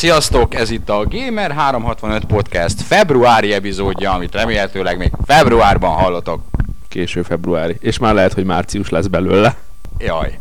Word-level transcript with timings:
Sziasztok, 0.00 0.54
ez 0.54 0.70
itt 0.70 0.88
a 0.88 1.06
Gamer 1.08 1.52
365 1.52 2.24
Podcast 2.24 2.82
februári 2.82 3.52
epizódja, 3.52 4.12
amit 4.12 4.34
remélhetőleg 4.34 4.98
még 4.98 5.12
februárban 5.24 5.90
hallotok. 5.90 6.42
Késő 6.88 7.22
februári. 7.22 7.76
És 7.80 7.98
már 7.98 8.14
lehet, 8.14 8.32
hogy 8.32 8.44
március 8.44 8.88
lesz 8.88 9.06
belőle. 9.06 9.56
Jaj. 9.98 10.38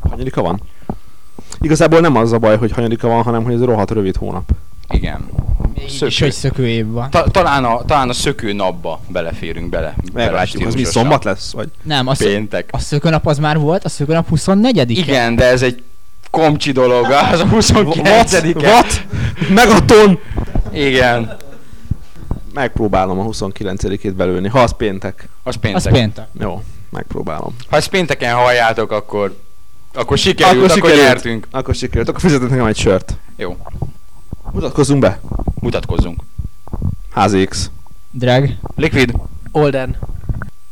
Hanyadika 0.00 0.42
van? 0.42 0.60
Igazából 1.60 2.00
nem 2.00 2.16
az 2.16 2.32
a 2.32 2.38
baj, 2.38 2.56
hogy 2.56 2.72
hanyadika 2.72 3.08
van, 3.08 3.22
hanem 3.22 3.44
hogy 3.44 3.54
ez 3.54 3.62
rohadt 3.62 3.90
rövid 3.90 4.16
hónap. 4.16 4.50
Igen. 4.88 5.28
Szökő. 5.88 6.14
hogy 6.18 6.32
szökő 6.32 6.68
év 6.68 6.86
van. 6.86 7.10
Ta- 7.10 7.30
talán, 7.30 7.64
a, 7.64 7.84
talán 7.84 8.08
a 8.08 8.12
szökő 8.12 8.52
napba 8.52 9.00
beleférünk 9.08 9.70
bele. 9.70 9.94
Meglátjuk, 10.12 10.66
az 10.66 10.74
mi 10.74 10.84
szombat 10.84 11.24
lesz? 11.24 11.52
Vagy? 11.52 11.68
Nem, 11.82 12.06
a, 12.06 12.14
szö- 12.14 12.28
Péntek. 12.28 12.68
a 12.72 12.78
szökőnap 12.78 13.26
az 13.26 13.38
már 13.38 13.58
volt, 13.58 13.84
a 13.84 13.88
szökőnap 13.88 14.28
24 14.28 14.90
Igen, 14.90 15.36
de 15.36 15.44
ez 15.44 15.62
egy 15.62 15.82
komcsi 16.32 16.72
dolog, 16.72 17.04
az 17.10 17.40
a 17.40 17.46
29 17.46 18.32
What? 18.54 19.06
Megaton! 19.54 20.18
Igen, 20.72 21.36
Megpróbálom 22.54 23.18
a 23.18 23.24
29-ét 23.24 24.12
belőni, 24.16 24.48
ha 24.48 24.60
az 24.60 24.74
péntek. 24.76 25.28
az 25.42 25.54
Az 25.54 25.60
péntek. 25.60 25.92
péntek. 25.92 26.26
Jó, 26.40 26.62
megpróbálom. 26.90 27.56
Ha 27.70 27.76
ezt 27.76 27.88
pénteken 27.88 28.34
halljátok, 28.34 28.90
akkor 28.92 29.36
akkor 29.94 30.18
sikerült, 30.18 30.56
akkor, 30.56 30.64
akkor 30.78 30.88
sikerült. 30.90 31.06
nyertünk. 31.12 31.46
Akkor 31.50 31.74
sikerült. 31.74 32.08
Akkor 32.08 32.20
fizetek 32.20 32.50
nekem 32.50 32.66
egy 32.66 32.76
sört. 32.76 33.16
Jó, 33.36 33.56
Mutatkozzunk 34.52 35.00
be. 35.00 35.20
mutatkozzunk. 35.60 36.22
Házi 37.10 37.44
X. 37.44 37.70
Drag. 38.10 38.48
Liquid, 38.76 39.14
Olden. 39.52 39.96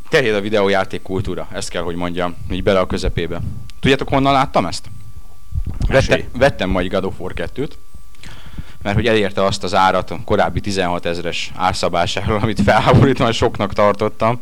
terjed 0.08 0.34
a 0.34 0.40
videójáték 0.40 1.02
kultúra, 1.02 1.48
ezt 1.52 1.68
kell, 1.68 1.82
hogy 1.82 1.94
mondjam, 1.94 2.34
így 2.50 2.62
bele 2.62 2.78
a 2.78 2.86
közepébe. 2.86 3.40
Tudjátok, 3.80 4.08
honnan 4.08 4.32
láttam 4.32 4.66
ezt? 4.66 4.84
Mesélj. 5.88 6.24
vettem 6.36 6.70
majd 6.70 6.90
God 6.90 7.04
of 7.04 7.14
War 7.18 7.32
2-t, 7.36 7.70
mert 8.82 8.96
hogy 8.96 9.06
elérte 9.06 9.44
azt 9.44 9.64
az 9.64 9.74
árat 9.74 10.10
a 10.10 10.20
korábbi 10.24 10.60
16 10.60 11.06
ezeres 11.06 11.52
árszabásáról, 11.56 12.38
amit 12.42 12.60
felháborítóan 12.62 13.32
soknak 13.32 13.72
tartottam. 13.72 14.40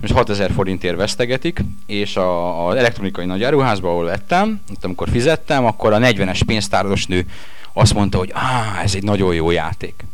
Most 0.00 0.12
6000 0.12 0.50
forintért 0.50 0.96
vesztegetik, 0.96 1.64
és 1.86 2.16
az 2.16 2.74
elektronikai 2.74 3.24
nagy 3.24 3.44
áruházban, 3.44 3.90
ahol 3.90 4.04
vettem, 4.04 4.60
ott 4.74 4.84
amikor 4.84 5.08
fizettem, 5.08 5.64
akkor 5.64 5.92
a 5.92 5.98
40-es 5.98 6.40
pénztáros 6.46 7.06
nő 7.06 7.26
azt 7.72 7.94
mondta, 7.94 8.18
hogy 8.18 8.30
ah, 8.34 8.82
ez 8.82 8.94
egy 8.94 9.02
nagyon 9.02 9.34
jó 9.34 9.50
játék. 9.50 10.04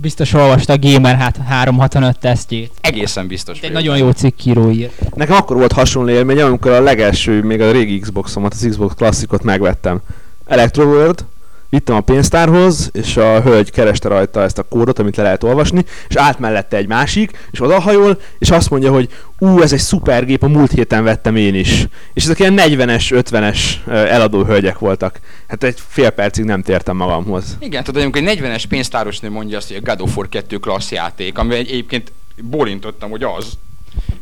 Biztos 0.00 0.32
olvasta 0.32 0.72
a 0.72 0.78
Gamer 0.80 1.16
hát 1.16 1.36
365 1.36 2.18
tesztjét. 2.18 2.72
Egészen 2.80 3.26
biztos 3.26 3.56
Itt 3.56 3.64
egy 3.64 3.72
nagyon 3.72 3.96
jó 3.96 4.10
cikkíró 4.10 4.70
írt. 4.70 5.14
Nekem 5.14 5.36
akkor 5.36 5.56
volt 5.56 5.72
hasonló 5.72 6.10
élmény, 6.10 6.40
amikor 6.40 6.70
a 6.70 6.80
legelső, 6.80 7.42
még 7.42 7.60
a 7.60 7.70
régi 7.70 7.98
Xboxomat, 7.98 8.52
az 8.52 8.66
Xbox 8.70 8.94
klasszikot 8.94 9.42
megvettem. 9.42 10.00
Electroworld, 10.46 11.24
vittem 11.68 11.96
a 11.96 12.00
pénztárhoz, 12.00 12.90
és 12.92 13.16
a 13.16 13.42
hölgy 13.42 13.70
kereste 13.70 14.08
rajta 14.08 14.42
ezt 14.42 14.58
a 14.58 14.62
kódot, 14.62 14.98
amit 14.98 15.16
le 15.16 15.22
lehet 15.22 15.42
olvasni, 15.44 15.84
és 16.08 16.14
állt 16.16 16.38
mellette 16.38 16.76
egy 16.76 16.86
másik, 16.86 17.46
és 17.50 17.60
odahajol, 17.60 18.20
és 18.38 18.50
azt 18.50 18.70
mondja, 18.70 18.92
hogy 18.92 19.08
ú, 19.38 19.60
ez 19.60 19.72
egy 19.72 19.78
szuper 19.78 20.24
gép, 20.24 20.42
a 20.42 20.48
múlt 20.48 20.70
héten 20.72 21.04
vettem 21.04 21.36
én 21.36 21.54
is. 21.54 21.86
És 22.14 22.24
ezek 22.24 22.38
ilyen 22.38 22.54
40-es, 22.58 23.24
50-es 23.30 23.58
ö, 23.86 23.92
eladó 23.92 24.44
hölgyek 24.44 24.78
voltak. 24.78 25.20
Hát 25.48 25.62
egy 25.62 25.78
fél 25.88 26.10
percig 26.10 26.44
nem 26.44 26.62
tértem 26.62 26.96
magamhoz. 26.96 27.56
Igen, 27.60 27.84
tudod, 27.84 28.02
amikor 28.02 28.22
egy 28.22 28.38
40-es 28.40 28.64
pénztárosnő 28.68 29.30
mondja 29.30 29.56
azt, 29.56 29.68
hogy 29.68 29.76
a 29.76 29.80
God 29.90 30.00
of 30.00 30.16
War 30.16 30.28
2 30.28 30.56
klassz 30.56 30.90
játék, 30.92 31.38
ami 31.38 31.54
egy- 31.54 31.68
egyébként 31.68 32.12
bólintottam, 32.42 33.10
hogy 33.10 33.22
az, 33.22 33.52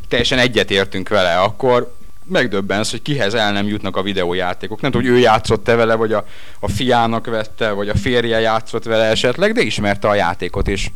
teljesen 0.07 0.39
egyetértünk 0.39 1.09
vele, 1.09 1.33
akkor 1.39 1.93
megdöbbensz, 2.27 2.91
hogy 2.91 3.01
kihez 3.01 3.33
el 3.33 3.51
nem 3.51 3.67
jutnak 3.67 3.97
a 3.97 4.01
videójátékok. 4.01 4.81
Nem 4.81 4.91
tudom, 4.91 5.07
hogy 5.07 5.17
ő 5.17 5.21
játszott-e 5.21 5.75
vele, 5.75 5.95
vagy 5.95 6.13
a, 6.13 6.25
a 6.59 6.69
fiának 6.69 7.25
vette, 7.25 7.71
vagy 7.71 7.89
a 7.89 7.95
férje 7.95 8.39
játszott 8.39 8.83
vele 8.83 9.03
esetleg, 9.03 9.53
de 9.53 9.61
ismerte 9.61 10.07
a 10.07 10.15
játékot, 10.15 10.67
és, 10.67 10.89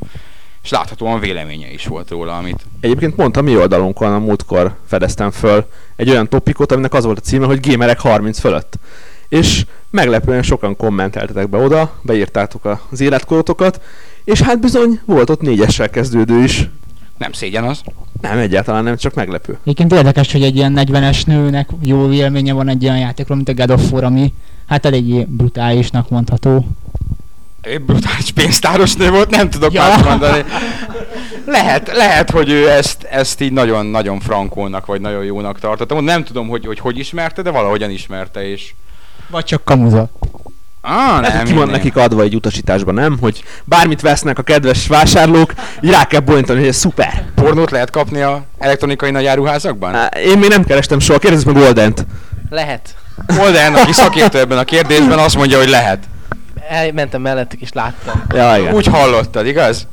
és 0.63 0.69
láthatóan 0.69 1.19
véleménye 1.19 1.71
is 1.71 1.87
volt 1.87 2.09
róla, 2.09 2.37
amit... 2.37 2.65
Egyébként 2.81 3.15
pont 3.15 3.37
a 3.37 3.41
mi 3.41 3.55
oldalunkon 3.55 4.13
a 4.13 4.19
múltkor 4.19 4.75
fedeztem 4.87 5.31
föl 5.31 5.65
egy 5.95 6.09
olyan 6.09 6.29
topikot, 6.29 6.71
aminek 6.71 6.93
az 6.93 7.03
volt 7.05 7.17
a 7.17 7.21
címe, 7.21 7.45
hogy 7.45 7.67
Gamerek 7.69 7.99
30 7.99 8.39
fölött. 8.39 8.73
És 9.29 9.65
meglepően 9.89 10.43
sokan 10.43 10.75
kommenteltetek 10.75 11.49
be 11.49 11.57
oda, 11.57 11.99
beírtátok 12.01 12.79
az 12.89 13.01
életkorotokat, 13.01 13.81
és 14.23 14.41
hát 14.41 14.59
bizony 14.59 15.01
volt 15.05 15.29
ott 15.29 15.41
négyessel 15.41 15.89
kezdődő 15.89 16.43
is. 16.43 16.69
Nem 17.19 17.31
szégyen 17.31 17.63
az. 17.63 17.81
Nem, 18.21 18.37
egyáltalán 18.37 18.83
nem, 18.83 18.97
csak 18.97 19.13
meglepő. 19.13 19.57
Egyébként 19.61 19.93
érdekes, 19.93 20.31
hogy 20.31 20.43
egy 20.43 20.55
ilyen 20.55 20.73
40-es 20.77 21.25
nőnek 21.25 21.69
jó 21.83 22.07
véleménye 22.07 22.53
van 22.53 22.67
egy 22.67 22.83
olyan 22.83 22.97
játékról, 22.97 23.35
mint 23.35 23.49
a 23.49 23.53
God 23.53 23.71
of 23.71 23.91
War, 23.91 24.03
ami 24.03 24.33
hát 24.67 24.85
eléggé 24.85 25.25
brutálisnak 25.29 26.09
mondható. 26.09 26.67
Egy 27.61 27.81
brutális 27.81 28.31
pénztáros 28.31 28.95
nő 28.95 29.09
volt, 29.09 29.29
nem 29.29 29.49
tudok 29.49 29.73
Ja. 29.73 29.81
más 29.81 30.03
mondani. 30.03 30.43
Lehet, 31.45 31.91
lehet, 31.93 32.29
hogy 32.29 32.49
ő 32.49 32.69
ezt, 32.69 33.03
ezt 33.03 33.41
így 33.41 33.51
nagyon-nagyon 33.51 34.19
frankónak, 34.19 34.85
vagy 34.85 35.01
nagyon 35.01 35.23
jónak 35.23 35.59
tartotta. 35.59 36.01
Nem 36.01 36.23
tudom, 36.23 36.47
hogy, 36.47 36.65
hogy 36.65 36.79
hogy 36.79 36.97
ismerte, 36.97 37.41
de 37.41 37.49
valahogyan 37.49 37.89
ismerte, 37.89 38.49
és... 38.49 38.73
Vagy 39.29 39.43
csak 39.43 39.63
kamuza. 39.63 40.09
Ah, 40.81 41.21
Nem, 41.21 41.33
nem, 41.33 41.45
ki 41.45 41.53
van 41.53 41.63
nem. 41.63 41.71
nekik 41.71 41.95
adva 41.95 42.21
egy 42.21 42.35
utasításban, 42.35 42.93
nem? 42.93 43.17
Hogy 43.21 43.43
bármit 43.63 44.01
vesznek 44.01 44.39
a 44.39 44.41
kedves 44.41 44.87
vásárlók, 44.87 45.53
így 45.81 45.89
rá 45.91 46.05
kell 46.07 46.19
bolintani, 46.19 46.59
hogy 46.59 46.67
ez 46.67 46.75
szuper. 46.75 47.23
Pornót 47.35 47.71
lehet 47.71 47.89
kapni 47.89 48.21
a 48.21 48.43
elektronikai 48.57 49.11
nagyáruházakban? 49.11 49.95
Én 50.25 50.37
még 50.37 50.49
nem 50.49 50.63
kerestem 50.63 50.99
soha, 50.99 51.19
kérdezz 51.19 51.43
meg 51.43 51.55
Oldent. 51.55 52.05
Lehet. 52.49 52.95
Holden, 53.27 53.75
aki 53.75 53.91
szakértő 53.93 54.39
ebben 54.39 54.57
a 54.57 54.63
kérdésben, 54.63 55.19
azt 55.19 55.35
mondja, 55.35 55.57
hogy 55.57 55.69
lehet. 55.69 56.03
Elmentem 56.69 57.21
mellettük 57.21 57.61
és 57.61 57.71
láttam. 57.73 58.23
Ja, 58.33 58.55
igen. 58.57 58.73
Úgy 58.73 58.85
hallottad, 58.85 59.45
igaz? 59.47 59.87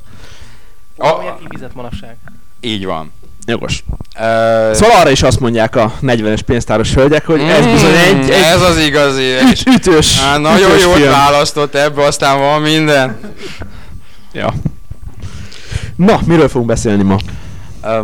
A, 0.97 1.07
Amiért 1.09 1.39
kifizet 1.39 1.75
manapság. 1.75 2.17
így 2.61 2.85
van. 2.85 3.13
Jogos. 3.47 3.85
Uh, 3.89 4.73
Szóval 4.73 4.97
arra 5.01 5.11
is 5.11 5.23
azt 5.23 5.41
mondják 5.41 5.77
a 5.77 5.93
40-es 6.03 6.41
pénztáros 6.47 6.95
hölgyek, 6.95 7.27
hogy 7.27 7.41
ez 7.41 7.67
bizony 7.67 7.95
egy, 7.95 8.31
egy 8.31 8.43
Ez 8.43 8.61
az 8.63 8.79
igazi. 8.79 9.33
üt, 9.51 9.63
ütős, 9.75 10.19
Á, 10.21 10.37
nagyon 10.39 10.71
ütős 10.71 10.83
jót 10.83 10.95
film. 10.95 11.11
választott 11.11 11.75
ebbe, 11.75 12.05
aztán 12.05 12.39
van 12.39 12.61
minden. 12.63 13.19
Ja. 14.33 14.53
Na, 15.97 16.21
miről 16.27 16.49
fogunk 16.49 16.67
beszélni 16.71 17.03
ma? 17.03 17.17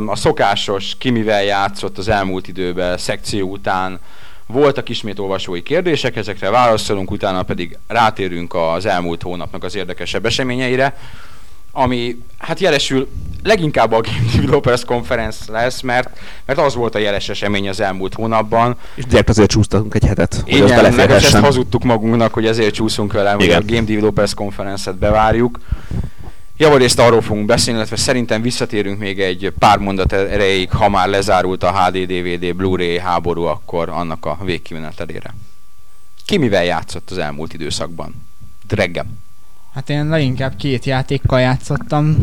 A 0.07 0.17
szokásos, 0.17 0.97
ki 0.99 1.11
mivel 1.11 1.43
játszott 1.45 1.99
az 1.99 2.09
elmúlt 2.09 2.49
időben 2.49 2.99
szekció 2.99 3.49
után 3.51 4.01
voltak 4.47 4.89
ismét 4.89 5.19
olvasói 5.19 5.63
kérdések, 5.63 6.17
ezekre 6.17 6.51
válaszolunk, 6.51 7.11
utána 7.11 7.43
pedig 7.43 7.79
rátérünk 7.89 8.55
az 8.55 8.87
elmúlt 8.87 9.23
hónapnak 9.23 9.65
az 9.65 9.75
érdekesebb 9.75 10.27
eseményeire, 10.27 10.97
ami 11.73 12.23
hát 12.39 12.61
jelesül 12.61 13.09
leginkább 13.43 13.93
a 13.93 14.01
Game 14.01 14.31
Developers 14.35 14.85
Conference 14.85 15.53
lesz, 15.53 15.81
mert, 15.81 16.19
mert 16.45 16.59
az 16.59 16.75
volt 16.75 16.95
a 16.95 16.99
jeles 16.99 17.29
esemény 17.29 17.69
az 17.69 17.81
elmúlt 17.81 18.15
hónapban. 18.15 18.77
És 18.95 19.05
direkt 19.05 19.29
azért 19.29 19.51
csúsztatunk 19.51 19.95
egy 19.95 20.05
hetet, 20.05 20.43
hogy 20.45 20.61
az 20.61 20.71
Igen, 20.71 20.95
meg 20.95 21.11
ezt 21.11 21.37
hazudtuk 21.37 21.85
magunknak, 21.85 22.33
hogy 22.33 22.47
ezért 22.47 22.75
csúszunk 22.75 23.13
vele, 23.13 23.31
hogy 23.31 23.51
a 23.51 23.59
Igen. 23.59 23.67
Game 23.67 23.87
Developers 23.87 24.35
Conference-et 24.35 24.97
bevárjuk. 24.97 25.61
Javarészt 26.57 26.99
arról 26.99 27.21
fogunk 27.21 27.47
beszélni, 27.47 27.79
illetve 27.79 27.97
szerintem 27.97 28.43
visszatérünk 28.43 28.99
még 28.99 29.21
egy 29.21 29.53
pár 29.59 29.79
mondat 29.79 30.13
erejéig, 30.13 30.71
ha 30.71 30.89
már 30.89 31.09
lezárult 31.09 31.63
a 31.63 31.73
HD, 31.73 32.07
DVD, 32.07 32.55
Blu-ray 32.55 32.99
háború, 32.99 33.43
akkor 33.43 33.89
annak 33.89 34.27
a 34.27 34.39
végkimenetelére. 34.45 35.35
Ki 36.27 36.37
mivel 36.37 36.65
játszott 36.65 37.11
az 37.11 37.19
elmúlt 37.19 37.55
időszakban? 37.55 38.27
Dreggem. 38.67 39.07
Hát 39.75 39.91
én 39.91 40.09
leginkább 40.09 40.57
két 40.57 40.85
játékkal 40.85 41.41
játszottam. 41.41 42.17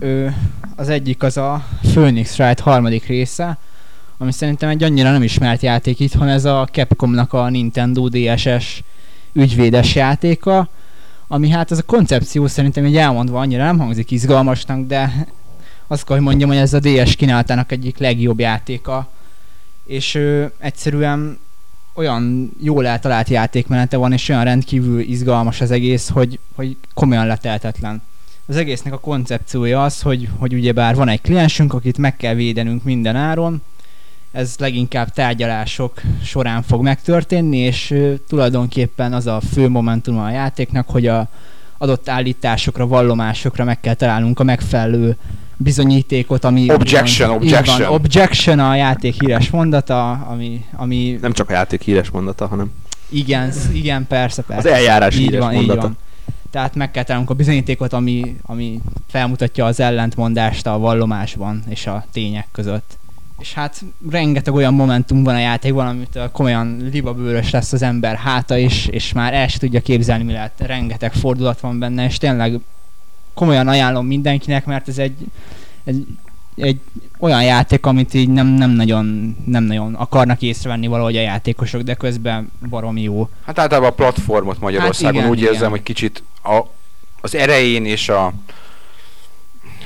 Ő, 0.00 0.36
az 0.76 0.88
egyik 0.88 1.22
az 1.22 1.36
a 1.36 1.64
Phoenix 1.80 2.38
Wright 2.38 2.60
harmadik 2.60 3.06
része, 3.06 3.58
ami 4.18 4.32
szerintem 4.32 4.68
egy 4.68 4.82
annyira 4.82 5.10
nem 5.10 5.22
ismert 5.22 5.62
játék 5.62 6.00
itthon, 6.00 6.28
ez 6.28 6.44
a 6.44 6.68
Capcomnak 6.72 7.32
a 7.32 7.48
Nintendo 7.48 8.08
DSS 8.08 8.82
ügyvédes 9.32 9.94
játéka, 9.94 10.68
ami 11.28 11.50
hát 11.50 11.70
ez 11.70 11.78
a 11.78 11.82
koncepció 11.82 12.46
szerintem 12.46 12.84
egy 12.84 12.96
elmondva 12.96 13.40
annyira 13.40 13.64
nem 13.64 13.78
hangzik 13.78 14.10
izgalmasnak, 14.10 14.86
de 14.86 15.26
azt 15.86 16.04
kell, 16.04 16.16
hogy 16.16 16.24
mondjam, 16.24 16.48
hogy 16.48 16.58
ez 16.58 16.74
a 16.74 16.80
DS 16.80 17.16
kínálatának 17.16 17.72
egyik 17.72 17.98
legjobb 17.98 18.40
játéka, 18.40 19.08
és 19.84 20.14
ő, 20.14 20.52
egyszerűen 20.58 21.38
olyan 21.94 22.50
jól 22.60 22.86
eltalált 22.86 23.28
játékmenete 23.28 23.96
van, 23.96 24.12
és 24.12 24.28
olyan 24.28 24.44
rendkívül 24.44 25.00
izgalmas 25.00 25.60
az 25.60 25.70
egész, 25.70 26.08
hogy, 26.08 26.38
hogy 26.54 26.76
komolyan 26.94 27.26
leteltetlen. 27.26 28.02
Az 28.46 28.56
egésznek 28.56 28.92
a 28.92 28.98
koncepciója 28.98 29.84
az, 29.84 30.00
hogy, 30.00 30.28
hogy 30.38 30.54
ugyebár 30.54 30.94
van 30.94 31.08
egy 31.08 31.20
kliensünk, 31.20 31.74
akit 31.74 31.98
meg 31.98 32.16
kell 32.16 32.34
védenünk 32.34 32.84
minden 32.84 33.16
áron, 33.16 33.62
ez 34.32 34.54
leginkább 34.58 35.08
tárgyalások 35.08 36.00
során 36.24 36.62
fog 36.62 36.82
megtörténni, 36.82 37.56
és 37.56 37.94
tulajdonképpen 38.28 39.12
az 39.12 39.26
a 39.26 39.40
fő 39.52 39.68
momentum 39.68 40.18
a 40.18 40.30
játéknak, 40.30 40.88
hogy 40.88 41.06
a 41.06 41.28
adott 41.78 42.08
állításokra, 42.08 42.86
vallomásokra 42.86 43.64
meg 43.64 43.80
kell 43.80 43.94
találnunk 43.94 44.40
a 44.40 44.44
megfelelő 44.44 45.16
bizonyítékot, 45.56 46.44
ami... 46.44 46.72
Objection, 46.72 47.28
van, 47.28 47.36
objection. 47.36 47.92
objection 47.92 48.58
a 48.58 48.74
játék 48.74 49.20
híres 49.20 49.50
mondata, 49.50 50.10
ami, 50.10 50.64
ami 50.76 51.18
Nem 51.20 51.32
csak 51.32 51.50
a 51.50 51.52
játék 51.52 51.82
híres 51.82 52.10
mondata, 52.10 52.46
hanem 52.46 52.70
igen, 53.12 53.52
igen, 53.72 54.06
persze, 54.06 54.42
persze. 54.42 54.68
az 54.68 54.74
eljárás 54.74 55.14
így 55.14 55.20
híres 55.20 55.40
van, 55.40 55.54
mondata. 55.54 55.74
Így 55.74 55.82
van. 55.82 55.96
Tehát 56.50 56.74
meg 56.74 56.90
kell 56.90 57.02
találnunk 57.02 57.30
a 57.30 57.34
bizonyítékot, 57.34 57.92
ami, 57.92 58.36
ami 58.42 58.80
felmutatja 59.08 59.64
az 59.64 59.80
ellentmondást 59.80 60.66
a 60.66 60.78
vallomásban 60.78 61.62
és 61.68 61.86
a 61.86 62.04
tények 62.12 62.46
között. 62.52 62.98
És 63.38 63.54
hát 63.54 63.84
rengeteg 64.10 64.54
olyan 64.54 64.74
momentum 64.74 65.22
van 65.22 65.34
a 65.34 65.38
játékban, 65.38 65.86
amit 65.86 66.18
komolyan 66.32 66.88
libabőrös 66.92 67.50
lesz 67.50 67.72
az 67.72 67.82
ember 67.82 68.16
háta 68.16 68.56
is, 68.56 68.86
és 68.86 69.12
már 69.12 69.34
el 69.34 69.48
se 69.48 69.58
tudja 69.58 69.80
képzelni, 69.80 70.24
mi 70.24 70.32
lehet. 70.32 70.52
Rengeteg 70.56 71.12
fordulat 71.12 71.60
van 71.60 71.78
benne, 71.78 72.04
és 72.04 72.18
tényleg 72.18 72.60
komolyan 73.34 73.68
ajánlom 73.68 74.06
mindenkinek, 74.06 74.64
mert 74.64 74.88
ez 74.88 74.98
egy, 74.98 75.16
egy, 75.84 76.06
egy 76.56 76.80
olyan 77.18 77.42
játék, 77.42 77.86
amit 77.86 78.14
így 78.14 78.28
nem, 78.28 78.46
nem, 78.46 78.70
nagyon, 78.70 79.36
nem 79.44 79.64
nagyon 79.64 79.94
akarnak 79.94 80.42
észrevenni 80.42 80.86
valahogy 80.86 81.16
a 81.16 81.20
játékosok, 81.20 81.80
de 81.80 81.94
közben 81.94 82.52
baromi 82.68 83.02
jó. 83.02 83.28
Hát 83.46 83.58
általában 83.58 83.90
a 83.90 83.94
platformot 83.94 84.60
Magyarországon 84.60 85.14
Hát 85.14 85.22
igen, 85.22 85.30
úgy 85.30 85.40
érzem, 85.40 85.56
igen. 85.56 85.70
hogy 85.70 85.82
kicsit 85.82 86.22
a, 86.42 86.60
az 87.20 87.34
erején 87.34 87.84
és 87.84 88.08
a 88.08 88.32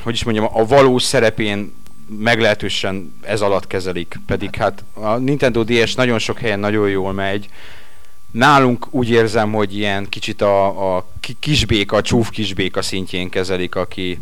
hogy 0.03 0.15
is 0.15 0.25
mondjam, 0.25 0.49
a 0.53 0.67
valós 0.67 1.03
szerepén 1.03 1.75
meglehetősen 2.19 3.15
ez 3.23 3.41
alatt 3.41 3.67
kezelik, 3.67 4.21
pedig 4.27 4.55
hát 4.55 4.85
a 4.93 5.17
Nintendo 5.17 5.65
DS 5.65 5.95
nagyon 5.95 6.19
sok 6.19 6.39
helyen 6.39 6.59
nagyon 6.59 6.89
jól 6.89 7.13
megy. 7.13 7.49
Nálunk 8.37 8.87
úgy 8.91 9.11
érzem, 9.11 9.53
hogy 9.53 9.77
ilyen 9.77 10.09
kicsit 10.09 10.43
a, 10.43 10.97
a 10.97 11.07
ki- 11.21 11.37
kisbéka, 11.41 11.97
a 11.97 12.03
csúf 12.03 12.31
kisbéka 12.31 12.83
szintjén 12.83 13.29
kezelik, 13.29 13.75
aki 13.75 14.19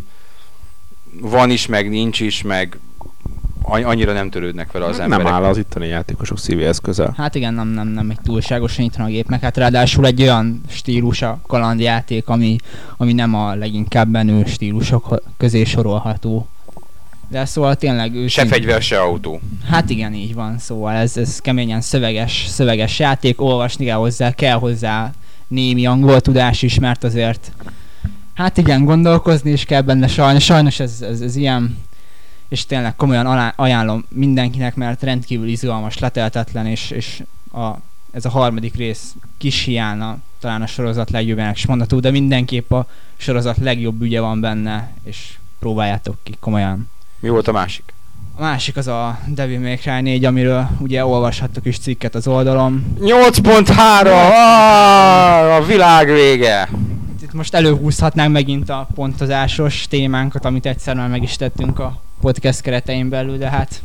van 1.21 1.51
is, 1.51 1.67
meg 1.67 1.89
nincs 1.89 2.21
is, 2.21 2.43
meg 2.43 2.79
an- 3.63 3.85
annyira 3.85 4.13
nem 4.13 4.31
törődnek 4.31 4.73
vele 4.73 4.85
az 4.85 4.97
nem 4.97 5.13
emberek. 5.13 5.33
áll 5.33 5.45
az 5.45 5.57
itteni 5.59 5.87
játékosok 5.87 6.39
szívéhez 6.39 6.79
közel. 6.79 7.15
Hát 7.17 7.35
igen, 7.35 7.55
nem, 7.55 7.69
nem, 7.69 7.89
nem 7.89 8.11
egy 8.11 8.21
túlságosan 8.21 8.85
nyitran 8.85 9.07
a 9.07 9.11
gép, 9.11 9.29
meg 9.29 9.41
hát 9.41 9.57
ráadásul 9.57 10.07
egy 10.07 10.23
olyan 10.23 10.61
stílus 10.69 11.23
a 11.23 11.41
kalandjáték, 11.47 12.29
ami, 12.29 12.57
ami 12.97 13.13
nem 13.13 13.35
a 13.35 13.55
leginkább 13.55 14.11
menő 14.11 14.45
stílusok 14.47 15.23
közé 15.37 15.65
sorolható. 15.65 16.49
De 17.35 17.45
szóval 17.45 17.77
tényleg 17.77 18.11
Se 18.13 18.19
őszintén- 18.19 18.53
fegyver, 18.53 18.83
se 18.83 19.01
autó. 19.01 19.41
Hát 19.67 19.91
igen, 19.91 20.15
így 20.15 20.35
van, 20.35 20.59
szóval 20.59 20.95
ez, 20.95 21.17
ez 21.17 21.41
keményen 21.41 21.81
szöveges, 21.81 22.45
szöveges 22.49 22.99
játék, 22.99 23.41
olvasni 23.41 23.85
kell 23.85 23.97
hozzá, 23.97 24.33
kell 24.33 24.59
hozzá 24.59 25.13
némi 25.47 25.87
angol 25.87 26.21
tudás 26.21 26.63
is, 26.63 26.79
mert 26.79 27.05
azért 27.05 27.53
hát 28.35 28.57
igen, 28.57 28.85
gondolkozni 28.85 29.51
is 29.51 29.65
kell 29.65 29.81
benne, 29.81 30.07
sajnos, 30.07 30.45
sajnos 30.45 30.81
ez, 30.81 31.01
ez, 31.01 31.21
ez 31.21 31.37
ilyen, 31.37 31.79
és 32.49 32.67
tényleg 32.67 32.97
komolyan 32.97 33.27
alá, 33.27 33.53
ajánlom 33.57 34.05
mindenkinek, 34.09 34.75
mert 34.75 35.03
rendkívül 35.03 35.49
izgalmas, 35.49 35.99
leteltetlen, 35.99 36.67
és, 36.67 36.91
és 36.91 37.23
a, 37.53 37.71
ez 38.11 38.25
a 38.25 38.31
harmadik 38.31 38.75
rész 38.75 39.15
kis 39.39 39.63
hiána 39.63 40.19
talán 40.41 40.63
a 40.63 40.67
sorozat 40.67 41.11
legjobbjának 41.11 41.57
is 41.57 41.67
mondható, 41.67 42.01
de 42.01 42.11
mindenképp 42.11 42.73
a 42.73 42.87
sorozat 43.17 43.57
legjobb 43.57 44.03
ügye 44.03 44.21
van 44.21 44.41
benne, 44.41 44.93
és 45.05 45.39
próbáljátok 45.59 46.17
ki 46.23 46.37
komolyan. 46.41 46.93
Mi 47.25 47.31
volt 47.31 47.49
a 47.49 47.53
másik? 47.53 47.85
A 48.37 48.41
másik 48.41 48.77
az 48.77 48.87
a 48.87 49.19
Devil 49.27 49.61
May 49.61 49.77
Cry 49.77 50.01
4, 50.01 50.25
amiről 50.25 50.69
ugye 50.79 51.07
olvashattok 51.07 51.65
is 51.67 51.79
cikket 51.79 52.15
az 52.15 52.27
oldalon. 52.27 52.85
8.3! 53.01 54.07
Ah, 54.07 55.57
a 55.57 55.65
világ 55.67 56.07
vége! 56.07 56.69
Itt 57.23 57.33
most 57.33 57.55
előhúzhatnánk 57.55 58.33
megint 58.33 58.69
a 58.69 58.89
pontozásos 58.95 59.87
témánkat, 59.89 60.45
amit 60.45 60.67
egyszer 60.67 60.95
már 60.95 61.09
meg 61.09 61.23
is 61.23 61.37
tettünk 61.37 61.79
a 61.79 62.01
podcast 62.21 62.61
keretein 62.61 63.09
belül, 63.09 63.37
de 63.39 63.49
hát 63.49 63.59
hát 63.59 63.83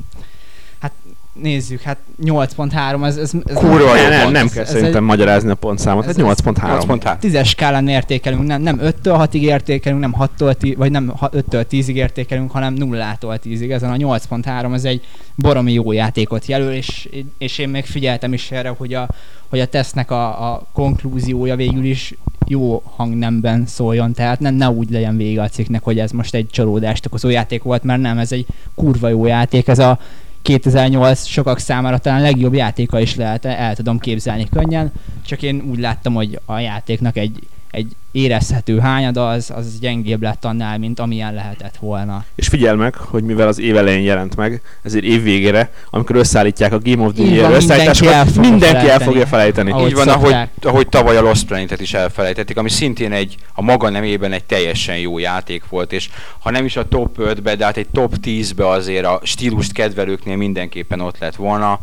nézzük, 1.41 1.81
hát 1.81 1.97
8.3, 2.23 3.05
ez, 3.05 3.17
ez, 3.17 3.31
ez 3.45 3.55
Kurva 3.55 3.77
jó 3.95 4.01
Nem, 4.01 4.09
nem, 4.09 4.31
nem 4.31 4.45
Ez- 4.45 4.53
kell 4.53 4.63
ez 4.63 4.69
szerintem 4.69 4.95
egy- 5.03 5.09
magyarázni 5.09 5.49
a 5.49 5.55
pontszámot. 5.55 6.05
ez- 6.07 6.15
Hát 6.15 6.25
8.3. 6.25 6.79
8.3. 6.79 7.17
tízes 7.19 7.49
skálán 7.49 7.87
értékelünk, 7.87 8.45
nem, 8.47 8.61
nem 8.61 8.79
5-től 8.83 9.27
6-ig 9.31 9.41
értékelünk, 9.41 10.01
nem 10.01 10.15
6-tól 10.19 10.53
10, 10.53 10.75
vagy 10.77 10.91
nem 10.91 11.13
5-től 11.21 11.65
10-ig 11.69 11.93
értékelünk, 11.93 12.51
hanem 12.51 12.75
0-tól 12.77 13.39
10-ig. 13.43 13.71
Ezen 13.71 13.91
a 13.91 13.95
8.3 13.95 14.73
ez 14.73 14.83
egy 14.85 15.01
baromi 15.35 15.73
jó 15.73 15.91
játékot 15.91 16.45
jelöl, 16.45 16.71
és, 16.73 17.09
és 17.37 17.57
én 17.57 17.69
még 17.69 17.85
figyeltem 17.85 18.33
is 18.33 18.51
erre, 18.51 18.69
hogy 18.77 18.93
a, 18.93 19.07
hogy 19.49 19.59
a 19.59 19.65
tesznek 19.65 20.11
a, 20.11 20.53
a 20.53 20.67
konklúziója 20.73 21.55
végül 21.55 21.83
is 21.83 22.13
jó 22.47 22.81
hangnemben 22.95 23.65
szóljon, 23.65 24.13
tehát 24.13 24.39
ne, 24.39 24.49
ne 24.49 24.69
úgy 24.69 24.89
legyen 24.89 25.17
vége 25.17 25.41
a 25.41 25.47
cikknek, 25.49 25.83
hogy 25.83 25.99
ez 25.99 26.11
most 26.11 26.33
egy 26.35 26.47
csalódást 26.51 27.05
okozó 27.05 27.29
játék 27.29 27.63
volt, 27.63 27.83
mert 27.83 28.01
nem, 28.01 28.17
ez 28.17 28.31
egy 28.31 28.45
kurva 28.75 29.07
jó 29.07 29.25
játék, 29.25 29.67
ez 29.67 29.79
a 29.79 29.99
2008 30.41 31.25
sokak 31.25 31.59
számára 31.59 31.97
talán 31.97 32.21
legjobb 32.21 32.53
játéka 32.53 32.99
is 32.99 33.15
lehet, 33.15 33.45
el 33.45 33.75
tudom 33.75 33.99
képzelni 33.99 34.47
könnyen, 34.49 34.91
csak 35.25 35.41
én 35.41 35.63
úgy 35.69 35.79
láttam, 35.79 36.13
hogy 36.13 36.39
a 36.45 36.59
játéknak 36.59 37.17
egy, 37.17 37.47
egy 37.71 37.95
érezhető 38.11 38.79
hányada 38.79 39.29
az, 39.29 39.51
az 39.55 39.79
gyengébb 39.79 40.21
lett 40.21 40.45
annál, 40.45 40.77
mint 40.77 40.99
amilyen 40.99 41.33
lehetett 41.33 41.75
volna. 41.79 42.25
És 42.35 42.47
figyel 42.47 42.75
meg, 42.75 42.95
hogy 42.95 43.23
mivel 43.23 43.47
az 43.47 43.59
év 43.59 43.77
elején 43.77 44.01
jelent 44.01 44.35
meg, 44.35 44.61
ezért 44.83 45.03
év 45.03 45.23
végére, 45.23 45.71
amikor 45.89 46.15
összeállítják 46.15 46.73
a 46.73 46.79
Game 46.79 47.03
of 47.05 47.13
the 47.13 47.23
Year 47.23 47.53
összeállításokat, 47.53 48.01
mindenki 48.01 48.09
el 48.09 48.25
fogja 48.25 48.49
mindenki 48.49 48.75
el 48.75 48.81
felejteni. 48.81 49.03
fogja 49.03 49.25
felejteni. 49.25 49.71
Ahogy 49.71 49.89
Így 49.89 49.95
van, 49.95 50.07
ahogy, 50.07 50.29
szokták. 50.29 50.49
ahogy 50.61 50.87
tavaly 50.87 51.17
a 51.17 51.21
Lost 51.21 51.45
Planet-et 51.45 51.81
is 51.81 51.93
elfelejtették, 51.93 52.57
ami 52.57 52.69
szintén 52.69 53.11
egy, 53.11 53.35
a 53.53 53.61
maga 53.61 53.89
nemében 53.89 54.31
egy 54.31 54.43
teljesen 54.43 54.97
jó 54.97 55.17
játék 55.17 55.63
volt, 55.69 55.93
és 55.93 56.09
ha 56.39 56.51
nem 56.51 56.65
is 56.65 56.75
a 56.75 56.87
top 56.87 57.17
5-be, 57.19 57.55
de 57.55 57.65
hát 57.65 57.77
egy 57.77 57.89
top 57.93 58.13
10-be 58.23 58.67
azért 58.67 59.05
a 59.05 59.19
stílust 59.23 59.71
kedvelőknél 59.71 60.35
mindenképpen 60.35 60.99
ott 60.99 61.17
lett 61.19 61.35
volna. 61.35 61.79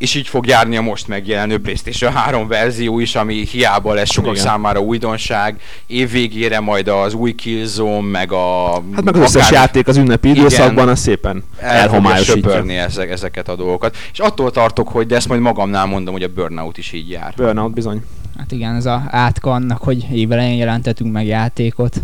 És 0.00 0.14
így 0.14 0.28
fog 0.28 0.46
járni 0.46 0.76
a 0.76 0.80
most 0.80 1.08
megjelenő 1.08 1.58
PlayStation 1.58 2.12
3 2.12 2.48
verzió 2.48 2.98
is, 2.98 3.14
ami 3.14 3.34
hiába 3.34 3.94
lesz 3.94 4.10
sokak 4.10 4.32
Igen. 4.32 4.44
számára 4.44 4.80
újdonság. 4.80 5.60
Év 5.86 6.10
végére 6.10 6.60
majd 6.60 6.88
az 6.88 7.14
új 7.14 7.34
Killzone, 7.34 8.08
meg 8.08 8.32
a... 8.32 8.72
Hát 8.92 9.04
meg 9.04 9.14
az 9.14 9.20
összes 9.20 9.46
akár- 9.46 9.52
játék 9.52 9.88
az 9.88 9.96
ünnepi 9.96 10.28
Igen. 10.28 10.40
időszakban, 10.40 10.88
az 10.88 11.00
szépen 11.00 11.44
elhomályosítja. 11.58 12.64
ezek, 12.64 13.10
ezeket 13.10 13.48
a 13.48 13.56
dolgokat. 13.56 13.96
És 14.12 14.18
attól 14.18 14.50
tartok, 14.50 14.88
hogy 14.88 15.06
de 15.06 15.16
ezt 15.16 15.28
majd 15.28 15.40
magamnál 15.40 15.86
mondom, 15.86 16.12
hogy 16.12 16.22
a 16.22 16.28
Burnout 16.28 16.78
is 16.78 16.92
így 16.92 17.10
jár. 17.10 17.32
Burnout 17.36 17.72
bizony. 17.72 18.02
Hát 18.38 18.52
igen, 18.52 18.74
ez 18.74 18.86
a 18.86 19.02
átka 19.06 19.50
annak, 19.50 19.82
hogy 19.82 20.06
évelején 20.12 20.56
jelentettünk 20.56 21.12
meg 21.12 21.26
játékot. 21.26 22.00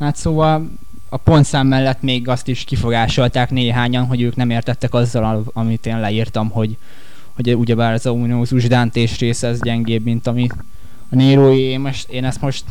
Hát 0.00 0.16
szóval 0.16 0.70
a 1.08 1.16
pontszám 1.16 1.66
mellett 1.66 2.02
még 2.02 2.28
azt 2.28 2.48
is 2.48 2.64
kifogásolták 2.64 3.50
néhányan, 3.50 4.04
hogy 4.06 4.22
ők 4.22 4.36
nem 4.36 4.50
értettek 4.50 4.94
azzal, 4.94 5.44
amit 5.52 5.86
én 5.86 6.00
leírtam, 6.00 6.50
hogy, 6.50 6.76
hogy 7.34 7.54
ugyebár 7.54 7.92
ez 7.92 8.06
a 8.06 8.10
unózus 8.10 8.68
dántés 8.68 9.18
része 9.18 9.48
ez 9.48 9.60
gyengébb, 9.60 10.04
mint 10.04 10.26
ami 10.26 10.46
a 11.10 11.16
Nérói, 11.16 11.60
én, 11.60 11.80
most, 11.80 12.08
én 12.08 12.24
ezt 12.24 12.40
most 12.40 12.64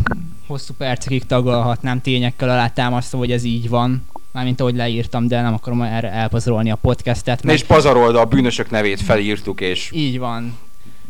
hosszú 0.47 0.73
percekig 0.77 1.25
tagolhatnám 1.25 2.01
tényekkel 2.01 2.49
alátámasztva, 2.49 3.17
hogy 3.17 3.31
ez 3.31 3.43
így 3.43 3.69
van. 3.69 4.05
Mármint 4.31 4.59
ahogy 4.59 4.75
leírtam, 4.75 5.27
de 5.27 5.41
nem 5.41 5.53
akarom 5.53 5.81
erre 5.81 6.11
elpazarolni 6.11 6.71
a 6.71 6.75
podcastet. 6.75 7.43
Meg- 7.43 7.55
is 7.55 7.63
pazarold, 7.63 8.15
a 8.15 8.25
bűnösök 8.25 8.69
nevét 8.69 9.01
felírtuk, 9.01 9.61
és 9.61 9.91
Így 9.93 10.19
van. 10.19 10.57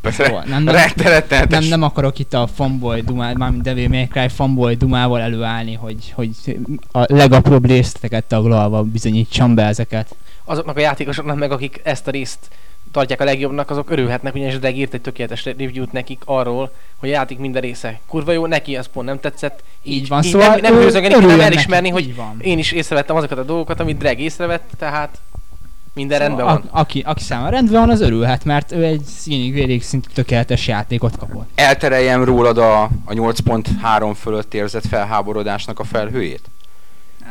Szóval 0.04 0.44
nem, 0.44 0.64
nem, 0.64 0.76
nem, 1.50 1.64
nem 1.64 1.82
akarok 1.82 2.20
itt 2.20 2.34
a 2.34 2.48
fanboy 2.48 3.02
dumál, 3.02 3.34
mármint 3.34 3.64
Devil 3.64 3.90
May 3.90 4.08
Cry 4.08 4.28
fanboy 4.28 4.76
dumával 4.76 5.22
előállni, 5.22 5.74
hogy, 5.74 6.12
hogy 6.16 6.30
a 6.92 7.14
legapróbb 7.14 7.66
részleteket 7.66 8.24
taglalva 8.24 8.84
bizonyítsam 8.84 9.56
be 9.56 9.66
ezeket. 9.66 10.16
Azoknak 10.44 10.78
a 10.78 10.80
játékosoknak 10.80 11.38
meg, 11.38 11.52
akik 11.52 11.82
ezt 11.84 12.08
a 12.08 12.12
részt 12.12 12.50
tartják 12.94 13.22
a 13.22 13.24
legjobbnak, 13.24 13.70
azok 13.70 13.90
örülhetnek, 13.90 14.36
ugyanis 14.36 14.60
Dreg 14.60 14.78
írt 14.78 14.94
egy 14.94 15.02
tökéletes 15.02 15.46
review-t 15.46 15.92
nekik 15.92 16.22
arról, 16.26 16.72
hogy 16.98 17.10
a 17.10 17.12
játék 17.12 17.38
minden 17.38 17.62
része 17.62 18.00
kurva 18.08 18.32
jó, 18.32 18.46
neki 18.46 18.76
az 18.76 18.88
pont 18.94 19.08
nem 19.08 19.20
tetszett. 19.20 19.64
Így 19.84 20.08
van, 20.08 20.24
így 20.24 20.32
szóval 20.32 20.48
nem, 20.48 20.60
nem 20.60 20.74
hőzögeni, 20.74 21.14
hanem 21.14 21.40
elismerni, 21.40 21.90
neki, 21.90 22.04
hogy 22.04 22.16
van. 22.16 22.38
én 22.42 22.58
is 22.58 22.72
észrevettem 22.72 23.16
azokat 23.16 23.38
a 23.38 23.44
dolgokat, 23.44 23.80
amit 23.80 23.98
Dreg 23.98 24.20
észrevett, 24.20 24.70
tehát 24.78 25.18
minden 25.94 26.20
Szóval 26.20 26.36
rendben 26.38 26.56
van. 26.56 26.70
A, 26.72 26.80
aki, 26.80 27.04
aki 27.06 27.24
számára 27.24 27.50
rendben 27.50 27.80
van, 27.80 27.90
az 27.90 28.02
örülhet, 28.02 28.46
mert 28.46 28.72
ő 28.72 28.84
egy 28.84 29.04
színig 29.04 29.54
vérig 29.54 29.84
szintű 29.84 30.10
tökéletes 30.14 30.68
játékot 30.68 31.18
kapott. 31.18 31.50
Eltereljem 31.56 32.24
rólad 32.24 32.58
a, 32.58 32.84
a 32.84 33.14
8.3 33.14 34.16
fölött 34.20 34.54
érzett 34.54 34.88
felháborodásnak 34.88 35.80
a 35.80 35.84
felhőjét? 35.84 36.50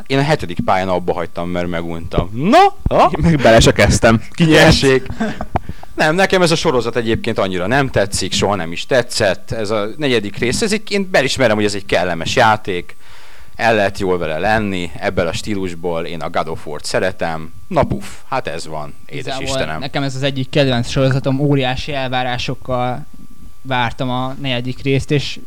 Én 0.07 0.17
a 0.17 0.21
hetedik 0.21 0.59
pályán 0.65 0.89
abba 0.89 1.13
hagytam, 1.13 1.49
mert 1.49 1.67
meguntam. 1.67 2.29
Na? 2.33 2.95
Ha? 2.95 3.11
Én 3.17 3.23
meg 3.23 3.37
bele 3.37 3.59
se 3.59 3.71
kezdtem. 3.71 4.21
Kinyert. 4.31 4.83
Nem, 5.93 6.15
nekem 6.15 6.41
ez 6.41 6.51
a 6.51 6.55
sorozat 6.55 6.95
egyébként 6.95 7.37
annyira 7.37 7.67
nem 7.67 7.89
tetszik, 7.89 8.33
soha 8.33 8.55
nem 8.55 8.71
is 8.71 8.85
tetszett. 8.85 9.51
Ez 9.51 9.69
a 9.69 9.87
negyedik 9.97 10.37
rész, 10.37 10.61
ez 10.61 10.73
egy, 10.73 10.91
én 10.91 11.09
belismerem, 11.11 11.55
hogy 11.55 11.65
ez 11.65 11.73
egy 11.73 11.85
kellemes 11.85 12.35
játék. 12.35 12.95
El 13.55 13.75
lehet 13.75 13.99
jól 13.99 14.17
vele 14.17 14.37
lenni, 14.37 14.91
ebből 14.97 15.27
a 15.27 15.33
stílusból 15.33 16.05
én 16.05 16.21
a 16.21 16.29
God 16.29 16.47
of 16.47 16.67
War-t 16.67 16.85
szeretem. 16.85 17.53
Na 17.67 17.83
puf, 17.83 18.17
hát 18.29 18.47
ez 18.47 18.67
van, 18.67 18.93
édes 19.05 19.21
Igazából 19.21 19.43
Istenem. 19.43 19.79
Nekem 19.79 20.03
ez 20.03 20.15
az 20.15 20.23
egyik 20.23 20.49
kedvenc 20.49 20.89
sorozatom, 20.89 21.39
óriási 21.39 21.93
elvárásokkal 21.93 23.05
vártam 23.61 24.09
a 24.09 24.35
negyedik 24.41 24.81
részt, 24.81 25.11
és 25.11 25.39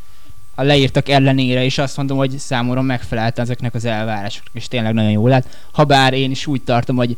a 0.54 0.62
leírtak 0.62 1.08
ellenére 1.08 1.64
is 1.64 1.78
azt 1.78 1.96
mondom, 1.96 2.16
hogy 2.16 2.38
számomra 2.38 2.82
megfelelt 2.82 3.38
ezeknek 3.38 3.74
az 3.74 3.84
elvárásoknak, 3.84 4.54
és 4.54 4.68
tényleg 4.68 4.94
nagyon 4.94 5.10
jó 5.10 5.26
lett. 5.26 5.46
Habár 5.72 6.12
én 6.12 6.30
is 6.30 6.46
úgy 6.46 6.62
tartom, 6.62 6.96
hogy 6.96 7.16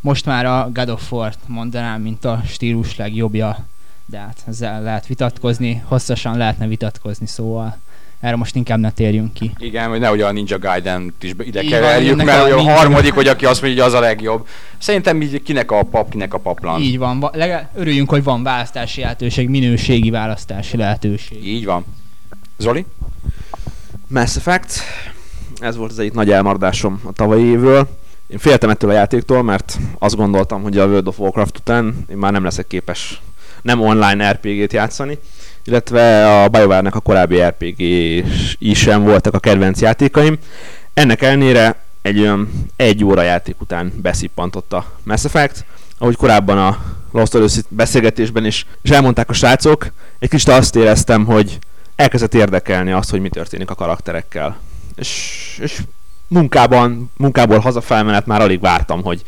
most 0.00 0.26
már 0.26 0.46
a 0.46 0.70
God 0.72 0.88
of 0.88 1.12
War-t 1.12 1.38
mondanám, 1.46 2.00
mint 2.00 2.24
a 2.24 2.42
stílus 2.46 2.96
legjobbja, 2.96 3.66
de 4.06 4.18
hát 4.18 4.42
ezzel 4.46 4.82
lehet 4.82 5.06
vitatkozni, 5.06 5.82
hosszasan 5.84 6.36
lehetne 6.36 6.66
vitatkozni, 6.66 7.26
szóval 7.26 7.76
erre 8.20 8.36
most 8.36 8.56
inkább 8.56 8.78
ne 8.78 8.90
térjünk 8.90 9.32
ki. 9.32 9.50
Igen, 9.58 9.88
hogy 9.88 10.00
nehogy 10.00 10.20
a 10.20 10.32
Ninja 10.32 10.58
gaiden 10.58 11.14
is 11.20 11.32
ide 11.38 11.62
Így 11.62 11.70
keverjük, 11.70 12.24
mert 12.24 12.52
a 12.52 12.56
a 12.56 12.60
harmadik, 12.60 13.12
hogy 13.12 13.28
aki 13.28 13.44
azt 13.44 13.62
mondja, 13.62 13.82
hogy 13.82 13.92
az 13.92 13.98
a 13.98 14.02
legjobb. 14.02 14.46
Szerintem 14.78 15.22
így 15.22 15.42
kinek 15.42 15.70
a 15.70 15.82
pap, 15.82 16.10
kinek 16.10 16.34
a 16.34 16.38
paplan. 16.38 16.80
Így 16.80 16.98
van, 16.98 17.20
va- 17.20 17.36
legalább 17.36 17.70
örüljünk, 17.74 18.10
hogy 18.10 18.22
van 18.22 18.42
választási 18.42 19.00
lehetőség, 19.00 19.48
minőségi 19.48 20.10
választási 20.10 20.76
lehetőség. 20.76 21.46
Így 21.46 21.64
van. 21.64 21.84
Zoli? 22.58 22.86
Mass 24.08 24.36
Effect. 24.36 24.80
Ez 25.58 25.76
volt 25.76 25.90
az 25.90 25.98
egyik 25.98 26.12
nagy 26.12 26.30
elmaradásom 26.30 27.00
a 27.04 27.12
tavalyi 27.12 27.44
évről. 27.44 27.88
Én 28.26 28.38
féltem 28.38 28.70
ettől 28.70 28.90
a 28.90 28.92
játéktól, 28.92 29.42
mert 29.42 29.78
azt 29.98 30.16
gondoltam, 30.16 30.62
hogy 30.62 30.78
a 30.78 30.86
World 30.86 31.08
of 31.08 31.18
Warcraft 31.18 31.58
után 31.58 32.04
én 32.10 32.16
már 32.16 32.32
nem 32.32 32.44
leszek 32.44 32.66
képes 32.66 33.20
nem 33.66 33.80
online 33.80 34.30
RPG-t 34.30 34.72
játszani, 34.72 35.18
illetve 35.64 36.32
a 36.42 36.48
BioWare-nek 36.48 36.94
a 36.94 37.00
korábbi 37.00 37.40
rpg 37.40 37.80
is 38.58 38.78
sem 38.78 39.02
voltak 39.02 39.34
a 39.34 39.38
kedvenc 39.38 39.80
játékaim. 39.80 40.38
Ennek 40.94 41.22
ellenére 41.22 41.76
egy 42.02 42.20
olyan 42.20 42.66
egy 42.76 43.04
óra 43.04 43.22
játék 43.22 43.60
után 43.60 43.92
beszippantott 44.02 44.72
a 44.72 44.92
Mass 45.02 45.24
Effect, 45.24 45.64
ahogy 45.98 46.16
korábban 46.16 46.58
a 46.58 46.78
Lost 47.12 47.34
Odyssey 47.34 47.62
beszélgetésben 47.68 48.44
is, 48.44 48.66
és 48.82 48.90
elmondták 48.90 49.30
a 49.30 49.32
srácok, 49.32 49.92
egy 50.18 50.28
kicsit 50.28 50.48
azt 50.48 50.76
éreztem, 50.76 51.24
hogy 51.24 51.58
elkezdett 51.96 52.34
érdekelni 52.34 52.92
azt, 52.92 53.10
hogy 53.10 53.20
mi 53.20 53.28
történik 53.28 53.70
a 53.70 53.74
karakterekkel. 53.74 54.58
És, 54.96 55.58
és 55.62 55.80
munkában, 56.28 57.10
munkából 57.16 57.58
hazafelmenet 57.58 58.26
már 58.26 58.40
alig 58.40 58.60
vártam, 58.60 59.02
hogy, 59.02 59.22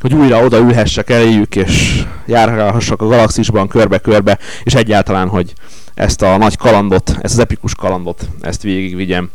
hogy 0.00 0.14
újra 0.14 0.44
oda 0.44 0.58
ülhessek 0.58 1.10
eléjük, 1.10 1.56
és 1.56 2.04
járhassak 2.26 3.02
a 3.02 3.06
galaxisban 3.06 3.68
körbe-körbe, 3.68 4.38
és 4.62 4.74
egyáltalán, 4.74 5.28
hogy 5.28 5.52
ezt 5.94 6.22
a 6.22 6.36
nagy 6.36 6.56
kalandot, 6.56 7.08
ezt 7.20 7.34
az 7.34 7.38
epikus 7.38 7.74
kalandot, 7.74 8.28
ezt 8.40 8.62
végigvigyem. 8.62 9.30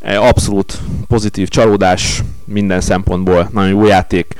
E, 0.00 0.20
Abszolút 0.20 0.78
pozitív 1.08 1.48
csalódás 1.48 2.22
minden 2.44 2.80
szempontból, 2.80 3.48
nagyon 3.52 3.70
jó 3.70 3.86
játék. 3.86 4.34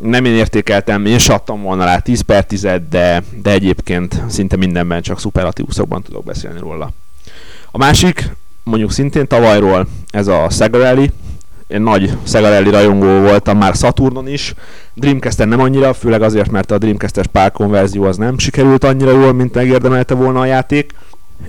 Nem 0.00 0.24
én 0.24 0.34
értékeltem, 0.34 1.06
én 1.06 1.18
se 1.18 1.32
adtam 1.32 1.62
volna 1.62 1.84
rá 1.84 1.98
10 1.98 2.20
per 2.20 2.44
10 2.44 2.62
de, 2.90 3.22
de 3.42 3.50
egyébként 3.50 4.22
szinte 4.28 4.56
mindenben 4.56 5.02
csak 5.02 5.20
szuperlatívuszokban 5.20 6.02
tudok 6.02 6.24
beszélni 6.24 6.58
róla. 6.58 6.92
A 7.70 7.78
másik, 7.78 8.30
mondjuk 8.68 8.92
szintén 8.92 9.26
tavalyról, 9.26 9.86
ez 10.10 10.26
a 10.26 10.46
Sega 10.50 10.78
Rally. 10.78 11.10
Én 11.66 11.80
nagy 11.80 12.16
Sega 12.22 12.48
Rally 12.48 12.70
rajongó 12.70 13.20
voltam 13.20 13.58
már 13.58 13.74
Saturnon 13.74 14.28
is, 14.28 14.54
Dreamcast-en 14.94 15.48
nem 15.48 15.60
annyira, 15.60 15.92
főleg 15.92 16.22
azért, 16.22 16.50
mert 16.50 16.70
a 16.70 16.78
Dreamcast-es 16.78 17.26
párkonverzió 17.26 18.04
az 18.04 18.16
nem 18.16 18.38
sikerült 18.38 18.84
annyira 18.84 19.10
jól, 19.10 19.32
mint 19.32 19.54
megérdemelte 19.54 20.14
volna 20.14 20.40
a 20.40 20.44
játék. 20.44 20.94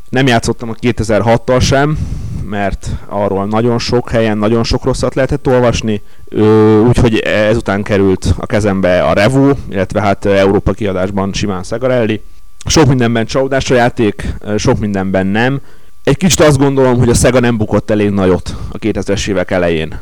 Nem 0.10 0.28
játszottam 0.28 0.70
a 0.70 0.74
2006-tal 0.74 1.62
sem, 1.62 1.98
mert 2.44 2.90
arról 3.08 3.46
nagyon 3.46 3.80
sok 3.80 4.10
helyen 4.10 4.38
nagyon 4.38 4.64
sok 4.64 4.84
rosszat 4.84 5.16
lehetett 5.16 5.48
olvasni, 5.48 6.02
úgyhogy 6.88 7.18
ezután 7.18 7.84
került 7.84 8.34
a 8.38 8.46
kezembe 8.46 9.04
a 9.04 9.14
Revo, 9.14 9.52
illetve 9.70 10.02
hát 10.02 10.26
Európa 10.26 10.72
kiadásban 10.72 11.34
simán 11.34 11.64
Sega 11.64 11.88
Rally. 11.88 12.22
Sok 12.66 12.88
mindenben 12.88 13.26
csalódás 13.26 13.72
a 13.72 13.76
játék, 13.76 14.34
sok 14.58 14.80
mindenben 14.80 15.28
nem. 15.28 15.62
Egy 16.10 16.18
kicsit 16.18 16.39
azt 16.39 16.58
gondolom, 16.58 16.98
hogy 16.98 17.10
a 17.10 17.13
Sega 17.13 17.39
nem 17.39 17.58
bukott 17.58 17.89
elég 17.89 18.10
nagyot 18.10 18.56
a 18.72 18.78
2000-es 18.78 19.28
évek 19.28 19.51
elején. 19.51 20.00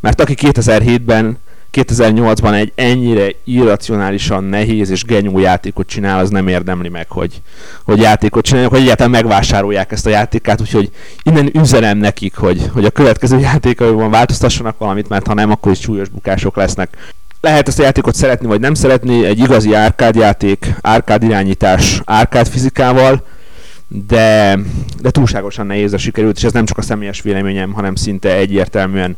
Mert 0.00 0.20
aki 0.20 0.34
2007-ben 0.36 1.38
2008-ban 1.72 2.54
egy 2.54 2.72
ennyire 2.74 3.28
irracionálisan 3.44 4.44
nehéz 4.44 4.90
és 4.90 5.04
genyó 5.04 5.38
játékot 5.38 5.86
csinál, 5.86 6.18
az 6.18 6.30
nem 6.30 6.48
érdemli 6.48 6.88
meg, 6.88 7.10
hogy, 7.10 7.42
hogy 7.84 8.00
játékot 8.00 8.44
csinálják, 8.44 8.70
hogy 8.70 8.80
egyáltalán 8.80 9.10
megvásárolják 9.10 9.92
ezt 9.92 10.06
a 10.06 10.10
játékát, 10.10 10.60
úgyhogy 10.60 10.90
innen 11.22 11.50
üzenem 11.52 11.98
nekik, 11.98 12.36
hogy, 12.36 12.70
hogy 12.72 12.84
a 12.84 12.90
következő 12.90 13.38
játékaiban 13.38 14.10
változtassanak 14.10 14.78
valamit, 14.78 15.08
mert 15.08 15.26
ha 15.26 15.34
nem, 15.34 15.50
akkor 15.50 15.72
is 15.72 15.80
súlyos 15.80 16.08
bukások 16.08 16.56
lesznek. 16.56 16.96
Lehet 17.40 17.68
ezt 17.68 17.78
a 17.78 17.82
játékot 17.82 18.14
szeretni 18.14 18.46
vagy 18.46 18.60
nem 18.60 18.74
szeretni, 18.74 19.24
egy 19.24 19.38
igazi 19.38 19.74
árkád 19.74 20.14
játék, 20.14 20.74
árkád 20.80 21.22
irányítás, 21.22 22.00
árkád 22.04 22.48
fizikával, 22.48 23.24
de, 23.92 24.58
de 25.00 25.10
túlságosan 25.10 25.66
nehézre 25.66 25.98
sikerült, 25.98 26.36
és 26.36 26.44
ez 26.44 26.52
nem 26.52 26.64
csak 26.64 26.78
a 26.78 26.82
személyes 26.82 27.20
véleményem, 27.22 27.72
hanem 27.72 27.94
szinte 27.94 28.36
egyértelműen 28.36 29.16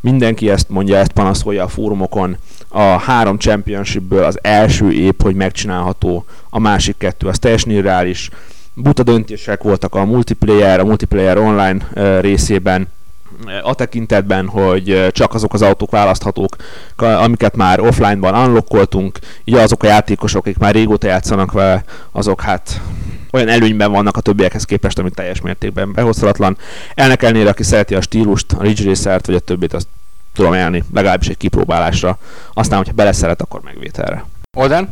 mindenki 0.00 0.50
ezt 0.50 0.68
mondja, 0.68 0.96
ezt 0.96 1.12
panaszolja 1.12 1.64
a 1.64 1.68
fórumokon. 1.68 2.36
A 2.68 2.82
három 2.82 3.38
championshipből 3.38 4.24
az 4.24 4.38
első 4.42 4.92
épp, 4.92 5.22
hogy 5.22 5.34
megcsinálható, 5.34 6.24
a 6.50 6.58
másik 6.58 6.96
kettő 6.98 7.26
az 7.26 7.38
teljesen 7.38 7.70
irreális. 7.70 8.30
Buta 8.74 9.02
döntések 9.02 9.62
voltak 9.62 9.94
a 9.94 10.04
multiplayer, 10.04 10.80
a 10.80 10.84
multiplayer 10.84 11.38
online 11.38 11.88
részében, 12.20 12.88
a 13.62 13.74
tekintetben, 13.74 14.46
hogy 14.46 15.06
csak 15.12 15.34
azok 15.34 15.54
az 15.54 15.62
autók 15.62 15.90
választhatók, 15.90 16.56
amiket 16.96 17.56
már 17.56 17.80
offline-ban 17.80 18.46
unlockoltunk, 18.46 19.18
így 19.44 19.54
azok 19.54 19.82
a 19.82 19.86
játékosok, 19.86 20.46
akik 20.46 20.58
már 20.58 20.74
régóta 20.74 21.06
játszanak 21.06 21.52
vele, 21.52 21.84
azok 22.12 22.40
hát 22.40 22.80
olyan 23.32 23.48
előnyben 23.48 23.92
vannak 23.92 24.16
a 24.16 24.20
többiekhez 24.20 24.64
képest, 24.64 24.98
amit 24.98 25.14
teljes 25.14 25.40
mértékben 25.40 25.92
behozhatatlan. 25.92 26.56
Ennek 26.94 27.22
ellenére, 27.22 27.48
aki 27.48 27.62
szereti 27.62 27.94
a 27.94 28.00
stílust, 28.00 28.52
a 28.52 28.62
Ridge 28.62 28.84
Racer-t, 28.84 29.26
vagy 29.26 29.34
a 29.34 29.38
többit, 29.38 29.74
azt 29.74 29.86
tudom 30.32 30.54
élni, 30.54 30.84
legalábbis 30.94 31.28
egy 31.28 31.36
kipróbálásra. 31.36 32.18
Aztán, 32.54 32.78
hogyha 32.78 32.94
beleszeret, 32.94 33.40
akkor 33.40 33.60
megvételre. 33.64 34.24
Olden? 34.56 34.88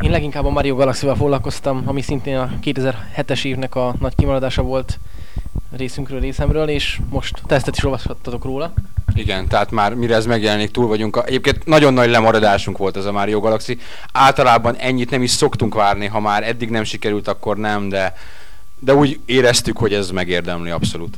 Én 0.00 0.10
leginkább 0.10 0.44
a 0.44 0.50
Mario 0.50 0.74
Galaxy-val 0.74 1.14
foglalkoztam, 1.14 1.82
ami 1.84 2.00
szintén 2.00 2.36
a 2.36 2.50
2007-es 2.62 3.44
évnek 3.44 3.74
a 3.74 3.94
nagy 4.00 4.14
kimaradása 4.14 4.62
volt 4.62 4.98
részünkről, 5.76 6.20
részemről, 6.20 6.68
és 6.68 7.00
most 7.10 7.42
tesztet 7.46 7.76
is 7.76 7.84
olvashattatok 7.84 8.44
róla. 8.44 8.72
Igen, 9.14 9.48
tehát 9.48 9.70
már 9.70 9.94
mire 9.94 10.14
ez 10.14 10.26
megjelenik, 10.26 10.70
túl 10.70 10.86
vagyunk. 10.86 11.22
Egyébként 11.26 11.66
nagyon 11.66 11.92
nagy 11.92 12.10
lemaradásunk 12.10 12.78
volt 12.78 12.96
ez 12.96 13.04
a 13.04 13.12
Mario 13.12 13.40
Galaxy. 13.40 13.78
Általában 14.12 14.76
ennyit 14.76 15.10
nem 15.10 15.22
is 15.22 15.30
szoktunk 15.30 15.74
várni, 15.74 16.06
ha 16.06 16.20
már 16.20 16.42
eddig 16.42 16.70
nem 16.70 16.84
sikerült, 16.84 17.28
akkor 17.28 17.56
nem, 17.56 17.88
de, 17.88 18.14
de 18.78 18.94
úgy 18.94 19.20
éreztük, 19.24 19.76
hogy 19.76 19.94
ez 19.94 20.10
megérdemli 20.10 20.70
abszolút. 20.70 21.16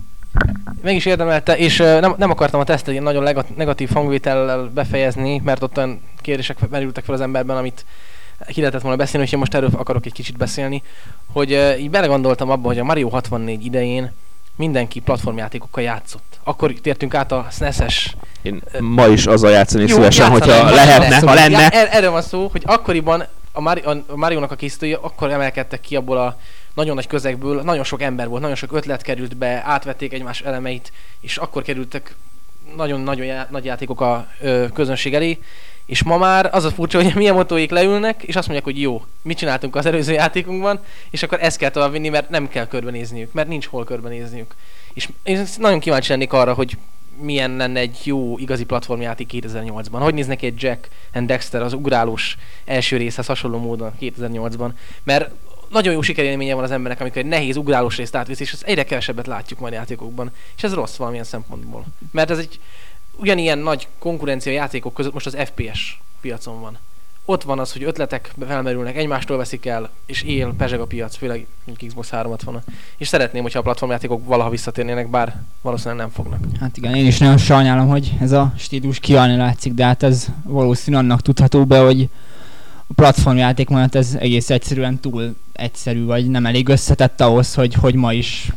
Meg 0.82 0.94
is 0.94 1.06
érdemelte, 1.06 1.56
és 1.56 1.76
nem, 1.76 2.14
nem 2.16 2.30
akartam 2.30 2.60
a 2.60 2.64
tesztet 2.64 2.92
ilyen 2.92 3.02
nagyon 3.02 3.46
negatív 3.56 3.90
hangvétellel 3.92 4.70
befejezni, 4.74 5.40
mert 5.44 5.62
ott 5.62 5.76
olyan 5.76 6.00
kérdések 6.20 6.68
merültek 6.68 7.04
fel 7.04 7.14
az 7.14 7.20
emberben, 7.20 7.56
amit 7.56 7.84
ki 8.48 8.60
lehetett 8.60 8.80
volna 8.80 8.96
beszélni, 8.96 9.26
és 9.26 9.32
én 9.32 9.38
most 9.38 9.54
erről 9.54 9.70
akarok 9.76 10.06
egy 10.06 10.12
kicsit 10.12 10.36
beszélni, 10.36 10.82
hogy 11.32 11.52
ö, 11.52 11.74
így 11.74 11.90
belegondoltam 11.90 12.50
abba, 12.50 12.66
hogy 12.66 12.78
a 12.78 12.84
Mario 12.84 13.08
64 13.08 13.64
idején 13.64 14.12
mindenki 14.56 15.00
platformjátékokkal 15.00 15.82
játszott. 15.82 16.38
Akkor 16.44 16.72
tértünk 16.72 17.14
át 17.14 17.32
a 17.32 17.46
SNES-es 17.50 18.16
Én 18.42 18.62
ma 18.80 19.06
is 19.06 19.26
azzal 19.26 19.50
játszani 19.50 19.84
Jó, 19.88 19.94
szívesen, 19.94 20.30
hogyha 20.30 20.70
lehetne, 20.70 21.18
ha 21.18 21.34
lenne. 21.34 21.60
Já, 21.60 21.68
er, 21.68 21.88
erről 21.90 22.10
van 22.10 22.22
szó, 22.22 22.48
hogy 22.52 22.62
akkoriban 22.64 23.24
a, 23.52 23.60
Mari, 23.60 23.80
a 23.80 24.16
Mario-nak 24.16 24.50
a 24.50 24.54
készítői 24.54 24.92
akkor 24.92 25.30
emelkedtek 25.30 25.80
ki 25.80 25.96
abból 25.96 26.18
a 26.18 26.38
nagyon 26.74 26.94
nagy 26.94 27.06
közegből, 27.06 27.62
nagyon 27.62 27.84
sok 27.84 28.02
ember 28.02 28.28
volt, 28.28 28.40
nagyon 28.40 28.56
sok 28.56 28.72
ötlet 28.72 29.02
került 29.02 29.36
be, 29.36 29.62
átvették 29.64 30.12
egymás 30.12 30.40
elemeit, 30.40 30.92
és 31.20 31.36
akkor 31.36 31.62
kerültek 31.62 32.16
nagyon-nagyon 32.76 33.26
já- 33.26 33.50
nagy 33.50 33.64
játékok 33.64 34.00
a 34.00 34.26
ö, 34.40 34.66
közönség 34.72 35.14
elé, 35.14 35.38
és 35.86 36.02
ma 36.02 36.16
már 36.16 36.48
az 36.52 36.64
a 36.64 36.70
furcsa, 36.70 37.02
hogy 37.02 37.14
milyen 37.14 37.34
motóik 37.34 37.70
leülnek, 37.70 38.22
és 38.22 38.36
azt 38.36 38.46
mondják, 38.46 38.64
hogy 38.64 38.80
jó, 38.80 39.04
mit 39.22 39.38
csináltunk 39.38 39.76
az 39.76 39.86
előző 39.86 40.12
játékunkban, 40.12 40.80
és 41.10 41.22
akkor 41.22 41.38
ezt 41.42 41.58
kell 41.58 41.70
továbbvinni, 41.70 42.08
mert 42.08 42.30
nem 42.30 42.48
kell 42.48 42.66
körbenézniük, 42.66 43.32
mert 43.32 43.48
nincs 43.48 43.66
hol 43.66 43.84
körbenézniük. 43.84 44.54
És 44.94 45.08
én 45.22 45.46
nagyon 45.58 45.80
kíváncsi 45.80 46.10
lennék 46.10 46.32
arra, 46.32 46.54
hogy 46.54 46.76
milyen 47.20 47.56
lenne 47.56 47.80
egy 47.80 48.00
jó, 48.04 48.38
igazi 48.38 48.64
platformjáték 48.64 49.30
2008-ban. 49.32 49.98
Hogy 49.98 50.14
néz 50.14 50.26
neki 50.26 50.46
egy 50.46 50.62
Jack 50.62 50.88
and 51.12 51.26
Dexter, 51.26 51.62
az 51.62 51.72
ugrálós 51.72 52.36
első 52.64 52.96
részhez 52.96 53.26
hasonló 53.26 53.58
módon 53.58 53.92
2008-ban. 54.00 54.70
Mert 55.02 55.30
nagyon 55.68 55.92
jó 55.92 56.02
sikerélménye 56.02 56.54
van 56.54 56.64
az 56.64 56.70
embernek, 56.70 57.00
amikor 57.00 57.18
egy 57.18 57.26
nehéz 57.26 57.56
ugrálós 57.56 57.96
részt 57.96 58.16
átvisz, 58.16 58.40
és 58.40 58.52
ezt 58.52 58.62
egyre 58.62 58.84
kevesebbet 58.84 59.26
látjuk 59.26 59.58
majd 59.58 59.72
játékokban. 59.72 60.32
És 60.56 60.62
ez 60.62 60.74
rossz 60.74 60.96
valamilyen 60.96 61.24
szempontból. 61.24 61.84
Mert 62.10 62.30
ez 62.30 62.38
egy 62.38 62.60
ugyanilyen 63.16 63.58
nagy 63.58 63.88
konkurencia 63.98 64.52
játékok 64.52 64.94
között 64.94 65.12
most 65.12 65.26
az 65.26 65.36
FPS 65.44 66.00
piacon 66.20 66.60
van. 66.60 66.78
Ott 67.26 67.42
van 67.42 67.58
az, 67.58 67.72
hogy 67.72 67.82
ötletek 67.82 68.32
felmerülnek, 68.46 68.96
egymástól 68.96 69.36
veszik 69.36 69.66
el, 69.66 69.90
és 70.06 70.22
él, 70.22 70.54
pezseg 70.56 70.80
a 70.80 70.86
piac, 70.86 71.16
főleg 71.16 71.46
mondjuk 71.64 71.88
Xbox 71.88 72.10
360 72.10 72.62
És 72.96 73.08
szeretném, 73.08 73.42
hogyha 73.42 73.58
a 73.58 73.62
platformjátékok 73.62 74.26
valaha 74.26 74.50
visszatérnének, 74.50 75.10
bár 75.10 75.42
valószínűleg 75.60 75.98
nem 75.98 76.10
fognak. 76.10 76.40
Hát 76.60 76.76
igen, 76.76 76.94
én 76.94 77.06
is 77.06 77.18
nagyon 77.18 77.38
sajnálom, 77.38 77.88
hogy 77.88 78.12
ez 78.20 78.32
a 78.32 78.52
stílus 78.56 78.98
kialni 78.98 79.36
látszik, 79.36 79.72
de 79.72 79.84
hát 79.84 80.02
ez 80.02 80.26
valószínűleg 80.42 81.04
annak 81.04 81.20
tudható 81.20 81.64
be, 81.64 81.78
hogy 81.78 82.08
a 82.86 82.92
platformjáték 82.94 83.68
mellett 83.68 83.94
ez 83.94 84.16
egész 84.18 84.50
egyszerűen 84.50 85.00
túl 85.00 85.36
egyszerű, 85.52 86.04
vagy 86.04 86.30
nem 86.30 86.46
elég 86.46 86.68
összetett 86.68 87.20
ahhoz, 87.20 87.54
hogy, 87.54 87.74
hogy 87.74 87.94
ma 87.94 88.12
is 88.12 88.52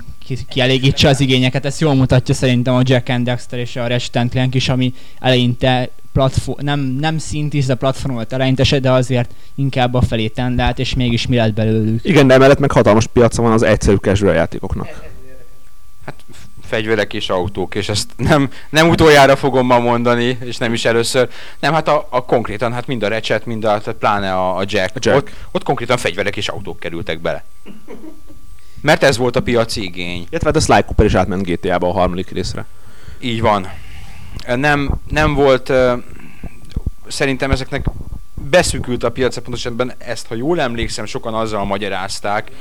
kielégítse 0.50 1.10
az 1.10 1.20
igényeket. 1.20 1.66
Ezt 1.66 1.82
jól 1.82 1.94
mutatja 1.94 2.34
szerintem 2.34 2.76
a 2.76 2.82
Jack 2.84 3.10
and 3.10 3.26
Dexter 3.26 3.60
és 3.60 3.76
a 3.76 3.88
Ratchet 3.88 4.30
Clank 4.30 4.56
is, 4.56 4.70
ami 4.70 4.94
eleinte 5.20 5.90
platform, 6.18 6.66
nem, 6.66 6.80
nem 6.80 7.18
szintis, 7.18 7.66
de 7.66 7.76
platform 7.76 8.14
volt 8.14 8.34
eleinte 8.34 8.80
de 8.80 8.92
azért 8.92 9.32
inkább 9.56 9.94
a 9.94 10.02
felé 10.02 10.28
tendált, 10.28 10.80
és 10.80 10.94
mégis 10.94 11.28
mi 11.28 11.36
lett 11.36 11.54
belőlük. 11.54 12.04
Igen, 12.04 12.28
de 12.28 12.34
emellett 12.34 12.60
meg 12.60 12.72
hatalmas 12.72 13.08
piaca 13.08 13.42
van 13.42 13.52
az 13.52 13.64
egyszerű 13.64 13.96
casual 13.96 14.34
játékoknak. 14.34 14.88
fegyverek 16.64 17.14
és 17.14 17.30
autók, 17.30 17.76
és 17.76 17.90
ezt 17.90 18.10
nem, 18.16 18.50
nem 18.70 18.90
utoljára 18.90 19.36
fogom 19.36 19.66
ma 19.66 19.80
mondani, 19.80 20.38
és 20.44 20.58
nem 20.58 20.74
is 20.74 20.86
először. 20.86 21.30
Nem, 21.60 21.74
hát 21.74 21.88
a, 21.88 22.08
a 22.10 22.26
konkrétan, 22.26 22.74
hát 22.74 22.88
mind 22.88 23.04
a 23.04 23.08
recset, 23.08 23.46
mind 23.46 23.64
a, 23.64 23.80
tehát 23.80 24.00
pláne 24.00 24.34
a, 24.34 24.58
a 24.58 24.64
jack, 24.66 24.96
A 24.96 25.00
jack. 25.02 25.18
Ott, 25.18 25.30
ott 25.52 25.64
konkrétan 25.64 25.98
fegyverek 25.98 26.38
és 26.38 26.48
autók 26.48 26.80
kerültek 26.80 27.20
bele. 27.20 27.44
Mert 28.82 29.04
ez 29.04 29.18
volt 29.18 29.36
a 29.36 29.42
piaci 29.42 29.84
igény. 29.84 30.28
Illetve 30.30 30.52
hát 30.54 30.56
a 30.56 30.60
Sly 30.60 30.82
Cooper 30.86 31.06
is 31.06 31.14
átment 31.14 31.46
GTA-ba 31.46 31.90
a 31.90 31.94
harmadik 31.94 32.30
részre. 32.30 32.66
Így 33.20 33.42
van. 33.42 33.68
Nem, 34.56 34.92
nem 35.10 35.34
volt, 35.34 35.70
ö, 35.70 35.94
szerintem 37.08 37.52
ezeknek 37.52 37.86
beszűkült 38.50 39.04
a 39.04 39.12
piac, 39.12 39.38
pontosabban 39.38 39.94
ezt, 39.98 40.28
ha 40.28 40.36
jól 40.36 40.62
emlékszem, 40.62 41.06
sokan 41.06 41.34
azzal 41.34 41.66
magyarázták, 41.66 42.52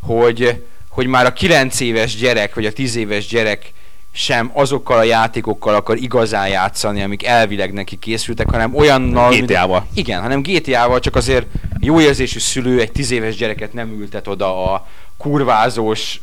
hogy, 0.00 0.62
hogy 0.88 1.06
már 1.06 1.26
a 1.26 1.32
9 1.32 1.80
éves 1.80 2.16
gyerek, 2.16 2.54
vagy 2.54 2.66
a 2.66 2.72
10 2.72 2.96
éves 2.96 3.26
gyerek 3.26 3.72
sem 4.16 4.50
azokkal 4.52 4.98
a 4.98 5.02
játékokkal 5.02 5.74
akar 5.74 5.96
igazán 5.96 6.48
játszani, 6.48 7.02
amik 7.02 7.24
elvileg 7.24 7.72
neki 7.72 7.98
készültek, 7.98 8.50
hanem 8.50 8.74
olyannal... 8.74 9.28
mint- 9.28 9.50
GTA-val. 9.50 9.86
Igen, 9.94 10.20
hanem 10.20 10.42
GTA-val 10.42 11.00
csak 11.00 11.16
azért 11.16 11.46
jó 11.80 12.00
érzésű 12.00 12.38
szülő 12.38 12.80
egy 12.80 12.92
10 12.92 13.10
éves 13.10 13.36
gyereket 13.36 13.72
nem 13.72 13.88
ültet 13.88 14.28
oda 14.28 14.72
a 14.72 14.86
kurvázós, 15.16 16.20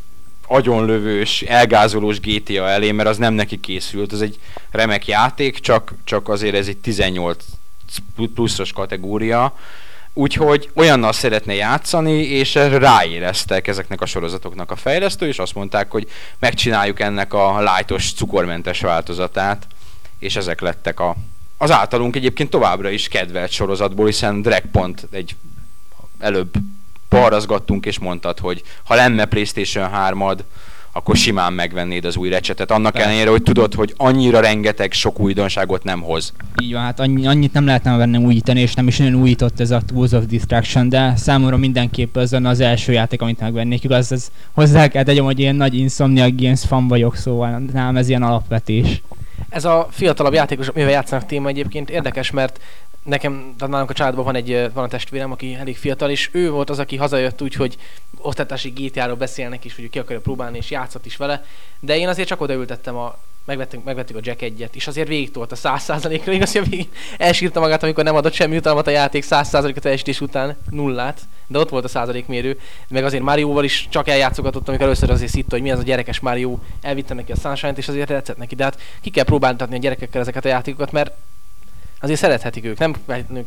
agyonlövős, 0.47 1.41
elgázolós 1.41 2.19
GTA 2.19 2.69
elé, 2.69 2.91
mert 2.91 3.09
az 3.09 3.17
nem 3.17 3.33
neki 3.33 3.59
készült, 3.59 4.11
az 4.11 4.21
egy 4.21 4.39
remek 4.71 5.07
játék, 5.07 5.59
csak, 5.59 5.93
csak 6.03 6.29
azért 6.29 6.55
ez 6.55 6.67
egy 6.67 6.77
18 6.77 7.45
pluszos 8.35 8.71
kategória, 8.71 9.55
úgyhogy 10.13 10.69
olyannal 10.73 11.13
szeretne 11.13 11.53
játszani, 11.53 12.11
és 12.11 12.53
ráéreztek 12.53 13.67
ezeknek 13.67 14.01
a 14.01 14.05
sorozatoknak 14.05 14.71
a 14.71 14.75
fejlesztő, 14.75 15.27
és 15.27 15.39
azt 15.39 15.55
mondták, 15.55 15.91
hogy 15.91 16.07
megcsináljuk 16.39 16.99
ennek 16.99 17.33
a 17.33 17.59
lightos, 17.59 18.13
cukormentes 18.13 18.81
változatát, 18.81 19.67
és 20.19 20.35
ezek 20.35 20.61
lettek 20.61 20.99
a, 20.99 21.15
az 21.57 21.71
általunk 21.71 22.15
egyébként 22.15 22.49
továbbra 22.49 22.89
is 22.89 23.07
kedvelt 23.07 23.51
sorozatból, 23.51 24.05
hiszen 24.05 24.41
Dragpont 24.41 25.07
egy 25.11 25.35
előbb 26.19 26.53
parrazgattunk 27.09 27.85
és 27.85 27.99
mondtad, 27.99 28.39
hogy 28.39 28.63
ha 28.83 28.95
lenne 28.95 29.25
PlayStation 29.25 29.89
3-ad, 29.93 30.37
akkor 30.93 31.15
simán 31.15 31.53
megvennéd 31.53 32.05
az 32.05 32.15
új 32.15 32.29
recsetet. 32.29 32.71
Annak 32.71 32.91
Persze. 32.91 33.07
ellenére, 33.07 33.29
hogy 33.29 33.43
tudod, 33.43 33.73
hogy 33.73 33.93
annyira 33.97 34.39
rengeteg 34.39 34.91
sok 34.91 35.19
újdonságot 35.19 35.83
nem 35.83 36.01
hoz. 36.01 36.33
Így 36.61 36.73
van, 36.73 36.81
hát 36.81 36.99
annyi, 36.99 37.27
annyit 37.27 37.53
nem 37.53 37.65
lehetne 37.65 37.97
benne 37.97 38.17
újítani, 38.17 38.59
és 38.59 38.73
nem 38.73 38.87
is 38.87 38.97
nagyon 38.97 39.15
újított 39.15 39.59
ez 39.59 39.71
a 39.71 39.81
Tools 39.87 40.11
of 40.11 40.25
Distraction, 40.25 40.89
de 40.89 41.13
számomra 41.15 41.57
mindenképp 41.57 42.15
az 42.15 42.33
az 42.43 42.59
első 42.59 42.91
játék, 42.91 43.21
amit 43.21 43.39
megvennék. 43.39 43.83
Igaz, 43.83 44.11
ez 44.11 44.31
hozzá 44.53 44.87
kell 44.87 45.03
tegyem, 45.03 45.23
hogy 45.23 45.39
én 45.39 45.55
nagy 45.55 45.73
Insomniac 45.73 46.41
Games 46.41 46.61
fan 46.61 46.87
vagyok, 46.87 47.15
szóval 47.15 47.61
nálam 47.73 47.97
ez 47.97 48.09
ilyen 48.09 48.23
alapvetés. 48.23 49.01
Ez 49.49 49.65
a 49.65 49.87
fiatalabb 49.91 50.33
játékos, 50.33 50.71
mivel 50.71 50.91
játszanak 50.91 51.25
téma 51.25 51.47
egyébként 51.47 51.89
érdekes, 51.89 52.31
mert 52.31 52.59
nekem, 53.03 53.53
tehát 53.57 53.73
nálunk 53.73 53.89
a 53.89 53.93
családban 53.93 54.23
van 54.23 54.35
egy, 54.35 54.69
van 54.73 54.83
a 54.83 54.87
testvérem, 54.87 55.31
aki 55.31 55.53
elég 55.53 55.77
fiatal, 55.77 56.09
és 56.09 56.29
ő 56.31 56.51
volt 56.51 56.69
az, 56.69 56.79
aki 56.79 56.95
hazajött 56.95 57.41
úgy, 57.41 57.53
hogy 57.53 57.77
osztatási 58.17 58.69
GTA-ról 58.69 59.15
beszélnek 59.15 59.65
is, 59.65 59.75
hogy 59.75 59.89
ki 59.89 59.99
akarja 59.99 60.21
próbálni, 60.21 60.57
és 60.57 60.71
játszott 60.71 61.05
is 61.05 61.17
vele, 61.17 61.45
de 61.79 61.97
én 61.97 62.07
azért 62.07 62.27
csak 62.27 62.41
odaültettem 62.41 62.95
a 62.95 63.17
megvettük, 63.45 63.83
megvettük 63.83 64.15
a 64.15 64.19
Jack 64.23 64.41
egyet, 64.41 64.75
és 64.75 64.87
azért 64.87 65.07
végig 65.07 65.31
tolt 65.31 65.51
a 65.51 65.55
100%-ra, 65.55 66.31
igaz, 66.31 66.51
hogy 66.51 66.69
végig 66.69 66.89
elsírta 67.17 67.59
magát, 67.59 67.83
amikor 67.83 68.03
nem 68.03 68.15
adott 68.15 68.33
semmi 68.33 68.57
utalmat 68.57 68.87
a 68.87 68.91
játék 68.91 69.25
100%-a 69.29 69.79
teljesítés 69.79 70.21
után, 70.21 70.57
nullát, 70.69 71.21
de 71.47 71.59
ott 71.59 71.69
volt 71.69 71.83
a 71.83 71.87
százalékmérő, 71.87 72.59
meg 72.87 73.03
azért 73.03 73.23
Márióval 73.23 73.63
is 73.63 73.87
csak 73.89 74.07
eljátszogatott, 74.07 74.67
amikor 74.67 74.85
először 74.85 75.09
azért 75.09 75.31
szitta, 75.31 75.55
hogy 75.55 75.61
mi 75.61 75.71
az 75.71 75.79
a 75.79 75.83
gyerekes 75.83 76.19
Mário, 76.19 76.57
elvitte 76.81 77.13
neki 77.13 77.31
a 77.31 77.35
Sunshine-t, 77.35 77.77
és 77.77 77.87
azért 77.87 78.07
tetszett 78.07 78.37
neki, 78.37 78.55
de 78.55 78.63
hát 78.63 78.79
ki 79.01 79.09
kell 79.09 79.23
próbáltatni 79.23 79.75
a 79.75 79.79
gyerekekkel 79.79 80.21
ezeket 80.21 80.45
a 80.45 80.49
játékokat, 80.49 80.91
mert 80.91 81.13
azért 82.01 82.19
szerethetik 82.19 82.65
ők, 82.65 82.77
nem 82.77 82.95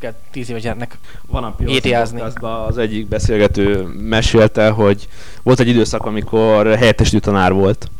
kell 0.00 0.14
10 0.30 0.50
éves 0.50 0.62
gyereknek. 0.62 0.98
Van 1.26 1.44
a 1.44 1.54
GTA-zni. 1.58 2.18
podcastban 2.18 2.66
az 2.66 2.78
egyik 2.78 3.08
beszélgető 3.08 3.82
mesélte, 3.98 4.68
hogy 4.68 5.08
volt 5.42 5.60
egy 5.60 5.68
időszak, 5.68 6.06
amikor 6.06 6.66
helyettesítő 6.66 7.18
tanár 7.18 7.52
volt, 7.52 7.90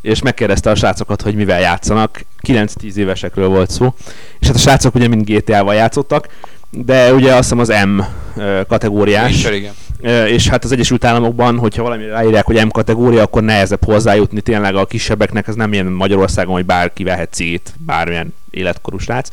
és 0.00 0.22
megkérdezte 0.22 0.70
a 0.70 0.74
srácokat, 0.74 1.22
hogy 1.22 1.34
mivel 1.34 1.60
játszanak. 1.60 2.24
9-10 2.46 2.94
évesekről 2.94 3.48
volt 3.48 3.70
szó. 3.70 3.94
És 4.38 4.46
hát 4.46 4.56
a 4.56 4.58
srácok 4.58 4.94
ugye 4.94 5.08
mind 5.08 5.30
GTA-val 5.30 5.74
játszottak, 5.74 6.28
de 6.70 7.14
ugye 7.14 7.34
azt 7.34 7.42
hiszem 7.42 7.58
az 7.58 7.86
M 7.86 8.00
kategóriás. 8.68 9.30
És, 9.30 9.50
igen. 9.50 9.72
És 10.26 10.48
hát 10.48 10.64
az 10.64 10.72
Egyesült 10.72 11.04
Államokban, 11.04 11.58
hogyha 11.58 11.82
valami 11.82 12.06
ráírják, 12.06 12.46
hogy 12.46 12.64
M 12.64 12.68
kategória, 12.68 13.22
akkor 13.22 13.42
nehezebb 13.42 13.84
hozzájutni 13.84 14.40
tényleg 14.40 14.76
a 14.76 14.86
kisebbeknek, 14.86 15.48
ez 15.48 15.54
nem 15.54 15.72
ilyen 15.72 15.86
Magyarországon, 15.86 16.54
hogy 16.54 16.66
bárki 16.66 17.04
vehet 17.04 17.32
cégét, 17.32 17.74
bármilyen 17.86 18.34
életkorú 18.50 18.98
srác. 18.98 19.28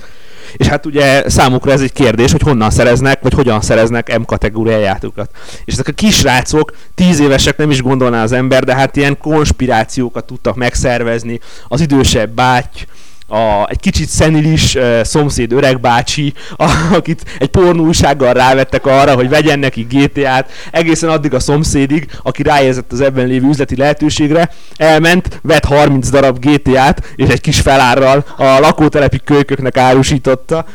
És 0.53 0.67
hát 0.67 0.85
ugye 0.85 1.29
számukra 1.29 1.71
ez 1.71 1.81
egy 1.81 1.93
kérdés, 1.93 2.31
hogy 2.31 2.41
honnan 2.41 2.69
szereznek, 2.69 3.21
vagy 3.21 3.33
hogyan 3.33 3.61
szereznek 3.61 4.17
M 4.19 4.23
kategóriá 4.23 4.77
játékokat. 4.77 5.29
És 5.65 5.73
ezek 5.73 5.87
a 5.87 5.91
kisrácok, 5.91 6.71
tíz 6.95 7.19
évesek 7.19 7.57
nem 7.57 7.71
is 7.71 7.81
gondolná 7.81 8.23
az 8.23 8.31
ember, 8.31 8.63
de 8.63 8.75
hát 8.75 8.95
ilyen 8.95 9.17
konspirációkat 9.17 10.25
tudtak 10.25 10.55
megszervezni. 10.55 11.39
Az 11.67 11.81
idősebb 11.81 12.29
báty, 12.29 12.85
a, 13.27 13.69
egy 13.69 13.79
kicsit 13.79 14.09
szenilis 14.09 14.75
uh, 14.75 15.03
szomszéd 15.03 15.51
öreg 15.51 15.79
bácsi, 15.79 16.33
a, 16.55 16.71
akit 16.93 17.35
egy 17.39 17.47
pornóúsággal 17.47 18.33
rávettek 18.33 18.85
arra, 18.85 19.15
hogy 19.15 19.29
vegyen 19.29 19.59
neki 19.59 19.87
GTA-t, 19.89 20.51
egészen 20.71 21.09
addig 21.09 21.33
a 21.33 21.39
szomszédig, 21.39 22.09
aki 22.23 22.43
ráérzett 22.43 22.91
az 22.91 23.01
ebben 23.01 23.27
lévő 23.27 23.47
üzleti 23.47 23.75
lehetőségre, 23.75 24.53
elment, 24.75 25.39
vett 25.43 25.65
30 25.65 26.09
darab 26.09 26.39
GTA-t, 26.39 27.13
és 27.15 27.29
egy 27.29 27.41
kis 27.41 27.59
felárral 27.59 28.25
a 28.37 28.43
lakótelepi 28.43 29.19
kölyköknek 29.23 29.77
árusította. 29.77 30.65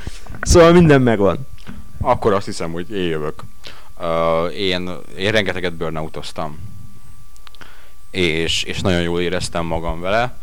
Szóval 0.41 0.73
minden 0.73 1.03
megvan. 1.03 1.47
Akkor 2.01 2.33
azt 2.33 2.47
hiszem, 2.47 2.73
hogy 2.73 2.91
én 2.91 3.09
jövök. 3.09 3.43
Uh, 3.99 4.59
én, 4.59 4.91
én 5.19 5.31
rengeteget 5.31 5.75
burnoutoztam. 5.75 6.59
És, 8.11 8.63
és 8.63 8.81
nagyon 8.81 9.01
jól 9.01 9.21
éreztem 9.21 9.65
magam 9.65 10.01
vele. 10.01 10.37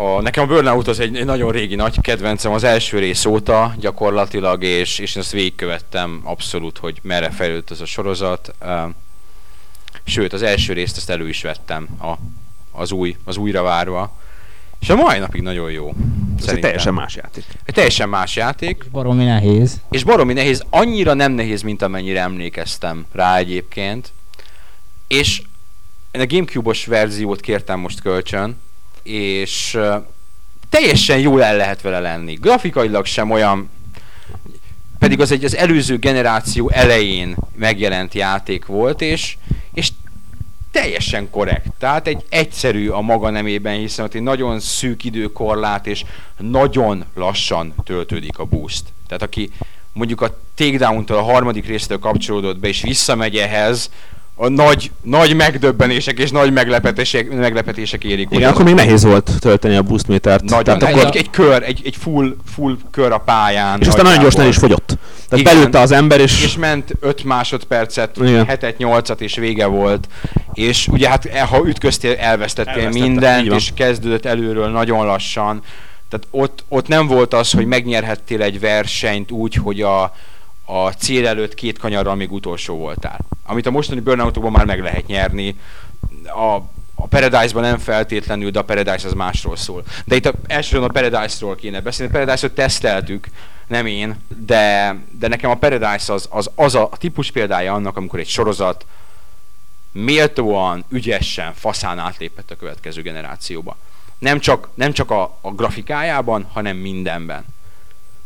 A, 0.00 0.20
nekem 0.20 0.42
a 0.42 0.46
Burnout 0.46 0.88
az 0.88 1.00
egy, 1.00 1.16
egy 1.16 1.24
nagyon 1.24 1.52
régi 1.52 1.74
nagy 1.74 2.00
kedvencem 2.00 2.52
az 2.52 2.64
első 2.64 2.98
rész 2.98 3.24
óta 3.24 3.74
gyakorlatilag, 3.78 4.62
és, 4.62 4.98
és 4.98 5.16
azt 5.16 5.32
végigkövettem 5.32 6.20
abszolút, 6.24 6.78
hogy 6.78 6.98
merre 7.02 7.30
fejlődött 7.30 7.70
ez 7.70 7.80
a 7.80 7.84
sorozat. 7.86 8.54
Sőt, 10.04 10.32
az 10.32 10.42
első 10.42 10.72
részt 10.72 10.96
ezt 10.96 11.10
elő 11.10 11.28
is 11.28 11.42
vettem 11.42 11.88
a, 12.02 12.12
az, 12.72 12.92
új, 12.92 13.16
az 13.24 13.36
újra 13.36 13.62
várva. 13.62 14.16
És 14.78 14.90
a 14.90 14.96
mai 14.96 15.18
napig 15.18 15.42
nagyon 15.42 15.70
jó. 15.70 15.94
Ez 16.38 16.48
egy 16.48 16.60
teljesen 16.60 16.94
más 16.94 17.16
játék. 17.16 17.44
Egy 17.64 17.74
teljesen 17.74 18.08
más 18.08 18.36
játék. 18.36 18.84
Baromi 18.92 19.24
nehéz. 19.24 19.80
És 19.90 20.04
baromi 20.04 20.32
nehéz, 20.32 20.64
annyira 20.70 21.14
nem 21.14 21.32
nehéz, 21.32 21.62
mint 21.62 21.82
amennyire 21.82 22.20
emlékeztem 22.20 23.06
rá 23.12 23.36
egyébként. 23.36 24.12
És 25.06 25.42
én 26.10 26.20
a 26.20 26.26
Gamecube-os 26.26 26.86
verziót 26.86 27.40
kértem 27.40 27.80
most 27.80 28.00
kölcsön, 28.00 28.56
és 29.02 29.78
teljesen 30.68 31.18
jól 31.18 31.44
el 31.44 31.56
lehet 31.56 31.80
vele 31.80 32.00
lenni. 32.00 32.34
Grafikailag 32.34 33.06
sem 33.06 33.30
olyan, 33.30 33.70
pedig 34.98 35.20
az 35.20 35.32
egy 35.32 35.44
az 35.44 35.56
előző 35.56 35.98
generáció 35.98 36.70
elején 36.70 37.36
megjelent 37.54 38.14
játék 38.14 38.66
volt, 38.66 39.00
és, 39.00 39.36
és 39.72 39.90
teljesen 40.70 41.30
korrekt. 41.30 41.72
Tehát 41.78 42.06
egy 42.06 42.24
egyszerű 42.28 42.88
a 42.88 43.00
maga 43.00 43.30
nemében, 43.30 43.78
hiszen 43.78 44.04
ott 44.04 44.14
egy 44.14 44.22
nagyon 44.22 44.60
szűk 44.60 45.04
időkorlát, 45.04 45.86
és 45.86 46.04
nagyon 46.38 47.04
lassan 47.14 47.74
töltődik 47.84 48.38
a 48.38 48.44
boost. 48.44 48.84
Tehát 49.06 49.22
aki 49.22 49.50
mondjuk 49.92 50.20
a 50.20 50.38
Takedown-tól 50.54 51.16
a 51.16 51.22
harmadik 51.22 51.66
résztől 51.66 51.98
kapcsolódott 51.98 52.58
be, 52.58 52.68
és 52.68 52.82
visszamegy 52.82 53.36
ehhez, 53.36 53.90
a 54.42 54.48
nagy, 54.48 54.90
nagy 55.02 55.36
megdöbbenések 55.36 56.18
és 56.18 56.30
nagy 56.30 56.52
meglepetések, 56.52 57.30
meglepetések 57.30 58.04
érik. 58.04 58.28
Igen, 58.30 58.50
akkor 58.50 58.64
még 58.64 58.74
nehéz 58.74 59.04
volt 59.04 59.30
tölteni 59.40 59.76
a 59.76 59.82
boost 59.82 60.06
métert. 60.08 60.44
nagyon, 60.44 60.78
Tehát 60.78 60.82
akkor, 60.82 61.06
egy, 61.06 61.16
egy 61.16 61.30
kör, 61.30 61.62
egy, 61.62 61.80
egy 61.84 61.96
full, 61.96 62.36
full 62.54 62.76
kör 62.90 63.12
a 63.12 63.18
pályán. 63.18 63.80
és 63.80 63.86
aztán 63.86 64.04
nagyon 64.04 64.20
gyorsan 64.20 64.40
el 64.42 64.48
is 64.48 64.56
fogyott. 64.56 64.98
Tehát 65.28 65.44
Igen. 65.44 65.54
belőtte 65.54 65.80
az 65.80 65.90
ember, 65.90 66.20
és, 66.20 66.44
És 66.44 66.56
ment 66.56 66.92
5 67.00 67.24
másodpercet, 67.24 68.16
Igen. 68.16 68.46
7 68.48 68.76
8-at 68.78 69.20
és 69.20 69.34
vége 69.34 69.66
volt. 69.66 70.08
És 70.52 70.88
ugye 70.88 71.08
hát 71.08 71.24
e- 71.24 71.42
ha 71.42 71.62
ütköztél, 71.66 72.14
elvesztettél 72.14 72.72
Elvesztettem, 72.72 73.04
így 73.04 73.10
mindent, 73.10 73.52
és 73.52 73.72
kezdődött 73.74 74.26
előről 74.26 74.68
nagyon 74.68 75.06
lassan. 75.06 75.62
Tehát 76.08 76.26
ott, 76.30 76.64
ott 76.68 76.88
nem 76.88 77.06
volt 77.06 77.34
az, 77.34 77.50
hogy 77.50 77.66
megnyerhettél 77.66 78.42
egy 78.42 78.60
versenyt 78.60 79.30
úgy, 79.30 79.54
hogy 79.54 79.80
a, 79.80 80.12
a 80.72 80.92
cél 80.92 81.26
előtt 81.26 81.54
két 81.54 81.78
kanyarral 81.78 82.14
még 82.14 82.32
utolsó 82.32 82.76
voltál. 82.76 83.18
Amit 83.42 83.66
a 83.66 83.70
mostani 83.70 84.00
burnoutokban 84.00 84.52
már 84.52 84.64
meg 84.64 84.80
lehet 84.80 85.06
nyerni. 85.06 85.58
A, 86.24 86.54
a 86.94 87.06
Paradise-ban 87.08 87.62
nem 87.62 87.78
feltétlenül, 87.78 88.50
de 88.50 88.58
a 88.58 88.64
Paradise 88.64 89.06
az 89.06 89.12
másról 89.12 89.56
szól. 89.56 89.82
De 90.04 90.16
itt 90.16 90.26
a, 90.26 90.32
elsősorban 90.46 90.88
a 90.88 91.00
Paradise-ról 91.00 91.54
kéne 91.54 91.80
beszélni. 91.80 92.12
A 92.12 92.18
Paradise-ot 92.18 92.54
teszteltük, 92.54 93.26
nem 93.66 93.86
én, 93.86 94.16
de, 94.28 94.96
de 95.18 95.28
nekem 95.28 95.50
a 95.50 95.54
Paradise 95.54 96.12
az, 96.12 96.28
az, 96.30 96.50
az 96.54 96.74
a 96.74 96.90
típus 96.98 97.30
példája 97.30 97.72
annak, 97.72 97.96
amikor 97.96 98.18
egy 98.18 98.28
sorozat 98.28 98.86
méltóan, 99.92 100.84
ügyesen, 100.88 101.54
faszán 101.54 101.98
átlépett 101.98 102.50
a 102.50 102.56
következő 102.56 103.02
generációba. 103.02 103.76
Nem 104.18 104.38
csak, 104.38 104.68
nem 104.74 104.92
csak 104.92 105.10
a, 105.10 105.38
a 105.40 105.50
grafikájában, 105.50 106.46
hanem 106.52 106.76
mindenben. 106.76 107.44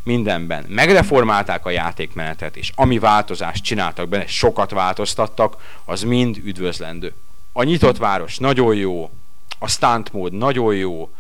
Mindenben. 0.05 0.65
Megreformálták 0.69 1.67
a 1.67 1.71
játékmenetet, 1.71 2.57
és 2.57 2.73
ami 2.75 2.99
változást 2.99 3.65
csináltak 3.65 4.09
benne, 4.09 4.27
sokat 4.27 4.71
változtattak, 4.71 5.81
az 5.85 6.03
mind 6.03 6.37
üdvözlendő. 6.45 7.15
A 7.53 7.63
nyitott 7.63 7.97
város 7.97 8.39
nagyon 8.39 8.75
jó, 8.75 9.11
a 9.59 9.69
stunt 9.69 10.13
mód 10.13 10.33
nagyon 10.33 10.75
jó, 10.75 11.11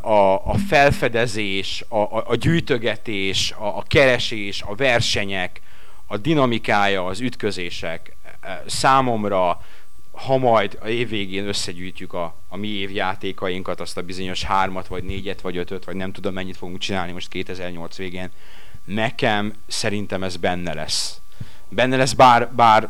a, 0.00 0.34
a 0.44 0.54
felfedezés, 0.68 1.84
a, 1.88 1.96
a, 1.96 2.24
a 2.26 2.34
gyűjtögetés, 2.34 3.54
a, 3.58 3.66
a 3.66 3.84
keresés, 3.88 4.62
a 4.62 4.74
versenyek, 4.74 5.60
a 6.06 6.16
dinamikája, 6.16 7.04
az 7.04 7.20
ütközések 7.20 8.16
számomra, 8.66 9.60
ha 10.14 10.36
majd 10.36 10.78
a 10.82 10.86
év 10.86 11.08
végén 11.08 11.46
összegyűjtjük 11.46 12.12
a, 12.12 12.34
a 12.48 12.56
mi 12.56 12.68
évjátékainkat, 12.68 13.80
azt 13.80 13.96
a 13.96 14.02
bizonyos 14.02 14.42
hármat, 14.42 14.86
vagy 14.86 15.04
négyet, 15.04 15.40
vagy 15.40 15.56
ötöt, 15.56 15.84
vagy 15.84 15.96
nem 15.96 16.12
tudom 16.12 16.34
mennyit 16.34 16.56
fogunk 16.56 16.78
csinálni 16.78 17.12
most 17.12 17.28
2008 17.28 17.96
végén, 17.96 18.30
nekem 18.84 19.54
szerintem 19.66 20.22
ez 20.22 20.36
benne 20.36 20.74
lesz. 20.74 21.20
Benne 21.68 21.96
lesz, 21.96 22.12
bár, 22.12 22.52
bár 22.54 22.88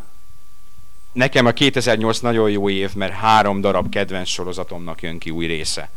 nekem 1.13 1.47
a 1.47 1.53
2008 1.53 2.19
nagyon 2.19 2.51
jó 2.51 2.69
év, 2.69 2.95
mert 2.95 3.13
három 3.13 3.61
darab 3.61 3.89
kedvenc 3.89 4.29
sorozatomnak 4.29 5.03
jön 5.03 5.19
ki 5.19 5.31
új 5.31 5.47
része. 5.47 5.91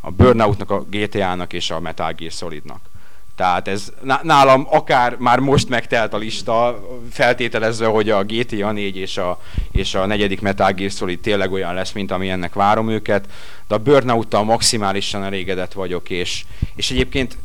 A 0.00 0.10
Burnoutnak, 0.10 0.70
a 0.70 0.84
GTA-nak 0.90 1.52
és 1.52 1.70
a 1.70 1.80
Metal 1.80 2.12
Gear 2.12 2.32
Solidnak. 2.32 2.88
Tehát 3.36 3.68
ez 3.68 3.92
nálam 4.22 4.66
akár 4.70 5.16
már 5.16 5.38
most 5.38 5.68
megtelt 5.68 6.12
a 6.12 6.16
lista, 6.16 6.86
feltételezve, 7.10 7.86
hogy 7.86 8.10
a 8.10 8.24
GTA 8.24 8.72
4 8.72 8.96
és 8.96 9.16
a, 9.16 9.40
és 9.72 9.94
a 9.94 10.06
negyedik 10.06 10.40
Metal 10.40 10.72
Gear 10.72 10.90
Solid 10.90 11.20
tényleg 11.20 11.52
olyan 11.52 11.74
lesz, 11.74 11.92
mint 11.92 12.10
amilyennek 12.10 12.54
várom 12.54 12.88
őket, 12.88 13.28
de 13.68 13.74
a 13.74 13.78
burnout 13.78 14.44
maximálisan 14.44 15.24
elégedett 15.24 15.72
vagyok, 15.72 16.10
és, 16.10 16.44
és 16.74 16.90
egyébként 16.90 17.38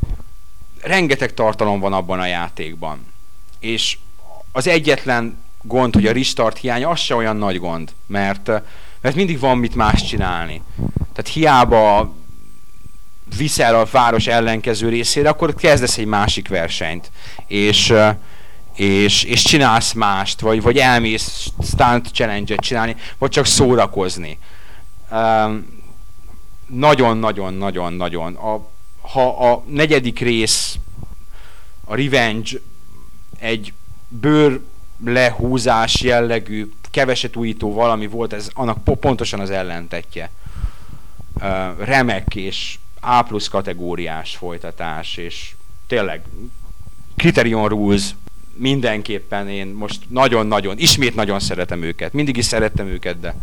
rengeteg 0.82 1.34
tartalom 1.34 1.80
van 1.80 1.94
abban 1.94 2.20
a 2.20 2.26
játékban. 2.26 3.06
És 3.60 3.98
az 4.52 4.68
egyetlen 4.68 5.38
gond, 5.62 5.94
hogy 5.94 6.06
a 6.06 6.12
restart 6.12 6.58
hiánya, 6.58 6.90
az 6.90 7.00
se 7.00 7.16
olyan 7.16 7.38
nagy 7.38 7.60
gond, 7.60 7.92
mert, 8.06 8.52
mert 9.02 9.16
mindig 9.16 9.40
van 9.40 9.58
mit 9.58 9.76
más 9.76 10.04
csinálni. 10.04 10.62
Tehát 11.14 11.32
hiába 11.34 12.14
viszel 13.38 13.76
a 13.76 13.88
város 13.92 14.28
ellenkező 14.28 14.90
részére, 14.90 15.30
akkor 15.30 15.56
kezdesz 15.56 15.98
egy 15.98 16.06
másik 16.06 16.48
versenyt. 16.48 17.12
És, 17.48 17.94
és, 18.76 19.24
és 19.24 19.42
csinálsz 19.42 19.94
mást, 19.94 20.40
vagy, 20.40 20.62
vagy 20.62 20.78
elmész 20.78 21.52
stunt 21.64 22.08
challenge-et 22.14 22.60
csinálni, 22.60 22.96
vagy 23.18 23.30
csak 23.30 23.46
szórakozni. 23.46 24.38
Nagyon-nagyon-nagyon-nagyon. 26.68 28.36
A, 28.36 28.70
ha 29.02 29.52
a 29.52 29.64
negyedik 29.68 30.20
rész, 30.20 30.76
a 31.86 31.96
Revenge 31.96 32.50
egy 33.40 33.74
bőr 34.08 34.60
lehúzás 35.06 36.02
jellegű, 36.02 36.72
keveset 36.92 37.36
újító 37.36 37.74
valami 37.74 38.08
volt, 38.08 38.34
ez 38.34 38.50
annak 38.54 38.84
pontosan 38.84 39.40
az 39.40 39.50
ellentetje. 39.50 40.30
remek 41.78 42.36
és 42.36 42.78
a 43.02 43.22
plusz 43.22 43.48
kategóriás 43.48 44.36
folytatás, 44.36 45.18
és 45.18 45.52
tényleg 45.88 46.22
Criterion 47.16 47.68
Rules 47.68 48.16
mindenképpen 48.54 49.50
én 49.50 49.68
most 49.68 50.00
nagyon-nagyon, 50.08 50.78
ismét 50.78 51.16
nagyon 51.16 51.40
szeretem 51.40 51.84
őket. 51.84 52.14
Mindig 52.14 52.38
is 52.38 52.46
szerettem 52.46 52.88
őket, 52.88 53.20
de, 53.20 53.36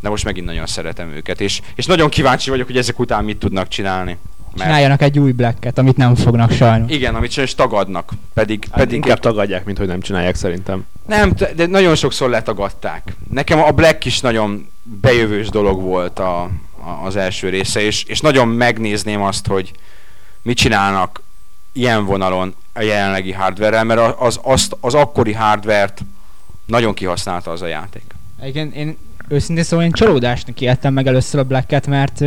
de 0.00 0.08
most 0.08 0.24
megint 0.24 0.46
nagyon 0.46 0.66
szeretem 0.66 1.10
őket. 1.10 1.40
És, 1.40 1.60
és 1.74 1.86
nagyon 1.86 2.08
kíváncsi 2.08 2.50
vagyok, 2.50 2.66
hogy 2.66 2.76
ezek 2.76 2.98
után 2.98 3.24
mit 3.24 3.38
tudnak 3.38 3.68
csinálni. 3.68 4.16
Mert... 4.54 4.62
Csináljanak 4.62 5.02
egy 5.02 5.18
új 5.18 5.32
blacket, 5.32 5.78
amit 5.78 5.96
nem 5.96 6.14
fognak 6.14 6.52
sajnos. 6.52 6.92
Igen, 6.92 7.14
amit 7.14 7.30
sajnos 7.30 7.54
tagadnak. 7.54 8.12
Pedig, 8.34 8.64
hát 8.70 8.78
pedig 8.78 8.94
inkább 8.94 9.18
tagadják, 9.18 9.64
mint 9.64 9.78
hogy 9.78 9.86
nem 9.86 10.00
csinálják 10.00 10.34
szerintem. 10.34 10.86
Nem, 11.06 11.32
de 11.56 11.66
nagyon 11.66 11.94
sokszor 11.94 12.30
letagadták. 12.30 13.16
Nekem 13.30 13.62
a 13.62 13.70
Black 13.70 14.04
is 14.04 14.20
nagyon 14.20 14.68
bejövős 14.82 15.48
dolog 15.48 15.80
volt 15.80 16.18
a, 16.18 16.50
az 17.04 17.16
első 17.16 17.48
része, 17.48 17.80
és, 17.80 18.04
és 18.04 18.20
nagyon 18.20 18.48
megnézném 18.48 19.22
azt, 19.22 19.46
hogy 19.46 19.72
mit 20.42 20.56
csinálnak 20.56 21.22
ilyen 21.72 22.04
vonalon 22.04 22.54
a 22.72 22.80
jelenlegi 22.80 23.32
hardware 23.32 23.82
mert 23.82 24.00
az, 24.18 24.40
az, 24.42 24.68
az 24.80 24.94
akkori 24.94 25.32
hardvert 25.32 26.00
nagyon 26.66 26.94
kihasználta 26.94 27.50
az 27.50 27.62
a 27.62 27.66
játék. 27.66 28.14
Igen, 28.44 28.72
én 28.72 28.96
őszintén 29.28 29.64
szóval 29.64 29.84
én 29.84 29.92
csalódásnak 29.92 30.60
éltem 30.60 30.92
meg 30.92 31.06
először 31.06 31.40
a 31.40 31.44
Black-et, 31.44 31.86
mert 31.86 32.24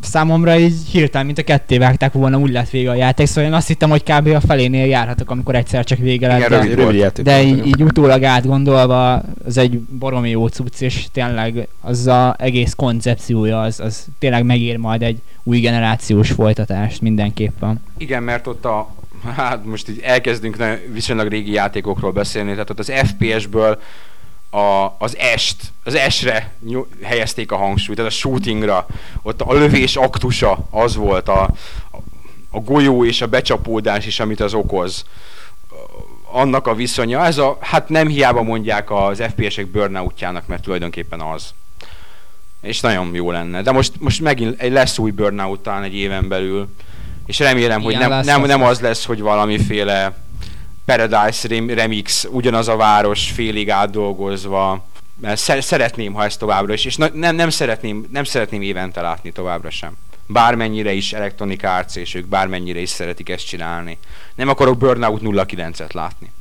számomra 0.00 0.58
így 0.58 0.74
hirtelen, 0.90 1.26
mint 1.26 1.38
a 1.38 1.42
ketté 1.42 1.78
vágták 1.78 2.12
volna, 2.12 2.38
úgy 2.38 2.50
lett 2.50 2.70
vége 2.70 2.90
a 2.90 2.94
játék, 2.94 3.26
szóval 3.26 3.44
én 3.44 3.52
azt 3.52 3.66
hittem, 3.66 3.90
hogy 3.90 4.02
kb. 4.02 4.26
a 4.26 4.40
felénél 4.40 4.86
járhatok, 4.86 5.30
amikor 5.30 5.54
egyszer 5.54 5.84
csak 5.84 5.98
vége 5.98 6.26
lett. 6.26 6.38
Igen, 6.38 6.50
rövid, 6.50 6.74
rövid 6.74 7.00
játék 7.00 7.24
de 7.24 7.42
így, 7.42 7.66
így, 7.66 7.82
utólag 7.82 8.24
átgondolva, 8.24 9.22
az 9.44 9.56
egy 9.56 9.78
baromi 9.78 10.30
jó 10.30 10.46
cucc, 10.46 10.80
és 10.80 11.06
tényleg 11.12 11.68
az 11.80 12.06
a 12.06 12.34
egész 12.38 12.74
koncepciója, 12.74 13.60
az, 13.60 13.80
az 13.80 14.06
tényleg 14.18 14.44
megér 14.44 14.76
majd 14.76 15.02
egy 15.02 15.20
új 15.42 15.60
generációs 15.60 16.30
folytatást 16.30 17.00
mindenképpen. 17.00 17.82
Igen, 17.98 18.22
mert 18.22 18.46
ott 18.46 18.64
a, 18.64 18.94
hát 19.36 19.64
most 19.64 19.88
így 19.88 20.00
elkezdünk 20.02 20.56
viszonylag 20.92 21.28
régi 21.28 21.52
játékokról 21.52 22.12
beszélni, 22.12 22.50
tehát 22.50 22.70
ott 22.70 22.78
az 22.78 22.92
FPS-ből 22.92 23.78
a, 24.50 24.94
az 24.98 25.16
est, 25.16 25.72
az 25.84 25.94
esre 25.94 26.54
helyezték 27.02 27.52
a 27.52 27.56
hangsúlyt, 27.56 27.96
tehát 27.96 28.12
a 28.12 28.14
shootingra, 28.14 28.86
ott 29.22 29.40
a 29.40 29.52
lövés 29.52 29.96
aktusa 29.96 30.58
az 30.70 30.96
volt, 30.96 31.28
a, 31.28 31.50
a 32.50 32.58
golyó 32.58 33.04
és 33.04 33.20
a 33.20 33.26
becsapódás 33.26 34.06
is, 34.06 34.20
amit 34.20 34.40
az 34.40 34.54
okoz 34.54 35.04
annak 36.32 36.66
a 36.66 36.74
viszonya, 36.74 37.24
ez 37.24 37.38
a, 37.38 37.58
hát 37.60 37.88
nem 37.88 38.08
hiába 38.08 38.42
mondják 38.42 38.90
az 38.90 39.22
FPS-ek 39.34 39.66
burnoutjának, 39.66 40.46
mert 40.46 40.62
tulajdonképpen 40.62 41.20
az. 41.20 41.54
És 42.62 42.80
nagyon 42.80 43.14
jó 43.14 43.30
lenne. 43.30 43.62
De 43.62 43.72
most, 43.72 43.92
most 43.98 44.20
megint 44.20 44.68
lesz 44.68 44.98
új 44.98 45.10
burnout 45.10 45.60
talán 45.60 45.82
egy 45.82 45.94
éven 45.94 46.28
belül, 46.28 46.68
és 47.26 47.38
remélem, 47.38 47.80
Igen, 47.80 47.82
hogy 47.82 48.08
nem, 48.08 48.20
nem, 48.24 48.42
nem 48.42 48.62
az 48.62 48.80
lesz, 48.80 49.04
hogy 49.04 49.20
valamiféle 49.20 50.16
Paradise 50.96 51.48
Remix, 51.74 52.26
ugyanaz 52.30 52.68
a 52.68 52.76
város 52.76 53.30
félig 53.30 53.70
átdolgozva, 53.70 54.84
mert 55.20 55.40
szeretném, 55.62 56.12
ha 56.12 56.24
ez 56.24 56.36
továbbra 56.36 56.72
is, 56.72 56.84
és 56.84 56.96
nem, 56.96 57.34
nem, 57.34 57.50
szeretném, 57.50 58.08
nem 58.12 58.24
szeretném 58.24 58.62
évente 58.62 59.00
látni 59.00 59.32
továbbra 59.32 59.70
sem. 59.70 59.96
Bármennyire 60.26 60.92
is 60.92 61.12
Electronic 61.12 61.64
Arts, 61.64 61.96
és 61.96 62.14
ők 62.14 62.26
bármennyire 62.26 62.80
is 62.80 62.88
szeretik 62.88 63.28
ezt 63.28 63.46
csinálni. 63.46 63.98
Nem 64.34 64.48
akarok 64.48 64.78
Burnout 64.78 65.20
09-et 65.24 65.92
látni. 65.92 66.32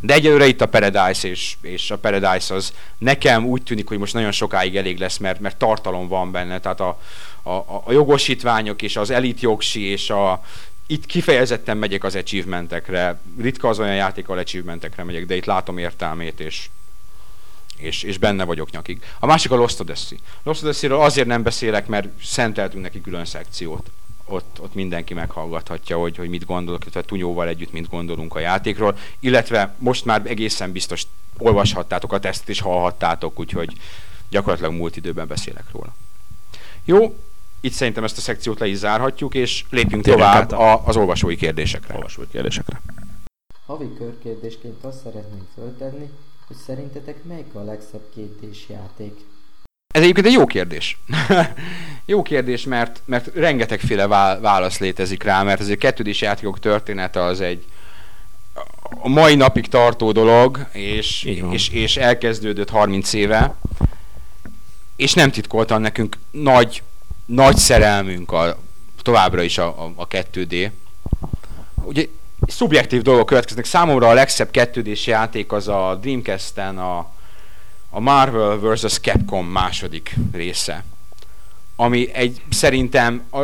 De 0.00 0.14
egyelőre 0.14 0.46
itt 0.46 0.60
a 0.60 0.66
Paradise, 0.66 1.28
és, 1.28 1.56
és 1.60 1.90
a 1.90 1.98
Paradise 1.98 2.54
az 2.54 2.72
nekem 2.98 3.46
úgy 3.46 3.62
tűnik, 3.62 3.88
hogy 3.88 3.98
most 3.98 4.14
nagyon 4.14 4.32
sokáig 4.32 4.76
elég 4.76 4.98
lesz, 4.98 5.16
mert, 5.16 5.40
mert 5.40 5.56
tartalom 5.56 6.08
van 6.08 6.32
benne, 6.32 6.60
tehát 6.60 6.80
a, 6.80 6.98
a, 7.42 7.50
a 7.84 7.92
jogosítványok, 7.92 8.82
és 8.82 8.96
az 8.96 9.10
elit 9.10 9.40
jogsi, 9.40 9.82
és 9.82 10.10
a, 10.10 10.42
itt 10.90 11.06
kifejezetten 11.06 11.76
megyek 11.76 12.04
az 12.04 12.14
achievementekre. 12.14 13.20
Ritka 13.40 13.68
az 13.68 13.78
olyan 13.78 13.94
játék, 13.94 14.28
ahol 14.28 14.40
achievementekre 14.40 15.04
megyek, 15.04 15.26
de 15.26 15.36
itt 15.36 15.44
látom 15.44 15.78
értelmét, 15.78 16.40
és, 16.40 16.68
és, 17.76 18.02
és 18.02 18.18
benne 18.18 18.44
vagyok 18.44 18.70
nyakig. 18.70 19.02
A 19.18 19.26
másik 19.26 19.50
a 19.50 19.56
Lost 19.56 19.80
Odyssey. 19.80 20.18
Lost 20.42 20.62
Odyssey-ről 20.62 21.00
azért 21.00 21.26
nem 21.26 21.42
beszélek, 21.42 21.86
mert 21.86 22.08
szenteltünk 22.22 22.82
neki 22.82 23.00
külön 23.00 23.24
szekciót. 23.24 23.90
Ott, 24.24 24.60
ott 24.60 24.74
mindenki 24.74 25.14
meghallgathatja, 25.14 25.98
hogy, 25.98 26.16
hogy 26.16 26.28
mit 26.28 26.44
gondolok, 26.44 26.82
illetve 26.82 27.02
Tunyóval 27.02 27.48
együtt 27.48 27.72
mit 27.72 27.88
gondolunk 27.88 28.34
a 28.34 28.38
játékról, 28.38 28.98
illetve 29.18 29.74
most 29.78 30.04
már 30.04 30.22
egészen 30.24 30.72
biztos 30.72 31.06
olvashattátok 31.38 32.12
a 32.12 32.18
tesztet 32.18 32.48
és 32.48 32.60
hallhattátok, 32.60 33.38
úgyhogy 33.38 33.72
gyakorlatilag 34.28 34.72
múlt 34.72 34.96
időben 34.96 35.26
beszélek 35.26 35.64
róla. 35.72 35.94
Jó, 36.84 37.16
itt 37.60 37.72
szerintem 37.72 38.04
ezt 38.04 38.18
a 38.18 38.20
szekciót 38.20 38.58
le 38.58 38.66
is 38.66 38.76
zárhatjuk, 38.76 39.34
és 39.34 39.64
lépjünk 39.70 40.04
Térjünk 40.04 40.22
tovább 40.30 40.50
a, 40.50 40.86
az 40.86 40.96
olvasói 40.96 41.36
kérdésekre. 41.36 41.94
Olvasói 41.94 42.28
kérdésekre. 42.28 42.80
Havi 43.66 43.94
körkérdésként 43.98 44.84
azt 44.84 44.98
szeretném 45.02 45.46
föltenni, 45.54 46.10
hogy 46.46 46.56
szerintetek 46.56 47.24
melyik 47.24 47.54
a 47.54 47.64
legszebb 47.64 48.10
kétdés 48.14 48.66
játék? 48.68 49.18
Ez 49.94 50.02
egyébként 50.02 50.26
egy 50.26 50.32
jó 50.32 50.46
kérdés. 50.46 50.98
jó 52.04 52.22
kérdés, 52.22 52.64
mert, 52.64 53.02
mert 53.04 53.34
rengetegféle 53.34 54.06
válasz 54.40 54.78
létezik 54.78 55.22
rá, 55.22 55.42
mert 55.42 55.60
azért 55.60 55.78
kettődés 55.78 56.20
játékok 56.20 56.58
története 56.58 57.22
az 57.22 57.40
egy 57.40 57.64
a 59.02 59.08
mai 59.08 59.34
napig 59.34 59.68
tartó 59.68 60.12
dolog, 60.12 60.66
és, 60.72 61.24
és, 61.50 61.68
és 61.68 61.96
elkezdődött 61.96 62.70
30 62.70 63.12
éve, 63.12 63.54
és 64.96 65.14
nem 65.14 65.30
titkoltan 65.30 65.80
nekünk 65.80 66.16
nagy 66.30 66.82
nagy 67.34 67.56
szerelmünk 67.56 68.32
a, 68.32 68.58
továbbra 69.02 69.42
is 69.42 69.58
a, 69.58 69.66
a, 69.66 69.92
a 69.96 70.08
2D. 70.08 70.70
Ugye 71.74 72.06
szubjektív 72.46 73.02
dolgok 73.02 73.26
következnek. 73.26 73.64
Számomra 73.64 74.08
a 74.08 74.12
legszebb 74.12 74.50
2 74.50 74.92
játék 75.04 75.52
az 75.52 75.68
a 75.68 75.98
Dreamcast-en 76.00 76.78
a, 76.78 76.98
a 77.90 78.00
Marvel 78.00 78.56
vs. 78.56 78.98
Capcom 78.98 79.46
második 79.46 80.14
része, 80.32 80.84
ami 81.76 82.12
egy 82.12 82.42
szerintem 82.50 83.22
a 83.30 83.40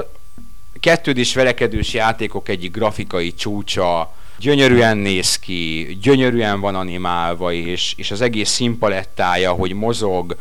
kettődés 0.81 1.35
verekedős 1.35 1.92
játékok 1.92 2.49
egyik 2.49 2.72
grafikai 2.72 3.35
csúcsa, 3.35 4.14
gyönyörűen 4.38 4.96
néz 4.96 5.38
ki, 5.38 5.99
gyönyörűen 6.03 6.61
van 6.61 6.75
animálva, 6.75 7.53
és, 7.53 7.94
és 7.96 8.11
az 8.11 8.20
egész 8.20 8.51
színpalettája, 8.51 9.53
hogy 9.53 9.72
mozog, 9.72 10.37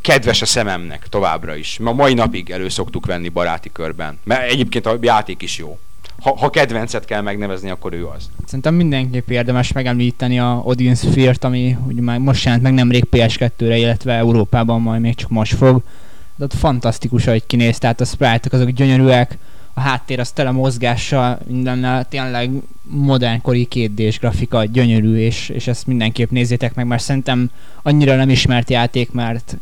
kedves 0.00 0.42
a 0.42 0.46
szememnek 0.46 1.08
továbbra 1.08 1.56
is. 1.56 1.78
Ma 1.78 1.92
mai 1.92 2.14
napig 2.14 2.50
elő 2.50 2.68
szoktuk 2.68 3.06
venni 3.06 3.28
baráti 3.28 3.70
körben. 3.72 4.18
Mert 4.24 4.50
egyébként 4.50 4.86
a 4.86 4.98
játék 5.00 5.42
is 5.42 5.58
jó. 5.58 5.78
Ha, 6.20 6.36
ha 6.36 6.50
kedvencet 6.50 7.04
kell 7.04 7.20
megnevezni, 7.20 7.70
akkor 7.70 7.92
ő 7.92 8.06
az. 8.06 8.30
Szerintem 8.44 8.74
mindenképp 8.74 9.28
érdemes 9.28 9.72
megemlíteni 9.72 10.38
a 10.38 10.60
Odin 10.64 10.94
Sphere-t, 10.94 11.44
ami 11.44 11.76
ugye 11.86 12.02
már 12.02 12.18
most 12.18 12.44
jelent 12.44 12.62
meg 12.62 12.74
nemrég 12.74 13.06
PS2-re, 13.10 13.76
illetve 13.76 14.12
Európában 14.12 14.80
majd 14.80 15.00
még 15.00 15.14
csak 15.14 15.30
most 15.30 15.54
fog. 15.54 15.82
De 16.36 16.44
ott 16.44 16.54
fantasztikus, 16.54 17.24
hogy 17.24 17.46
kinéz, 17.46 17.78
tehát 17.78 18.00
a 18.00 18.04
sprite 18.04 18.48
azok 18.52 18.70
gyönyörűek, 18.70 19.38
a 19.74 19.80
háttér 19.80 20.20
az 20.20 20.30
tele 20.30 20.50
mozgással, 20.50 21.38
mindennel 21.46 22.04
tényleg 22.08 22.50
modernkori 22.82 23.64
kétdés 23.64 24.18
grafika, 24.18 24.64
gyönyörű, 24.64 25.16
és, 25.16 25.48
és 25.48 25.66
ezt 25.66 25.86
mindenképp 25.86 26.30
nézzétek 26.30 26.74
meg, 26.74 26.86
mert 26.86 27.02
szerintem 27.02 27.50
annyira 27.82 28.16
nem 28.16 28.28
ismert 28.28 28.70
játék, 28.70 29.12
mert 29.12 29.56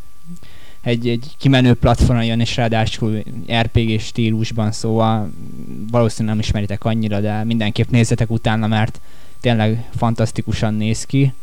egy, 0.85 1.07
egy 1.07 1.35
kimenő 1.37 1.73
platformon 1.73 2.25
jön, 2.25 2.39
és 2.39 2.55
ráadásul 2.55 3.23
RPG 3.61 3.99
stílusban, 3.99 4.71
szóval 4.71 5.31
valószínűleg 5.91 6.35
nem 6.35 6.45
ismeritek 6.45 6.85
annyira, 6.85 7.19
de 7.19 7.43
mindenképp 7.43 7.89
nézzetek 7.89 8.31
utána, 8.31 8.67
mert 8.67 8.99
tényleg 9.41 9.89
fantasztikusan 9.95 10.73
néz 10.73 11.03
ki. 11.03 11.33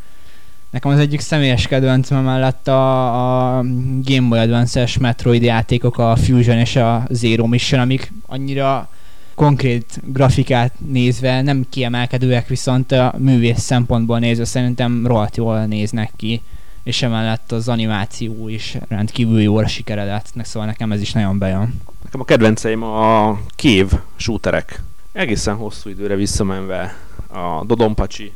Nekem 0.70 0.90
az 0.90 0.98
egyik 0.98 1.20
személyes 1.20 1.66
kedvencem 1.66 2.24
mellett 2.24 2.68
a, 2.68 3.56
a 3.56 3.62
Game 4.04 4.28
Boy 4.28 4.38
Advance-es 4.38 4.98
Metroid 4.98 5.42
játékok, 5.42 5.98
a 5.98 6.16
Fusion 6.16 6.58
és 6.58 6.76
a 6.76 7.06
Zero 7.10 7.46
Mission, 7.46 7.80
amik 7.80 8.12
annyira 8.26 8.88
konkrét 9.34 10.00
grafikát 10.04 10.74
nézve 10.86 11.42
nem 11.42 11.66
kiemelkedőek, 11.70 12.48
viszont 12.48 12.92
a 12.92 13.14
művész 13.18 13.60
szempontból 13.60 14.18
nézve 14.18 14.44
szerintem 14.44 15.06
rohadt 15.06 15.36
jól 15.36 15.64
néznek 15.64 16.12
ki 16.16 16.40
és 16.82 17.02
emellett 17.02 17.52
az 17.52 17.68
animáció 17.68 18.48
is 18.48 18.76
rendkívül 18.88 19.40
jól 19.40 19.66
sikeredett, 19.66 20.32
szóval 20.42 20.68
nekem 20.68 20.92
ez 20.92 21.00
is 21.00 21.12
nagyon 21.12 21.38
bejön. 21.38 21.80
Nekem 22.04 22.20
a 22.20 22.24
kedvenceim 22.24 22.82
a 22.82 23.38
kév 23.56 23.92
shooterek. 24.16 24.82
Egészen 25.12 25.56
hosszú 25.56 25.88
időre 25.88 26.14
visszamenve 26.14 26.96
a 27.28 27.64
Dodonpacsi, 27.64 28.32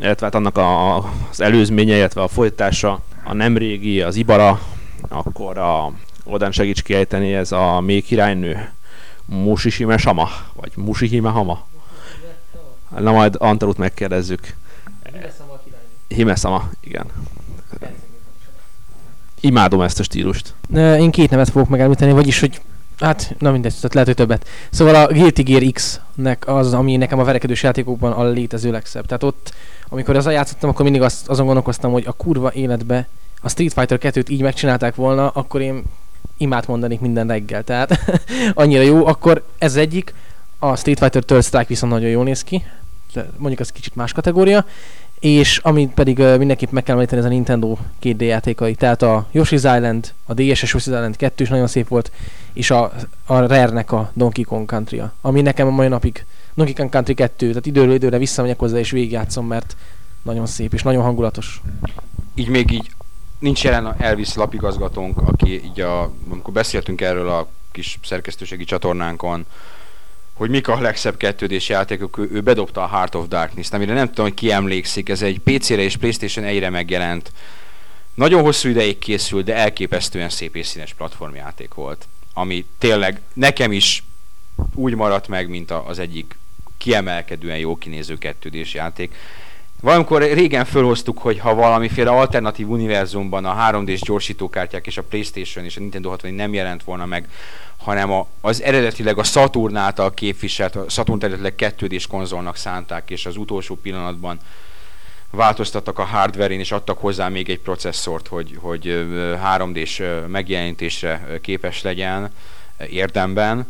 illetve 0.00 0.26
hát 0.26 0.34
annak 0.34 0.58
a, 0.58 0.96
az 1.30 1.40
előzménye, 1.40 1.96
illetve 1.96 2.22
a 2.22 2.28
folytása, 2.28 3.00
a 3.24 3.32
nemrégi, 3.32 4.02
az 4.02 4.16
Ibara, 4.16 4.60
akkor 5.08 5.58
a 5.58 5.92
oldán 6.24 6.52
segíts 6.52 6.82
kiejteni, 6.82 7.34
ez 7.34 7.52
a 7.52 7.80
még 7.80 8.04
királynő, 8.04 8.70
Musishime 9.24 9.96
Sama, 9.96 10.28
vagy 10.54 10.72
Mushihime 10.76 11.30
Hama. 11.30 11.66
Na 12.98 13.12
majd 13.12 13.36
Antalut 13.38 13.76
megkérdezzük. 13.76 14.54
Hime 16.08 16.34
Sama, 16.34 16.70
igen. 16.80 17.06
Imádom 19.40 19.80
ezt 19.80 20.00
a 20.00 20.02
stílust. 20.02 20.54
Én 20.74 21.10
két 21.10 21.30
nevet 21.30 21.48
fogok 21.50 21.68
megemlíteni, 21.68 22.12
vagyis, 22.12 22.40
hogy 22.40 22.60
Hát, 22.98 23.34
na 23.38 23.50
mindegy, 23.50 23.74
tehát 23.74 23.92
lehet, 23.92 24.08
hogy 24.08 24.16
többet. 24.16 24.48
Szóval 24.70 24.94
a 24.94 25.06
Guilty 25.06 25.42
Gear 25.42 25.62
X-nek 25.72 26.48
az, 26.48 26.72
ami 26.72 26.96
nekem 26.96 27.18
a 27.18 27.24
verekedős 27.24 27.62
játékokban 27.62 28.12
a 28.12 28.24
létező 28.24 28.70
legszebb. 28.70 29.06
Tehát 29.06 29.22
ott, 29.22 29.54
amikor 29.88 30.16
ezzel 30.16 30.32
játszottam, 30.32 30.70
akkor 30.70 30.84
mindig 30.84 31.02
azt, 31.02 31.28
azon 31.28 31.46
gondolkoztam, 31.46 31.92
hogy 31.92 32.04
a 32.06 32.12
kurva 32.12 32.52
életbe 32.52 33.08
a 33.40 33.48
Street 33.48 33.72
Fighter 33.72 33.98
2-t 34.02 34.28
így 34.28 34.42
megcsinálták 34.42 34.94
volna, 34.94 35.28
akkor 35.28 35.60
én 35.60 35.82
imát 36.36 36.66
mondanék 36.66 37.00
minden 37.00 37.26
reggel. 37.26 37.64
Tehát 37.64 38.20
annyira 38.54 38.82
jó. 38.82 39.06
Akkor 39.06 39.44
ez 39.58 39.76
egyik. 39.76 40.14
A 40.58 40.76
Street 40.76 40.98
Fighter 40.98 41.22
Third 41.22 41.44
Strike 41.44 41.66
viszont 41.68 41.92
nagyon 41.92 42.08
jól 42.08 42.24
néz 42.24 42.44
ki. 42.44 42.64
Mondjuk 43.36 43.60
az 43.60 43.72
kicsit 43.72 43.96
más 43.96 44.12
kategória 44.12 44.64
és 45.18 45.58
amit 45.58 45.94
pedig 45.94 46.18
uh, 46.18 46.38
mindenképp 46.38 46.70
meg 46.70 46.82
kell 46.82 46.94
említeni, 46.94 47.20
ez 47.20 47.26
a 47.26 47.30
Nintendo 47.30 47.76
2D 48.02 48.20
játékai. 48.20 48.74
Tehát 48.74 49.02
a 49.02 49.26
Yoshi's 49.34 49.74
Island, 49.76 50.12
a 50.26 50.34
DSS 50.34 50.72
Yoshi's 50.72 50.86
Island 50.86 51.16
2 51.16 51.44
is 51.44 51.50
nagyon 51.50 51.66
szép 51.66 51.88
volt, 51.88 52.12
és 52.52 52.70
a, 52.70 52.92
a 53.26 53.38
Rare-nek 53.38 53.92
a 53.92 54.10
Donkey 54.14 54.44
Kong 54.44 54.68
country 54.68 54.98
-a, 54.98 55.12
ami 55.20 55.40
nekem 55.40 55.66
a 55.66 55.70
mai 55.70 55.88
napig 55.88 56.24
Donkey 56.54 56.74
Kong 56.74 56.90
Country 56.90 57.14
2, 57.14 57.48
tehát 57.48 57.66
időről 57.66 57.94
időre 57.94 58.18
visszamegyek 58.18 58.58
hozzá 58.58 58.78
és 58.78 58.90
végigjátszom, 58.90 59.46
mert 59.46 59.76
nagyon 60.22 60.46
szép 60.46 60.74
és 60.74 60.82
nagyon 60.82 61.02
hangulatos. 61.02 61.62
Így 62.34 62.48
még 62.48 62.70
így 62.70 62.90
nincs 63.38 63.64
jelen 63.64 63.86
a 63.86 63.94
Elvis 63.98 64.34
lapigazgatónk, 64.34 65.18
aki 65.18 65.64
így 65.64 65.80
a, 65.80 66.12
amikor 66.30 66.52
beszéltünk 66.52 67.00
erről 67.00 67.28
a 67.28 67.48
kis 67.72 67.98
szerkesztőségi 68.02 68.64
csatornánkon, 68.64 69.46
hogy 70.38 70.50
mik 70.50 70.68
a 70.68 70.80
legszebb 70.80 71.16
kettődés 71.16 71.68
játékok, 71.68 72.18
ő, 72.18 72.28
ő 72.32 72.40
bedobta 72.40 72.82
a 72.82 72.88
Heart 72.88 73.14
of 73.14 73.28
Darkness-t, 73.28 73.74
amire 73.74 73.92
nem 73.92 74.06
tudom, 74.06 74.24
hogy 74.24 74.34
ki 74.34 74.50
emlékszik, 74.50 75.08
ez 75.08 75.22
egy 75.22 75.38
PC-re 75.38 75.82
és 75.82 75.96
Playstation 75.96 76.44
1-re 76.48 76.70
megjelent. 76.70 77.32
Nagyon 78.14 78.42
hosszú 78.42 78.68
ideig 78.68 78.98
készült, 78.98 79.44
de 79.44 79.54
elképesztően 79.54 80.28
szép 80.28 80.56
és 80.56 80.66
színes 80.66 80.94
platformjáték 80.94 81.74
volt, 81.74 82.08
ami 82.34 82.64
tényleg 82.78 83.20
nekem 83.32 83.72
is 83.72 84.04
úgy 84.74 84.94
maradt 84.94 85.28
meg, 85.28 85.48
mint 85.48 85.70
az 85.70 85.98
egyik 85.98 86.38
kiemelkedően 86.76 87.58
jó 87.58 87.76
kinéző 87.76 88.18
kettődés 88.18 88.74
játék. 88.74 89.14
Valamikor 89.80 90.22
régen 90.22 90.64
felhoztuk, 90.64 91.18
hogy 91.18 91.38
ha 91.38 91.54
valamiféle 91.54 92.10
alternatív 92.10 92.68
univerzumban 92.68 93.44
a 93.44 93.70
3D-s 93.70 94.00
gyorsítókártyák 94.00 94.86
és 94.86 94.96
a 94.96 95.02
Playstation 95.02 95.64
és 95.64 95.76
a 95.76 95.80
Nintendo 95.80 96.08
60 96.08 96.34
nem 96.34 96.54
jelent 96.54 96.84
volna 96.84 97.06
meg, 97.06 97.28
hanem 97.76 98.12
a, 98.12 98.26
az 98.40 98.62
eredetileg 98.62 99.18
a 99.18 99.22
Saturn 99.22 99.76
által 99.76 100.14
képviselt, 100.14 100.76
a 100.76 100.88
Saturn 100.88 101.20
eredetileg 101.20 101.54
kettődés 101.54 102.06
konzolnak 102.06 102.56
szánták, 102.56 103.10
és 103.10 103.26
az 103.26 103.36
utolsó 103.36 103.76
pillanatban 103.76 104.38
változtattak 105.30 105.98
a 105.98 106.04
hardware-én, 106.04 106.60
és 106.60 106.72
adtak 106.72 106.98
hozzá 106.98 107.28
még 107.28 107.48
egy 107.48 107.60
processzort, 107.60 108.28
hogy, 108.28 108.58
hogy 108.60 109.06
3D-s 109.44 110.02
megjelenítésre 110.26 111.38
képes 111.42 111.82
legyen 111.82 112.30
érdemben. 112.90 113.66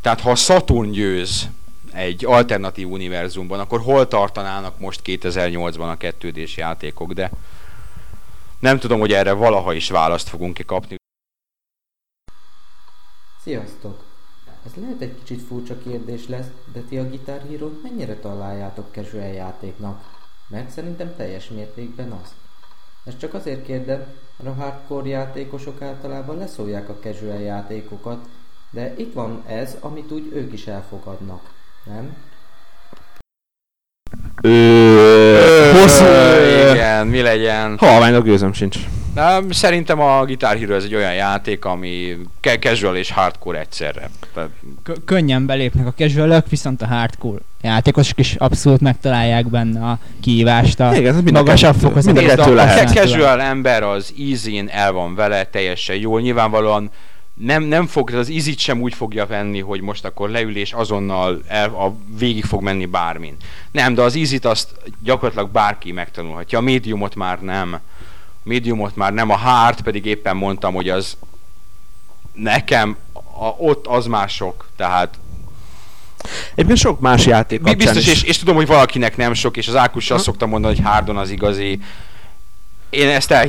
Tehát 0.00 0.20
ha 0.20 0.30
a 0.30 0.34
Saturn 0.34 0.90
győz 0.90 1.48
egy 1.92 2.24
alternatív 2.24 2.90
univerzumban, 2.90 3.60
akkor 3.60 3.80
hol 3.80 4.08
tartanának 4.08 4.78
most 4.78 5.00
2008-ban 5.04 5.90
a 5.90 5.96
kettődés 5.96 6.56
játékok, 6.56 7.12
de 7.12 7.30
nem 8.58 8.78
tudom, 8.78 9.00
hogy 9.00 9.12
erre 9.12 9.32
valaha 9.32 9.72
is 9.72 9.90
választ 9.90 10.28
fogunk-e 10.28 10.62
kapni. 10.62 10.96
Sziasztok! 13.42 14.04
Ez 14.66 14.72
lehet 14.74 15.00
egy 15.00 15.18
kicsit 15.18 15.42
furcsa 15.42 15.78
kérdés 15.78 16.28
lesz, 16.28 16.46
de 16.72 16.80
ti 16.80 16.98
a 16.98 17.08
Guitar 17.08 17.40
hero 17.50 17.70
mennyire 17.82 18.14
találjátok 18.14 18.92
casual 18.92 19.32
játéknak? 19.32 20.18
Mert 20.48 20.70
szerintem 20.70 21.16
teljes 21.16 21.48
mértékben 21.48 22.12
az. 22.12 22.34
Ezt 23.04 23.18
csak 23.18 23.34
azért 23.34 23.64
kérdem, 23.64 24.06
mert 24.36 24.50
a 24.50 24.60
hardcore 24.60 25.08
játékosok 25.08 25.82
általában 25.82 26.36
leszólják 26.36 26.88
a 26.88 26.98
casual 27.00 27.40
játékokat, 27.40 28.28
de 28.70 28.94
itt 28.96 29.12
van 29.12 29.44
ez, 29.46 29.76
amit 29.80 30.12
úgy 30.12 30.32
ők 30.32 30.52
is 30.52 30.66
elfogadnak, 30.66 31.50
nem? 31.84 32.16
Ö, 34.42 35.70
hosszú. 35.80 36.04
Igen, 36.70 37.06
mi 37.06 37.20
legyen. 37.20 37.78
Halványnak 37.78 38.24
gőzöm 38.24 38.52
sincs. 38.52 38.76
Na, 39.14 39.40
szerintem 39.50 40.00
a 40.00 40.24
Guitar 40.24 40.58
Hero 40.58 40.74
ez 40.74 40.84
egy 40.84 40.94
olyan 40.94 41.14
játék, 41.14 41.64
ami 41.64 42.16
casual 42.60 42.96
és 42.96 43.10
hardcore 43.10 43.58
egyszerre. 43.58 44.10
Tehát... 44.34 44.50
könnyen 45.04 45.46
belépnek 45.46 45.86
a 45.86 45.92
casual 45.96 46.44
viszont 46.48 46.82
a 46.82 46.86
hardcore 46.86 47.40
játékosok 47.62 48.18
is 48.18 48.34
abszolút 48.34 48.80
megtalálják 48.80 49.48
benne 49.48 49.86
a 49.86 49.98
kihívást, 50.20 50.80
a 50.80 50.94
Igen, 50.94 51.14
ez 51.14 51.22
mind 51.22 51.36
magasabb 51.36 51.74
fokozat. 51.74 52.14
mind 52.14 52.28
a 52.28 52.34
kettő 52.34 52.56
a, 52.56 52.84
casual 52.84 53.40
ember 53.40 53.82
az 53.82 54.14
easy 54.18 54.64
el 54.68 54.92
van 54.92 55.14
vele, 55.14 55.44
teljesen 55.44 55.96
jól. 55.96 56.20
Nyilvánvalóan 56.20 56.90
nem, 57.40 57.62
nem 57.62 57.86
fog, 57.86 58.10
az 58.10 58.30
easy 58.30 58.54
sem 58.56 58.80
úgy 58.80 58.94
fogja 58.94 59.26
venni, 59.26 59.60
hogy 59.60 59.80
most 59.80 60.04
akkor 60.04 60.30
leül 60.30 60.56
és 60.56 60.72
azonnal 60.72 61.42
el, 61.46 61.68
a, 61.68 61.94
végig 62.18 62.44
fog 62.44 62.62
menni 62.62 62.86
bármin. 62.86 63.36
Nem, 63.70 63.94
de 63.94 64.02
az 64.02 64.16
easy 64.16 64.38
azt 64.42 64.74
gyakorlatilag 65.02 65.50
bárki 65.50 65.92
megtanulhatja. 65.92 66.58
A 66.58 66.62
médiumot 66.62 67.14
már 67.14 67.40
nem. 67.40 67.72
A 67.74 67.80
médiumot 68.42 68.96
már 68.96 69.12
nem. 69.12 69.30
A 69.30 69.36
hard 69.36 69.80
pedig 69.80 70.04
éppen 70.04 70.36
mondtam, 70.36 70.74
hogy 70.74 70.88
az 70.88 71.16
nekem 72.32 72.96
a, 73.38 73.46
ott 73.58 73.86
az 73.86 74.06
már 74.06 74.28
sok. 74.28 74.68
Tehát 74.76 75.18
Egyébként 76.54 76.78
sok 76.78 77.00
más 77.00 77.26
játék 77.26 77.60
kapcsán 77.60 77.76
Biztos, 77.76 78.06
is. 78.06 78.12
és, 78.12 78.22
és 78.22 78.38
tudom, 78.38 78.54
hogy 78.54 78.66
valakinek 78.66 79.16
nem 79.16 79.34
sok, 79.34 79.56
és 79.56 79.68
az 79.68 79.76
Ákus 79.76 80.10
azt 80.10 80.24
szokta 80.24 80.46
mondani, 80.46 80.74
hogy 80.74 80.84
Hardon 80.84 81.16
az 81.16 81.30
igazi. 81.30 81.80
Én 82.90 83.08
ezt 83.08 83.30
el, 83.30 83.48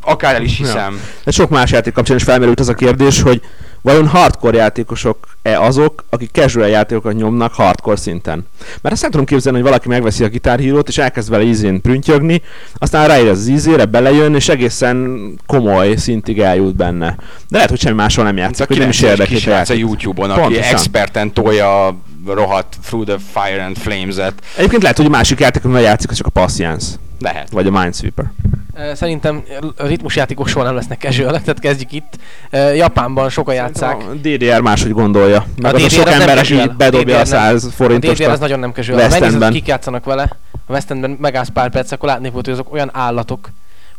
akár 0.00 0.34
el 0.34 0.42
is 0.42 0.56
hiszem. 0.56 1.00
De 1.24 1.30
sok 1.30 1.50
más 1.50 1.70
játék 1.70 1.92
kapcsán 1.92 2.16
is 2.16 2.22
felmerült 2.22 2.60
az 2.60 2.68
a 2.68 2.74
kérdés, 2.74 3.22
hogy 3.22 3.42
Vajon 3.82 4.06
hardcore 4.06 4.56
játékosok-e 4.56 5.60
azok, 5.60 6.04
akik 6.10 6.30
casual 6.32 6.68
játékokat 6.68 7.14
nyomnak 7.14 7.52
hardcore 7.52 7.96
szinten? 7.96 8.46
Mert 8.80 8.94
azt 8.94 9.02
nem 9.02 9.10
tudom 9.10 9.26
képzelni, 9.26 9.58
hogy 9.58 9.66
valaki 9.66 9.88
megveszi 9.88 10.24
a 10.24 10.28
gitárhírót, 10.28 10.88
és 10.88 10.98
elkezd 10.98 11.30
vele 11.30 11.42
ízén 11.42 11.80
prüntjögni, 11.80 12.42
aztán 12.74 13.06
ráír 13.06 13.28
az 13.28 13.48
ízére, 13.48 13.84
belejön, 13.84 14.34
és 14.34 14.48
egészen 14.48 15.20
komoly 15.46 15.96
szintig 15.96 16.40
eljut 16.40 16.76
benne. 16.76 17.14
De 17.48 17.56
lehet, 17.56 17.70
hogy 17.70 17.80
semmi 17.80 17.96
máshol 17.96 18.24
nem 18.24 18.36
játszik, 18.36 18.66
hogy 18.66 18.78
nem 18.78 18.88
is 18.88 19.02
érdekli 19.02 19.50
a. 19.50 19.72
YouTube-on, 19.72 20.30
aki 20.30 20.40
Pontosan. 20.40 20.74
experten 20.74 21.32
tolja 21.32 21.96
rohadt 22.34 22.76
Through 22.84 23.06
the 23.06 23.16
Fire 23.32 23.64
and 23.64 23.76
Flames-et. 23.76 24.34
Egyébként 24.56 24.82
lehet, 24.82 24.96
hogy 24.96 25.06
a 25.06 25.10
másik 25.10 25.40
játékon 25.40 25.80
játszik, 25.80 26.10
az 26.10 26.16
csak 26.16 26.26
a 26.26 26.30
Passions, 26.30 26.84
Lehet. 27.18 27.50
vagy 27.50 27.66
a 27.66 27.70
Minesweeper. 27.70 28.30
Szerintem 28.94 29.42
a 29.76 29.86
ritmusjátékok 29.86 30.48
soha 30.48 30.64
nem 30.64 30.74
lesznek 30.74 31.00
casual 31.00 31.30
tehát 31.30 31.58
kezdjük 31.58 31.92
itt. 31.92 32.18
Japánban 32.74 33.28
sokan 33.28 33.54
játszák. 33.54 33.96
A 33.96 34.14
DDR 34.14 34.60
máshogy 34.60 34.92
gondolja. 34.92 35.44
Meg 35.56 35.74
az 35.74 35.82
a 35.82 35.86
DDR 35.86 35.92
sok 35.92 36.06
az 36.06 36.12
nem 36.12 36.20
ember, 36.20 36.38
aki 36.38 36.70
bedobja 36.76 37.18
a 37.18 37.22
DDR 37.22 37.30
nem. 37.30 37.40
100 37.40 37.64
A 37.64 37.70
forintos. 37.70 38.18
DDR 38.18 38.28
az 38.30 38.38
nagyon 38.38 38.58
nem 38.58 38.72
casual. 38.72 39.08
Megnézed, 39.08 39.52
kik 39.52 39.66
játszanak 39.66 40.04
vele, 40.04 40.36
a 40.52 40.72
West 40.72 40.90
Endben 40.90 41.16
megállsz 41.20 41.48
pár 41.48 41.70
perc, 41.70 41.92
akkor 41.92 42.08
látni 42.08 42.30
volt, 42.30 42.44
hogy 42.44 42.54
azok 42.54 42.72
olyan 42.72 42.90
állatok, 42.92 43.50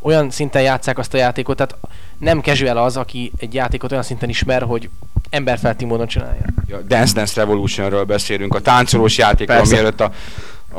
olyan 0.02 0.30
szinten 0.30 0.62
játszák 0.62 0.98
azt 0.98 1.14
a 1.14 1.18
játékot, 1.18 1.56
tehát 1.56 1.78
nem 2.18 2.42
casual 2.42 2.78
az, 2.78 2.98
aki 2.98 3.32
egy 3.40 3.54
játékot 3.54 3.92
olyan 3.92 4.04
szinten 4.04 4.30
ismer, 4.30 4.62
hogy 4.62 4.90
emberfelti 5.32 5.86
módon 5.86 6.08
csinálja. 6.08 6.42
A 6.72 6.76
Dance 6.88 7.14
Dance 7.14 7.42
Revolutionről 7.42 8.04
beszélünk, 8.04 8.56
a 8.56 8.62
táncolós 8.62 9.18
játékról, 9.18 9.58
Persze. 9.58 9.74
mielőtt 9.74 10.02
a, 10.02 10.12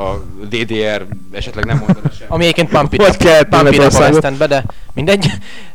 a 0.00 0.22
DDR 0.48 1.06
esetleg 1.32 1.64
nem 1.64 1.76
mondana 1.78 2.10
sem. 2.18 2.26
Ami 2.28 2.42
egyébként 2.42 2.68
Pump 2.68 2.92
It 2.92 3.02
Hogy 3.02 3.16
kellett 3.16 3.48
Pump 3.48 3.72
It 3.72 4.24
Endbe, 4.24 4.46
de 4.46 4.64
mindegy. 4.92 5.26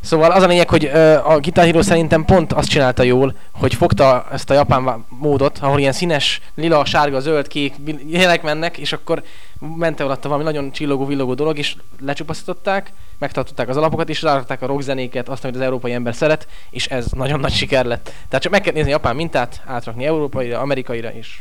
Szóval 0.01 0.31
az 0.31 0.43
a 0.43 0.47
lényeg, 0.47 0.69
hogy 0.69 0.85
a 1.23 1.39
Guitar 1.39 1.65
Hero 1.65 1.81
szerintem 1.81 2.25
pont 2.25 2.53
azt 2.53 2.69
csinálta 2.69 3.03
jól, 3.03 3.35
hogy 3.51 3.73
fogta 3.73 4.27
ezt 4.31 4.49
a 4.49 4.53
japán 4.53 5.05
módot, 5.09 5.57
ahol 5.61 5.79
ilyen 5.79 5.91
színes, 5.91 6.41
lila, 6.55 6.85
sárga, 6.85 7.19
zöld, 7.19 7.47
kék 7.47 7.73
jelek 8.07 8.43
mennek, 8.43 8.77
és 8.77 8.93
akkor 8.93 9.23
ment 9.60 10.00
alatta 10.00 10.28
valami 10.28 10.46
nagyon 10.46 10.72
csillogó, 10.72 11.06
villogó 11.06 11.34
dolog, 11.34 11.58
és 11.58 11.76
lecsupaszították, 12.00 12.91
megtartották 13.17 13.70
az 13.70 13.78
alapokat, 13.78 14.10
és 14.10 14.22
rárakták 14.22 14.62
a 14.62 14.65
rockzenéket, 14.65 15.30
azt, 15.30 15.43
amit 15.43 15.56
az 15.56 15.62
európai 15.62 15.93
ember 15.93 16.15
szeret, 16.15 16.48
és 16.70 16.88
ez 16.88 17.06
nagyon 17.12 17.39
nagy 17.39 17.54
siker 17.54 17.86
lett. 17.86 18.04
Tehát 18.04 18.43
csak 18.43 18.52
meg 18.52 18.62
kell 18.62 18.74
nézni 18.74 18.89
japán 18.89 19.15
mintát, 19.15 19.62
átrakni 19.65 20.06
európaira, 20.06 20.60
amerikaira, 20.60 21.10
és 21.10 21.39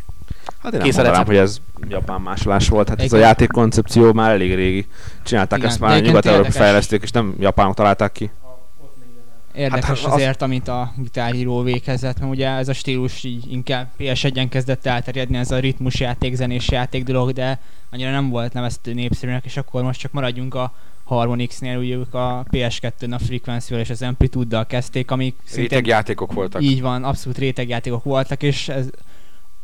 Hát 0.63 0.73
én 0.73 0.81
nem 0.81 0.91
mondanám, 0.95 1.27
hogy 1.27 1.37
ez 1.37 1.57
japán 1.89 2.21
másolás 2.21 2.69
volt. 2.69 2.89
Hát 2.89 3.01
ez 3.01 3.13
a 3.13 3.17
Igen. 3.17 3.29
játékkoncepció 3.29 4.13
már 4.13 4.31
elég 4.31 4.55
régi. 4.55 4.87
Csinálták 5.25 5.59
Igen, 5.59 5.71
ezt 5.71 5.81
már 5.81 5.91
egyébként 5.91 6.15
nyugat-európai 6.15 6.51
fejlesztők, 6.51 7.03
és 7.03 7.11
nem 7.11 7.35
japánok 7.39 7.75
találták 7.75 8.13
ki. 8.13 8.31
Érdekes 9.57 9.85
Hát, 9.85 10.07
az- 10.07 10.13
azért, 10.13 10.43
amit 10.43 10.69
a 10.69 10.93
Guitar 10.97 11.35
Hero 11.35 11.63
végezett, 11.63 12.19
mert 12.21 12.33
ugye 12.33 12.49
ez 12.49 12.69
a 12.69 12.73
stílus 12.73 13.25
így 13.25 13.53
inkább 13.53 13.89
PS1-en 13.99 14.47
kezdett 14.51 14.87
elterjedni, 14.87 15.37
ez 15.37 15.51
a 15.51 15.59
ritmus 15.59 16.01
játék, 16.01 16.35
zenés 16.35 16.69
játék 16.71 17.05
dolog, 17.05 17.33
de 17.33 17.61
annyira 17.91 18.11
nem 18.11 18.29
volt 18.29 18.53
neveztő 18.53 18.95
népszerűnek, 18.95 19.45
és 19.45 19.57
akkor 19.57 19.83
most 19.83 20.01
csak 20.01 20.13
maradjunk 20.13 20.55
a 20.55 20.73
Harmonix-nél, 21.05 21.77
ugye 21.79 21.95
ők 21.95 22.15
a 22.15 22.45
PS2-n 22.51 23.13
a 23.15 23.19
Frequency-vel 23.19 23.81
és 23.83 23.91
az 23.91 24.03
Amplitude-dal 24.03 24.67
kezdték, 24.67 25.11
amik 25.11 25.35
Rétegjátékok 25.55 26.33
voltak. 26.33 26.63
így 26.63 26.81
van, 26.81 27.05
abszolút 27.05 27.39
rétegjátékok 27.39 28.05
voltak, 28.05 28.43
és 28.43 28.69
ez 28.69 28.87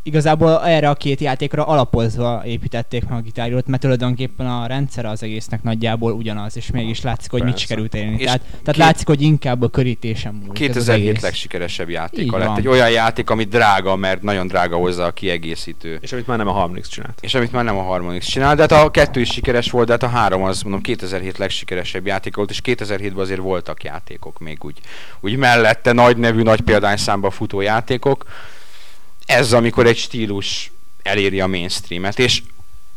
igazából 0.02 0.64
erre 0.64 0.88
a 0.88 0.94
két 0.94 1.20
játékra 1.20 1.64
alapozva 1.66 2.42
építették 2.44 3.08
meg 3.08 3.18
a 3.18 3.22
gitáriót, 3.22 3.66
mert 3.66 3.82
tulajdonképpen 3.82 4.46
a 4.46 4.66
rendszer 4.66 5.04
az 5.04 5.22
egésznek 5.22 5.62
nagyjából 5.62 6.12
ugyanaz, 6.12 6.56
és 6.56 6.70
mégis 6.70 7.00
látszik, 7.02 7.30
hogy 7.30 7.40
mit 7.40 7.50
Persze. 7.50 7.66
sikerült 7.66 7.94
elérni. 7.94 8.16
És 8.18 8.24
Tehát, 8.24 8.40
tehát 8.40 8.64
két- 8.64 8.76
látszik, 8.76 9.06
hogy 9.06 9.22
inkább 9.22 9.62
a 9.62 9.68
körítésen 9.68 10.34
múlik. 10.34 10.48
ez 10.68 10.76
az 10.76 10.84
2007 10.84 11.08
egész. 11.08 11.22
legsikeresebb 11.22 11.88
Így 11.88 11.94
játéka 11.94 12.38
lett. 12.38 12.46
van. 12.46 12.56
Egy 12.56 12.68
olyan 12.68 12.90
játék, 12.90 13.30
ami 13.30 13.44
drága, 13.44 13.96
mert 13.96 14.22
nagyon 14.22 14.46
drága 14.46 14.76
hozzá 14.76 15.06
a 15.06 15.10
kiegészítő. 15.12 15.98
És 16.00 16.12
amit 16.12 16.26
már 16.26 16.38
nem 16.38 16.48
a 16.48 16.52
Harmonix 16.52 16.88
csinált. 16.88 17.18
És 17.20 17.34
amit 17.34 17.52
már 17.52 17.64
nem 17.64 17.78
a 17.78 17.82
Harmonix 17.82 18.26
csinál, 18.26 18.54
de 18.54 18.60
hát 18.60 18.72
a 18.72 18.90
kettő 18.90 19.20
is 19.20 19.28
sikeres 19.28 19.70
volt, 19.70 19.86
de 19.86 19.92
hát 19.92 20.02
a 20.02 20.08
három 20.08 20.42
az 20.42 20.62
mondom 20.62 20.80
2007 20.80 21.38
legsikeresebb 21.38 22.06
játék 22.06 22.36
volt, 22.36 22.50
és 22.50 22.60
2007-ben 22.64 23.22
azért 23.22 23.40
voltak 23.40 23.84
játékok 23.84 24.38
még 24.38 24.58
úgy, 24.64 24.78
úgy 25.20 25.36
mellette 25.36 25.92
nagy 25.92 26.16
nevű, 26.16 26.42
nagy 26.42 26.60
példányszámba 26.60 27.30
futó 27.30 27.60
játékok. 27.60 28.24
Ez 29.26 29.52
amikor 29.52 29.86
egy 29.86 29.98
stílus 29.98 30.72
eléri 31.02 31.40
a 31.40 31.46
mainstreamet, 31.46 32.18
és 32.18 32.42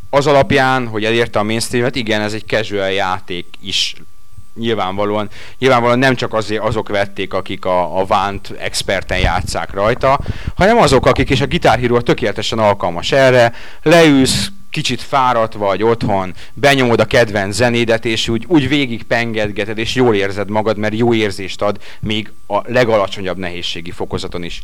az 0.10 0.28
alapján, 0.28 0.88
hogy 0.88 1.06
elérte 1.06 1.40
a 1.40 1.44
mainstreamet, 1.44 1.96
igen, 1.96 2.22
ez 2.22 2.34
egy 2.34 2.46
casual 2.48 2.92
játék 2.92 3.46
is 3.62 3.96
nyilvánvalóan, 4.56 5.30
nyilvánvalóan 5.58 6.00
nem 6.00 6.16
csak 6.16 6.34
azért 6.34 6.64
azok 6.64 6.90
vették, 6.90 7.34
akik 7.34 7.66
a, 7.66 8.00
a 8.00 8.06
Vánt 8.06 8.54
experten 8.60 9.20
játszák 9.20 9.74
rajta, 9.74 10.20
hanem 10.56 10.78
azok, 10.78 11.06
akik 11.06 11.30
és 11.30 11.42
a 11.42 11.48
Guitar 11.48 11.80
Hero 11.80 12.02
tökéletesen 12.02 12.60
alkalmas 12.60 13.12
erre, 13.12 13.54
leülsz, 13.82 14.52
kicsit 14.76 15.02
fáradt 15.02 15.54
vagy 15.54 15.84
otthon, 15.84 16.34
benyomod 16.54 17.00
a 17.00 17.06
kedvenc 17.06 17.56
zenédet, 17.56 18.06
és 18.06 18.28
úgy, 18.28 18.46
úgy 18.48 18.68
végig 18.68 19.04
pengedgeted, 19.04 19.78
és 19.78 19.96
jól 19.96 20.16
érzed 20.16 20.50
magad, 20.50 20.78
mert 20.78 20.98
jó 20.98 21.14
érzést 21.14 21.62
ad, 21.62 21.80
még 22.00 22.32
a 22.48 22.72
legalacsonyabb 22.72 23.38
nehézségi 23.38 23.92
fokozaton 23.92 24.44
is. 24.44 24.62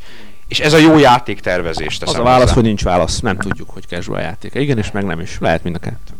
És 0.47 0.59
ez 0.59 0.73
a 0.73 0.77
jó 0.77 0.97
játéktervezés 0.97 1.87
Az 1.87 1.97
teszem 1.97 2.21
a 2.21 2.23
válasz, 2.23 2.41
hozzá. 2.41 2.53
hogy 2.53 2.63
nincs 2.63 2.83
válasz. 2.83 3.19
Nem 3.19 3.37
tudjuk, 3.37 3.69
hogy 3.69 3.83
casual 3.87 4.21
játék. 4.21 4.53
Igen, 4.53 4.77
és 4.77 4.91
meg 4.91 5.05
nem 5.05 5.19
is. 5.19 5.37
Lehet 5.39 5.63
mind 5.63 5.75
a 5.75 5.79
kettő. 5.79 6.13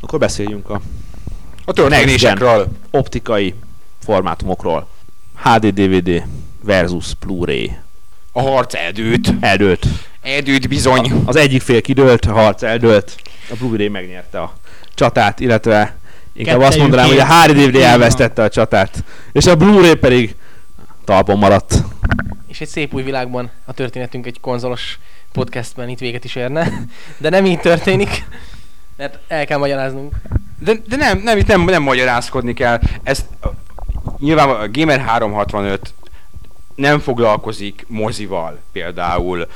Akkor 0.00 0.18
beszéljünk 0.18 0.70
a 0.70 0.80
A 1.64 1.72
történésekről. 1.72 2.68
optikai 2.90 3.54
formátumokról. 4.04 4.88
HD 5.34 5.66
DVD 5.66 6.22
versus 6.62 7.14
Blu-ray. 7.14 7.72
A 8.32 8.40
harc 8.40 8.74
eldőt. 8.74 9.32
Eldőlt. 9.40 9.86
Eldőt 10.22 10.68
bizony. 10.68 11.12
Az 11.24 11.36
egyik 11.36 11.62
fél 11.62 11.80
kidőlt, 11.80 12.24
a 12.24 12.32
harc 12.32 12.62
eldőlt. 12.62 13.16
A 13.50 13.54
Blu-ray 13.58 13.88
megnyerte 13.88 14.40
a 14.40 14.52
csatát, 14.94 15.40
illetve 15.40 15.96
inkább 16.32 16.60
azt 16.60 16.78
mondanám, 16.78 17.06
hogy 17.06 17.18
a. 17.18 17.26
HD 17.26 17.52
DVD 17.52 17.76
elvesztette 17.76 18.42
a 18.42 18.48
csatát. 18.48 19.04
És 19.32 19.46
a 19.46 19.56
Blu-ray 19.56 19.94
pedig 19.94 20.34
talpon 21.04 21.38
maradt. 21.38 21.74
És 22.48 22.60
egy 22.60 22.68
szép 22.68 22.94
új 22.94 23.02
világban 23.02 23.50
a 23.64 23.72
történetünk 23.72 24.26
egy 24.26 24.40
konzolos 24.40 24.98
podcastben 25.32 25.88
itt 25.88 25.98
véget 25.98 26.24
is 26.24 26.34
érne. 26.34 26.72
De 27.18 27.28
nem 27.28 27.44
így 27.44 27.60
történik, 27.60 28.24
mert 28.96 29.18
el 29.28 29.46
kell 29.46 29.58
magyaráznunk. 29.58 30.14
De, 30.58 30.72
de 30.88 30.96
nem, 30.96 31.18
nem, 31.18 31.38
itt 31.38 31.46
nem, 31.46 31.64
nem 31.64 31.82
magyarázkodni 31.82 32.54
kell. 32.54 32.80
Ez 33.02 33.26
nyilván 34.18 34.48
a 34.48 34.68
Gamer 34.70 35.00
365 35.00 35.94
nem 36.74 36.98
foglalkozik 36.98 37.84
mozival 37.88 38.58
például. 38.72 39.46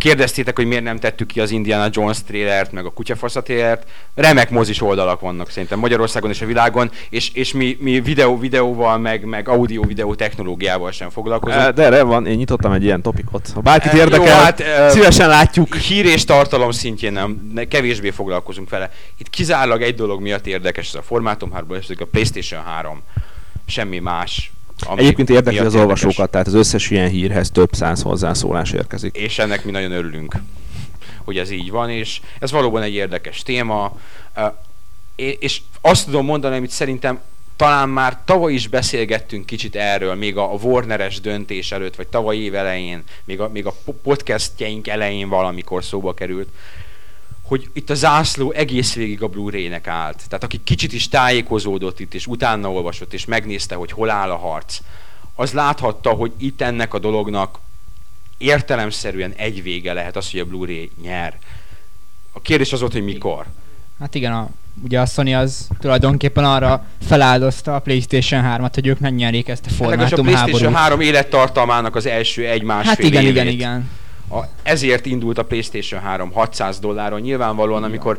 Kérdeztétek, 0.00 0.56
hogy 0.56 0.66
miért 0.66 0.82
nem 0.82 0.98
tettük 0.98 1.26
ki 1.26 1.40
az 1.40 1.50
Indiana 1.50 1.88
Jones 1.90 2.22
trailert, 2.22 2.72
meg 2.72 2.84
a 2.84 2.90
Kutyafasza 2.90 3.42
trailert. 3.42 3.88
Remek 4.14 4.50
mozis 4.50 4.82
oldalak 4.82 5.20
vannak 5.20 5.50
szerintem 5.50 5.78
Magyarországon 5.78 6.30
és 6.30 6.42
a 6.42 6.46
világon, 6.46 6.90
és, 7.10 7.30
és 7.34 7.52
mi, 7.52 7.76
mi 7.80 8.00
videó, 8.00 8.38
videóval, 8.38 8.98
meg, 8.98 9.24
meg 9.24 9.48
audio-videó 9.48 10.14
technológiával 10.14 10.90
sem 10.90 11.10
foglalkozunk. 11.10 11.68
De 11.68 11.82
erre 11.82 12.02
van, 12.02 12.26
én 12.26 12.36
nyitottam 12.36 12.72
egy 12.72 12.82
ilyen 12.82 13.02
topikot. 13.02 13.50
Ha 13.54 13.60
bárkit 13.60 13.90
Eh, 13.90 13.96
jó, 13.96 14.02
érdekel, 14.02 14.42
hát, 14.42 14.90
szívesen 14.90 15.28
látjuk. 15.28 15.76
Hír 15.76 16.04
és 16.04 16.24
tartalom 16.24 16.70
szintjén 16.70 17.12
nem, 17.12 17.50
ne, 17.54 17.64
kevésbé 17.64 18.10
foglalkozunk 18.10 18.70
vele. 18.70 18.90
Itt 19.18 19.30
kizárólag 19.30 19.82
egy 19.82 19.94
dolog 19.94 20.20
miatt 20.20 20.46
érdekes 20.46 20.88
ez 20.88 20.94
a 20.94 21.02
formátum 21.02 21.52
3, 21.52 21.72
ez 21.72 21.84
a 21.98 22.04
PlayStation 22.10 22.62
3. 22.62 23.02
Semmi 23.66 23.98
más. 23.98 24.52
Ami 24.86 25.00
Egyébként 25.00 25.30
érdekli 25.30 25.58
az 25.58 25.64
érdekes. 25.64 25.80
olvasókat, 25.82 26.30
tehát 26.30 26.46
az 26.46 26.54
összes 26.54 26.90
ilyen 26.90 27.08
hírhez 27.08 27.50
több 27.50 27.72
száz 27.72 28.02
hozzászólás 28.02 28.72
érkezik. 28.72 29.16
És 29.16 29.38
ennek 29.38 29.64
mi 29.64 29.70
nagyon 29.70 29.92
örülünk, 29.92 30.34
hogy 31.24 31.38
ez 31.38 31.50
így 31.50 31.70
van, 31.70 31.90
és 31.90 32.20
ez 32.38 32.50
valóban 32.50 32.82
egy 32.82 32.94
érdekes 32.94 33.42
téma. 33.42 33.98
És 35.16 35.60
azt 35.80 36.04
tudom 36.04 36.24
mondani, 36.24 36.56
amit 36.56 36.70
szerintem 36.70 37.20
talán 37.56 37.88
már 37.88 38.18
tavaly 38.24 38.52
is 38.52 38.68
beszélgettünk 38.68 39.46
kicsit 39.46 39.76
erről, 39.76 40.14
még 40.14 40.36
a 40.36 40.42
Warneres 40.62 41.20
döntés 41.20 41.72
előtt, 41.72 41.96
vagy 41.96 42.06
tavaly 42.08 42.36
év 42.36 42.54
elején, 42.54 43.02
még 43.24 43.40
a, 43.40 43.48
még 43.48 43.66
a 43.66 43.74
po- 43.84 43.96
podcastjeink 44.02 44.88
elején 44.88 45.28
valamikor 45.28 45.84
szóba 45.84 46.14
került, 46.14 46.48
hogy 47.50 47.70
itt 47.72 47.90
a 47.90 47.94
zászló 47.94 48.50
egész 48.50 48.94
végig 48.94 49.22
a 49.22 49.28
Blu-ray-nek 49.28 49.86
állt. 49.86 50.22
Tehát 50.28 50.44
aki 50.44 50.60
kicsit 50.64 50.92
is 50.92 51.08
tájékozódott 51.08 52.00
itt, 52.00 52.14
és 52.14 52.26
utána 52.26 52.72
olvasott, 52.72 53.12
és 53.12 53.24
megnézte, 53.24 53.74
hogy 53.74 53.92
hol 53.92 54.10
áll 54.10 54.30
a 54.30 54.36
harc, 54.36 54.78
az 55.34 55.52
láthatta, 55.52 56.10
hogy 56.10 56.32
itt 56.38 56.60
ennek 56.60 56.94
a 56.94 56.98
dolognak 56.98 57.58
értelemszerűen 58.38 59.32
egy 59.36 59.62
vége 59.62 59.92
lehet 59.92 60.16
az, 60.16 60.30
hogy 60.30 60.40
a 60.40 60.44
Blu-ray 60.44 60.90
nyer. 61.02 61.38
A 62.32 62.40
kérdés 62.40 62.72
az 62.72 62.80
volt, 62.80 62.92
hogy 62.92 63.04
mikor. 63.04 63.46
Hát 64.00 64.14
igen, 64.14 64.32
a, 64.32 64.48
ugye 64.84 65.00
a 65.00 65.06
Sony 65.06 65.34
az 65.34 65.68
tulajdonképpen 65.80 66.44
arra 66.44 66.86
feláldozta 67.06 67.74
a 67.74 67.80
Playstation 67.80 68.44
3-at, 68.46 68.70
hogy 68.74 68.86
ők 68.86 68.98
megnyerik 68.98 69.48
ezt 69.48 69.66
a 69.66 69.70
Legalábbis 69.70 70.12
a 70.12 70.16
formátum 70.16 70.24
PlayStation 70.24 70.74
háborút. 70.74 70.98
3 70.98 71.00
élettartalmának 71.00 71.96
az 71.96 72.06
első 72.06 72.46
egy-másfél 72.46 72.90
Hát 72.90 72.98
igen, 72.98 73.22
igen, 73.22 73.46
évét. 73.46 73.52
igen. 73.52 73.88
A, 74.30 74.38
ezért 74.62 75.06
indult 75.06 75.38
a 75.38 75.44
PlayStation 75.44 76.00
3 76.00 76.32
600 76.32 76.78
dolláron. 76.78 77.20
Nyilvánvalóan, 77.20 77.82
amikor 77.82 78.18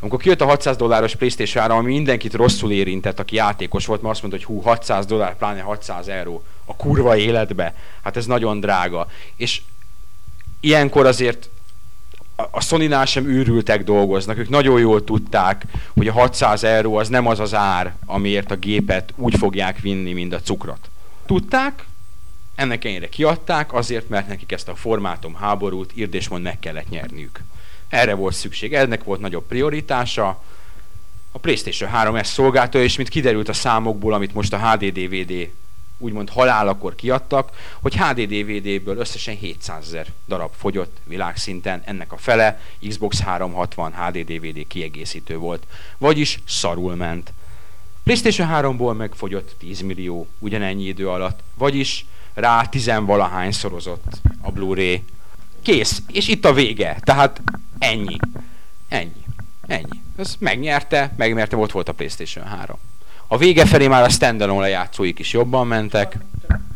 amikor 0.00 0.20
kijött 0.20 0.40
a 0.40 0.44
600 0.46 0.76
dolláros 0.76 1.16
PlayStation 1.16 1.62
3, 1.62 1.78
ami 1.78 1.92
mindenkit 1.92 2.34
rosszul 2.34 2.72
érintett, 2.72 3.20
aki 3.20 3.34
játékos 3.36 3.86
volt, 3.86 4.02
mert 4.02 4.12
azt 4.14 4.22
mondta, 4.22 4.40
hogy 4.46 4.56
hú, 4.56 4.62
600 4.62 5.06
dollár, 5.06 5.36
pláne 5.36 5.60
600 5.60 6.08
euró, 6.08 6.42
a 6.64 6.76
kurva 6.76 7.16
életbe. 7.16 7.74
Hát 8.02 8.16
ez 8.16 8.26
nagyon 8.26 8.60
drága. 8.60 9.06
És 9.36 9.60
ilyenkor 10.60 11.06
azért 11.06 11.48
a- 12.50 12.60
Sony-nál 12.60 13.04
sem 13.04 13.26
őrültek 13.28 13.84
dolgoznak, 13.84 14.38
ők 14.38 14.48
nagyon 14.48 14.80
jól 14.80 15.04
tudták, 15.04 15.64
hogy 15.94 16.08
a 16.08 16.12
600 16.12 16.64
euró 16.64 16.96
az 16.96 17.08
nem 17.08 17.26
az 17.26 17.40
az 17.40 17.54
ár, 17.54 17.94
amiért 18.06 18.50
a 18.50 18.56
gépet 18.56 19.12
úgy 19.16 19.34
fogják 19.38 19.80
vinni, 19.80 20.12
mint 20.12 20.34
a 20.34 20.40
cukrot. 20.40 20.90
Tudták, 21.26 21.84
ennek 22.54 22.84
ennyire 22.84 23.08
kiadták, 23.08 23.72
azért, 23.72 24.08
mert 24.08 24.28
nekik 24.28 24.52
ezt 24.52 24.68
a 24.68 24.74
formátum 24.74 25.34
háborút 25.34 25.92
írd 25.94 26.14
és 26.14 26.28
mond 26.28 26.42
meg 26.42 26.58
kellett 26.58 26.88
nyerniük. 26.88 27.40
Erre 27.88 28.14
volt 28.14 28.34
szükség, 28.34 28.74
ennek 28.74 29.04
volt 29.04 29.20
nagyobb 29.20 29.46
prioritása. 29.46 30.42
A 31.32 31.38
PlayStation 31.38 31.90
3 31.90 32.14
ezt 32.14 32.32
szolgálta, 32.32 32.78
és 32.78 32.96
mint 32.96 33.08
kiderült 33.08 33.48
a 33.48 33.52
számokból, 33.52 34.12
amit 34.12 34.34
most 34.34 34.52
a 34.52 34.70
HD 34.70 34.92
DVD 34.92 35.50
úgymond 35.98 36.30
halálakor 36.30 36.94
kiadtak, 36.94 37.50
hogy 37.80 37.96
HD 37.96 38.20
DVD-ből 38.20 38.96
összesen 38.96 39.36
700 39.36 39.84
ezer 39.86 40.06
darab 40.28 40.50
fogyott 40.56 40.96
világszinten, 41.04 41.82
ennek 41.84 42.12
a 42.12 42.16
fele 42.16 42.60
Xbox 42.88 43.20
360 43.20 43.92
HD 43.92 44.18
DVD 44.24 44.66
kiegészítő 44.66 45.36
volt, 45.36 45.66
vagyis 45.98 46.40
szarul 46.46 46.94
ment. 46.94 47.32
PlayStation 48.02 48.48
3-ból 48.52 48.96
meg 48.96 49.12
fogyott 49.14 49.54
10 49.58 49.80
millió 49.80 50.26
ugyanennyi 50.38 50.84
idő 50.84 51.08
alatt, 51.08 51.40
vagyis 51.54 52.06
rá 52.34 52.64
tizenvalahány 52.64 53.52
szorozott 53.52 54.20
a 54.40 54.50
Blu-ray. 54.50 55.04
Kész, 55.62 56.02
és 56.12 56.28
itt 56.28 56.44
a 56.44 56.52
vége, 56.52 56.96
tehát 57.00 57.40
ennyi. 57.78 58.16
Ennyi. 58.88 59.24
Ennyi. 59.66 60.02
Ez 60.16 60.34
megnyerte, 60.38 61.12
megnyerte, 61.16 61.56
ott 61.56 61.72
volt 61.72 61.88
a 61.88 61.92
PlayStation 61.92 62.44
3. 62.44 62.76
A 63.26 63.36
vége 63.36 63.66
felé 63.66 63.86
már 63.86 64.02
a 64.02 64.08
standalone 64.08 64.60
lejátszóik 64.60 65.18
is 65.18 65.32
jobban 65.32 65.66
mentek. 65.66 66.16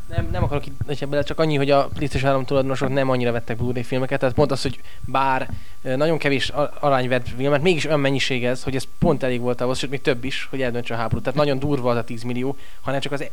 Nem, 0.09 0.29
nem 0.33 0.43
akarok 0.43 0.67
itt 0.67 1.09
bele, 1.09 1.23
csak 1.23 1.41
annyi, 1.41 1.57
hogy 1.57 1.71
a 1.71 1.87
PlayStation 1.87 2.31
3 2.31 2.45
tulajdonosok 2.45 2.89
nem 2.89 3.11
annyira 3.11 3.33
vettek 3.33 3.57
Blu-ray 3.57 3.83
filmeket, 3.83 4.19
tehát 4.19 4.35
pont 4.35 4.51
az, 4.51 4.63
hogy 4.63 4.81
bár 5.01 5.51
nagyon 5.83 6.19
kevés 6.19 6.53
arány 6.81 7.09
vett 7.09 7.29
filmet, 7.37 7.63
mégis 7.63 7.85
olyan 7.85 8.01
mennyiség 8.01 8.45
ez, 8.45 8.63
hogy 8.63 8.77
ez 8.77 8.85
pont 8.99 9.23
elég 9.23 9.41
volt 9.41 9.61
ahhoz, 9.61 9.79
sőt 9.79 9.91
még 9.91 10.01
több 10.01 10.25
is, 10.25 10.47
hogy 10.51 10.63
eldöntse 10.63 10.95
a 10.95 10.97
háborút. 10.97 11.23
Tehát 11.23 11.39
nagyon 11.39 11.59
durva 11.59 11.91
az 11.91 11.97
a 11.97 12.05
10 12.05 12.23
millió, 12.23 12.57
hanem 12.81 13.01
csak 13.01 13.13
az 13.13 13.25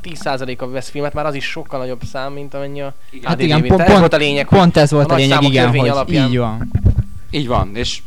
10%-a 0.00 0.66
vesz 0.68 0.88
filmet, 0.88 1.12
már 1.14 1.26
az 1.26 1.34
is 1.34 1.44
sokkal 1.44 1.78
nagyobb 1.78 2.00
szám, 2.12 2.32
mint 2.32 2.54
amennyi 2.54 2.80
a 2.80 2.94
Hát 3.22 3.40
igen, 3.40 3.62
pont, 3.66 3.80
ez 3.80 3.98
volt 3.98 4.12
a 4.12 4.16
lényeg, 4.16 4.46
pont 4.46 4.76
ez 4.76 4.90
volt 4.90 5.10
a 5.10 5.14
a, 5.14 5.16
lényeg, 5.16 5.42
igen, 5.42 5.68
hogy 5.68 5.88
alapján- 5.88 6.28
így 6.30 6.38
van. 6.38 6.70
Így 7.30 7.46
van, 7.46 7.76
és 7.76 7.98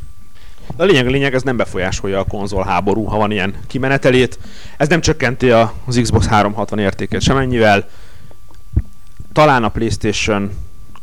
De 0.78 0.84
a 0.84 0.86
lényeg, 0.86 1.08
a 1.08 1.10
lényeg, 1.10 1.34
ez 1.34 1.42
nem 1.44 1.58
befolyásolja 1.58 2.20
a 2.20 2.24
konzol 2.24 2.64
háború, 2.64 3.04
ha 3.04 3.18
van 3.18 3.32
ilyen 3.32 3.56
kimenetelét. 3.68 4.40
Ez 4.78 4.88
nem 4.88 5.02
csökkenti 5.02 5.50
a- 5.52 5.74
az 5.86 6.00
Xbox 6.02 6.28
360 6.28 6.80
értékét 6.80 7.22
semennyivel. 7.22 7.88
Talán 9.34 9.64
a 9.64 9.70
PlayStation 9.70 10.52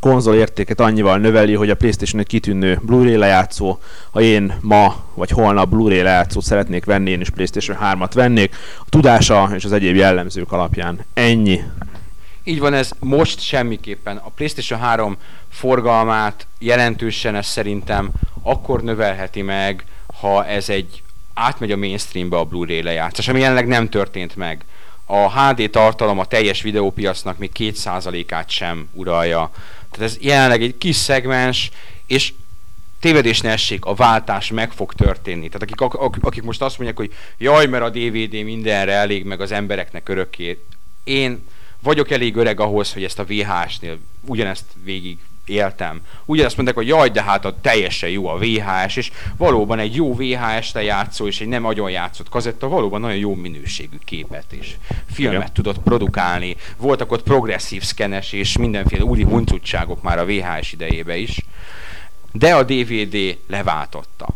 konzol 0.03 0.35
értéket 0.35 0.81
annyival 0.81 1.19
növeli, 1.19 1.55
hogy 1.55 1.71
a 1.71 1.75
PlayStation 1.75 2.21
egy 2.21 2.27
kitűnő 2.27 2.81
Blu-ray 2.83 3.17
lejátszó. 3.17 3.79
Ha 4.11 4.21
én 4.21 4.59
ma 4.61 4.97
vagy 5.15 5.31
holnap 5.31 5.69
Blu-ray 5.69 6.03
lejátszót 6.03 6.45
szeretnék 6.45 6.85
venni, 6.85 7.11
én 7.11 7.21
is 7.21 7.31
PlayStation 7.31 7.77
3-at 7.83 8.11
vennék. 8.15 8.55
A 8.79 8.89
tudása 8.89 9.51
és 9.55 9.65
az 9.65 9.73
egyéb 9.73 9.97
jellemzők 9.97 10.53
alapján. 10.53 11.05
Ennyi. 11.15 11.61
Így 12.45 12.59
van 12.59 12.75
ez 12.75 12.91
most 12.99 13.41
semmiképpen. 13.41 14.17
A 14.17 14.31
PlayStation 14.35 14.81
3 14.81 15.17
forgalmát 15.51 16.47
jelentősen 16.59 17.35
ez 17.35 17.47
szerintem 17.47 18.11
akkor 18.43 18.83
növelheti 18.83 19.43
meg, 19.43 19.85
ha 20.21 20.47
ez 20.47 20.69
egy 20.69 21.03
átmegy 21.35 21.73
a 21.73 21.77
mainstreambe 21.77 22.37
a 22.37 22.45
Blu-ray 22.45 22.83
lejátszás, 22.83 23.29
ami 23.29 23.41
jelenleg 23.41 23.67
nem 23.67 23.89
történt 23.89 24.37
meg. 24.37 24.65
A 25.07 25.41
HD 25.41 25.71
tartalom 25.71 26.19
a 26.19 26.25
teljes 26.25 26.63
videópiacnak 26.63 27.39
még 27.39 27.51
2%-át 27.59 28.51
sem 28.51 28.89
uralja. 28.93 29.51
Tehát 29.93 30.11
ez 30.11 30.17
jelenleg 30.21 30.63
egy 30.63 30.79
kis 30.79 30.97
szegmens, 30.97 31.71
és 32.07 32.33
tévedés 33.01 33.41
ne 33.41 33.51
essék, 33.51 33.85
a 33.85 33.95
váltás 33.95 34.51
meg 34.51 34.73
fog 34.73 34.93
történni. 34.93 35.47
Tehát 35.47 35.63
akik, 35.63 35.81
ak- 35.81 36.25
akik 36.25 36.43
most 36.43 36.63
azt 36.63 36.79
mondják, 36.79 36.99
hogy 36.99 37.15
jaj, 37.39 37.67
mert 37.67 37.85
a 37.85 37.91
DVD 37.91 38.33
mindenre 38.45 38.93
elég, 38.93 39.25
meg 39.25 39.41
az 39.41 39.53
embereknek 39.53 40.09
örökké. 40.09 40.63
Én 41.05 41.49
vagyok 41.81 42.11
elég 42.11 42.37
öreg 42.37 42.61
ahhoz, 42.61 42.93
hogy 42.93 43.05
ezt 43.05 43.19
a 43.19 43.25
VHS-nél 43.25 43.99
ugyanezt 44.27 44.65
végig 44.85 45.19
éltem. 45.47 46.01
Ugyanezt 46.25 46.57
mondták, 46.57 46.77
hogy 46.77 46.87
jaj, 46.87 47.09
de 47.09 47.23
hát 47.23 47.45
a 47.45 47.57
teljesen 47.61 48.11
jó 48.11 48.27
a 48.27 48.39
VHS, 48.39 48.97
és 48.97 49.11
valóban 49.37 49.79
egy 49.79 49.95
jó 49.95 50.15
VHS 50.15 50.73
lejátszó 50.73 51.27
és 51.27 51.41
egy 51.41 51.49
nem 51.49 51.65
agyon 51.65 51.91
játszott 51.91 52.29
kazetta 52.29 52.69
valóban 52.69 53.01
nagyon 53.01 53.17
jó 53.17 53.35
minőségű 53.35 53.97
képet 54.05 54.53
és 54.53 54.75
filmet 55.13 55.41
Igen. 55.41 55.53
tudott 55.53 55.79
produkálni. 55.79 56.57
Voltak 56.77 57.13
ott 57.13 57.23
progresszív 57.23 57.83
szkenes 57.83 58.33
és 58.33 58.57
mindenféle 58.57 59.05
úri 59.05 59.23
huncutságok 59.23 60.03
már 60.03 60.19
a 60.19 60.25
VHS 60.25 60.73
idejébe 60.73 61.17
is. 61.17 61.45
De 62.33 62.55
a 62.55 62.63
DVD 62.63 63.39
leváltotta. 63.47 64.29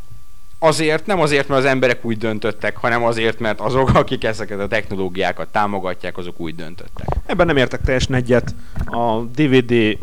Azért, 0.58 1.06
nem 1.06 1.20
azért, 1.20 1.48
mert 1.48 1.60
az 1.60 1.66
emberek 1.66 2.04
úgy 2.04 2.18
döntöttek, 2.18 2.76
hanem 2.76 3.04
azért, 3.04 3.38
mert 3.38 3.60
azok, 3.60 3.94
akik 3.94 4.24
ezeket 4.24 4.60
a 4.60 4.66
technológiákat 4.66 5.48
támogatják, 5.48 6.18
azok 6.18 6.40
úgy 6.40 6.54
döntöttek. 6.54 7.06
Ebben 7.26 7.46
nem 7.46 7.56
értek 7.56 7.80
teljesen 7.80 8.14
egyet. 8.14 8.54
A 8.84 9.20
DVD 9.20 9.98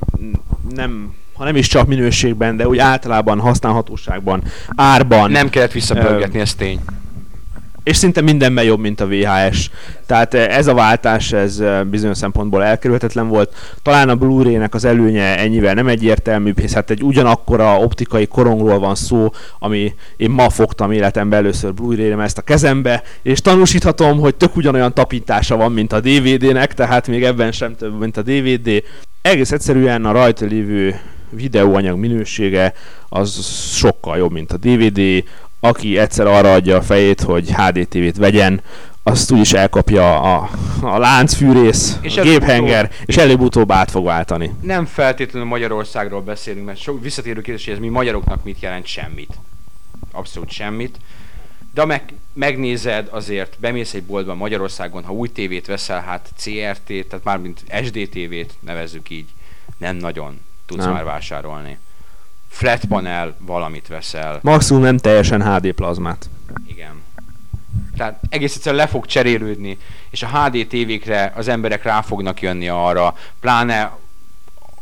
nem, 0.76 1.14
ha 1.34 1.44
nem 1.44 1.56
is 1.56 1.68
csak 1.68 1.88
minőségben, 1.88 2.58
de 2.58 2.68
úgy 2.68 2.78
általában 2.78 3.40
használhatóságban, 3.40 4.44
árban, 4.76 5.32
Nem 5.32 5.50
kellett 5.50 5.72
visszapörgetni, 5.72 6.40
ez 6.40 6.56
tény. 6.56 6.80
és 7.84 7.98
szinte 7.98 8.22
mindenben 8.22 8.64
jobb, 8.64 8.80
mint 8.80 9.02
a 9.02 9.08
VHS. 9.08 9.70
Tehát 10.06 10.34
eh, 10.34 10.58
ez 10.58 10.68
a 10.68 10.74
váltás, 10.74 11.32
ez 11.32 11.64
bizonyos 11.90 12.18
szempontból 12.18 12.64
elkerülhetetlen 12.64 13.28
volt. 13.28 13.56
Talán 13.82 14.10
a 14.10 14.16
Blu-ray-nek 14.16 14.74
az 14.74 14.86
előnye 14.86 15.38
ennyivel 15.38 15.74
nem 15.74 15.88
egyértelműbb, 15.88 16.60
hisz 16.60 16.74
hát 16.74 16.90
egy 16.90 17.04
ugyanakkora 17.04 17.78
optikai 17.78 18.28
korongról 18.28 18.80
van 18.80 18.96
szó, 18.96 19.30
ami 19.60 19.94
én 20.18 20.30
ma 20.30 20.50
fogtam 20.50 20.92
életemben 20.92 21.40
először 21.40 21.74
Blu-ray-re 21.74 22.22
ezt 22.22 22.38
a 22.38 22.42
kezembe, 22.42 23.04
és 23.22 23.42
tanúsíthatom, 23.42 24.20
hogy 24.20 24.36
tök 24.36 24.56
ugyanolyan 24.56 24.94
tapintása 24.94 25.58
van, 25.58 25.72
mint 25.72 25.94
a 25.94 26.00
DVD-nek, 26.00 26.74
tehát 26.74 27.08
még 27.08 27.24
ebben 27.24 27.52
sem 27.52 27.76
több, 27.76 28.00
mint 28.00 28.18
a 28.18 28.22
DVD. 28.22 28.84
Egész 29.24 29.52
egyszerűen 29.52 30.06
a 30.06 30.12
rajta 30.12 30.46
lévő 30.46 31.00
videóanyag 31.30 31.98
minősége 31.98 32.74
az 33.10 33.46
sokkal 33.76 34.18
jobb, 34.18 34.32
mint 34.32 34.52
a 34.52 34.58
DVD. 34.58 35.24
Aki 35.60 35.98
egyszer 35.98 36.28
arra 36.28 36.54
adja 36.54 36.78
a 36.78 36.82
fejét, 36.82 37.22
hogy 37.22 37.54
HD 37.56 37.88
TV-t 37.88 38.18
vegyen, 38.18 38.62
azt 39.04 39.32
úgyis 39.32 39.54
elkapja 39.54 40.22
a, 40.22 40.50
a 40.82 40.98
láncfűrész, 40.98 41.98
És 42.02 42.18
a 42.18 42.22
géphenger, 42.22 42.92
és 43.06 43.18
előbb-utóbb 43.18 43.72
át 43.72 43.92
fog 43.92 44.06
váltani. 44.06 44.54
Nem 44.62 44.86
feltétlenül 44.86 45.48
Magyarországról 45.48 46.22
beszélünk, 46.22 46.66
mert 46.66 46.80
sok 46.80 47.02
visszatérő 47.02 47.42
kérdés, 47.42 47.66
hogy 47.66 47.74
ez 47.74 47.80
mi 47.80 47.90
magyaroknak 47.90 48.44
mit 48.44 48.62
jelent 48.62 48.86
semmit. 48.86 49.34
Abszolút 50.12 50.50
semmit. 50.50 50.98
De 51.74 51.82
ha 51.82 51.88
meg, 51.88 52.14
megnézed 52.34 53.08
azért, 53.12 53.60
bemész 53.60 53.94
egy 53.94 54.04
boltba 54.04 54.34
Magyarországon, 54.34 55.04
ha 55.04 55.14
új 55.14 55.32
tévét 55.32 55.66
veszel, 55.66 56.02
hát 56.02 56.30
CRT, 56.38 56.86
tehát 56.86 57.24
mármint 57.24 57.64
SD 57.84 58.10
tévét 58.12 58.54
nevezzük 58.60 59.10
így, 59.10 59.28
nem 59.78 59.96
nagyon 59.96 60.40
tudsz 60.66 60.84
Nem. 60.84 60.94
már 60.94 61.04
vásárolni. 61.04 61.78
Flat 62.50 62.86
panel 62.86 63.36
valamit 63.40 63.88
veszel. 63.88 64.40
Maximum 64.42 64.82
nem 64.82 64.98
teljesen 64.98 65.54
HD 65.54 65.72
plazmát. 65.72 66.30
Igen. 66.66 67.02
Tehát 67.98 68.20
egész 68.30 68.56
egyszerűen 68.56 68.82
le 68.82 68.88
fog 68.88 69.06
cserélődni, 69.06 69.78
és 70.10 70.24
a 70.24 70.28
HD 70.28 70.68
tévékre 70.68 71.34
az 71.36 71.48
emberek 71.48 71.84
rá 71.84 72.02
fognak 72.02 72.42
jönni 72.42 72.68
arra, 72.68 73.16
pláne 73.40 73.98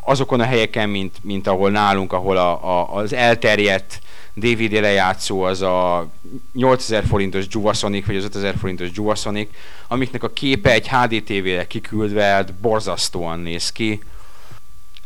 azokon 0.03 0.39
a 0.39 0.43
helyeken, 0.45 0.89
mint, 0.89 1.17
mint 1.23 1.47
ahol 1.47 1.71
nálunk, 1.71 2.13
ahol 2.13 2.37
a, 2.37 2.79
a, 2.79 2.95
az 2.95 3.13
elterjedt 3.13 4.01
DVD 4.33 4.71
lejátszó 4.71 5.41
az 5.41 5.61
a 5.61 6.07
8000 6.53 7.05
forintos 7.05 7.45
Juvasonic, 7.49 8.05
vagy 8.05 8.15
az 8.15 8.23
5000 8.23 8.55
forintos 8.57 8.89
Juvasonic, 8.93 9.49
amiknek 9.87 10.23
a 10.23 10.29
képe 10.29 10.71
egy 10.71 10.89
HD 10.89 11.23
tévére 11.23 11.67
kiküldve 11.67 12.23
hát 12.23 12.53
borzasztóan 12.53 13.39
néz 13.39 13.71
ki. 13.71 14.01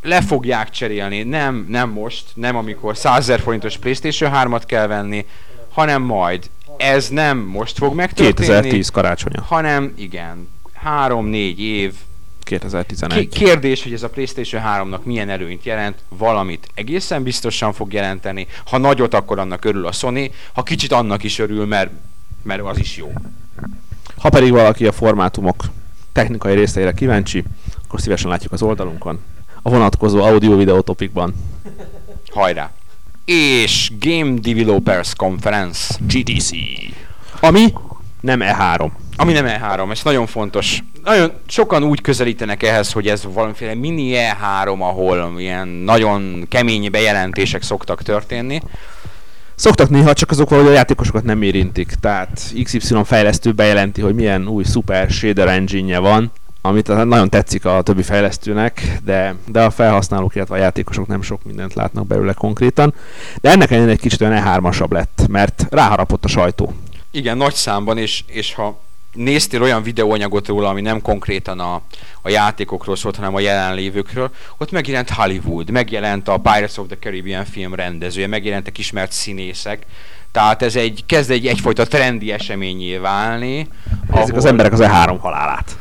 Le 0.02 0.22
fogják 0.22 0.70
cserélni, 0.70 1.24
nem, 1.24 1.66
nem 1.70 1.90
most, 1.90 2.26
nem 2.34 2.56
amikor 2.56 2.98
100 2.98 3.28
000 3.28 3.40
forintos 3.40 3.78
Playstation 3.78 4.32
3-at 4.34 4.64
kell 4.66 4.88
venni, 4.88 5.26
hanem 5.70 6.02
majd. 6.02 6.50
Ez 6.78 7.10
nem 7.10 7.38
most 7.38 7.78
fog 7.78 7.96
megtörténni, 7.96 8.34
2010 8.34 8.90
karácsonya. 8.90 9.42
hanem 9.42 9.94
igen, 9.98 10.50
3-4 10.86 11.58
év. 11.58 11.94
Ki- 12.46 12.58
2011. 12.60 13.30
Kérdés, 13.30 13.84
hogy 13.84 13.94
ez 13.94 14.04
a 14.04 14.10
PlayStation 14.10 14.62
3-nak 14.66 15.04
milyen 15.04 15.30
előnyt 15.30 15.66
jelent, 15.66 15.98
valamit 16.10 16.68
egészen 16.74 17.24
biztosan 17.24 17.74
fog 17.74 17.94
jelenteni. 17.94 18.48
Ha 18.66 18.78
nagyot, 18.78 19.14
akkor 19.14 19.40
annak 19.40 19.66
örül 19.66 19.88
a 19.88 19.92
Sony, 19.92 20.32
ha 20.54 20.64
kicsit 20.64 20.92
annak 20.92 21.24
is 21.24 21.40
örül, 21.40 21.66
mert, 21.66 21.90
mert 22.44 22.62
az 22.62 22.78
is 22.80 22.98
jó. 22.98 23.14
Ha 24.18 24.30
pedig 24.30 24.52
valaki 24.52 24.86
a 24.88 24.92
formátumok 24.92 25.64
technikai 26.12 26.56
részleire 26.56 26.94
kíváncsi, 26.94 27.44
akkor 27.86 28.02
szívesen 28.02 28.30
látjuk 28.30 28.52
az 28.52 28.62
oldalunkon. 28.62 29.20
A 29.62 29.70
vonatkozó 29.70 30.22
audio-videó 30.22 30.82
topikban. 30.82 31.34
Hajrá! 32.34 32.72
És 33.26 33.92
Game 34.00 34.34
Developers 34.40 35.16
Conference. 35.16 35.96
GDC. 36.08 36.50
Ami 37.40 37.74
nem 38.20 38.40
E3. 38.44 38.90
Ami 39.16 39.34
nem 39.34 39.46
E3, 39.48 39.92
ez 39.92 40.02
nagyon 40.04 40.26
fontos. 40.26 40.84
Nagyon 41.04 41.32
sokan 41.48 41.84
úgy 41.84 42.02
közelítenek 42.02 42.64
ehhez, 42.64 42.92
hogy 42.92 43.08
ez 43.08 43.24
valamiféle 43.34 43.74
mini 43.74 44.14
E3, 44.16 44.80
ahol 44.80 45.34
ilyen 45.38 45.68
nagyon 45.68 46.46
kemény 46.50 46.92
bejelentések 46.92 47.62
szoktak 47.62 48.02
történni. 48.02 48.62
Szoktak 49.56 49.90
néha, 49.90 50.14
csak 50.14 50.32
azok 50.32 50.50
valahogy 50.50 50.72
a 50.72 50.76
játékosokat 50.76 51.24
nem 51.24 51.42
érintik. 51.42 51.94
Tehát 52.00 52.54
XY 52.64 52.96
fejlesztő 53.04 53.52
bejelenti, 53.52 54.02
hogy 54.02 54.16
milyen 54.16 54.48
új 54.48 54.64
super 54.64 55.10
shader 55.10 55.48
engine 55.48 56.00
van, 56.00 56.32
amit 56.62 57.06
nagyon 57.06 57.30
tetszik 57.30 57.66
a 57.66 57.82
többi 57.82 58.04
fejlesztőnek, 58.04 59.00
de, 59.04 59.36
de 59.48 59.64
a 59.64 59.70
felhasználók, 59.70 60.36
illetve 60.36 60.56
a 60.56 60.60
játékosok 60.60 61.08
nem 61.08 61.22
sok 61.22 61.44
mindent 61.44 61.74
látnak 61.74 62.08
belőle 62.08 62.34
konkrétan. 62.34 62.94
De 63.42 63.50
ennek 63.50 63.72
ellenére 63.72 63.92
egy 63.92 64.00
kicsit 64.00 64.22
olyan 64.22 64.34
e 64.34 64.62
lett, 64.90 65.26
mert 65.28 65.66
ráharapott 65.70 66.26
a 66.26 66.28
sajtó. 66.28 66.74
Igen, 67.12 67.38
nagy 67.38 67.54
számban, 67.54 67.98
és, 67.98 68.24
és 68.28 68.54
ha 68.54 68.85
néztél 69.16 69.62
olyan 69.62 69.84
videóanyagot 69.84 70.48
róla, 70.48 70.70
ami 70.70 70.82
nem 70.82 71.02
konkrétan 71.02 71.60
a, 71.60 71.82
a 72.22 72.30
játékokról 72.30 72.96
szólt, 72.96 73.16
hanem 73.16 73.36
a 73.36 73.40
jelenlévőkről, 73.40 74.32
ott 74.58 74.72
megjelent 74.72 75.10
Hollywood, 75.10 75.70
megjelent 75.70 76.28
a 76.28 76.38
Pirates 76.38 76.78
of 76.78 76.88
the 76.88 76.98
Caribbean 77.00 77.46
film 77.46 77.74
rendezője, 77.74 78.28
megjelentek 78.28 78.78
ismert 78.78 79.12
színészek, 79.12 79.86
tehát 80.36 80.62
ez 80.62 80.76
egy, 80.76 81.04
kezd 81.06 81.32
egy 81.32 81.48
egyfajta 81.48 81.86
trendi 81.86 82.32
eseményé 82.32 82.98
válni. 82.98 83.68
Ezek 84.14 84.36
az 84.36 84.46
emberek 84.46 84.72
az 84.72 84.80
E3 84.84 85.18
halálát. 85.20 85.78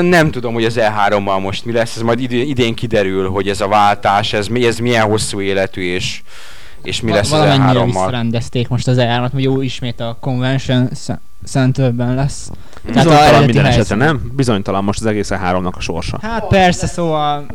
Nem 0.00 0.30
tudom, 0.30 0.54
hogy 0.54 0.64
az 0.64 0.78
E3-mal 0.78 1.40
most 1.40 1.64
mi 1.64 1.72
lesz, 1.72 1.96
ez 1.96 2.02
majd 2.02 2.20
idén, 2.30 2.74
kiderül, 2.74 3.30
hogy 3.30 3.48
ez 3.48 3.60
a 3.60 3.68
váltás, 3.68 4.32
ez, 4.32 4.48
ez 4.62 4.78
milyen 4.78 5.04
hosszú 5.04 5.40
életű, 5.40 5.82
és, 5.82 6.22
és 6.82 7.00
mi 7.00 7.10
lesz 7.10 7.32
az 7.32 7.46
E3-mal. 7.46 7.82
visszarendezték 7.84 8.68
most 8.68 8.88
az 8.88 8.96
E3-at, 9.00 9.30
hogy 9.32 9.42
jó, 9.42 9.60
ismét 9.60 10.00
a 10.00 10.16
Convention 10.20 10.88
Centerben 11.44 12.14
lesz. 12.14 12.50
Bizonytalan 12.86 13.44
minden 13.44 13.64
esetre, 13.64 13.96
nem? 13.96 14.32
Bizonytalan 14.34 14.84
most 14.84 15.00
az 15.00 15.06
egész 15.06 15.28
E3-nak 15.32 15.72
a 15.72 15.80
sorsa. 15.80 16.18
Hát 16.22 16.46
persze, 16.46 16.86
szóval 16.86 17.46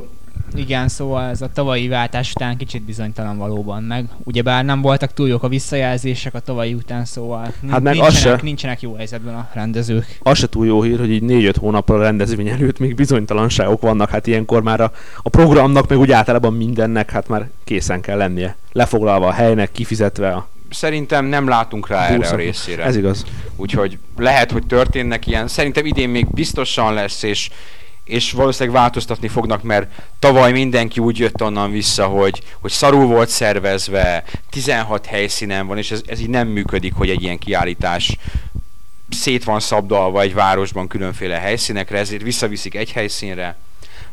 igen, 0.56 0.88
szóval 0.88 1.30
ez 1.30 1.42
a 1.42 1.50
tavalyi 1.54 1.88
váltás 1.88 2.32
után 2.36 2.58
kicsit 2.58 2.82
bizonytalan 2.82 3.38
valóban, 3.38 3.84
meg 3.84 4.06
ugyebár 4.24 4.66
nem 4.66 4.82
voltak 4.82 5.14
túl 5.14 5.28
jók 5.28 5.44
a 5.44 5.48
visszajelzések 5.48 6.34
a 6.34 6.40
tavalyi 6.40 6.74
után, 6.74 7.06
szóval 7.06 7.54
hát 7.70 7.82
meg 7.82 7.94
nincsenek, 7.94 8.40
se, 8.40 8.40
nincsenek 8.42 8.82
jó 8.82 8.96
helyzetben 8.96 9.36
a 9.36 9.50
rendezők. 9.54 10.20
Az 10.24 10.38
se 10.38 10.50
túl 10.50 10.66
jó 10.66 10.82
hír, 10.82 11.00
hogy 11.00 11.12
így 11.12 11.24
4-5 11.26 11.56
hónappal 11.60 12.00
a 12.00 12.04
rendezvény 12.04 12.48
előtt 12.48 12.80
még 12.80 12.96
bizonytalanságok 12.96 13.82
vannak, 13.82 14.10
hát 14.10 14.28
ilyenkor 14.28 14.64
már 14.64 14.82
a, 14.82 14.92
a 15.24 15.30
programnak, 15.30 15.88
meg 15.90 15.98
úgy 15.98 16.12
általában 16.12 16.54
mindennek 16.54 17.12
hát 17.12 17.28
már 17.28 17.50
készen 17.64 18.02
kell 18.02 18.18
lennie. 18.18 18.56
Lefoglalva 18.72 19.28
a 19.28 19.32
helynek, 19.32 19.72
kifizetve 19.72 20.30
a 20.30 20.48
szerintem 20.70 21.26
nem 21.26 21.48
látunk 21.48 21.88
rá 21.88 22.08
erre 22.08 22.28
a 22.28 22.36
részére. 22.36 22.84
Ez 22.84 22.96
igaz. 22.96 23.26
Úgyhogy 23.60 23.98
lehet, 24.18 24.52
hogy 24.52 24.66
történnek 24.66 25.28
ilyen. 25.28 25.48
Szerintem 25.48 25.86
idén 25.86 26.10
még 26.10 26.28
biztosan 26.28 26.94
lesz, 26.94 27.24
és 27.24 27.50
és 28.04 28.32
valószínűleg 28.32 28.80
változtatni 28.80 29.28
fognak, 29.28 29.64
mert 29.64 29.92
tavaly 30.20 30.52
mindenki 30.52 31.00
úgy 31.00 31.18
jött 31.18 31.44
onnan 31.44 31.72
vissza, 31.72 32.06
hogy, 32.06 32.44
hogy 32.60 32.72
szarul 32.72 33.06
volt 33.06 33.30
szervezve, 33.30 34.24
16 34.50 35.06
helyszínen 35.06 35.68
van, 35.68 35.78
és 35.78 35.92
ez, 35.92 36.02
ez 36.06 36.20
így 36.20 36.30
nem 36.30 36.48
működik, 36.48 36.94
hogy 36.94 37.10
egy 37.10 37.22
ilyen 37.22 37.38
kiállítás 37.38 38.18
szét 39.10 39.44
van 39.44 39.60
szabdalva 39.60 40.22
egy 40.22 40.34
városban 40.34 40.88
különféle 40.88 41.38
helyszínekre, 41.40 41.98
ezért 41.98 42.22
visszaviszik 42.22 42.76
egy 42.76 42.92
helyszínre. 42.92 43.56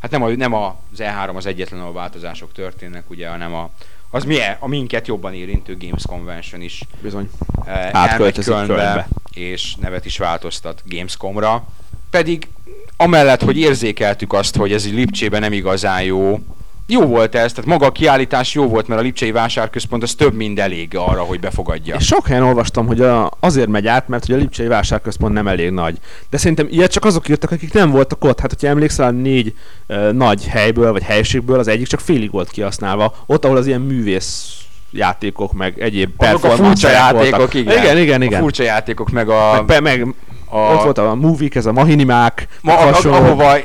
Hát 0.01 0.11
nem, 0.11 0.23
a, 0.23 0.29
nem 0.29 0.53
az 0.53 0.99
E3 0.99 1.35
az 1.35 1.47
egyetlen, 1.47 1.81
ahol 1.81 1.93
változások 1.93 2.53
történnek, 2.53 3.11
ugye, 3.11 3.29
hanem 3.29 3.55
a, 3.55 3.71
az 4.11 4.25
mi 4.25 4.37
a 4.59 4.69
minket 4.69 5.07
jobban 5.07 5.35
érintő 5.35 5.77
Games 5.77 6.03
Convention 6.07 6.61
is 6.61 6.81
Bizony. 7.03 7.31
Eh, 7.67 7.91
Átköltözik 7.93 8.55
Kölnbe, 8.55 9.09
és 9.35 9.75
nevet 9.75 10.05
is 10.05 10.19
változtat 10.19 10.83
Gamescomra. 10.85 11.67
Pedig 12.11 12.49
amellett, 12.97 13.43
hogy 13.43 13.59
érzékeltük 13.59 14.33
azt, 14.33 14.57
hogy 14.57 14.73
ez 14.73 14.85
egy 14.85 14.93
Lipcsében 14.93 15.41
nem 15.41 15.53
igazán 15.53 16.03
jó, 16.03 16.41
jó 16.87 17.01
volt 17.01 17.35
ez, 17.35 17.53
tehát 17.53 17.71
maga 17.71 17.87
a 17.87 17.93
kiállítás 17.93 18.55
jó 18.55 18.67
volt, 18.67 18.89
mert 18.89 19.01
a 19.01 19.03
Lipcsei 19.03 19.31
Vásárközpont 19.31 20.03
az 20.03 20.15
több, 20.15 20.35
mint 20.35 20.59
elég 20.59 20.97
arra, 20.97 21.21
hogy 21.21 21.41
befogadja. 21.41 21.95
És 21.95 22.07
sok 22.07 22.27
helyen 22.27 22.43
olvastam, 22.43 22.87
hogy 22.87 23.01
a, 23.01 23.31
azért 23.41 23.69
megy 23.69 23.87
át, 23.87 24.09
mert 24.09 24.27
hogy 24.27 24.35
a 24.35 24.39
Lipcsei 24.39 24.67
Vásárközpont 24.67 25.33
nem 25.33 25.49
elég 25.49 25.71
nagy. 25.71 25.99
De 26.31 26.37
szerintem 26.37 26.67
ilyet 26.71 26.93
csak 26.93 27.05
azok 27.05 27.29
írtak, 27.29 27.51
akik 27.51 27.73
nem 27.73 27.91
voltak 27.91 28.25
ott. 28.25 28.41
Hát, 28.41 28.51
hogyha 28.51 28.69
emlékszel, 28.69 29.07
a 29.07 29.11
négy 29.11 29.55
uh, 29.87 30.13
nagy 30.13 30.47
helyből 30.47 30.93
vagy 30.93 31.03
helységből 31.03 31.59
az 31.59 31.69
egyik 31.69 31.87
csak 31.87 32.01
félig 32.01 32.31
volt 32.31 32.51
kihasználva. 32.51 33.15
Ott, 33.27 33.45
ahol 33.45 33.57
az 33.57 33.67
ilyen 33.67 33.81
művész 33.81 34.57
játékok, 34.91 35.53
meg 35.53 35.81
egyéb 35.81 36.11
Azok 36.17 36.45
a 36.45 36.51
furcsa 36.51 36.91
játékok, 36.91 37.55
igen. 37.55 37.79
Igen, 37.79 37.99
igen, 37.99 38.23
igen. 38.23 38.39
A 38.39 38.43
furcsa 38.43 38.63
játékok, 38.63 39.11
meg 39.11 39.29
a... 39.29 39.65
Meg, 39.67 39.83
meg 39.83 40.15
a... 40.49 40.59
Ott 40.59 40.83
volt 40.83 40.99
a 40.99 41.15
movie 41.15 41.49
ez 41.53 41.67
a 41.67 41.73
mahinimák, 41.73 42.49
Ma, 42.61 42.79
a, 42.79 42.99
ahova 43.05 43.57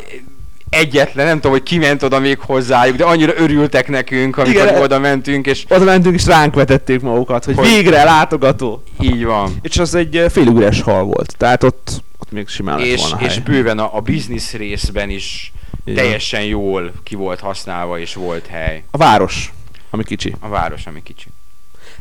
egyetlen, 0.72 1.26
nem 1.26 1.36
tudom, 1.36 1.52
hogy 1.52 1.64
ki 1.64 1.78
ment 1.78 2.04
oda 2.04 2.20
még 2.20 2.40
hozzájuk, 2.40 2.98
de 2.98 3.04
annyira 3.04 3.34
örültek 3.36 3.88
nekünk, 3.88 4.38
amikor 4.38 4.62
Igen, 4.62 4.82
oda 4.82 5.00
mentünk, 5.00 5.46
és... 5.46 5.66
Oda 5.70 5.84
mentünk, 5.84 6.16
és 6.16 6.26
ránk 6.26 6.54
vetették 6.54 7.02
magukat, 7.02 7.46
hogy, 7.46 7.56
hogy 7.56 7.68
végre 7.68 8.04
látogató. 8.04 8.84
Így 9.00 9.24
van. 9.24 9.54
És 9.62 9.78
az 9.78 9.96
egy 9.96 10.26
félig 10.30 10.82
hal 10.84 11.04
volt, 11.04 11.36
tehát 11.38 11.64
ott, 11.64 12.04
ott 12.18 12.32
még 12.32 12.48
simán 12.48 12.80
és, 12.80 13.02
volna 13.02 13.26
És 13.26 13.34
hely. 13.34 13.44
bőven 13.44 13.80
a, 13.80 13.96
a 13.96 14.00
business 14.00 14.54
részben 14.54 15.10
is 15.10 15.52
Igen. 15.86 16.04
teljesen 16.04 16.44
jól 16.44 16.92
ki 17.04 17.16
volt 17.16 17.40
használva, 17.40 18.00
és 18.00 18.14
volt 18.14 18.48
hely. 18.48 18.84
A 18.92 18.98
város, 18.98 19.54
ami 19.90 20.04
kicsi. 20.04 20.36
A 20.40 20.48
város, 20.48 20.86
ami 20.86 21.04
kicsi. 21.04 21.28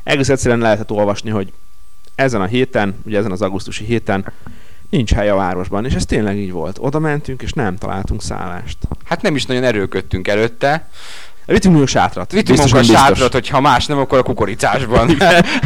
Egész 0.02 0.28
egyszerűen 0.28 0.60
lehetett 0.60 0.90
olvasni, 0.90 1.30
hogy 1.30 1.52
ezen 2.14 2.40
a 2.40 2.46
héten, 2.46 3.00
ugye 3.04 3.18
ezen 3.18 3.30
az 3.30 3.42
augusztusi 3.42 3.84
héten 3.84 4.32
nincs 4.90 5.12
hely 5.12 5.28
a 5.28 5.34
városban, 5.34 5.84
és 5.84 5.94
ez 5.94 6.06
tényleg 6.06 6.36
így 6.36 6.52
volt. 6.52 6.78
Oda 6.80 6.98
mentünk, 6.98 7.42
és 7.42 7.52
nem 7.52 7.76
találtunk 7.76 8.22
szállást. 8.22 8.78
Hát 9.04 9.22
nem 9.22 9.34
is 9.34 9.46
nagyon 9.46 9.64
erőködtünk 9.64 10.28
előtte. 10.28 10.88
Vittünk 11.46 11.82
a 11.82 11.86
sátrat. 11.86 12.32
Vittünk 12.32 12.74
a 12.74 12.82
sátrat, 12.82 13.32
hogy 13.32 13.48
ha 13.48 13.60
más 13.60 13.86
nem, 13.86 13.98
akkor 13.98 14.18
a 14.18 14.22
kukoricásban. 14.22 15.16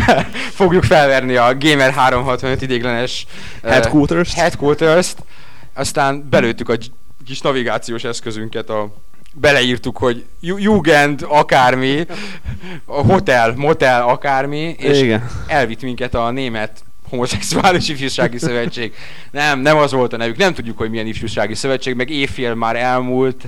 Fogjuk 0.60 0.84
felverni 0.84 1.36
a 1.36 1.56
Gamer 1.58 1.92
365 1.92 2.62
idéglenes 2.62 3.26
headquarters-t. 3.62 4.32
Uh, 4.32 4.38
headquarters-t. 4.38 5.18
Aztán 5.74 6.28
belőttük 6.30 6.68
a 6.68 6.76
kis 7.26 7.40
navigációs 7.40 8.04
eszközünket 8.04 8.70
a 8.70 8.94
beleírtuk, 9.34 9.98
hogy 9.98 10.24
Jugend 10.40 11.26
akármi, 11.28 12.06
a 12.84 13.02
hotel, 13.02 13.54
motel 13.56 14.02
akármi, 14.02 14.74
és 14.78 15.00
Igen. 15.00 15.30
elvitt 15.46 15.82
minket 15.82 16.14
a 16.14 16.30
német 16.30 16.84
homoszexuális 17.14 17.88
ifjúsági 17.88 18.38
szövetség. 18.38 18.94
Nem, 19.30 19.60
nem 19.60 19.76
az 19.76 19.92
volt 19.92 20.12
a 20.12 20.16
nevük, 20.16 20.36
nem 20.36 20.54
tudjuk, 20.54 20.78
hogy 20.78 20.90
milyen 20.90 21.06
ifjúsági 21.06 21.54
szövetség, 21.54 21.94
meg 21.94 22.10
évfél 22.10 22.54
már 22.54 22.76
elmúlt, 22.76 23.44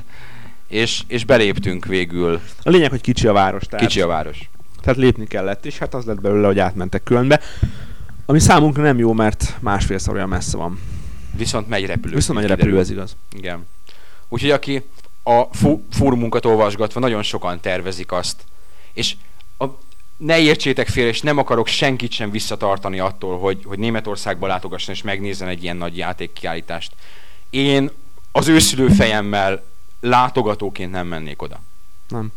és, 0.68 1.02
és 1.06 1.24
beléptünk 1.24 1.84
végül. 1.84 2.40
A 2.62 2.70
lényeg, 2.70 2.90
hogy 2.90 3.00
kicsi 3.00 3.26
a 3.26 3.32
város. 3.32 3.62
Tehát, 3.66 3.86
kicsi 3.86 4.00
a 4.00 4.06
város. 4.06 4.48
Tehát 4.80 4.98
lépni 4.98 5.26
kellett, 5.26 5.66
és 5.66 5.78
hát 5.78 5.94
az 5.94 6.04
lett 6.04 6.20
belőle, 6.20 6.46
hogy 6.46 6.58
átmentek 6.58 7.02
különbe. 7.02 7.40
Ami 8.26 8.38
számunkra 8.38 8.82
nem 8.82 8.98
jó, 8.98 9.12
mert 9.12 9.56
másfélszer 9.60 10.14
olyan 10.14 10.28
messze 10.28 10.56
van. 10.56 10.80
Viszont 11.36 11.68
megy 11.68 11.86
repülő. 11.86 12.14
Viszont 12.14 12.38
megy 12.38 12.48
repülő, 12.48 12.78
ez 12.78 12.90
igaz. 12.90 13.16
Igen. 13.36 13.66
Úgyhogy 14.28 14.50
aki 14.50 14.82
a 15.24 15.42
fórumunkat 15.90 16.44
olvasgatva 16.44 17.00
nagyon 17.00 17.22
sokan 17.22 17.60
tervezik 17.60 18.12
azt. 18.12 18.44
És 18.92 19.14
ne 20.16 20.38
értsétek 20.38 20.88
félre, 20.88 21.08
és 21.08 21.20
nem 21.20 21.38
akarok 21.38 21.66
senkit 21.66 22.10
sem 22.10 22.30
visszatartani 22.30 22.98
attól, 22.98 23.38
hogy, 23.38 23.62
hogy 23.64 23.78
Németországba 23.78 24.46
látogasson 24.46 24.94
és 24.94 25.02
megnézzen 25.02 25.48
egy 25.48 25.62
ilyen 25.62 25.76
nagy 25.76 25.96
játékkiállítást. 25.96 26.92
Én 27.50 27.90
az 28.32 28.48
őszülő 28.48 28.88
fejemmel 28.88 29.64
látogatóként 30.00 30.90
nem 30.90 31.06
mennék 31.06 31.42
oda. 31.42 31.60
Nem. 32.08 32.32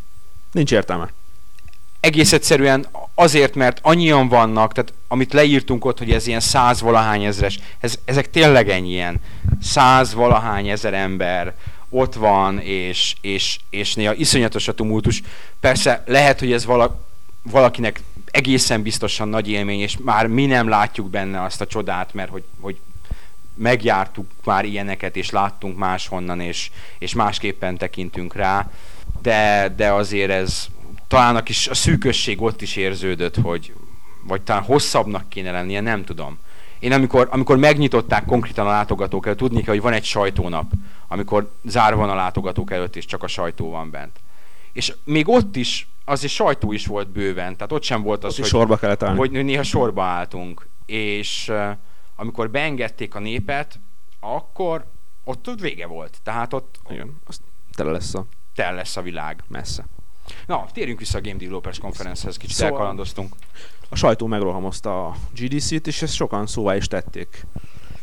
Nincs 0.51 0.71
értelme. 0.71 1.13
Egész 1.99 2.33
egyszerűen 2.33 2.87
azért, 3.15 3.55
mert 3.55 3.79
annyian 3.81 4.27
vannak, 4.27 4.73
tehát 4.73 4.93
amit 5.07 5.33
leírtunk 5.33 5.85
ott, 5.85 5.97
hogy 5.97 6.11
ez 6.11 6.27
ilyen 6.27 6.39
száz 6.39 6.81
valahány 6.81 7.23
ezres, 7.23 7.59
ez, 7.79 7.99
ezek 8.05 8.29
tényleg 8.29 8.69
ennyi 8.69 8.89
ilyen 8.89 9.21
száz 9.61 10.13
valahány 10.13 10.67
ezer 10.67 10.93
ember, 10.93 11.55
ott 11.89 12.13
van, 12.13 12.59
és, 12.59 13.15
és, 13.21 13.59
és 13.69 13.93
néha 13.93 14.13
iszonyatos 14.13 14.67
a 14.67 14.73
tumultus. 14.73 15.21
Persze 15.59 16.03
lehet, 16.05 16.39
hogy 16.39 16.51
ez 16.51 16.65
vala, 16.65 17.08
valakinek 17.43 18.01
egészen 18.25 18.81
biztosan 18.81 19.27
nagy 19.27 19.49
élmény, 19.49 19.79
és 19.79 19.97
már 19.97 20.27
mi 20.27 20.45
nem 20.45 20.67
látjuk 20.67 21.09
benne 21.09 21.41
azt 21.43 21.61
a 21.61 21.67
csodát, 21.67 22.13
mert 22.13 22.29
hogy, 22.29 22.43
hogy 22.59 22.79
megjártuk 23.53 24.25
már 24.43 24.65
ilyeneket, 24.65 25.15
és 25.15 25.29
láttunk 25.29 25.77
máshonnan, 25.77 26.39
és, 26.41 26.71
és 26.99 27.13
másképpen 27.13 27.77
tekintünk 27.77 28.35
rá, 28.35 28.69
de, 29.21 29.73
de 29.75 29.91
azért 29.91 30.31
ez 30.31 30.67
talán 31.07 31.35
a, 31.35 31.43
kis, 31.43 31.67
a 31.67 31.73
szűkösség 31.73 32.41
ott 32.41 32.61
is 32.61 32.75
érződött, 32.75 33.35
hogy 33.35 33.73
vagy 34.23 34.41
talán 34.41 34.63
hosszabbnak 34.63 35.29
kéne 35.29 35.51
lennie, 35.51 35.81
nem 35.81 36.03
tudom. 36.03 36.37
Én 36.79 36.91
amikor, 36.91 37.27
amikor 37.31 37.57
megnyitották 37.57 38.25
konkrétan 38.25 38.67
a 38.67 38.69
látogatók 38.69 39.25
előtt, 39.25 39.37
tudni 39.39 39.61
kell, 39.61 39.73
hogy 39.73 39.83
van 39.83 39.93
egy 39.93 40.03
sajtónap, 40.03 40.71
amikor 41.07 41.51
zárva 41.65 41.99
van 41.99 42.09
a 42.09 42.15
látogatók 42.15 42.71
előtt, 42.71 42.95
és 42.95 43.05
csak 43.05 43.23
a 43.23 43.27
sajtó 43.27 43.69
van 43.69 43.89
bent. 43.89 44.19
És 44.73 44.93
még 45.03 45.29
ott 45.29 45.55
is, 45.55 45.87
azért 46.09 46.33
sajtó 46.33 46.71
is 46.71 46.85
volt 46.85 47.09
bőven, 47.09 47.53
tehát 47.55 47.71
ott 47.71 47.83
sem 47.83 48.01
volt 48.01 48.23
az, 48.23 48.31
ott 48.31 48.39
hogy, 48.39 48.47
sorba 48.47 48.77
kellett 48.77 49.03
állni. 49.03 49.17
hogy 49.17 49.31
néha 49.31 49.63
sorba 49.63 50.03
álltunk. 50.03 50.67
És 50.85 51.51
amikor 52.15 52.49
beengedték 52.49 53.15
a 53.15 53.19
népet, 53.19 53.79
akkor 54.19 54.85
ott, 55.23 55.47
ott 55.47 55.59
vége 55.59 55.85
volt. 55.85 56.17
Tehát 56.23 56.53
ott 56.53 56.79
Igen, 56.89 57.17
azt 57.25 57.41
tele 57.75 57.91
lesz 57.91 58.13
a 58.13 58.25
tel 58.55 58.73
lesz 58.75 58.97
a 58.97 59.01
világ. 59.01 59.43
messze. 59.47 59.85
Na, 60.47 60.65
térjünk 60.73 60.99
vissza 60.99 61.17
a 61.17 61.21
Game 61.21 61.37
Developers 61.37 61.79
Conference-hez, 61.79 62.37
kicsit 62.37 62.55
Szóval- 62.55 62.71
elkalandoztunk. 62.73 63.35
A 63.89 63.95
sajtó 63.95 64.27
megrohamozta 64.27 65.05
a 65.05 65.15
GDC-t, 65.35 65.87
és 65.87 66.01
ezt 66.01 66.13
sokan 66.13 66.47
szóvá 66.47 66.75
is 66.75 66.87
tették. 66.87 67.45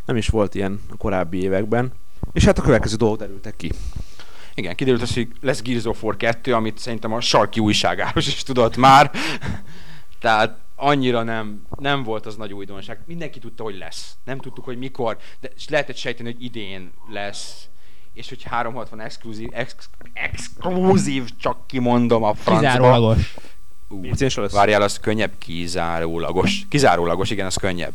Nem 0.05 0.17
is 0.17 0.29
volt 0.29 0.55
ilyen 0.55 0.81
a 0.91 0.97
korábbi 0.97 1.43
években. 1.43 1.93
És 2.33 2.45
hát 2.45 2.59
a 2.59 2.63
következő 2.63 2.97
dolgok 2.97 3.19
derültek 3.19 3.57
ki. 3.57 3.73
Igen, 4.59 4.75
kiderült 4.75 5.03
az, 5.03 5.15
hogy 5.15 5.29
lesz 5.41 5.63
Gears 5.63 5.85
of 5.85 6.03
War 6.03 6.17
2, 6.17 6.55
amit 6.55 6.79
szerintem 6.79 7.13
a 7.13 7.21
sarki 7.21 7.61
újságáros 7.61 8.27
is 8.27 8.43
tudott 8.43 8.77
már. 8.77 9.11
Tehát 10.21 10.59
annyira 10.77 11.23
nem, 11.23 11.63
nem 11.79 12.03
volt 12.03 12.27
az 12.27 12.37
nagy 12.37 12.53
újdonság. 12.53 12.99
Mindenki 13.07 13.39
tudta, 13.39 13.63
hogy 13.63 13.79
lesz. 13.79 14.17
Nem 14.25 14.39
tudtuk, 14.39 14.65
hogy 14.65 14.79
mikor, 14.79 15.17
de 15.41 15.51
lehetett 15.69 15.97
sejteni, 15.97 16.33
hogy 16.33 16.45
idén 16.45 16.93
lesz. 17.11 17.69
És 18.13 18.29
hogy 18.29 18.43
360 18.43 19.01
exkluzív, 19.01 19.49
ex, 19.53 19.75
exkluzív, 20.13 21.29
csak 21.41 21.67
kimondom 21.67 22.23
a 22.23 22.35
francba. 22.35 22.67
Kizárólagos. 22.67 23.35
Ú, 23.89 24.01
PC-n 24.01 24.41
lesz? 24.41 24.53
Várjál, 24.53 24.83
az 24.83 24.99
könnyebb, 24.99 25.33
kizárólagos. 25.39 26.67
Kizárólagos, 26.69 27.31
igen, 27.31 27.47
az 27.47 27.57
könnyebb. 27.57 27.93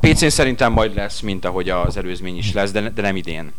PC-n 0.00 0.28
szerintem 0.28 0.72
majd 0.72 0.94
lesz, 0.94 1.20
mint 1.20 1.44
ahogy 1.44 1.68
az 1.68 1.96
előzmény 1.96 2.36
is 2.36 2.52
lesz, 2.52 2.70
de, 2.70 2.88
de 2.90 3.02
nem 3.02 3.16
idén. 3.16 3.52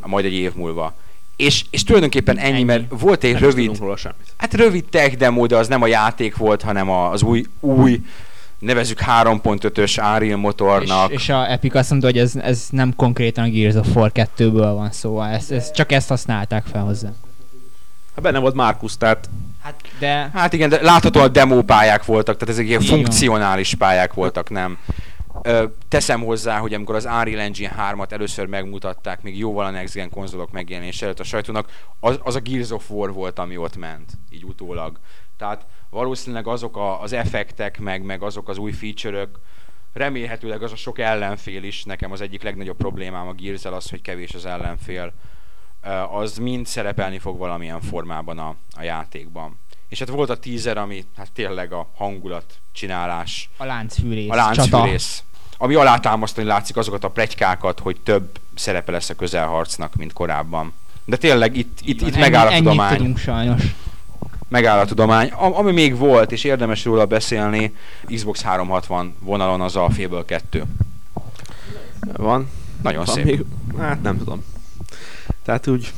Majd 0.00 0.24
egy 0.24 0.32
év 0.32 0.54
múlva. 0.54 0.94
És, 1.36 1.64
és 1.70 1.82
tulajdonképpen 1.84 2.38
ennyi, 2.38 2.52
Ennyi. 2.54 2.62
mert 2.62 2.84
volt 3.00 3.24
egy 3.24 3.32
Nem 3.32 3.42
rövid, 3.42 3.64
tudunk 3.64 3.78
róla 3.82 3.96
semmit. 3.96 4.32
hát 4.36 4.54
rövid 4.54 4.84
tech 4.84 5.16
demo, 5.16 5.46
de 5.46 5.56
az 5.56 5.68
nem 5.68 5.82
a 5.82 5.86
játék 5.86 6.36
volt, 6.36 6.62
hanem 6.62 6.90
a- 6.90 7.10
az 7.10 7.22
új, 7.22 7.44
új 7.60 8.00
nevezük 8.58 8.98
3.5-ös 9.00 9.96
Unreal 9.98 10.22
És, 10.22 10.34
motornak. 10.36 11.10
és 11.12 11.28
a 11.28 11.50
Epic 11.50 11.74
azt 11.74 11.90
mondta, 11.90 12.08
hogy 12.08 12.18
ez, 12.18 12.36
ez 12.36 12.66
nem 12.70 12.92
konkrétan 12.96 13.44
a 13.44 13.48
Gears 13.48 13.74
of 13.74 13.94
War 13.94 14.10
2-ből 14.14 14.72
van 14.76 14.90
szó, 14.92 15.22
ezt, 15.22 15.52
ezt, 15.52 15.74
csak 15.74 15.92
ezt 15.92 16.08
használták 16.08 16.64
fel 16.72 16.82
hozzá. 16.82 17.08
Hát 18.14 18.22
benne 18.24 18.38
volt 18.38 18.54
Markus, 18.54 18.96
tehát 18.96 19.28
Hát, 19.62 19.74
de 19.98 20.30
Hát 20.34 20.52
igen, 20.52 20.68
de 20.68 20.82
láthatóan 20.82 21.32
demo 21.32 21.62
pályák 21.62 22.04
voltak, 22.04 22.36
tehát 22.36 22.54
ezek 22.54 22.66
ilyen 22.66 22.80
Így 22.82 22.88
van. 22.90 22.98
funkcionális 23.02 23.74
pályák 23.74 24.14
voltak, 24.14 24.50
nem. 24.50 24.78
Teszem 25.88 26.20
hozzá, 26.20 26.58
hogy 26.58 26.74
amikor 26.74 26.94
az 26.94 27.04
Unreal 27.04 27.40
Engine 27.40 27.74
3-at 27.78 28.12
először 28.12 28.46
megmutatták, 28.46 29.22
még 29.22 29.38
jóval 29.38 29.64
a 29.64 29.70
Next 29.70 29.94
Gen 29.94 30.10
konzolok 30.10 30.52
megjelenés 30.52 31.02
előtt 31.02 31.20
a 31.20 31.24
sajtónak, 31.24 31.70
az, 32.00 32.18
az 32.22 32.34
a 32.34 32.40
Gears 32.40 32.70
of 32.70 32.90
War 32.90 33.12
volt, 33.12 33.38
ami 33.38 33.56
ott 33.56 33.76
ment, 33.76 34.12
így 34.30 34.44
utólag. 34.44 34.98
Tehát 35.36 35.66
valószínűleg 35.90 36.46
azok 36.46 36.76
a, 36.76 37.00
az 37.00 37.12
effektek, 37.12 37.78
meg, 37.78 38.02
meg 38.02 38.22
azok 38.22 38.48
az 38.48 38.58
új 38.58 38.72
feature-ök, 38.72 39.38
remélhetőleg 39.92 40.62
az 40.62 40.72
a 40.72 40.76
sok 40.76 40.98
ellenfél 40.98 41.62
is, 41.62 41.84
nekem 41.84 42.12
az 42.12 42.20
egyik 42.20 42.42
legnagyobb 42.42 42.76
problémám 42.76 43.28
a 43.28 43.32
gears 43.32 43.64
az, 43.64 43.90
hogy 43.90 44.02
kevés 44.02 44.34
az 44.34 44.46
ellenfél, 44.46 45.12
az 46.10 46.38
mind 46.38 46.66
szerepelni 46.66 47.18
fog 47.18 47.38
valamilyen 47.38 47.80
formában 47.80 48.38
a, 48.38 48.56
a 48.76 48.82
játékban. 48.82 49.58
És 49.94 50.00
hát 50.00 50.08
volt 50.08 50.30
a 50.30 50.36
teaser, 50.36 50.76
ami 50.76 51.04
hát 51.16 51.30
tényleg 51.32 51.72
a 51.72 51.88
hangulat 51.96 52.44
csinálás, 52.72 53.50
a 53.56 53.64
láncfűrész, 53.64 54.30
a 54.30 54.50
csata. 54.52 54.76
láncfűrész, 54.76 55.22
ami 55.58 55.74
alátámasztani 55.74 56.46
látszik 56.46 56.76
azokat 56.76 57.04
a 57.04 57.08
plegykákat, 57.08 57.80
hogy 57.80 57.96
több 58.02 58.38
szerepe 58.54 58.92
lesz 58.92 59.08
a 59.08 59.14
közelharcnak, 59.14 59.94
mint 59.94 60.12
korábban. 60.12 60.72
De 61.04 61.16
tényleg 61.16 61.56
itt, 61.56 61.78
itt, 61.82 62.00
itt 62.00 62.02
Ennyi- 62.02 62.18
megáll 62.18 62.46
a 62.46 62.56
tudomány. 62.56 62.96
tudunk 62.96 63.18
sajnos. 63.18 63.62
Megáll 64.48 64.78
a 64.78 64.84
tudomány. 64.84 65.30
A, 65.30 65.58
ami 65.58 65.72
még 65.72 65.96
volt, 65.96 66.32
és 66.32 66.44
érdemes 66.44 66.84
róla 66.84 67.06
beszélni, 67.06 67.74
Xbox 68.06 68.42
360 68.42 69.14
vonalon 69.18 69.60
az 69.60 69.76
a 69.76 69.90
Fable 69.90 70.24
2. 70.24 70.64
van. 72.16 72.50
Nagyon 72.82 73.04
van 73.04 73.14
szép. 73.14 73.24
Még, 73.24 73.44
hát 73.78 74.02
nem 74.02 74.18
tudom. 74.18 74.44
Tehát 75.42 75.66
úgy 75.66 75.92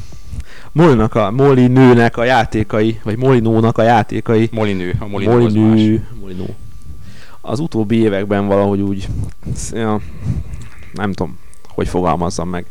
Molinak 0.76 1.14
a, 1.14 1.30
Moli 1.30 1.66
nőnek 1.66 2.16
a 2.16 2.24
játékai, 2.24 3.00
vagy 3.04 3.16
Molinónak 3.16 3.78
a 3.78 3.82
játékai, 3.82 4.48
Molinő, 4.52 4.94
a 4.98 5.06
Molinő 5.06 5.44
az 5.44 5.52
más. 5.54 5.62
Molinő, 5.62 6.06
Molinó. 6.20 6.56
Az 7.40 7.58
utóbbi 7.58 7.96
években 7.96 8.46
valahogy 8.46 8.80
úgy, 8.80 9.08
ja, 9.72 10.00
nem 10.92 11.12
tudom, 11.12 11.38
hogy 11.68 11.88
fogalmazzam 11.88 12.48
meg. 12.48 12.66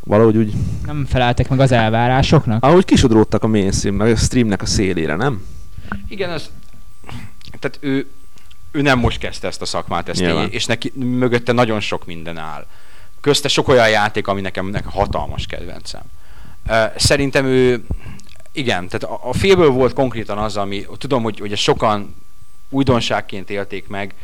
Valahogy 0.00 0.36
úgy, 0.36 0.52
Nem 0.86 1.06
feleltek 1.08 1.48
meg 1.48 1.60
az 1.60 1.72
elvárásoknak? 1.72 2.64
ahogy 2.64 2.84
kisodródtak 2.84 3.42
a 3.42 3.46
mainstream, 3.46 3.96
meg 3.96 4.10
a 4.10 4.16
streamnek 4.16 4.62
a 4.62 4.66
szélére, 4.66 5.16
nem? 5.16 5.46
Igen, 6.08 6.30
az... 6.30 6.50
Tehát 7.60 7.78
ő, 7.80 8.06
ő 8.70 8.82
nem 8.82 8.98
most 8.98 9.18
kezdte 9.18 9.46
ezt 9.46 9.62
a 9.62 9.66
szakmát, 9.66 10.08
ezt 10.08 10.20
Nyilván. 10.20 10.44
így, 10.44 10.52
és 10.52 10.66
neki 10.66 10.92
mögötte 10.94 11.52
nagyon 11.52 11.80
sok 11.80 12.06
minden 12.06 12.38
áll. 12.38 12.66
Közte 13.20 13.48
sok 13.48 13.68
olyan 13.68 13.88
játék, 13.88 14.26
ami 14.26 14.40
nekem, 14.40 14.66
nekem 14.66 14.90
hatalmas 14.90 15.46
kedvencem. 15.46 16.02
Szerintem 16.96 17.44
ő, 17.44 17.84
igen, 18.52 18.88
tehát 18.88 19.02
a, 19.02 19.28
a 19.28 19.32
félből 19.32 19.70
volt 19.70 19.92
konkrétan 19.92 20.38
az, 20.38 20.56
ami, 20.56 20.86
tudom, 20.98 21.22
hogy, 21.22 21.38
hogy 21.38 21.52
ezt 21.52 21.62
sokan 21.62 22.14
újdonságként 22.68 23.50
élték 23.50 23.88
meg, 23.88 24.14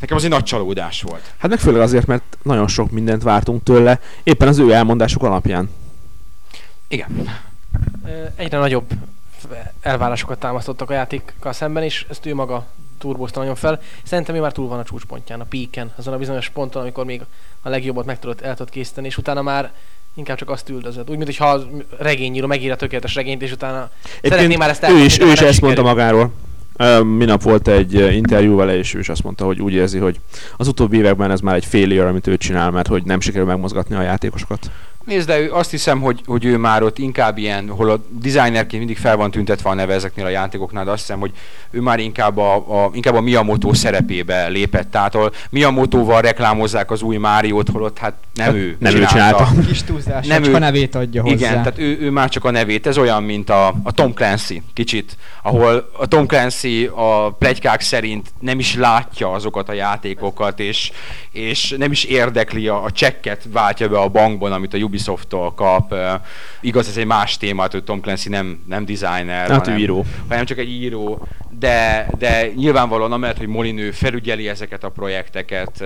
nekem 0.00 0.16
az 0.16 0.24
egy 0.24 0.30
nagy 0.30 0.44
csalódás 0.44 1.02
volt. 1.02 1.34
Hát 1.36 1.50
meg 1.50 1.58
főleg 1.58 1.80
azért, 1.80 2.06
mert 2.06 2.38
nagyon 2.42 2.68
sok 2.68 2.90
mindent 2.90 3.22
vártunk 3.22 3.62
tőle, 3.62 4.00
éppen 4.22 4.48
az 4.48 4.58
ő 4.58 4.72
elmondásuk 4.72 5.22
alapján. 5.22 5.70
Igen. 6.88 7.28
Egyre 8.36 8.58
nagyobb 8.58 8.90
elvárásokat 9.80 10.38
támasztottak 10.38 10.90
a 10.90 10.94
játékkal 10.94 11.52
szemben, 11.52 11.82
és 11.82 12.06
ezt 12.10 12.26
ő 12.26 12.34
maga 12.34 12.66
turbozta 12.98 13.40
nagyon 13.40 13.54
fel. 13.54 13.80
Szerintem 14.02 14.34
ő 14.34 14.40
már 14.40 14.52
túl 14.52 14.68
van 14.68 14.78
a 14.78 14.84
csúcspontján, 14.84 15.40
a 15.40 15.44
píken, 15.44 15.92
azon 15.96 16.14
a 16.14 16.18
bizonyos 16.18 16.48
ponton, 16.48 16.82
amikor 16.82 17.04
még 17.04 17.22
a 17.62 17.68
legjobbat 17.68 18.04
meg 18.04 18.18
tudod, 18.18 18.40
el 18.42 18.56
tudod 18.56 18.72
készíteni, 18.72 19.06
és 19.06 19.18
utána 19.18 19.42
már 19.42 19.72
inkább 20.14 20.36
csak 20.36 20.50
azt 20.50 20.68
üldözöd. 20.68 21.10
Úgy, 21.10 21.16
mintha 21.16 21.46
a 21.50 21.66
regényíró 21.98 22.46
megír 22.46 22.70
a 22.70 22.76
tökéletes 22.76 23.14
regényt, 23.14 23.42
és 23.42 23.52
utána 23.52 23.90
szeretném 24.22 24.58
már 24.58 24.70
ezt 24.70 24.82
ő 24.82 24.86
elmondani, 24.86 25.12
is, 25.12 25.18
de 25.18 25.24
ő 25.24 25.30
is 25.30 25.40
ezt 25.40 25.60
mondta 25.60 25.82
magáról. 25.82 26.32
Minap 27.02 27.42
volt 27.42 27.68
egy 27.68 27.94
interjú 27.94 28.56
vele, 28.56 28.76
és 28.76 28.94
ő 28.94 28.98
is 28.98 29.08
azt 29.08 29.22
mondta, 29.22 29.44
hogy 29.44 29.60
úgy 29.60 29.72
érzi, 29.72 29.98
hogy 29.98 30.20
az 30.56 30.68
utóbbi 30.68 30.96
években 30.96 31.30
ez 31.30 31.40
már 31.40 31.54
egy 31.54 31.64
failure, 31.64 32.08
amit 32.08 32.26
ő 32.26 32.36
csinál, 32.36 32.70
mert 32.70 32.86
hogy 32.86 33.04
nem 33.04 33.20
sikerül 33.20 33.46
megmozgatni 33.46 33.94
a 33.94 34.02
játékosokat. 34.02 34.70
Nézd, 35.04 35.26
de 35.26 35.38
ő 35.38 35.52
azt 35.52 35.70
hiszem, 35.70 36.00
hogy, 36.00 36.22
hogy 36.26 36.44
ő 36.44 36.56
már 36.56 36.82
ott 36.82 36.98
inkább 36.98 37.38
ilyen, 37.38 37.68
hol 37.68 37.90
a 37.90 38.04
designerként 38.08 38.78
mindig 38.78 38.98
fel 38.98 39.16
van 39.16 39.30
tüntetve 39.30 39.70
a 39.70 39.74
neve 39.74 39.94
ezeknél 39.94 40.24
a 40.24 40.28
játékoknál, 40.28 40.84
de 40.84 40.90
azt 40.90 41.00
hiszem, 41.00 41.20
hogy 41.20 41.32
ő 41.70 41.80
már 41.80 41.98
inkább 41.98 42.36
a, 42.38 42.54
a, 42.84 42.90
inkább 42.92 43.14
a 43.14 43.20
Miyamoto 43.20 43.74
szerepébe 43.74 44.46
lépett. 44.46 44.90
Tehát 44.90 45.14
ahol 45.14 45.32
Miyamoto-val 45.50 46.20
reklámozzák 46.20 46.90
az 46.90 47.02
új 47.02 47.16
Máriót, 47.16 47.68
holott 47.68 47.98
hát 47.98 48.14
nem 48.34 48.46
Hát 48.46 48.54
ő 48.54 48.76
nem 48.80 48.94
ő 48.94 49.04
csinálta. 49.04 49.48
Kis 49.66 49.82
túlzás, 49.82 50.26
Nem 50.26 50.42
csak 50.42 50.52
ő- 50.52 50.56
a 50.56 50.58
nevét 50.58 50.94
adja 50.94 51.22
hozzá. 51.22 51.34
Igen, 51.34 51.52
tehát 51.52 51.78
ő, 51.78 51.98
ő 52.00 52.10
már 52.10 52.28
csak 52.28 52.44
a 52.44 52.50
nevét, 52.50 52.86
ez 52.86 52.98
olyan, 52.98 53.22
mint 53.22 53.50
a, 53.50 53.74
a 53.82 53.92
Tom 53.92 54.14
Clancy 54.14 54.62
kicsit, 54.72 55.16
ahol 55.42 55.90
a 55.98 56.06
Tom 56.06 56.26
Clancy 56.26 56.90
a 56.94 57.30
plegykák 57.30 57.80
szerint 57.80 58.32
nem 58.40 58.58
is 58.58 58.74
látja 58.76 59.32
azokat 59.32 59.68
a 59.68 59.72
játékokat, 59.72 60.60
és, 60.60 60.92
és 61.32 61.74
nem 61.78 61.90
is 61.90 62.04
érdekli 62.04 62.68
a, 62.68 62.84
a 62.84 62.90
csekket 62.90 63.42
váltja 63.52 63.88
be 63.88 63.98
a 63.98 64.08
bankban, 64.08 64.52
amit 64.52 64.74
a 64.74 64.76
Ubisoft-tól 64.94 65.54
kap. 65.54 65.94
Igaz, 66.60 66.88
ez 66.88 66.96
egy 66.96 67.06
más 67.06 67.36
téma, 67.36 67.66
hogy 67.70 67.84
Tom 67.84 68.00
Clancy 68.00 68.28
nem, 68.28 68.64
nem 68.66 68.84
designer, 68.84 69.50
Hát 69.50 69.64
hanem, 69.64 69.78
író. 69.78 70.04
hanem 70.28 70.44
csak 70.44 70.58
egy 70.58 70.68
író, 70.68 71.26
de, 71.50 72.08
de 72.18 72.52
nyilvánvalóan 72.52 73.12
amellett, 73.12 73.38
hogy 73.38 73.46
Molinő 73.46 73.90
felügyeli 73.90 74.48
ezeket 74.48 74.84
a 74.84 74.90
projekteket, 74.90 75.84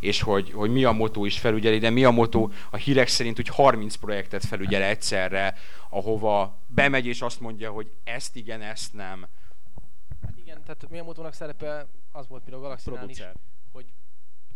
és 0.00 0.22
hogy, 0.22 0.52
hogy 0.52 0.70
Miyamoto 0.70 1.24
is 1.24 1.38
felügyeli, 1.38 1.78
de 1.78 1.90
Miyamoto 1.90 2.48
a 2.70 2.76
hírek 2.76 3.08
szerint 3.08 3.36
hogy 3.36 3.48
30 3.48 3.94
projektet 3.94 4.44
felügyel 4.44 4.82
egyszerre, 4.82 5.54
ahova 5.90 6.58
bemegy 6.66 7.06
és 7.06 7.20
azt 7.20 7.40
mondja, 7.40 7.70
hogy 7.70 7.90
ezt 8.04 8.36
igen, 8.36 8.62
ezt 8.62 8.94
nem. 8.94 9.26
Hát 10.22 10.36
igen, 10.36 10.62
tehát 10.62 10.86
Miyamoto-nak 10.90 11.32
szerepe 11.32 11.86
az 12.12 12.28
volt 12.28 12.42
például 12.42 12.64
a 12.64 12.66
Galaxy-nál 12.66 13.08
is, 13.08 13.22
hogy 13.72 13.84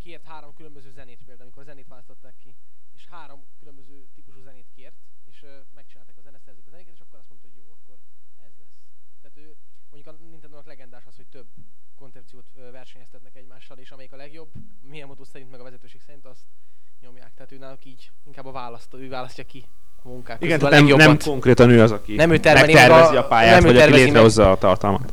kért 0.05 0.27
három 0.27 0.55
különböző 0.57 0.91
zenét 0.95 1.19
például, 1.27 1.43
amikor 1.43 1.63
a 1.63 1.65
zenét 1.65 1.87
választották 1.89 2.35
ki, 2.43 2.55
három 3.17 3.41
különböző 3.59 3.97
típusú 4.15 4.41
zenét 4.43 4.69
kért, 4.77 4.95
és 5.31 5.43
ö, 5.43 5.53
megcsinálták 5.75 6.17
a 6.19 6.21
zeneszerzők 6.29 6.67
a 6.67 6.71
zenéket, 6.71 6.95
és 6.95 7.01
akkor 7.01 7.19
azt 7.19 7.29
mondta, 7.31 7.49
hogy 7.49 7.57
jó, 7.63 7.67
akkor 7.79 7.97
ez 8.47 8.55
lesz. 8.63 8.77
Tehát 9.23 9.37
ő, 9.45 9.47
mondjuk 9.91 10.15
a 10.15 10.19
Nintendo-nak 10.31 10.67
legendás 10.67 11.05
az, 11.07 11.17
hogy 11.17 11.27
több 11.27 11.47
koncepciót 12.03 12.47
ö, 12.55 12.71
versenyeztetnek 12.71 13.35
egymással, 13.37 13.77
és 13.79 13.91
amelyik 13.91 14.13
a 14.13 14.17
legjobb, 14.17 14.51
Miyamoto 14.81 15.25
szerint, 15.25 15.51
meg 15.51 15.61
a 15.61 15.63
vezetőség 15.63 16.01
szerint 16.07 16.27
azt 16.27 16.45
nyomják. 17.01 17.33
Tehát 17.35 17.53
ő 17.53 17.59
náluk 17.59 17.85
így 17.85 18.11
inkább 18.27 18.47
a 18.47 18.53
választó, 18.53 18.99
ő 18.99 19.09
választja 19.09 19.45
ki 19.45 19.65
a 20.03 20.09
munkák 20.09 20.43
Igen, 20.43 20.61
a 20.61 20.69
tehát 20.69 20.85
nem, 20.87 20.97
nem 20.97 21.19
konkrétan 21.19 21.71
ő 21.71 21.81
az, 21.83 21.91
aki 21.93 22.15
Nem 22.15 22.31
ő 22.31 22.39
termeli 22.41 22.73
meg 22.73 22.89
megtervezi 22.89 23.17
a- 23.17 23.25
a, 23.25 23.29
pályát, 23.29 23.53
nem 23.55 23.63
ő 23.63 23.67
vagy 23.67 23.71
aki 23.77 23.79
tervezi 23.81 23.99
meg- 24.03 24.07
létrehozza 24.07 24.51
a 24.51 24.59
tartalmat. 24.59 25.13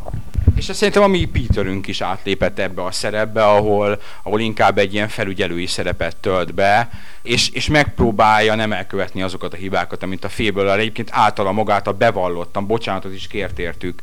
És 0.59 0.69
szerintem 0.73 1.03
a 1.03 1.07
mi 1.07 1.25
Peterünk 1.25 1.87
is 1.87 2.01
átlépett 2.01 2.59
ebbe 2.59 2.83
a 2.83 2.91
szerepbe, 2.91 3.45
ahol, 3.45 4.01
ahol 4.23 4.39
inkább 4.39 4.77
egy 4.77 4.93
ilyen 4.93 5.07
felügyelői 5.07 5.65
szerepet 5.65 6.15
tölt 6.15 6.53
be, 6.53 6.89
és, 7.21 7.49
és 7.49 7.67
megpróbálja 7.67 8.55
nem 8.55 8.71
elkövetni 8.71 9.21
azokat 9.21 9.53
a 9.53 9.57
hibákat, 9.57 10.03
amit 10.03 10.23
a 10.23 10.29
féből 10.29 10.69
egyébként 10.69 11.09
általa 11.11 11.51
magát 11.51 11.87
a 11.87 11.93
bevallottam, 11.93 12.67
bocsánatot 12.67 13.13
is 13.13 13.27
kért 13.27 13.59
értük 13.59 14.01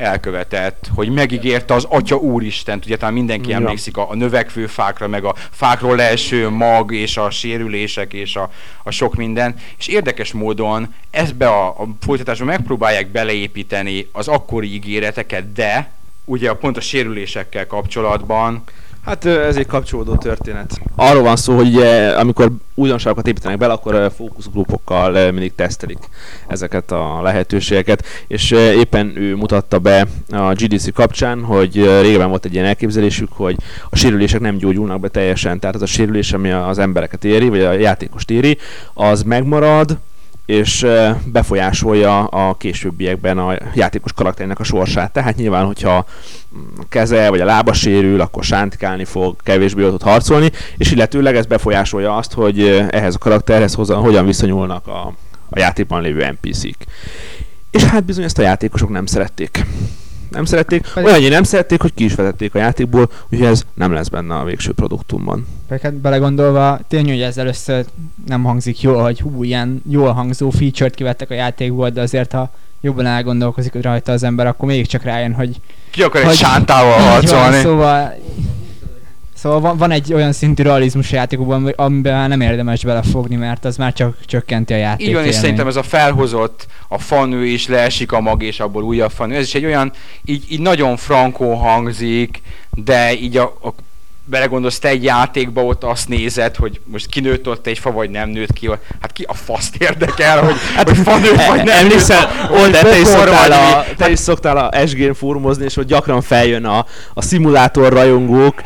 elkövetett, 0.00 0.90
hogy 0.94 1.08
megígérte 1.08 1.74
az 1.74 1.86
Atya 1.88 2.16
Úristen, 2.16 2.80
ugye 2.84 2.96
talán 2.96 3.14
mindenki 3.14 3.48
Ja. 3.50 3.56
emlékszik 3.56 3.96
a, 3.96 4.10
a 4.10 4.14
növekvő 4.14 4.66
fákra, 4.66 5.08
meg 5.08 5.24
a 5.24 5.34
fákról 5.50 5.96
leeső 5.96 6.48
mag, 6.48 6.92
és 6.92 7.16
a 7.16 7.30
sérülések, 7.30 8.12
és 8.12 8.36
a, 8.36 8.50
a 8.82 8.90
sok 8.90 9.14
minden, 9.14 9.54
és 9.78 9.86
érdekes 9.86 10.32
módon 10.32 10.94
ebbe 11.10 11.48
a, 11.48 11.68
a 11.68 11.88
folytatásba 12.00 12.44
megpróbálják 12.44 13.08
beleépíteni 13.08 14.08
az 14.12 14.28
akkori 14.28 14.72
ígéreteket, 14.74 15.52
de 15.52 15.90
ugye 16.24 16.52
pont 16.52 16.76
a 16.76 16.80
sérülésekkel 16.80 17.66
kapcsolatban 17.66 18.64
Hát 19.04 19.24
ez 19.24 19.56
egy 19.56 19.66
kapcsolódó 19.66 20.16
történet. 20.16 20.80
Arról 20.96 21.22
van 21.22 21.36
szó, 21.36 21.56
hogy 21.56 21.76
amikor 22.16 22.50
újdonságokat 22.74 23.26
építenek 23.26 23.58
bele, 23.58 23.72
akkor 23.72 24.12
fókuszgrupokkal 24.16 25.30
mindig 25.30 25.54
tesztelik 25.54 25.98
ezeket 26.46 26.90
a 26.90 27.22
lehetőségeket, 27.22 28.04
és 28.26 28.50
éppen 28.50 29.12
ő 29.16 29.36
mutatta 29.36 29.78
be 29.78 30.06
a 30.30 30.52
GDC 30.52 30.92
kapcsán, 30.92 31.44
hogy 31.44 31.78
ö, 31.78 32.00
régebben 32.00 32.28
volt 32.28 32.44
egy 32.44 32.54
ilyen 32.54 32.64
elképzelésük, 32.64 33.32
hogy 33.32 33.56
a 33.90 33.96
sérülések 33.96 34.40
nem 34.40 34.56
gyógyulnak 34.56 35.00
be 35.00 35.08
teljesen, 35.08 35.60
tehát 35.60 35.76
az 35.76 35.82
a 35.82 35.86
sérülés, 35.86 36.32
ami 36.32 36.50
az 36.50 36.78
embereket 36.78 37.24
éri, 37.24 37.48
vagy 37.48 37.60
a 37.60 37.72
játékost 37.72 38.30
éri, 38.30 38.58
az 38.94 39.22
megmarad, 39.22 39.98
és 40.46 40.86
befolyásolja 41.24 42.24
a 42.24 42.54
későbbiekben 42.54 43.38
a 43.38 43.56
játékos 43.74 44.12
karakterének 44.12 44.60
a 44.60 44.64
sorsát. 44.64 45.12
Tehát 45.12 45.36
nyilván, 45.36 45.66
hogyha 45.66 45.96
a 46.76 46.84
keze 46.88 47.30
vagy 47.30 47.40
a 47.40 47.44
lába 47.44 47.72
sérül, 47.72 48.20
akkor 48.20 48.44
sántikálni 48.44 49.04
fog, 49.04 49.36
kevésbé 49.42 49.88
tud 49.88 50.02
harcolni, 50.02 50.50
és 50.76 50.90
illetőleg 50.90 51.36
ez 51.36 51.46
befolyásolja 51.46 52.16
azt, 52.16 52.32
hogy 52.32 52.86
ehhez 52.90 53.14
a 53.14 53.18
karakterhez 53.18 53.74
hozzá, 53.74 53.94
hogyan 53.94 54.26
viszonyulnak 54.26 54.86
a, 54.86 55.12
a 55.50 55.58
játékban 55.58 56.02
lévő 56.02 56.38
NPC-k. 56.40 56.84
És 57.70 57.82
hát 57.82 58.04
bizony 58.04 58.24
ezt 58.24 58.38
a 58.38 58.42
játékosok 58.42 58.88
nem 58.88 59.06
szerették. 59.06 59.64
Nem 60.30 60.44
szerették, 60.44 60.86
olyan, 60.96 61.30
nem 61.30 61.42
szerették, 61.42 61.80
hogy 61.80 61.94
ki 61.94 62.04
is 62.04 62.14
vetették 62.14 62.54
a 62.54 62.58
játékból, 62.58 63.10
úgyhogy 63.28 63.46
ez 63.46 63.62
nem 63.74 63.92
lesz 63.92 64.08
benne 64.08 64.34
a 64.34 64.44
végső 64.44 64.72
produktumban. 64.72 65.46
Hát 65.82 65.94
belegondolva, 65.94 66.78
tény, 66.88 67.08
hogy 67.08 67.20
ez 67.20 67.38
először 67.38 67.84
nem 68.26 68.42
hangzik 68.42 68.80
jól, 68.80 69.02
hogy 69.02 69.20
hú, 69.20 69.42
ilyen 69.42 69.82
jól 69.90 70.12
hangzó 70.12 70.50
feature-t 70.50 70.94
kivettek 70.94 71.30
a 71.30 71.34
játékból, 71.34 71.90
de 71.90 72.00
azért 72.00 72.32
ha 72.32 72.50
jobban 72.80 73.06
elgondolkozik 73.06 73.82
rajta 73.82 74.12
az 74.12 74.22
ember, 74.22 74.46
akkor 74.46 74.68
még 74.68 74.86
csak 74.86 75.02
rájön, 75.02 75.34
hogy 75.34 75.56
ki 75.90 76.02
akar 76.02 76.20
egy 76.20 76.26
Hogy- 76.26 76.36
sántával 76.36 76.98
így 77.00 77.04
van, 77.04 77.10
harcolni. 77.10 77.56
szóval 77.62 78.14
Szóval 79.34 79.60
van, 79.60 79.76
van 79.76 79.90
egy 79.90 80.12
olyan 80.12 80.32
szintű 80.32 80.62
realizmus 80.62 81.12
a 81.12 81.16
játékokban, 81.16 81.56
ami- 81.60 81.72
amiben 81.76 82.12
már 82.14 82.28
nem 82.28 82.40
érdemes 82.40 82.84
belefogni, 82.84 83.36
mert 83.36 83.64
az 83.64 83.76
már 83.76 83.92
csak 83.92 84.16
csökkenti 84.24 84.72
a 84.72 84.76
játék 84.76 85.06
Így 85.06 85.14
van, 85.14 85.24
és 85.24 85.34
szerintem 85.34 85.66
ez 85.66 85.76
a 85.76 85.82
felhozott, 85.82 86.66
a 86.88 86.98
fanő 86.98 87.44
is 87.46 87.66
leesik 87.68 88.12
a 88.12 88.20
mag, 88.20 88.42
és 88.42 88.60
abból 88.60 88.82
újabb 88.82 89.10
fanő. 89.10 89.34
Ez 89.36 89.44
is 89.46 89.54
egy 89.54 89.64
olyan, 89.64 89.92
így, 90.24 90.44
így 90.48 90.60
nagyon 90.60 90.96
frankó 90.96 91.54
hangzik, 91.54 92.42
de 92.70 93.12
így 93.14 93.36
a, 93.36 93.42
a 93.62 93.68
belegondolsz, 94.30 94.78
te 94.78 94.88
egy 94.88 95.04
játékba 95.04 95.64
ott 95.64 95.84
azt 95.84 96.08
nézed, 96.08 96.56
hogy 96.56 96.80
most 96.84 97.06
kinőtt 97.06 97.48
ott 97.48 97.66
egy 97.66 97.78
fa, 97.78 97.92
vagy 97.92 98.10
nem 98.10 98.28
nőtt 98.28 98.52
ki. 98.52 98.68
Hát 99.00 99.12
ki 99.12 99.24
a 99.28 99.34
faszt 99.34 99.76
érdekel, 99.76 100.44
hogy, 100.44 100.54
hát, 100.74 100.88
hogy 100.88 100.98
fa 100.98 101.16
nőtt, 101.16 101.46
vagy 101.46 101.64
nem 101.64 101.78
Emlékszel, 101.78 102.30
nőtt, 102.48 102.60
Old, 102.60 102.70
te, 102.70 102.98
is 102.98 103.04
bokor 103.04 103.28
szoktál 103.28 103.52
a, 103.52 103.84
te 103.96 104.10
is 104.10 104.18
szoktál 104.18 104.56
a 104.56 104.86
SG-n 104.86 105.12
fórumozni, 105.12 105.64
és 105.64 105.74
hogy 105.74 105.86
gyakran 105.86 106.20
feljön 106.20 106.64
a, 106.64 106.86
a 107.14 107.22
szimulátor 107.22 107.92
rajongók 107.92 108.62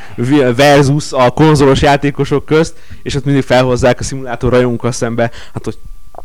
versus 0.57 1.12
a 1.12 1.31
konzolos 1.31 1.83
játékosok 1.83 2.45
közt, 2.45 2.75
és 3.03 3.15
ott 3.15 3.25
mindig 3.25 3.43
felhozzák 3.43 4.01
a 4.01 4.03
szimulátor 4.03 4.53
rajongókkal 4.53 4.93
szembe, 4.93 5.31
hát 5.53 5.65
hogy 5.65 5.77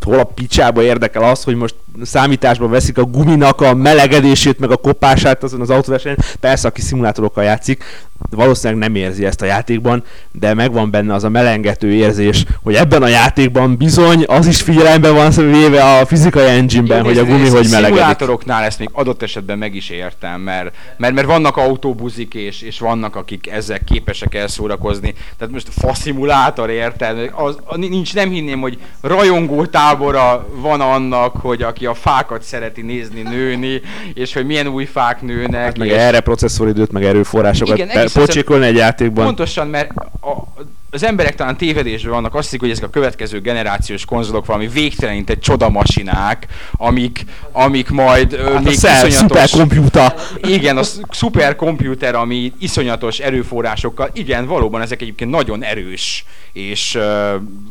hol 0.06 0.20
a 0.20 0.24
picsába 0.24 0.82
érdekel 0.82 1.24
az, 1.24 1.44
hogy 1.44 1.56
most 1.56 1.76
számításba 2.02 2.68
veszik 2.68 2.98
a 2.98 3.04
guminak 3.04 3.62
a 3.62 3.74
melegedését, 3.74 4.60
meg 4.60 4.72
a 4.72 4.78
kopását 4.78 5.44
azon 5.44 5.62
az 5.62 5.70
autóversenyen. 5.70 6.18
Persze, 6.40 6.68
aki 6.68 6.82
szimulátorokkal 6.82 7.44
játszik, 7.44 7.84
valószínűleg 8.30 8.82
nem 8.82 8.96
érzi 8.96 9.26
ezt 9.26 9.42
a 9.42 9.46
játékban, 9.46 10.04
de 10.32 10.54
megvan 10.54 10.92
benne 10.92 11.14
az 11.14 11.24
a 11.24 11.30
melengető 11.30 11.92
érzés, 11.92 12.46
hogy 12.64 12.76
ebben 12.76 13.04
a 13.04 13.08
játékban 13.08 13.78
bizony 13.78 14.24
az 14.28 14.48
is 14.48 14.62
figyelembe 14.62 15.10
van 15.10 15.32
véve 15.32 15.84
a 15.84 16.06
fizikai 16.06 16.46
engine-ben, 16.46 17.04
hogy 17.04 17.18
a 17.18 17.26
gumi 17.26 17.40
nézd, 17.40 17.56
hogy 17.56 17.70
melegedik. 17.70 17.96
Szimulátoroknál 17.96 18.64
ezt 18.64 18.80
még 18.80 18.90
adott 18.92 19.22
esetben 19.22 19.58
meg 19.58 19.76
is 19.76 19.90
értem, 19.90 20.42
mert, 20.42 20.76
mert, 20.98 21.14
mert 21.14 21.28
vannak 21.28 21.58
autóbuzik, 21.58 22.34
és, 22.34 22.62
és 22.62 22.80
vannak, 22.80 23.16
akik 23.16 23.50
ezzel 23.52 23.80
képesek 23.84 24.36
elszórakozni. 24.36 25.14
Tehát 25.38 25.54
most 25.54 25.68
faszimulátor, 25.72 26.70
érted? 26.70 27.32
Az, 27.34 27.58
a- 27.64 27.78
nincs, 27.78 28.14
nem 28.14 28.30
hinném, 28.30 28.60
hogy 28.60 28.78
rajongó 29.02 29.66
tábora 29.66 30.48
van 30.56 30.82
annak, 30.82 31.36
hogy 31.36 31.62
aki 31.62 31.86
a 31.86 31.94
fákat 31.94 32.42
szereti 32.42 32.82
nézni, 32.82 33.22
nőni, 33.22 33.82
és 34.14 34.34
hogy 34.34 34.46
milyen 34.46 34.68
új 34.68 34.86
fák 34.86 35.22
nőnek. 35.22 35.64
Hát 35.64 35.78
meg 35.78 35.88
és 35.88 35.94
erre 35.94 36.20
processzoridőt, 36.20 36.92
meg 36.92 37.04
erőforrásokat 37.04 37.78
Igen, 37.78 37.90
pocsékolni 38.14 38.66
egy 38.66 38.76
játékban. 38.76 39.26
Pontosan, 39.26 39.68
mert 39.68 39.92
a, 40.22 40.64
az 40.90 41.04
emberek 41.04 41.36
talán 41.36 41.58
tévedésben 41.58 42.12
vannak, 42.12 42.36
azt 42.36 42.44
hiszik, 42.44 42.60
hogy 42.60 42.70
ezek 42.70 42.84
a 42.84 42.90
következő 42.90 43.42
generációs 43.42 44.06
konzolok 44.06 44.46
valami 44.46 44.68
végtelenített 44.68 45.42
csodamasinák, 45.42 46.48
amik, 46.72 47.26
amik 47.52 47.90
majd 47.90 48.34
ö, 48.34 48.44
Hát 48.44 48.56
a 48.56 48.60
még 48.60 48.78
szel, 48.78 49.08
iszonyatos... 49.08 49.50
szuperkomputer. 49.50 50.16
Igen, 50.42 50.78
a 50.78 50.84
sz- 50.84 51.02
szuperkomputer, 51.10 52.16
ami 52.16 52.54
iszonyatos 52.60 53.20
erőforrásokkal, 53.20 54.10
igen, 54.14 54.46
valóban 54.46 54.82
ezek 54.82 55.02
egyébként 55.02 55.30
nagyon 55.32 55.64
erős 55.64 56.26
és 56.54 56.96
uh, 56.96 57.04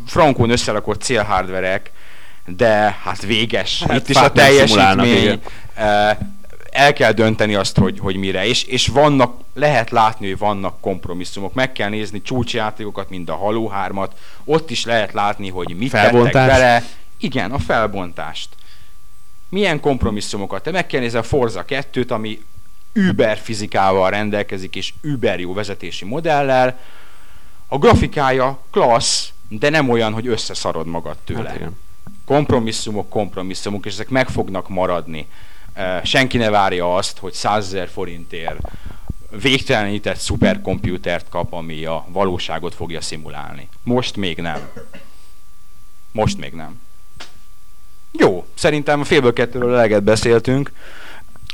frankón 0.07 0.51
összerakott 0.51 1.03
célhardverek, 1.03 1.91
de 2.57 2.99
hát 3.05 3.23
véges. 3.23 3.83
Hát 3.89 3.97
Itt 3.97 4.09
is 4.09 4.17
a 4.17 4.33
teljesítmény. 4.33 5.41
El 6.79 6.93
kell 6.93 7.13
dönteni 7.13 7.55
azt, 7.55 7.77
hogy, 7.79 7.99
hogy 7.99 8.17
mire. 8.17 8.47
És, 8.47 8.65
és 8.65 8.87
vannak, 8.87 9.41
lehet 9.55 9.91
látni, 9.91 10.29
hogy 10.29 10.39
vannak 10.39 10.81
kompromisszumok. 10.81 11.55
Meg 11.55 11.73
kell 11.73 11.89
nézni 11.89 12.23
csúcsjátékokat, 12.23 13.11
mint 13.11 13.29
a 13.29 13.37
Halo 13.37 13.71
3-at. 13.75 14.09
Ott 14.45 14.71
is 14.71 14.85
lehet 14.85 15.13
látni, 15.13 15.49
hogy 15.51 15.77
mit 15.77 15.91
tettek 15.91 16.11
Felbontás. 16.11 16.47
bele. 16.47 16.85
Igen, 17.19 17.51
a 17.51 17.59
felbontást. 17.59 18.49
Milyen 19.49 19.81
kompromisszumokat? 19.81 20.63
Te 20.63 20.71
meg 20.71 20.87
kell 20.87 21.01
nézni 21.01 21.19
a 21.19 21.23
Forza 21.23 21.65
2-t, 21.69 22.09
ami 22.09 22.43
über 22.93 23.39
fizikával 23.39 24.11
rendelkezik, 24.11 24.77
és 24.77 24.93
über 25.01 25.41
jó 25.41 25.53
vezetési 25.53 26.05
modellel. 26.05 26.79
A 27.69 27.79
grafikája 27.79 28.59
klassz, 28.71 29.29
de 29.49 29.69
nem 29.71 29.89
olyan, 29.89 30.13
hogy 30.13 30.27
összeszarod 30.27 30.87
magad 30.87 31.17
tőle 31.25 31.49
Hát 31.49 31.57
igen. 31.57 31.77
kompromisszumok, 32.25 33.09
kompromisszumok, 33.09 33.87
és 33.87 33.93
ezek 33.93 34.09
meg 34.09 34.29
fognak 34.29 34.69
maradni. 34.69 35.27
Senki 36.03 36.37
ne 36.37 36.51
várja 36.51 36.95
azt, 36.95 37.19
hogy 37.19 37.33
100 37.33 37.65
ezer 37.67 37.89
forintért 37.89 38.61
végtelenített 39.41 40.17
szuperkomputert 40.17 41.29
kap, 41.29 41.53
ami 41.53 41.85
a 41.85 42.05
valóságot 42.09 42.75
fogja 42.75 43.01
szimulálni. 43.01 43.69
Most 43.83 44.17
még 44.17 44.39
nem. 44.39 44.69
Most 46.13 46.39
még 46.39 46.53
nem. 46.53 46.81
Jó, 48.13 48.47
szerintem 48.55 49.01
a 49.01 49.05
félből 49.05 49.33
kettőről 49.33 49.75
eleget 49.75 50.03
beszéltünk. 50.03 50.73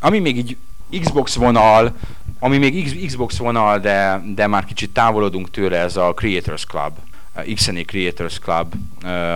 Ami 0.01 0.19
még 0.19 0.37
így 0.37 0.57
Xbox 1.01 1.35
vonal, 1.35 1.97
ami 2.39 2.59
még 2.59 3.07
Xbox 3.07 3.37
vonal, 3.37 3.79
de, 3.79 4.23
de 4.35 4.47
már 4.47 4.65
kicsit 4.65 4.91
távolodunk 4.91 5.51
tőle, 5.51 5.79
ez 5.79 5.97
a 5.97 6.15
Creators 6.15 6.65
Club, 6.65 6.99
XNA 7.55 7.83
Creators 7.85 8.39
Club, 8.39 8.75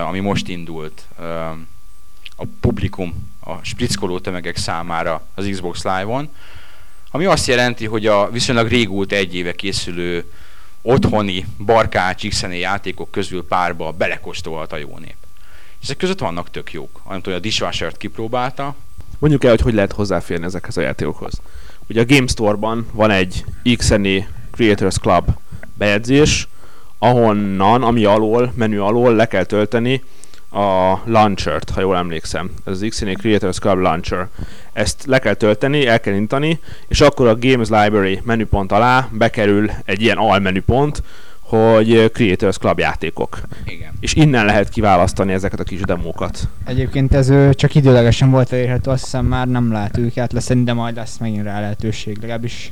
ami 0.07 0.19
most 0.19 0.47
indult 0.47 1.01
a 2.35 2.43
publikum, 2.59 3.28
a 3.49 3.59
sprickoló 3.63 4.19
tömegek 4.19 4.57
számára 4.57 5.25
az 5.35 5.47
Xbox 5.51 5.83
Live-on, 5.83 6.29
ami 7.11 7.25
azt 7.25 7.47
jelenti, 7.47 7.85
hogy 7.85 8.05
a 8.05 8.29
viszonylag 8.31 8.67
régóta 8.67 9.15
egy 9.15 9.35
éve 9.35 9.53
készülő 9.53 10.31
otthoni 10.81 11.45
barkács 11.57 12.27
XNA 12.27 12.53
játékok 12.53 13.11
közül 13.11 13.47
párba 13.47 13.91
belekóstolhat 13.91 14.73
a 14.73 14.77
jó 14.77 14.97
nép. 14.97 15.15
És 15.79 15.85
ezek 15.85 15.97
között 15.97 16.19
vannak 16.19 16.49
tök 16.49 16.73
jók. 16.73 17.01
Nem 17.09 17.21
tudom, 17.21 17.37
a 17.37 17.41
Dishwasher-t 17.41 17.97
kipróbálta, 17.97 18.75
Mondjuk 19.19 19.43
el, 19.43 19.49
hogy 19.49 19.61
hogy 19.61 19.73
lehet 19.73 19.91
hozzáférni 19.91 20.45
ezekhez 20.45 20.77
a 20.77 20.81
játékokhoz. 20.81 21.41
Ugye 21.87 22.01
a 22.01 22.05
Game 22.05 22.27
Store-ban 22.27 22.87
van 22.91 23.11
egy 23.11 23.45
XNA 23.77 24.19
Creators 24.51 24.97
Club 24.97 25.29
bejegyzés, 25.73 26.47
ahonnan, 26.97 27.83
ami 27.83 28.05
alól, 28.05 28.53
menü 28.55 28.79
alól 28.79 29.15
le 29.15 29.27
kell 29.27 29.43
tölteni 29.43 30.03
a 30.51 31.01
launchert, 31.05 31.69
ha 31.69 31.81
jól 31.81 31.95
emlékszem. 31.95 32.51
Ez 32.65 32.73
az 32.73 32.85
XNA 32.89 33.13
Creators 33.13 33.59
Club 33.59 33.77
Launcher. 33.77 34.27
Ezt 34.73 35.03
le 35.05 35.19
kell 35.19 35.33
tölteni, 35.33 35.87
el 35.87 35.99
kell 35.99 36.13
intani, 36.13 36.59
és 36.87 37.01
akkor 37.01 37.27
a 37.27 37.37
Games 37.39 37.67
Library 37.69 38.21
menüpont 38.23 38.71
alá 38.71 39.07
bekerül 39.11 39.71
egy 39.85 40.01
ilyen 40.01 40.17
almenüpont, 40.17 41.03
hogy 41.39 42.11
Creators 42.13 42.57
Club 42.57 42.79
játékok. 42.79 43.39
Igen. 43.65 43.91
És 43.99 44.13
innen 44.13 44.45
lehet 44.45 44.69
kiválasztani 44.69 45.33
ezeket 45.33 45.59
a 45.59 45.63
kis 45.63 45.79
demókat. 45.79 46.47
Egyébként 46.65 47.13
ez 47.13 47.31
csak 47.51 47.75
időlegesen 47.75 48.31
volt 48.31 48.53
elérhető, 48.53 48.91
azt 48.91 49.03
hiszem 49.03 49.25
már 49.25 49.47
nem 49.47 49.71
lehet 49.71 49.97
őket 49.97 50.33
lesz, 50.33 50.51
de 50.55 50.73
majd 50.73 50.95
lesz 50.95 51.17
megint 51.17 51.43
rá 51.43 51.59
lehetőség, 51.59 52.17
legalábbis 52.21 52.71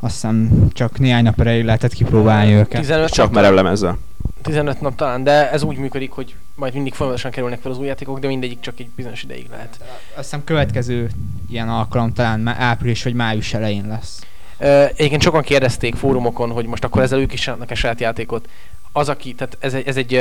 azt 0.00 0.12
hiszem 0.12 0.68
csak 0.72 0.98
néhány 0.98 1.22
nap 1.22 1.40
erejéig 1.40 1.64
lehetett 1.64 1.92
kipróbálni 1.92 2.52
őket. 2.52 2.80
15 2.80 3.10
Csak 3.10 3.24
napra? 3.24 3.40
merevlemezzel. 3.40 3.98
15 4.42 4.80
nap 4.80 4.94
talán, 4.94 5.24
de 5.24 5.50
ez 5.50 5.62
úgy 5.62 5.76
működik, 5.76 6.10
hogy 6.10 6.34
majd 6.54 6.74
mindig 6.74 6.94
folyamatosan 6.94 7.30
kerülnek 7.30 7.60
fel 7.60 7.70
az 7.70 7.78
új 7.78 7.86
játékok, 7.86 8.18
de 8.18 8.26
mindegyik 8.26 8.60
csak 8.60 8.80
egy 8.80 8.88
bizonyos 8.88 9.22
ideig 9.22 9.46
lehet. 9.50 9.78
Azt 10.14 10.24
hiszem 10.24 10.44
következő 10.44 11.10
ilyen 11.50 11.68
alkalom 11.68 12.12
talán 12.12 12.40
má- 12.40 12.58
április 12.58 13.02
vagy 13.02 13.14
május 13.14 13.54
elején 13.54 13.86
lesz. 13.86 14.20
Egyébként 14.94 15.22
sokan 15.22 15.42
kérdezték 15.42 15.94
fórumokon, 15.94 16.50
hogy 16.50 16.66
most 16.66 16.84
akkor 16.84 17.02
ezzel 17.02 17.18
ők 17.18 17.32
is 17.32 17.40
csinálnak 17.40 17.70
egy 17.70 17.76
saját 17.76 18.00
játékot. 18.00 18.48
Az, 18.92 19.08
aki, 19.08 19.34
tehát 19.34 19.56
ez 19.60 19.74
egy, 19.74 19.86
ez 19.86 19.96
egy 19.96 20.20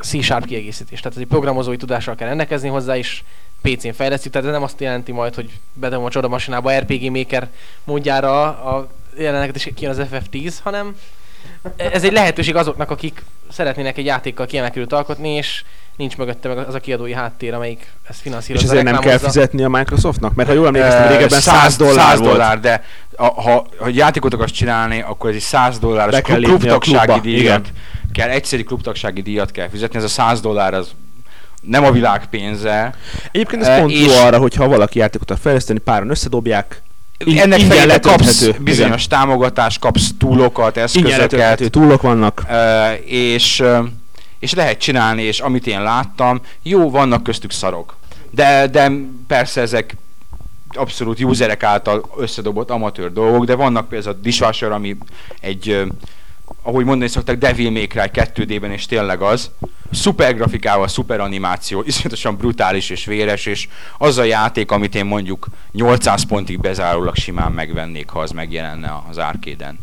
C-sharp 0.00 0.44
kiegészítés, 0.44 1.00
tehát 1.00 1.16
ez 1.16 1.22
egy 1.22 1.28
programozói 1.28 1.76
tudással 1.76 2.14
kell 2.14 2.28
rendelkezni 2.28 2.68
hozzá, 2.68 2.96
és 2.96 3.22
PC-n 3.62 3.92
fejlesztjük, 3.92 4.32
tehát 4.32 4.48
ez 4.48 4.54
nem 4.54 4.62
azt 4.62 4.80
jelenti 4.80 5.12
majd, 5.12 5.34
hogy 5.34 5.58
bedom 5.72 6.04
a 6.04 6.10
csodamasinába 6.10 6.78
RPG 6.78 7.10
Maker 7.10 7.48
módjára 7.84 8.42
a 8.42 8.88
jeleneket 9.18 9.54
és 9.54 9.70
kijön 9.74 9.98
az 9.98 10.06
FF10, 10.12 10.54
hanem 10.62 10.96
ez 11.76 12.04
egy 12.04 12.12
lehetőség 12.12 12.56
azoknak, 12.56 12.90
akik 12.90 13.22
szeretnének 13.50 13.98
egy 13.98 14.04
játékkal 14.04 14.46
kiemelkedőt 14.46 14.92
alkotni, 14.92 15.28
és 15.28 15.64
nincs 15.96 16.16
mögötte 16.16 16.48
meg 16.48 16.58
az 16.58 16.74
a 16.74 16.80
kiadói 16.80 17.12
háttér, 17.12 17.54
amelyik 17.54 17.92
ezt 18.08 18.18
És 18.18 18.22
finanszírozza. 18.22 18.66
ezért 18.66 18.84
nem 18.84 18.98
kell 18.98 19.18
fizetni 19.18 19.62
a 19.62 19.68
Microsoftnak? 19.68 20.34
Mert 20.34 20.48
ha 20.48 20.54
jól 20.54 20.66
emlékeztem, 20.66 21.08
régebben 21.08 21.40
100 21.40 21.76
dollár 21.76 22.08
100 22.08 22.18
volt. 22.18 22.30
dollár, 22.30 22.60
de 22.60 22.84
a, 23.16 23.24
ha, 23.24 23.66
ha 23.78 23.88
játékot 23.88 24.34
akarsz 24.34 24.52
csinálni, 24.52 25.02
akkor 25.02 25.30
ez 25.30 25.36
egy 25.36 25.42
100 25.42 25.78
dolláros 25.78 26.14
Be 26.14 26.20
kell 26.20 26.36
klub, 26.40 26.58
klubtagsági 26.58 27.20
díjat 27.20 27.40
igen. 27.40 27.62
kell, 28.12 28.28
egyszeri 28.28 28.64
klubtagsági 28.64 29.22
díjat 29.22 29.50
kell 29.50 29.68
fizetni, 29.68 29.98
ez 29.98 30.04
a 30.04 30.08
100 30.08 30.40
dollár 30.40 30.74
az 30.74 30.90
nem 31.60 31.84
a 31.84 31.90
világ 31.90 32.26
pénze. 32.26 32.94
Egyébként 33.32 33.62
ez 33.62 33.78
pont 33.78 33.90
és- 33.90 34.06
jó 34.06 34.12
arra, 34.12 34.38
hogyha 34.38 34.68
valaki 34.68 34.98
játékot 34.98 35.30
akar 35.30 35.42
fejleszteni, 35.42 35.78
páran 35.78 36.10
összedobják, 36.10 36.82
Így- 37.26 37.36
Ennek 37.36 37.60
fejében 37.60 38.00
kapsz 38.00 38.48
bizonyos 38.60 39.06
támogatást, 39.06 39.78
kapsz 39.78 40.08
túlokat, 40.18 40.76
eszközöket, 40.76 41.70
túlok 41.70 42.02
vannak. 42.02 42.46
És, 43.04 43.62
és 44.38 44.54
lehet 44.54 44.78
csinálni, 44.78 45.22
és 45.22 45.40
amit 45.40 45.66
én 45.66 45.82
láttam, 45.82 46.40
jó, 46.62 46.90
vannak 46.90 47.22
köztük 47.22 47.50
szarok. 47.50 47.96
De, 48.30 48.66
de 48.66 48.90
persze 49.26 49.60
ezek 49.60 49.96
abszolút 50.68 51.24
userek 51.24 51.62
által 51.62 52.10
összedobott 52.18 52.70
amatőr 52.70 53.12
dolgok, 53.12 53.44
de 53.44 53.54
vannak 53.54 53.88
például 53.88 54.14
a 54.14 54.18
Dishwasher, 54.22 54.70
ami 54.70 54.96
egy, 55.40 55.82
ahogy 56.62 56.84
mondani 56.84 57.10
szokták, 57.10 57.38
Devil 57.38 57.70
May 57.70 57.86
Cry 57.86 58.10
2D-ben, 58.12 58.70
és 58.70 58.86
tényleg 58.86 59.22
az. 59.22 59.50
Szuper 59.90 60.34
grafikával, 60.34 60.88
szuper 60.88 61.20
animáció, 61.20 61.82
iszonyatosan 61.86 62.36
brutális 62.36 62.90
és 62.90 63.04
véres, 63.04 63.46
és 63.46 63.68
az 63.98 64.18
a 64.18 64.24
játék, 64.24 64.70
amit 64.70 64.94
én 64.94 65.04
mondjuk 65.04 65.46
800 65.72 66.22
pontig 66.22 66.60
bezárólag 66.60 67.14
simán 67.16 67.52
megvennék, 67.52 68.08
ha 68.08 68.20
az 68.20 68.30
megjelenne 68.30 69.02
az 69.10 69.18
árkéden. 69.18 69.78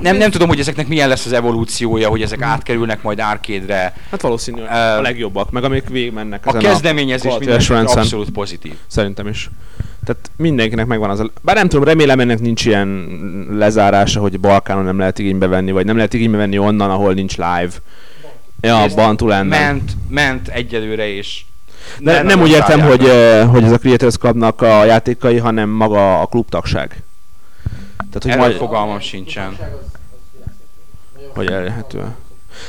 Nem, 0.00 0.16
nem 0.16 0.30
tudom, 0.30 0.48
hogy 0.48 0.58
ezeknek 0.58 0.88
milyen 0.88 1.08
lesz 1.08 1.26
az 1.26 1.32
evolúciója, 1.32 2.08
hogy 2.08 2.22
ezek 2.22 2.42
átkerülnek 2.42 3.02
majd 3.02 3.20
árkédre. 3.20 3.94
Hát 4.10 4.20
valószínű 4.20 4.60
Ö, 4.60 4.74
a 4.74 5.00
legjobbak, 5.00 5.50
meg 5.50 5.64
amik 5.64 5.88
végigmennek 5.88 6.46
A 6.46 6.52
kezdeményezés 6.52 7.32
quality 7.32 7.68
mindenki 7.68 7.92
abszolút 7.92 8.30
pozitív. 8.30 8.72
Szerintem 8.86 9.26
is. 9.26 9.50
Tehát 10.04 10.30
mindenkinek 10.36 10.86
megvan 10.86 11.10
az 11.10 11.20
a... 11.20 11.30
Bár 11.42 11.56
nem 11.56 11.68
tudom, 11.68 11.84
remélem 11.84 12.20
ennek 12.20 12.40
nincs 12.40 12.64
ilyen 12.64 13.06
lezárása, 13.50 14.20
hogy 14.20 14.40
Balkánon 14.40 14.84
nem 14.84 14.98
lehet 14.98 15.18
igénybe 15.18 15.46
venni, 15.46 15.70
vagy 15.70 15.86
nem 15.86 15.96
lehet 15.96 16.14
igénybe 16.14 16.36
venni 16.36 16.58
onnan, 16.58 16.90
ahol 16.90 17.12
nincs 17.12 17.36
live. 17.36 17.70
Ja, 18.60 18.76
Ez 18.76 18.94
Bantulenden. 18.94 19.60
Ment, 19.60 19.92
ment 20.08 20.48
egyelőre, 20.48 21.08
és 21.08 21.44
De 21.98 22.12
nem, 22.12 22.26
nagyon 22.26 22.42
úgy 22.42 22.50
értem, 22.50 22.80
hogy, 22.80 23.04
eh, 23.04 23.48
hogy 23.50 23.64
ez 23.64 23.72
a 23.72 23.78
Creators 23.78 24.16
Clubnak 24.16 24.62
a 24.62 24.84
játékai, 24.84 25.36
hanem 25.36 25.68
maga 25.68 26.20
a 26.20 26.26
klubtagság. 26.26 27.02
Tehát, 28.10 28.22
hogy 28.22 28.30
Erről 28.30 28.44
majd, 28.44 28.56
fogalmam 28.56 29.00
sincsen. 29.00 29.58
hogy 31.34 31.46
elérhető. 31.46 32.04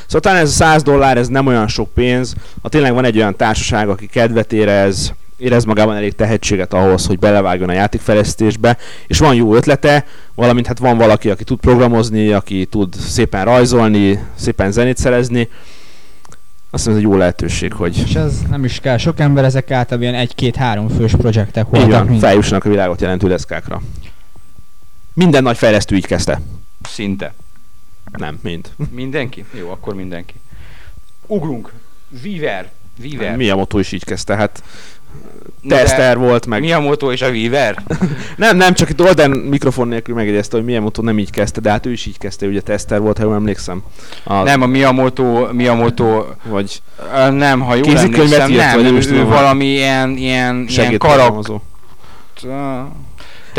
Szóval 0.06 0.22
talán 0.22 0.38
ez 0.38 0.50
a 0.50 0.54
100 0.54 0.84
dollár, 0.84 1.18
ez 1.18 1.28
nem 1.28 1.48
olyan 1.48 1.68
sok 1.68 1.94
pénz. 1.94 2.34
Ha 2.62 2.70
tényleg 2.70 2.94
van 2.94 3.06
egy 3.06 3.18
olyan 3.18 3.36
társaság, 3.36 3.90
aki 3.90 4.08
kedvet 4.08 4.54
érez, 4.54 5.14
érez 5.38 5.64
magában 5.64 5.96
elég 5.96 6.16
tehetséget 6.16 6.74
ahhoz, 6.74 7.06
hogy 7.06 7.20
belevágjon 7.20 7.70
a 7.70 7.74
játékfejlesztésbe, 7.74 8.78
és 9.08 9.20
van 9.20 9.36
jó 9.36 9.56
ötlete, 9.56 10.06
valamint 10.36 10.68
hát 10.68 10.80
van 10.80 10.98
valaki, 10.98 11.30
aki 11.30 11.44
tud 11.44 11.60
programozni, 11.60 12.32
aki 12.32 12.66
tud 12.66 12.94
szépen 12.94 13.46
rajzolni, 13.46 14.24
szépen 14.36 14.72
zenét 14.72 14.98
szerezni, 14.98 15.50
azt 16.72 16.84
hiszem 16.84 16.92
ez 16.92 17.06
egy 17.06 17.10
jó 17.12 17.18
lehetőség, 17.18 17.74
hogy 17.74 17.98
És 18.06 18.16
ez 18.16 18.42
nem 18.50 18.64
is 18.64 18.80
kell 18.80 18.98
sok 18.98 19.20
ember, 19.20 19.44
ezek 19.44 19.72
általában 19.72 20.10
ilyen 20.10 20.22
egy-két-három 20.22 20.88
fős 20.88 21.12
projektek 21.16 21.66
így 21.66 21.72
voltak. 21.72 22.00
van, 22.00 22.08
mind. 22.08 22.20
feljussanak 22.20 22.66
a 22.66 22.70
világot 22.70 23.02
jelentő 23.02 23.28
deszkákra. 23.28 23.82
Minden 25.20 25.43
nagy 25.43 25.57
fejlesztő 25.57 25.95
így 25.95 26.05
kezdte. 26.05 26.41
Szinte. 26.82 27.34
Nem, 28.11 28.39
mind. 28.43 28.70
Mindenki? 28.91 29.45
Jó, 29.59 29.72
akkor 29.72 29.95
mindenki. 29.95 30.34
Ugrunk. 31.28 31.74
Weaver. 32.24 32.72
Weaver. 33.03 33.36
Mi 33.36 33.49
a 33.49 33.55
motó 33.55 33.80
is 33.80 33.91
így 33.91 34.03
kezdte, 34.03 34.36
hát 34.36 34.63
tester 35.67 36.17
volt, 36.17 36.45
meg... 36.45 36.61
Mi 36.61 36.72
a 36.72 36.80
motó 36.80 37.11
és 37.11 37.22
a 37.22 37.30
Weaver? 37.30 37.84
Nem, 38.36 38.57
nem, 38.57 38.74
csak 38.74 38.89
itt 38.89 39.01
Olden 39.01 39.32
mikrofon 39.32 39.88
nélkül 39.88 40.15
megjegyezte, 40.15 40.55
hogy 40.55 40.65
milyen 40.65 40.82
motó 40.82 41.03
nem 41.03 41.20
így 41.20 41.30
kezdte, 41.30 41.61
de 41.61 41.70
hát 41.70 41.86
ő 41.86 41.91
is 41.91 42.05
így 42.05 42.17
kezdte, 42.17 42.45
ugye 42.45 42.61
tester 42.61 42.99
volt, 42.99 43.17
ha 43.17 43.24
jól 43.24 43.36
emlékszem. 43.36 43.84
A, 44.24 44.34
Nem, 44.34 44.61
a 44.61 44.65
Miyamoto, 44.65 45.53
Miyamoto, 45.53 46.26
Vagy 46.43 46.82
uh, 47.13 47.32
nem, 47.32 47.59
ha 47.59 47.76
jól 47.76 47.97
emlékszem, 47.97 48.51
írt, 48.51 48.57
nem, 48.57 48.76
vagy 48.76 48.84
nem 48.84 48.95
ő, 48.95 49.20
ő 49.20 49.26
valami 49.26 49.65
ilyen, 49.65 50.17
ilyen, 50.17 50.65
ilyen 50.67 50.97
karak... 50.97 51.61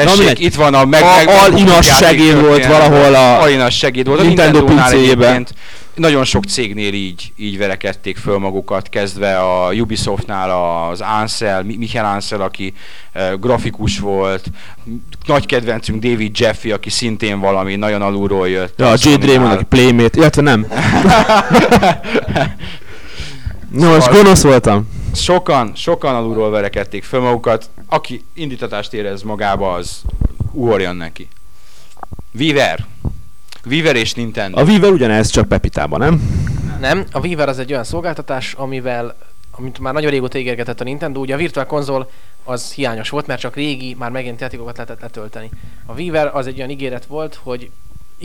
Tessék, 0.05 0.19
mindegy. 0.19 0.41
itt 0.43 0.55
van 0.55 0.75
a 0.75 0.85
meg, 0.85 1.03
A- 1.03 1.17
meg, 1.17 1.29
alinas 1.29 1.87
segéd 1.97 2.41
volt 2.41 2.67
valahol 2.67 3.15
a 3.15 3.41
alinas 3.41 3.77
segéd 3.77 4.07
volt. 4.07 4.21
A 4.21 4.23
Nintendo 4.23 4.59
Nintendo-nál 4.59 4.91
pincéjébe. 4.91 5.25
egyébként 5.27 5.55
nagyon 5.95 6.25
sok 6.25 6.45
cégnél 6.45 6.93
így, 6.93 7.33
így 7.37 7.59
verekedték 7.59 8.17
föl 8.17 8.39
magukat, 8.39 8.89
kezdve 8.89 9.39
a 9.39 9.73
Ubisoftnál 9.73 10.51
az 10.91 11.01
Ansel, 11.21 11.63
Mi- 11.63 11.77
Michael 11.77 12.05
Ansel, 12.15 12.41
aki 12.41 12.75
uh, 13.15 13.23
grafikus 13.41 13.99
volt, 13.99 14.45
nagy 15.27 15.47
kedvencünk 15.47 16.03
David 16.03 16.39
Jeffy, 16.39 16.71
aki 16.73 16.91
szintén 16.91 17.41
valami 17.41 17.77
nagyon 17.77 18.03
alulról 18.03 18.49
jött. 18.49 18.75
Ja, 18.79 18.87
a 18.87 18.93
a 18.93 18.97
Jade 19.03 19.27
Raymond, 19.27 19.53
aki 19.53 19.65
Playmate, 19.65 20.19
illetve 20.19 20.43
nem. 20.43 20.67
No, 23.73 23.89
most 23.89 24.01
Szóval- 24.03 24.23
gonosz 24.23 24.43
voltam. 24.43 24.89
Sokan, 25.13 25.73
sokan 25.75 26.15
alulról 26.15 26.51
verekedték 26.51 27.05
föl 27.05 27.21
magukat. 27.21 27.71
Aki 27.87 28.25
indítatást 28.33 28.93
érez 28.93 29.23
magába, 29.23 29.73
az 29.73 30.03
ugorjon 30.53 30.97
neki. 30.97 31.29
Weaver. 32.39 32.87
Weaver 33.65 33.97
és 33.97 34.15
Nintendo. 34.15 34.61
A 34.61 34.65
Weaver 34.65 34.91
ugyanez, 34.91 35.29
csak 35.29 35.49
Pepitában, 35.49 35.99
nem? 35.99 36.49
Nem, 36.81 37.05
a 37.13 37.19
Weaver 37.19 37.49
az 37.49 37.59
egy 37.59 37.73
olyan 37.73 37.85
szolgáltatás, 37.85 38.53
amivel, 38.53 39.17
amit 39.51 39.79
már 39.79 39.93
nagyon 39.93 40.11
régóta 40.11 40.39
ígérgetett 40.39 40.81
a 40.81 40.85
Nintendo, 40.85 41.21
ugye 41.21 41.35
a 41.35 41.37
Virtual 41.37 41.67
Console 41.67 42.07
az 42.45 42.73
hiányos 42.73 43.09
volt, 43.09 43.27
mert 43.27 43.41
csak 43.41 43.55
régi, 43.55 43.95
már 43.99 44.11
megint 44.11 44.41
játékokat 44.41 44.77
lehetett 44.77 45.01
letölteni. 45.01 45.51
A 45.87 45.93
Weaver 45.93 46.31
az 46.35 46.47
egy 46.47 46.57
olyan 46.57 46.71
ígéret 46.71 47.07
volt, 47.07 47.41
hogy 47.43 47.71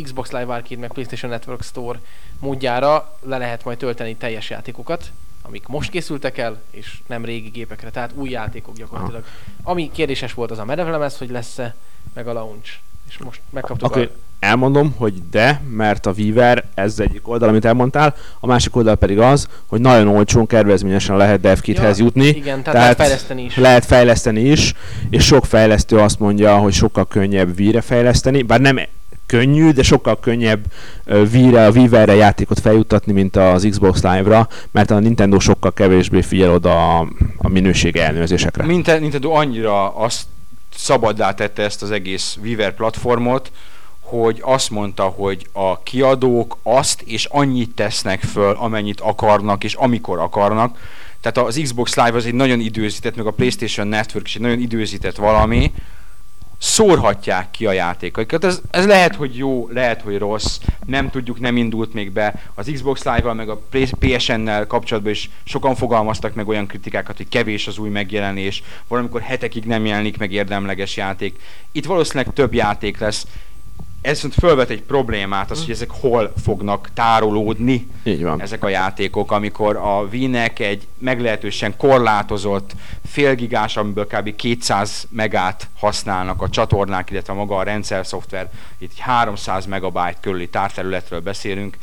Xbox 0.04 0.32
Live 0.32 0.54
Arcade 0.54 0.80
meg 0.80 0.92
PlayStation 0.92 1.32
Network 1.32 1.64
Store 1.64 2.00
módjára 2.40 3.18
le 3.22 3.38
lehet 3.38 3.64
majd 3.64 3.78
tölteni 3.78 4.16
teljes 4.16 4.50
játékokat, 4.50 5.12
amik 5.48 5.68
most 5.68 5.90
készültek 5.90 6.38
el, 6.38 6.62
és 6.72 6.98
nem 7.08 7.26
régi 7.26 7.50
gépekre, 7.50 7.90
tehát 7.90 8.12
új 8.16 8.30
játékok 8.30 8.76
gyakorlatilag. 8.76 9.24
Ami 9.64 9.92
kérdéses 9.94 10.34
volt 10.34 10.52
az 10.52 10.58
a 10.58 10.66
merevlemez, 10.66 11.18
hogy 11.18 11.30
lesz-e, 11.30 11.76
meg 12.14 12.28
a 12.28 12.34
launch. 12.34 12.72
És 13.08 13.18
most 13.18 13.42
megkaptuk 13.50 13.90
Akkor 13.90 14.02
a... 14.02 14.18
elmondom, 14.40 14.94
hogy 14.98 15.30
de, 15.30 15.62
mert 15.70 16.06
a 16.06 16.14
Weaver, 16.18 16.66
ez 16.74 17.00
egyik 17.00 17.28
oldal, 17.28 17.50
amit 17.50 17.66
elmondtál, 17.66 18.16
a 18.40 18.48
másik 18.48 18.76
oldal 18.76 18.96
pedig 18.96 19.20
az, 19.20 19.48
hogy 19.66 19.82
nagyon 19.82 20.08
olcsón, 20.08 20.48
kedvezményesen 20.48 21.18
lehet 21.18 21.40
DevKithez 21.40 21.98
Ja, 21.98 22.04
jutni. 22.04 22.26
Igen, 22.26 22.44
tehát, 22.44 22.64
tehát 22.64 22.74
lehet 22.74 22.98
fejleszteni 22.98 23.44
is. 23.44 23.56
Lehet 23.56 23.86
fejleszteni 23.86 24.42
is, 24.42 24.74
és 25.10 25.26
sok 25.26 25.46
fejlesztő 25.46 25.98
azt 25.98 26.20
mondja, 26.20 26.58
hogy 26.58 26.74
sokkal 26.74 27.08
könnyebb 27.08 27.60
Wii-re 27.60 27.82
fejleszteni, 27.82 28.42
bár 28.42 28.60
nem 28.62 28.80
könnyű, 29.36 29.72
de 29.72 29.84
sokkal 29.84 30.20
könnyebb 30.20 30.66
Wii-re, 31.06 31.66
a 31.66 31.72
Weaver-re 31.72 32.16
játékot 32.16 32.60
feljuttatni, 32.60 33.12
mint 33.12 33.36
az 33.36 33.68
Xbox 33.70 34.02
Live-ra, 34.02 34.48
mert 34.72 34.92
a 34.92 35.00
Nintendo 35.00 35.40
sokkal 35.40 35.74
kevésbé 35.74 36.22
figyel 36.22 36.52
oda 36.52 37.00
a, 37.00 37.08
a 37.38 37.50
minőség 37.50 37.96
ellenőrzésekre. 37.96 38.66
Ninte- 38.66 39.00
Nintendo 39.00 39.32
annyira 39.32 39.96
azt 39.96 40.24
szabaddá 40.76 41.34
tette 41.34 41.64
ezt 41.64 41.82
az 41.82 41.92
egész 41.92 42.38
Weaver 42.44 42.74
platformot, 42.74 43.52
hogy 44.00 44.40
azt 44.42 44.70
mondta, 44.70 45.04
hogy 45.04 45.48
a 45.52 45.84
kiadók 45.84 46.58
azt 46.64 47.02
és 47.02 47.26
annyit 47.26 47.76
tesznek 47.76 48.22
föl, 48.22 48.56
amennyit 48.60 49.00
akarnak 49.00 49.64
és 49.64 49.74
amikor 49.74 50.20
akarnak. 50.20 50.78
Tehát 51.22 51.50
az 51.50 51.60
Xbox 51.64 51.96
Live 51.96 52.18
az 52.18 52.26
egy 52.26 52.34
nagyon 52.34 52.60
időzített, 52.60 53.16
meg 53.16 53.26
a 53.26 53.32
PlayStation 53.32 53.88
Network 53.88 54.28
is 54.28 54.36
egy 54.36 54.42
nagyon 54.42 54.60
időzített 54.60 55.16
valami, 55.16 55.72
szórhatják 56.58 57.52
ki 57.52 57.66
a 57.66 57.72
játékokat. 57.72 58.44
Ez, 58.44 58.62
ez 58.72 58.86
lehet, 58.86 59.16
hogy 59.16 59.38
jó, 59.38 59.70
lehet, 59.72 60.02
hogy 60.02 60.18
rossz, 60.18 60.60
nem 60.86 61.10
tudjuk, 61.10 61.40
nem 61.40 61.58
indult 61.58 61.94
még 61.94 62.12
be. 62.12 62.42
Az 62.54 62.70
Xbox 62.74 63.04
Live-val, 63.04 63.34
meg 63.34 63.50
a 63.50 63.62
PSN-nel 64.00 64.68
kapcsolatban 64.68 65.12
is 65.12 65.30
sokan 65.44 65.76
fogalmaztak 65.76 66.34
meg 66.34 66.48
olyan 66.48 66.68
kritikákat, 66.68 67.18
hogy 67.18 67.30
kevés 67.30 67.68
az 67.68 67.78
új 67.78 67.90
megjelenés, 67.90 68.64
valamikor 68.88 69.22
hetekig 69.22 69.66
nem 69.66 69.86
jelenik 69.86 70.18
meg 70.18 70.32
érdemleges 70.32 70.98
játék. 70.98 71.40
Itt 71.72 71.86
valószínűleg 71.86 72.34
több 72.34 72.54
játék 72.54 73.00
lesz. 73.00 73.26
Ez 74.06 74.14
viszont 74.14 74.34
fölvet 74.34 74.70
egy 74.70 74.82
problémát, 74.82 75.52
az, 75.52 75.62
hogy 75.62 75.72
ezek 75.72 75.90
hol 75.90 76.34
fognak 76.44 76.90
tárolódni, 76.94 77.88
Így 78.04 78.24
van. 78.24 78.42
ezek 78.42 78.64
a 78.64 78.68
játékok, 78.70 79.32
amikor 79.32 79.76
a 79.76 80.08
Wii-nek 80.12 80.60
egy 80.60 80.88
meglehetősen 80.98 81.78
korlátozott 81.78 82.72
félgigás, 83.06 83.78
amiből 83.78 84.08
kb. 84.08 84.36
200 84.36 85.08
megát 85.10 85.68
használnak 85.80 86.42
a 86.42 86.50
csatornák, 86.50 87.12
illetve 87.12 87.34
maga 87.34 87.56
a 87.58 87.64
rendszer 87.64 88.06
szoftver, 88.06 88.52
itt 88.78 88.92
egy 88.92 89.00
300 89.00 89.66
megabyte 89.66 90.18
körüli 90.22 90.50
tárterületről 90.50 91.20
beszélünk. 91.22 91.78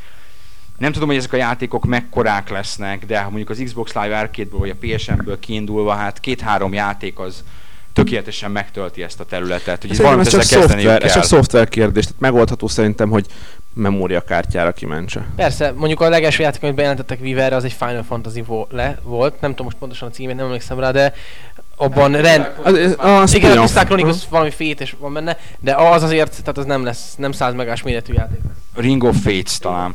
Nem 0.78 0.92
tudom, 0.92 1.08
hogy 1.08 1.16
ezek 1.16 1.32
a 1.32 1.36
játékok 1.36 1.84
mekkorák 1.84 2.50
lesznek, 2.50 3.06
de 3.06 3.18
ha 3.18 3.28
mondjuk 3.28 3.50
az 3.50 3.60
Xbox 3.64 3.94
Live 3.94 4.18
Arcade-ból 4.18 4.58
vagy 4.58 4.70
a 4.70 4.86
PSN-ből 4.86 5.38
kiindulva, 5.38 5.92
hát 5.92 6.20
két-három 6.20 6.72
játék 6.72 7.18
az 7.18 7.44
tökéletesen 7.92 8.50
megtölti 8.50 9.02
ezt 9.02 9.20
a 9.20 9.24
területet. 9.24 9.84
Hogy 9.88 9.96
valamit 9.96 10.26
ez 10.26 10.32
csak, 10.32 10.42
szoftver, 10.42 11.02
ez 11.04 11.12
csak 11.12 11.24
szoftver 11.24 11.68
kérdés, 11.68 12.04
tehát 12.04 12.20
megoldható 12.20 12.68
szerintem, 12.68 13.10
hogy 13.10 13.26
memóriakártyára 13.74 14.72
kimentse. 14.72 15.26
Persze, 15.36 15.72
mondjuk 15.76 16.00
a 16.00 16.08
legelső 16.08 16.42
játék, 16.42 16.62
amit 16.62 16.74
bejelentettek 16.74 17.20
Viverre, 17.20 17.56
az 17.56 17.64
egy 17.64 17.72
Final 17.72 18.02
Fantasy 18.02 18.42
vo- 18.42 18.72
le, 18.72 18.98
volt. 19.02 19.40
Nem 19.40 19.50
tudom 19.50 19.66
most 19.66 19.78
pontosan 19.78 20.08
a 20.08 20.10
címét, 20.10 20.36
nem 20.36 20.44
emlékszem 20.44 20.78
rá, 20.78 20.90
de 20.90 21.14
abban 21.76 22.12
rend... 22.12 22.52
Az, 22.62 22.74
az, 22.98 23.32
a 23.32 23.36
Igen, 23.36 23.50
a. 23.50 23.60
Crystal 23.60 23.84
Chronicles 23.84 24.28
valami 24.28 24.50
fétes 24.50 24.96
van 24.98 25.12
benne, 25.12 25.38
de 25.60 25.74
az 25.74 26.02
azért, 26.02 26.30
tehát 26.30 26.58
az 26.58 26.64
nem 26.64 26.84
lesz, 26.84 27.14
nem 27.16 27.32
100 27.32 27.54
megás 27.54 27.82
méretű 27.82 28.12
játék. 28.12 28.40
Ring 28.74 29.04
of 29.04 29.16
Fates 29.22 29.58
talán. 29.58 29.94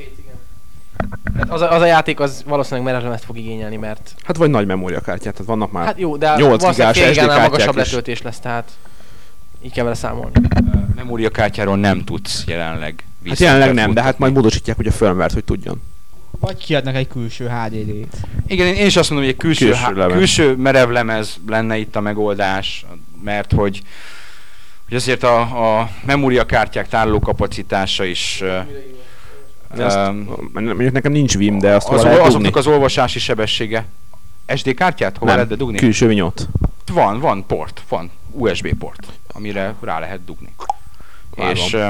Tehát 1.33 1.49
az, 1.49 1.61
a, 1.61 1.71
az 1.71 1.81
a 1.81 1.85
játék 1.85 2.19
az 2.19 2.43
valószínűleg 2.47 2.85
merelemet 2.93 3.23
fog 3.25 3.37
igényelni, 3.37 3.75
mert 3.75 4.11
Hát 4.23 4.37
vagy 4.37 4.49
nagy 4.49 4.65
memóriakártyát, 4.65 5.33
tehát 5.33 5.47
vannak 5.47 5.71
már. 5.71 5.85
hát 5.85 5.99
jó, 5.99 6.17
de 6.17 6.35
8 6.37 6.61
valószínűleg 6.61 6.93
gigás 6.93 7.07
SD 7.09 7.19
gigánál 7.19 7.37
magasabb 7.39 7.65
kártyák 7.65 7.85
is. 7.85 7.91
letöltés 7.91 8.21
lesz, 8.21 8.39
tehát 8.39 8.69
így 9.61 9.71
kell 9.71 9.83
vele 9.83 9.95
számolni. 9.95 10.31
Memóriakártyáról 10.95 11.77
nem 11.77 12.03
tudsz 12.03 12.43
jelenleg 12.47 13.05
Hát 13.27 13.39
jelenleg 13.39 13.73
nem, 13.73 13.93
de 13.93 14.01
hát 14.01 14.19
majd 14.19 14.33
módosítják 14.33 14.77
ugye 14.79 14.89
a 14.89 14.93
firmware 14.93 15.33
hogy 15.33 15.43
tudjon. 15.43 15.81
Vagy 16.39 16.57
kiadnak 16.65 16.95
egy 16.95 17.07
külső 17.07 17.47
HDD-t. 17.47 18.17
Igen, 18.47 18.67
én 18.67 18.73
én 18.75 18.85
is 18.85 18.95
azt 18.95 19.09
mondom, 19.09 19.27
hogy 19.27 19.35
egy 19.37 19.41
külső, 19.41 19.65
Külső 19.65 19.93
lemez. 19.95 20.17
külső 20.17 20.55
merev 20.55 20.89
lemez 20.89 21.37
lenne 21.47 21.77
itt 21.77 21.95
a 21.95 21.99
megoldás, 22.01 22.85
mert 23.23 23.51
hogy, 23.51 23.81
hogy 24.87 24.97
azért 24.97 25.23
a, 25.23 25.39
a 25.79 25.89
memóriakártyák 26.05 26.87
tárolókapacitása 26.87 28.03
is 28.03 28.39
uh, 28.41 28.49
De 29.75 29.85
azt, 29.85 29.97
um, 29.97 30.49
mondjuk 30.53 30.91
nekem 30.91 31.11
nincs 31.11 31.37
Vim, 31.37 31.59
de 31.59 31.75
azt 31.75 31.87
az, 31.87 32.01
hova 32.01 32.15
lehet 32.15 32.31
dugni? 32.31 32.49
az 32.53 32.67
olvasási 32.67 33.19
sebessége. 33.19 33.85
SD 34.55 34.73
kártyát? 34.73 35.17
Hova 35.17 35.31
lehet 35.31 35.49
nem, 35.49 35.57
bedugni? 35.57 35.77
külső 35.77 36.07
vinyót. 36.07 36.47
Van, 36.93 37.19
van 37.19 37.45
port, 37.45 37.81
van 37.89 38.11
USB 38.31 38.73
port, 38.73 39.07
amire 39.33 39.75
rá 39.81 39.99
lehet 39.99 40.25
dugni. 40.25 40.53
Vágom. 41.35 41.53
És 41.53 41.73
ö, 41.73 41.89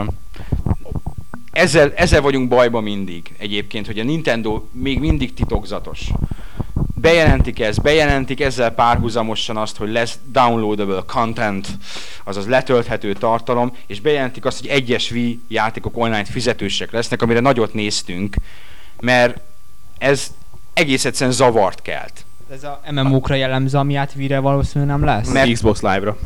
ezzel, 1.52 1.94
ezzel 1.96 2.22
vagyunk 2.22 2.48
bajban 2.48 2.84
mindig 2.84 3.34
egyébként, 3.38 3.86
hogy 3.86 4.00
a 4.00 4.04
Nintendo 4.04 4.64
még 4.72 5.00
mindig 5.00 5.34
titokzatos. 5.34 6.12
Bejelentik 7.02 7.60
ezt, 7.60 7.82
bejelentik 7.82 8.42
ezzel 8.42 8.70
párhuzamosan 8.72 9.58
azt, 9.58 9.78
hogy 9.78 9.92
lesz 9.92 10.18
downloadable 10.32 11.04
content, 11.06 11.68
azaz 12.24 12.48
letölthető 12.48 13.14
tartalom, 13.14 13.76
és 13.88 14.02
bejelentik 14.02 14.46
azt, 14.46 14.60
hogy 14.60 14.68
egyes 14.68 15.12
Wii 15.12 15.40
játékok 15.48 15.98
online 15.98 16.26
fizetősek 16.26 16.92
lesznek, 16.92 17.22
amire 17.22 17.40
nagyot 17.40 17.74
néztünk, 17.74 18.36
mert 19.00 19.40
ez 19.98 20.28
egész 20.74 21.06
egyszerűen 21.06 21.36
zavart 21.36 21.82
kelt. 21.82 22.26
Ez 22.52 22.64
a 22.64 22.82
MMO-kra 22.92 23.36
jellemző, 23.36 23.78
ami 23.78 23.96
át 23.96 24.14
Wii-re 24.16 24.40
valószínűleg 24.40 24.96
nem 24.98 25.06
lesz. 25.06 25.30
Mert- 25.32 25.52
Xbox 25.52 25.82
Live-ra. 25.82 26.18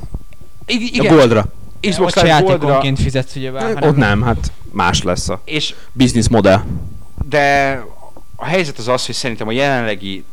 I- 0.65 0.99
A 0.99 1.13
Goldra. 1.13 1.45
Xbox 1.79 2.15
Live 2.15 2.29
Goldra, 2.39 2.51
játékonként 2.51 2.99
fizetsz 2.99 3.35
ugyebár, 3.35 3.73
hanem 3.73 3.89
Ott 3.89 3.95
nem, 3.95 4.21
hát 4.21 4.51
más 4.71 5.03
lesz 5.03 5.29
a 5.29 5.41
és 5.45 5.73
business 5.91 6.27
modell. 6.29 6.61
de 7.29 7.79
a 8.35 8.45
helyzet 8.45 8.77
az 8.77 8.87
az, 8.87 9.05
hogy 9.05 9.15
szerintem 9.15 9.47
a 9.47 9.51
jelenlegi 9.51 10.23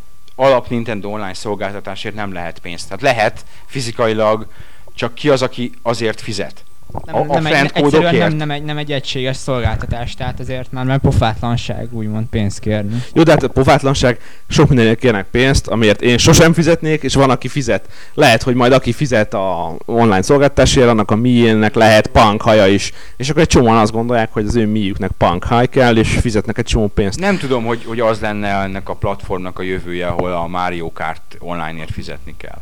alap 0.40 0.68
Nintendo 0.68 1.08
online 1.08 1.34
szolgáltatásért 1.34 2.14
nem 2.14 2.32
lehet 2.32 2.58
pénzt. 2.58 2.84
Tehát 2.84 3.02
lehet 3.02 3.44
fizikailag, 3.66 4.46
csak 4.94 5.14
ki 5.14 5.28
az, 5.28 5.42
aki 5.42 5.72
azért 5.82 6.20
fizet. 6.20 6.64
Nem, 7.04 7.14
a- 7.14 7.34
a 7.34 7.40
nem, 7.40 7.46
egy, 7.46 7.70
egyszerűen 7.74 8.14
nem, 8.14 8.32
nem, 8.32 8.50
egy, 8.50 8.62
nem 8.62 8.76
egy 8.78 8.92
egységes 8.92 9.36
szolgáltatás, 9.36 10.14
tehát 10.14 10.40
azért 10.40 10.72
már 10.72 10.84
meg 10.84 10.98
pofátlanság 10.98 11.88
úgymond 11.90 12.26
pénzt 12.26 12.58
kérni. 12.58 13.02
Jó, 13.12 13.22
de 13.22 13.30
hát 13.30 13.42
a 13.42 13.48
pofátlanság, 13.48 14.18
sok 14.48 14.68
mindenért 14.68 14.98
kérnek 14.98 15.26
pénzt, 15.30 15.66
amiért 15.66 16.02
én 16.02 16.18
sosem 16.18 16.52
fizetnék, 16.52 17.02
és 17.02 17.14
van, 17.14 17.30
aki 17.30 17.48
fizet. 17.48 17.88
Lehet, 18.14 18.42
hogy 18.42 18.54
majd 18.54 18.72
aki 18.72 18.92
fizet 18.92 19.34
a 19.34 19.76
online 19.84 20.22
szolgáltatásért, 20.22 20.88
annak 20.88 21.10
a 21.10 21.16
miének 21.16 21.74
lehet 21.74 22.06
punk 22.06 22.42
haja 22.42 22.66
is. 22.66 22.92
És 23.16 23.28
akkor 23.30 23.42
egy 23.42 23.48
csomóan 23.48 23.76
azt 23.76 23.92
gondolják, 23.92 24.32
hogy 24.32 24.46
az 24.46 24.56
ő 24.56 24.66
miüknek 24.66 25.10
punk 25.18 25.44
haj 25.44 25.66
kell, 25.66 25.96
és 25.96 26.08
fizetnek 26.20 26.58
egy 26.58 26.64
csomó 26.64 26.86
pénzt. 26.86 27.20
Nem 27.20 27.38
tudom, 27.38 27.64
hogy, 27.64 27.84
hogy 27.86 28.00
az 28.00 28.20
lenne 28.20 28.48
ennek 28.48 28.88
a 28.88 28.94
platformnak 28.94 29.58
a 29.58 29.62
jövője, 29.62 30.06
ahol 30.06 30.32
a 30.32 30.46
Mario 30.46 30.92
Kart 30.92 31.36
onlineért 31.38 31.90
fizetni 31.92 32.34
kell. 32.36 32.58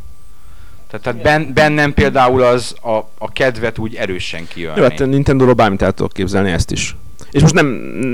Tehát, 0.90 1.04
tehát 1.04 1.22
ben, 1.22 1.54
bennem 1.54 1.94
például 1.94 2.42
az 2.42 2.74
a, 2.82 2.96
a 3.18 3.32
kedvet 3.32 3.78
úgy 3.78 3.94
erősen 3.94 4.48
kijönni. 4.48 4.80
Jó, 4.80 4.82
hát 4.82 4.98
Nintendo-ról 4.98 5.54
bármit 5.54 5.82
el 5.82 5.92
tudok 5.92 6.12
képzelni 6.12 6.50
ezt 6.50 6.70
is. 6.70 6.96
És 7.30 7.42
most 7.42 7.54
nem, 7.54 7.66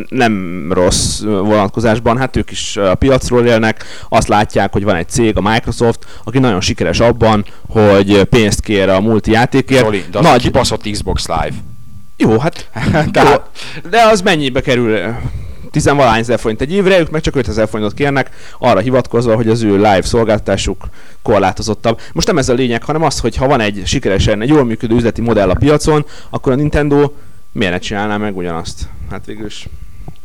nem 0.09 0.67
rossz 0.73 1.21
vonatkozásban, 1.23 2.19
hát 2.19 2.37
ők 2.37 2.51
is 2.51 2.77
a 2.77 2.95
piacról 2.95 3.47
élnek, 3.47 3.85
azt 4.09 4.29
látják, 4.29 4.73
hogy 4.73 4.85
van 4.85 4.97
egy 4.97 5.09
cég, 5.09 5.37
a 5.37 5.41
Microsoft, 5.41 6.07
aki 6.25 6.39
nagyon 6.39 6.61
sikeres 6.61 7.01
abban, 7.01 7.45
hogy 7.69 8.23
pénzt 8.23 8.61
kér 8.61 8.89
a 8.89 9.01
multi 9.01 9.31
játékért. 9.31 9.85
Zoli, 9.85 10.05
de 10.11 10.19
az 10.19 10.25
Nagy... 10.25 10.43
kibaszott 10.43 10.91
Xbox 10.91 11.27
Live. 11.27 11.55
Jó, 12.17 12.39
hát 12.39 12.71
Tehát- 13.13 13.51
jó, 13.83 13.91
de 13.91 14.03
az 14.03 14.21
mennyibe 14.21 14.61
kerül? 14.61 15.15
Tizenvalány 15.73 16.19
ezer 16.19 16.39
forint 16.39 16.61
egy 16.61 16.73
évre, 16.73 16.99
ők 16.99 17.11
meg 17.11 17.21
csak 17.21 17.37
5000 17.37 17.69
forintot 17.69 17.95
kérnek, 17.95 18.31
arra 18.59 18.81
hivatkozva, 18.81 19.35
hogy 19.35 19.49
az 19.49 19.63
ő 19.63 19.75
live 19.75 20.03
szolgáltatásuk 20.03 20.89
korlátozottabb. 21.23 22.01
Most 22.13 22.27
nem 22.27 22.39
ez 22.39 22.49
a 22.49 22.55
lényeg, 22.55 22.83
hanem 22.83 23.03
az, 23.03 23.19
hogy 23.19 23.37
ha 23.37 23.47
van 23.47 23.61
egy 23.61 23.83
sikeresen, 23.85 24.43
egy 24.43 24.49
jól 24.49 24.65
működő 24.65 24.95
üzleti 24.95 25.21
modell 25.21 25.51
a 25.51 25.55
piacon, 25.55 26.07
akkor 26.31 26.53
a 26.53 26.55
Nintendo 26.55 27.11
miért 27.53 27.73
ne 27.73 27.79
csinálná 27.79 28.17
meg 28.17 28.37
ugyanazt? 28.37 28.89
Hát 29.11 29.27
végül 29.27 29.47
is. 29.47 29.69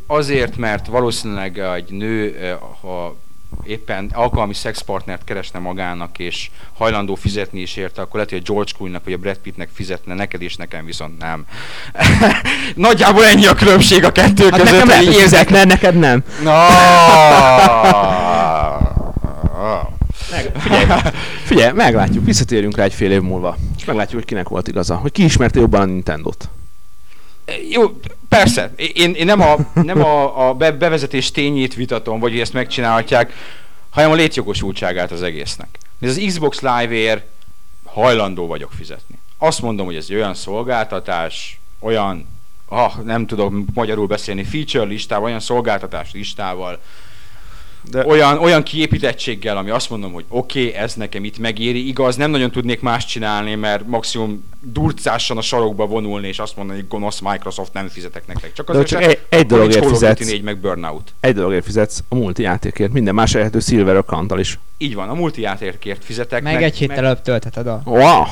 Azért, 0.08 0.58
mert 0.58 0.88
valószínűleg 0.88 1.60
egy 1.60 1.92
nő, 1.92 2.36
eh, 2.42 2.58
ha 2.82 3.16
éppen 3.64 4.12
alkalmi 4.14 4.54
szexpartnert 4.54 5.24
keresne 5.24 5.60
magának, 5.60 6.20
és 6.20 6.50
hajlandó 6.78 7.16
fizetni 7.16 7.60
is 7.60 7.76
érte, 7.76 8.02
akkor 8.02 8.14
lehet, 8.14 8.30
hogy 8.30 8.42
a 8.46 8.52
George 8.52 8.72
Clooney-nak 8.76 9.04
vagy 9.04 9.14
a 9.14 9.18
Brad 9.18 9.38
Pittnek 9.38 9.70
fizetne, 9.74 10.14
neked 10.14 10.42
és 10.42 10.56
nekem 10.56 10.86
viszont 10.86 11.18
nem. 11.20 11.46
Nagyjából 12.76 13.26
ennyi 13.26 13.46
a 13.46 13.54
különbség 13.54 14.04
a 14.04 14.12
kettő 14.12 14.44
Hát 14.50 14.60
között. 14.60 14.72
nekem 14.74 14.88
lehet, 14.88 15.04
érzek- 15.04 15.22
fizetne, 15.24 15.64
neked 15.64 15.96
nem. 15.96 16.24
Na. 16.44 16.66
Figyelj, 20.58 20.86
figyelj, 21.46 21.72
meglátjuk, 21.74 22.26
visszatérünk 22.26 22.76
rá 22.78 22.84
egy 22.84 22.94
fél 22.94 23.12
év 23.12 23.22
múlva. 23.22 23.58
És 23.78 23.86
meglátjuk, 23.86 24.16
hogy 24.20 24.26
kinek 24.30 24.48
volt 24.50 24.68
igaza. 24.68 24.96
Hogy 24.96 25.12
ki 25.12 25.24
ismerte 25.24 25.60
jobban 25.60 25.82
a 25.82 25.86
Nintendo-t. 25.86 26.50
Jó, 27.72 28.00
persze. 28.30 28.74
Én, 28.94 29.14
én 29.14 29.26
nem, 29.26 29.42
a, 29.42 29.56
nem 29.74 30.04
a, 30.04 30.48
a 30.48 30.54
be, 30.54 30.72
bevezetés 30.72 31.32
tényét 31.32 31.76
vitatom, 31.76 32.20
vagy 32.20 32.32
hogy 32.32 32.40
ezt 32.40 32.54
megcsinálhatják, 32.54 33.34
hanem 33.90 34.12
a 34.12 34.16
létjogosultságát 34.16 35.12
az 35.12 35.22
egésznek. 35.22 35.78
Ez 36.00 36.10
az 36.10 36.24
Xbox 36.26 36.62
Live-ért 36.62 37.26
hajlandó 37.84 38.48
vagyok 38.48 38.72
fizetni. 38.72 39.20
Azt 39.38 39.62
mondom, 39.62 39.86
hogy 39.86 39.96
ez 39.96 40.12
olyan 40.12 40.34
szolgáltatás, 40.34 41.60
olyan, 41.80 42.28
ah, 42.66 42.96
nem 43.04 43.26
tudok 43.26 43.54
magyarul 43.74 44.08
beszélni, 44.08 44.44
feature 44.44 44.84
listával, 44.84 45.26
olyan 45.26 45.40
szolgáltatás 45.40 46.12
listával, 46.12 46.80
De- 47.92 48.06
olyan, 48.06 48.38
olyan 48.38 48.64
kiépítettséggel, 48.64 49.58
ami 49.58 49.70
azt 49.70 49.90
mondom, 49.90 50.12
hogy 50.14 50.26
oké, 50.30 50.68
okay, 50.68 50.74
ez 50.82 50.94
nekem 50.94 51.24
itt 51.24 51.38
megéri. 51.38 51.88
Igaz, 51.88 52.16
nem 52.16 52.32
nagyon 52.32 52.52
tudnék 52.52 52.82
más 52.82 53.06
csinálni, 53.06 53.56
mert 53.56 53.88
maximum 53.88 54.46
durcásan 54.62 55.38
a 55.38 55.42
sarokba 55.42 55.86
vonulni, 55.86 56.28
és 56.28 56.40
azt 56.40 56.56
mondani, 56.56 56.80
hogy 56.80 56.88
gonosz 56.88 57.20
Microsoft, 57.20 57.74
nem 57.74 57.88
fizetek 57.88 58.28
nektek. 58.28 58.54
Csak 58.54 58.70
azért, 58.70 58.88
csak 58.88 59.04
egy- 59.04 59.20
egy 59.30 59.46
dologért 59.46 59.86
fizetsz. 59.86 60.26
4 60.26 60.42
meg 60.42 60.58
Burnout. 60.58 61.14
Egy 61.20 61.36
dologért 61.36 61.66
fizetsz, 61.66 62.04
a 62.10 62.16
multi 62.16 62.42
játékért. 62.42 62.92
Minden 62.92 63.14
más 63.16 63.34
elérhető 63.34 63.60
Silver 63.60 63.96
account 63.96 64.34
is. 64.40 64.60
Így 64.78 64.96
van, 64.96 65.10
a 65.10 65.14
multijátékért 65.14 66.04
fizetek. 66.04 66.44
Meg, 66.44 66.64
egy 66.64 66.78
héttel 66.78 66.98
előbb 66.98 67.22
töltheted 67.22 67.68
a... 67.68 67.82
Wow! 67.86 68.24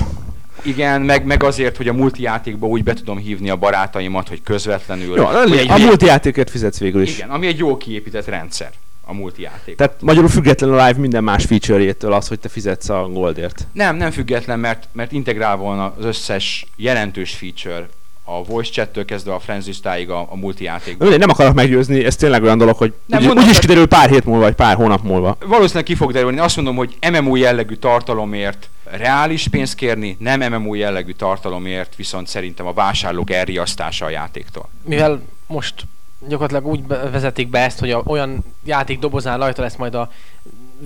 Igen, 0.61 1.01
meg, 1.01 1.25
meg 1.25 1.43
azért, 1.43 1.77
hogy 1.77 1.87
a 1.87 1.93
multijátékba 1.93 2.67
úgy 2.67 2.83
be 2.83 2.93
tudom 2.93 3.17
hívni 3.17 3.49
a 3.49 3.55
barátaimat, 3.55 4.27
hogy 4.27 4.41
közvetlenül. 4.43 5.15
Jó, 5.17 5.25
a 5.67 5.77
multi 5.77 6.05
játékért 6.05 6.49
fizetsz 6.49 6.79
végül 6.79 7.01
is. 7.01 7.17
Igen, 7.17 7.29
ami 7.29 7.47
egy 7.47 7.57
jó 7.57 7.77
kiépített 7.77 8.25
rendszer, 8.25 8.71
a 9.05 9.13
multijáték. 9.13 9.75
Tehát 9.75 10.01
magyarul 10.01 10.29
függetlenül 10.29 10.79
a 10.79 10.85
live 10.87 10.99
minden 10.99 11.23
más 11.23 11.45
feature-jétől 11.45 12.13
az, 12.13 12.27
hogy 12.27 12.39
te 12.39 12.49
fizetsz 12.49 12.89
a 12.89 13.07
goldért. 13.11 13.67
Nem, 13.71 13.95
nem 13.95 14.11
független, 14.11 14.59
mert, 14.59 14.87
mert 14.91 15.11
integrál 15.11 15.55
volna 15.55 15.93
az 15.97 16.05
összes 16.05 16.65
jelentős 16.75 17.33
feature 17.33 17.87
a 18.27 18.43
voice 18.43 18.71
chattől 18.71 19.05
kezdve 19.05 19.33
a 19.33 19.39
frenzisztáig 19.39 20.09
a, 20.09 20.27
a 20.29 20.35
multijátékban. 20.35 20.97
Mindegy, 21.07 21.19
nem 21.19 21.29
akarok 21.29 21.53
meggyőzni, 21.53 22.03
ez 22.05 22.15
tényleg 22.15 22.43
olyan 22.43 22.57
dolog, 22.57 22.75
hogy 22.77 22.93
Nem, 23.05 23.19
úgy, 23.19 23.25
mondom, 23.25 23.43
úgyis 23.43 23.57
hogy- 23.57 23.65
kiderül 23.65 23.87
pár 23.87 24.09
hét 24.09 24.25
múlva, 24.25 24.41
vagy 24.43 24.55
pár 24.55 24.75
hónap 24.75 25.03
múlva. 25.03 25.37
Valószínűleg 25.45 25.83
ki 25.83 25.95
fog 25.95 26.11
derülni. 26.11 26.39
Azt 26.39 26.55
mondom, 26.55 26.75
hogy 26.75 26.97
MMO 27.11 27.35
jellegű 27.35 27.75
tartalomért 27.75 28.69
reális 28.83 29.47
pénzt 29.47 29.75
kérni, 29.75 30.17
nem 30.19 30.53
MMO 30.53 30.73
jellegű 30.73 31.11
tartalomért, 31.11 31.95
viszont 31.95 32.27
szerintem 32.27 32.65
a 32.65 32.73
vásárlók 32.73 33.31
elriasztása 33.31 34.05
a 34.05 34.09
játéktól. 34.09 34.69
Mivel 34.83 35.21
most 35.47 35.85
gyakorlatilag 36.27 36.65
úgy 36.65 36.87
vezetik 36.87 37.49
be 37.49 37.59
ezt, 37.59 37.79
hogy 37.79 37.91
a, 37.91 38.01
olyan 38.05 38.43
játék 38.63 38.99
dobozán 38.99 39.37
rajta 39.37 39.61
lesz 39.61 39.75
majd 39.75 39.95
a 39.95 40.11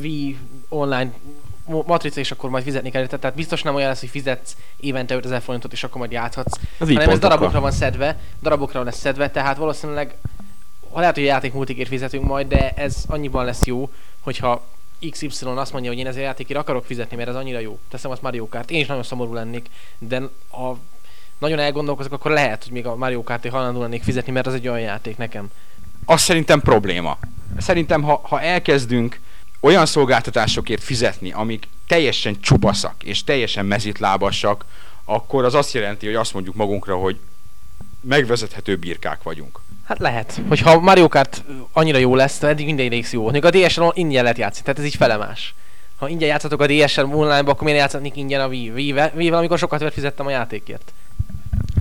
Wii 0.01 0.37
online 0.69 1.11
matrica, 1.65 2.19
és 2.19 2.31
akkor 2.31 2.49
majd 2.49 2.63
fizetni 2.63 2.89
kell. 2.89 3.05
Tehát 3.07 3.35
biztos 3.35 3.61
nem 3.61 3.75
olyan 3.75 3.87
lesz, 3.87 3.99
hogy 3.99 4.09
fizetsz 4.09 4.55
évente 4.77 5.15
5000 5.15 5.41
forintot, 5.41 5.71
és 5.71 5.83
akkor 5.83 5.97
majd 5.97 6.11
játszhatsz. 6.11 6.59
Az 6.77 6.87
hanem 6.87 7.09
ez 7.09 7.19
darabokra 7.19 7.59
van 7.59 7.71
szedve, 7.71 8.19
darabokra 8.41 8.83
lesz 8.83 8.99
szedve, 8.99 9.29
tehát 9.29 9.57
valószínűleg 9.57 10.15
ha 10.91 10.99
lehet, 10.99 11.15
hogy 11.15 11.23
a 11.23 11.27
játék 11.27 11.53
multikért 11.53 11.89
fizetünk 11.89 12.25
majd, 12.25 12.47
de 12.47 12.73
ez 12.75 13.03
annyiban 13.07 13.45
lesz 13.45 13.65
jó, 13.65 13.89
hogyha 14.19 14.63
XY 15.09 15.45
azt 15.45 15.71
mondja, 15.71 15.89
hogy 15.89 15.99
én 15.99 16.07
ezért 16.07 16.23
a 16.23 16.27
játékért 16.27 16.59
akarok 16.59 16.85
fizetni, 16.85 17.17
mert 17.17 17.29
ez 17.29 17.35
annyira 17.35 17.59
jó. 17.59 17.79
Teszem 17.89 18.11
azt 18.11 18.21
Mario 18.21 18.47
Kart. 18.47 18.71
Én 18.71 18.79
is 18.79 18.87
nagyon 18.87 19.03
szomorú 19.03 19.33
lennék, 19.33 19.69
de 19.97 20.21
ha 20.49 20.77
nagyon 21.39 21.59
elgondolkozok, 21.59 22.11
akkor 22.11 22.31
lehet, 22.31 22.63
hogy 22.63 22.71
még 22.71 22.85
a 22.85 22.95
Mario 22.95 23.23
Kartért 23.23 23.53
hajlandó 23.53 23.81
lennék 23.81 24.03
fizetni, 24.03 24.31
mert 24.31 24.47
az 24.47 24.53
egy 24.53 24.67
olyan 24.67 24.79
játék 24.79 25.17
nekem. 25.17 25.49
Az 26.05 26.21
szerintem 26.21 26.61
probléma. 26.61 27.17
Szerintem, 27.57 28.01
ha, 28.01 28.21
ha 28.23 28.41
elkezdünk 28.41 29.19
olyan 29.59 29.85
szolgáltatásokért 29.85 30.83
fizetni, 30.83 31.31
amik 31.31 31.67
teljesen 31.87 32.39
csupaszak 32.41 33.03
és 33.03 33.23
teljesen 33.23 33.65
mezitlábasak, 33.65 34.65
akkor 35.05 35.43
az 35.45 35.53
azt 35.53 35.73
jelenti, 35.73 36.05
hogy 36.05 36.15
azt 36.15 36.33
mondjuk 36.33 36.55
magunkra, 36.55 36.95
hogy 36.95 37.19
megvezethető 38.01 38.75
birkák 38.75 39.23
vagyunk. 39.23 39.59
Hát 39.83 39.99
lehet. 39.99 40.41
Hogyha 40.47 40.79
Mario 40.79 41.07
Kart 41.07 41.43
annyira 41.73 41.97
jó 41.97 42.15
lesz, 42.15 42.43
eddig 42.43 42.65
minden 42.65 42.89
rész 42.89 43.13
jó. 43.13 43.29
Még 43.29 43.45
a 43.45 43.49
DS-en 43.49 43.91
ingyen 43.93 44.21
lehet 44.21 44.37
játszani, 44.37 44.63
tehát 44.63 44.79
ez 44.79 44.85
így 44.85 44.95
felemás. 44.95 45.55
Ha 45.97 46.09
ingyen 46.09 46.27
játszatok 46.27 46.61
a 46.61 46.67
DS-en 46.67 47.13
online-ba, 47.13 47.51
akkor 47.51 47.63
miért 47.63 47.79
játszhatnék 47.79 48.15
ingyen 48.15 48.41
a 48.41 48.47
Wii? 48.47 48.69
Wii-vel, 48.69 49.33
amikor 49.33 49.57
sokat 49.57 49.93
fizettem 49.93 50.25
a 50.25 50.29
játékért. 50.29 50.93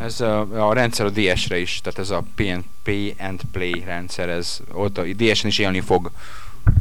Ez 0.02 0.20
a, 0.20 0.68
a 0.68 0.72
rendszer 0.72 1.06
a 1.06 1.10
DS-re 1.10 1.58
is, 1.58 1.80
tehát 1.82 1.98
ez 1.98 2.10
a 2.10 2.22
PN, 2.34 2.58
Pay 2.82 3.14
and 3.18 3.40
Play 3.52 3.82
rendszer, 3.84 4.28
ez 4.28 4.58
ott 4.72 4.98
a 4.98 5.02
DS-en 5.02 5.48
is 5.48 5.58
élni 5.58 5.80
fog. 5.80 6.10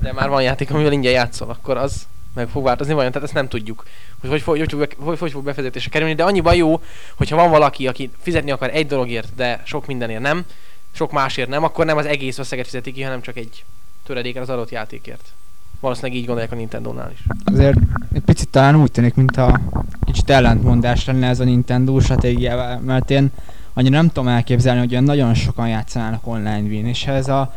De 0.01 0.13
már 0.13 0.29
van 0.29 0.41
játék, 0.41 0.71
amivel 0.71 0.91
ingyen 0.91 1.11
játszol, 1.11 1.49
akkor 1.49 1.77
az 1.77 2.07
meg 2.33 2.49
fog 2.49 2.63
változni 2.63 2.93
vajon, 2.93 3.11
tehát 3.11 3.27
ezt 3.27 3.37
nem 3.37 3.47
tudjuk, 3.47 3.83
hogy 4.19 4.41
hogy, 4.43 4.59
hogy, 4.59 4.75
be- 4.75 4.95
hogy, 4.97 5.19
hogy 5.19 5.31
fog 5.31 5.43
befizetésre 5.43 5.89
kerülni, 5.89 6.15
de 6.15 6.23
annyiban 6.23 6.55
jó, 6.55 6.81
hogyha 7.15 7.35
van 7.35 7.49
valaki, 7.49 7.87
aki 7.87 8.11
fizetni 8.21 8.51
akar 8.51 8.69
egy 8.73 8.87
dologért, 8.87 9.35
de 9.35 9.61
sok 9.65 9.85
mindenért 9.85 10.21
nem, 10.21 10.45
sok 10.91 11.11
másért 11.11 11.49
nem, 11.49 11.63
akkor 11.63 11.85
nem 11.85 11.97
az 11.97 12.05
egész 12.05 12.37
összeget 12.37 12.65
fizeti 12.65 12.91
ki, 12.91 13.01
hanem 13.01 13.21
csak 13.21 13.37
egy 13.37 13.63
töredéken 14.03 14.41
az 14.41 14.49
adott 14.49 14.69
játékért. 14.69 15.33
Valószínűleg 15.79 16.17
így 16.17 16.25
gondolják 16.25 16.51
a 16.51 16.55
Nintendo-nál 16.55 17.11
is. 17.11 17.23
Azért 17.53 17.77
egy 18.13 18.21
picit 18.21 18.49
talán 18.49 18.75
úgy 18.75 18.91
tűnik, 18.91 19.15
mintha 19.15 19.59
kicsit 20.05 20.29
ellentmondás 20.29 21.05
lenne 21.05 21.27
ez 21.27 21.39
a 21.39 21.43
Nintendo 21.43 21.99
stratégiával, 21.99 22.79
mert 22.79 23.11
én 23.11 23.31
annyira 23.73 23.95
nem 23.95 24.07
tudom 24.07 24.27
elképzelni, 24.27 24.79
hogy 24.79 24.91
olyan 24.91 25.03
nagyon 25.03 25.33
sokan 25.33 25.67
játszanának 25.67 26.27
online 26.27 26.67
win, 26.67 26.85
és 26.85 27.05
ez 27.05 27.27
a, 27.27 27.53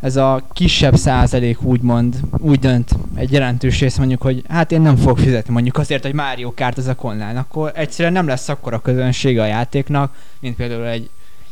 ez 0.00 0.16
a 0.16 0.42
kisebb 0.52 0.96
százalék 0.96 1.62
úgymond 1.62 2.20
úgy 2.38 2.58
dönt 2.58 2.90
egy 3.14 3.32
jelentős 3.32 3.80
rész 3.80 3.96
mondjuk, 3.96 4.22
hogy 4.22 4.42
hát 4.48 4.72
én 4.72 4.80
nem 4.80 4.96
fogok 4.96 5.18
fizetni 5.18 5.52
mondjuk 5.52 5.78
azért, 5.78 6.02
hogy 6.02 6.14
Mario 6.14 6.52
Kart 6.54 6.78
ezek 6.78 7.04
online, 7.04 7.38
akkor 7.38 7.72
egyszerűen 7.74 8.12
nem 8.12 8.26
lesz 8.26 8.48
akkora 8.48 8.78
közönsége 8.78 9.42
a 9.42 9.46
játéknak, 9.46 10.14
mint 10.40 10.56
például 10.56 10.86
egy 10.86 11.10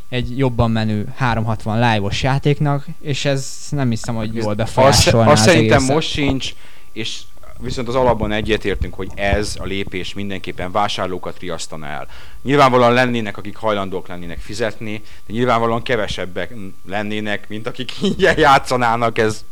egy 0.08 0.38
jobban 0.38 0.70
menő 0.70 1.12
360 1.16 1.76
live-os 1.92 2.22
játéknak, 2.22 2.86
és 3.00 3.24
ez 3.24 3.66
nem 3.70 3.88
hiszem, 3.88 4.14
hogy 4.14 4.34
jól 4.34 4.46
Azt, 4.48 4.56
befolyásolná 4.56 5.30
azt 5.30 5.40
az 5.40 5.46
szerintem 5.46 5.76
egészet. 5.76 5.94
most 5.94 6.08
sincs, 6.08 6.54
és 6.92 7.20
viszont 7.58 7.88
az 7.88 7.94
alapban 7.94 8.32
egyetértünk, 8.32 8.94
hogy 8.94 9.10
ez 9.14 9.56
a 9.58 9.64
lépés 9.64 10.14
mindenképpen 10.14 10.72
vásárlókat 10.72 11.38
riasztana 11.38 11.86
el. 11.86 12.06
Nyilvánvalóan 12.42 12.92
lennének, 12.92 13.36
akik 13.36 13.56
hajlandók 13.56 14.08
lennének 14.08 14.38
fizetni, 14.38 15.02
de 15.26 15.32
nyilvánvalóan 15.32 15.82
kevesebbek 15.82 16.54
lennének, 16.86 17.48
mint 17.48 17.66
akik 17.66 17.92
ingyen 18.02 18.38
játszanának, 18.38 19.18
ez 19.18 19.44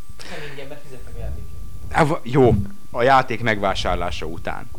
Á, 1.90 2.04
va- 2.04 2.20
Jó, 2.22 2.54
a 2.90 3.02
játék 3.02 3.42
megvásárlása 3.42 4.26
után. 4.26 4.70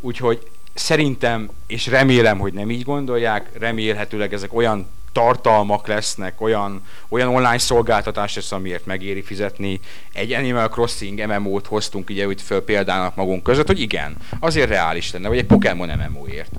Úgyhogy 0.00 0.50
szerintem, 0.74 1.50
és 1.66 1.86
remélem, 1.86 2.38
hogy 2.38 2.52
nem 2.52 2.70
így 2.70 2.82
gondolják, 2.82 3.50
remélhetőleg 3.58 4.32
ezek 4.32 4.54
olyan 4.54 4.86
tartalmak 5.12 5.86
lesznek, 5.86 6.40
olyan, 6.40 6.82
olyan 7.08 7.28
online 7.28 7.58
szolgáltatás 7.58 8.34
lesz, 8.34 8.52
amiért 8.52 8.86
megéri 8.86 9.22
fizetni. 9.22 9.80
Egy 10.12 10.32
Animal 10.32 10.68
Crossing 10.68 11.26
MMO-t 11.26 11.66
hoztunk 11.66 12.10
ugye 12.10 12.26
úgy 12.26 12.42
föl 12.42 12.64
példának 12.64 13.14
magunk 13.14 13.42
között, 13.42 13.66
hogy 13.66 13.80
igen, 13.80 14.16
azért 14.38 14.68
reális 14.68 15.12
lenne, 15.12 15.28
vagy 15.28 15.38
egy 15.38 15.46
Pokémon 15.46 15.90
MMO-ért. 16.08 16.50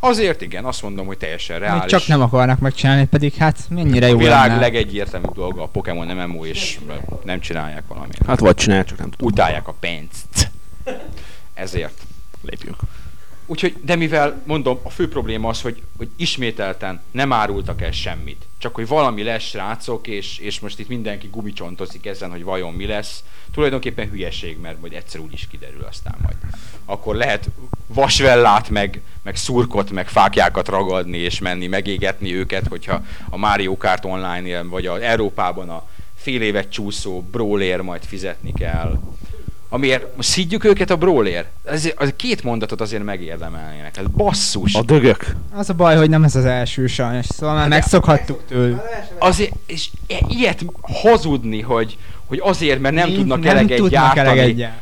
Azért 0.00 0.40
igen, 0.42 0.64
azt 0.64 0.82
mondom, 0.82 1.06
hogy 1.06 1.18
teljesen 1.18 1.60
Még 1.60 1.68
reális. 1.68 1.90
csak 1.90 2.06
nem 2.06 2.22
akarnak 2.22 2.58
megcsinálni, 2.58 3.06
pedig 3.06 3.34
hát 3.34 3.58
mennyire 3.68 4.06
a 4.06 4.08
jó 4.08 4.16
világ 4.16 4.48
lenne. 4.48 4.60
legegyértelműbb 4.60 5.34
dolga 5.34 5.62
a 5.62 5.66
Pokémon 5.66 6.06
MMO, 6.06 6.44
és 6.44 6.78
nem 7.24 7.40
csinálják 7.40 7.82
valamit. 7.88 8.18
Hát 8.26 8.38
vagy 8.38 8.54
csinál, 8.54 8.84
csak 8.84 8.98
nem 8.98 9.10
tudom. 9.10 9.28
Utálják 9.32 9.68
a 9.68 9.74
pénzt. 9.80 10.50
Ezért. 11.54 12.00
Lépjünk. 12.42 12.76
Úgyhogy, 13.46 13.76
de 13.82 13.96
mivel 13.96 14.42
mondom, 14.46 14.78
a 14.82 14.90
fő 14.90 15.08
probléma 15.08 15.48
az, 15.48 15.60
hogy, 15.60 15.82
hogy 15.96 16.08
ismételten 16.16 17.02
nem 17.10 17.32
árultak 17.32 17.82
el 17.82 17.90
semmit. 17.90 18.46
Csak 18.58 18.74
hogy 18.74 18.86
valami 18.86 19.22
lesz, 19.22 19.42
srácok, 19.42 20.06
és, 20.06 20.38
és 20.38 20.60
most 20.60 20.78
itt 20.78 20.88
mindenki 20.88 21.28
gumicsontozik 21.30 22.06
ezen, 22.06 22.30
hogy 22.30 22.44
vajon 22.44 22.72
mi 22.72 22.86
lesz. 22.86 23.24
Tulajdonképpen 23.52 24.08
hülyeség, 24.08 24.60
mert 24.60 24.80
majd 24.80 24.92
egyszer 24.92 25.20
úgy 25.20 25.32
is 25.32 25.46
kiderül 25.50 25.86
aztán 25.88 26.14
majd. 26.22 26.36
Akkor 26.84 27.14
lehet 27.14 27.48
vasvellát, 27.86 28.68
meg, 28.68 29.00
meg 29.22 29.36
szurkot, 29.36 29.90
meg 29.90 30.08
fákjákat 30.08 30.68
ragadni, 30.68 31.18
és 31.18 31.38
menni, 31.38 31.66
megégetni 31.66 32.34
őket, 32.34 32.66
hogyha 32.66 33.04
a 33.28 33.36
Mario 33.36 33.76
Kart 33.76 34.04
online 34.04 34.62
vagy 34.62 34.86
a 34.86 35.02
Európában 35.02 35.68
a 35.68 35.88
fél 36.14 36.42
évet 36.42 36.70
csúszó 36.70 37.22
brawler 37.22 37.80
majd 37.80 38.04
fizetni 38.04 38.52
kell. 38.52 39.00
Amiért 39.74 40.16
most 40.16 40.28
szidjuk 40.28 40.64
őket 40.64 40.90
a 40.90 40.96
brawler. 40.96 41.46
Ez, 41.64 41.88
az 41.96 42.12
két 42.16 42.42
mondatot 42.42 42.80
azért 42.80 43.04
megérdemelnének. 43.04 43.96
Ez 43.96 44.04
basszus. 44.16 44.74
A 44.74 44.82
dögök. 44.82 45.26
Az 45.54 45.70
a 45.70 45.72
baj, 45.72 45.96
hogy 45.96 46.08
nem 46.10 46.24
ez 46.24 46.36
az 46.36 46.44
első 46.44 46.86
sajnos, 46.86 47.26
szóval 47.26 47.54
már 47.54 47.68
de- 47.68 47.74
megszokhattuk 47.74 48.40
tőlük. 48.48 48.80
Azért, 49.18 49.52
és 49.66 49.88
i- 50.06 50.24
ilyet 50.28 50.64
hazudni, 50.80 51.60
hogy, 51.60 51.96
hogy 52.26 52.40
azért, 52.42 52.80
mert 52.80 52.94
nem 52.94 53.08
Mi- 53.08 53.14
tudnak 53.14 53.40
nem 53.42 53.56
eleget 53.56 53.76
tudnak 53.78 54.14
gyártani. 54.14 54.38
eleget. 54.38 54.72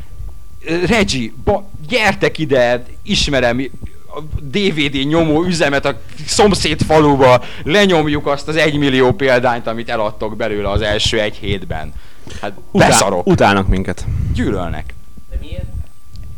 Regi, 0.86 1.32
ba, 1.44 1.68
gyertek 1.88 2.38
ide, 2.38 2.84
ismerem 3.02 3.70
a 4.14 4.20
DVD 4.40 5.06
nyomó 5.06 5.44
üzemet 5.44 5.84
a 5.86 6.00
szomszéd 6.26 6.82
faluba, 6.82 7.42
lenyomjuk 7.64 8.26
azt 8.26 8.48
az 8.48 8.56
egymillió 8.56 9.12
példányt, 9.12 9.66
amit 9.66 9.88
eladtok 9.88 10.36
belőle 10.36 10.70
az 10.70 10.80
első 10.80 11.20
egy 11.20 11.34
hétben. 11.36 11.92
Hát 12.40 12.52
beszarok, 12.72 13.26
Utálnak 13.26 13.68
minket. 13.68 14.04
gyűlölnek. 14.34 14.94
De 15.30 15.36
miért? 15.40 15.64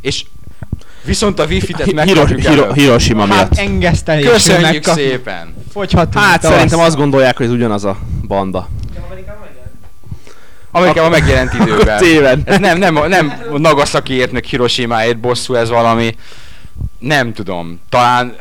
És 0.00 0.24
viszont 1.04 1.38
a 1.38 1.44
wifi-t 1.44 1.92
megkapjuk 1.92 2.40
Hiro- 2.40 2.54
Hiro-. 2.54 2.74
Hiroshima 2.74 3.26
Hát 3.26 3.50
miatt. 3.50 3.68
engesztelésül 3.68 4.32
Köszönjük 4.32 4.84
szépen! 4.84 5.54
Fogyhatunk. 5.72 6.24
Hát 6.24 6.42
szerintem 6.42 6.78
azt 6.78 6.96
gondolják, 6.96 7.36
hogy 7.36 7.46
ez 7.46 7.52
ugyanaz 7.52 7.84
a 7.84 7.96
banda. 8.26 8.68
Amerikában 10.70 11.10
megjelent 11.10 11.54
időben. 11.54 11.98
Téved. 12.02 12.40
Ez 12.44 12.58
nem, 12.58 12.78
nem, 12.78 13.08
nem 13.08 13.32
Nagasakiért, 13.56 14.32
meg 14.32 14.44
Hiroshimáért 14.44 15.18
bosszú 15.18 15.54
ez 15.54 15.68
valami. 15.68 16.14
Nem 17.04 17.32
tudom. 17.32 17.80
Talán 17.88 18.36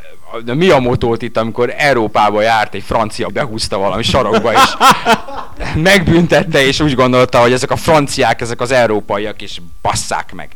de 0.45 0.53
mi 0.53 0.69
a 0.69 0.79
motót 0.79 1.21
itt, 1.21 1.37
amikor 1.37 1.73
Európába 1.77 2.41
járt 2.41 2.73
egy 2.73 2.83
francia, 2.83 3.27
behúzta 3.27 3.77
valami 3.77 4.03
sarokba, 4.03 4.51
és 4.51 4.73
megbüntette, 5.89 6.65
és 6.65 6.79
úgy 6.79 6.95
gondolta, 6.95 7.39
hogy 7.39 7.51
ezek 7.51 7.71
a 7.71 7.75
franciák, 7.75 8.41
ezek 8.41 8.61
az 8.61 8.71
európaiak, 8.71 9.41
és 9.41 9.61
basszák 9.81 10.33
meg. 10.33 10.49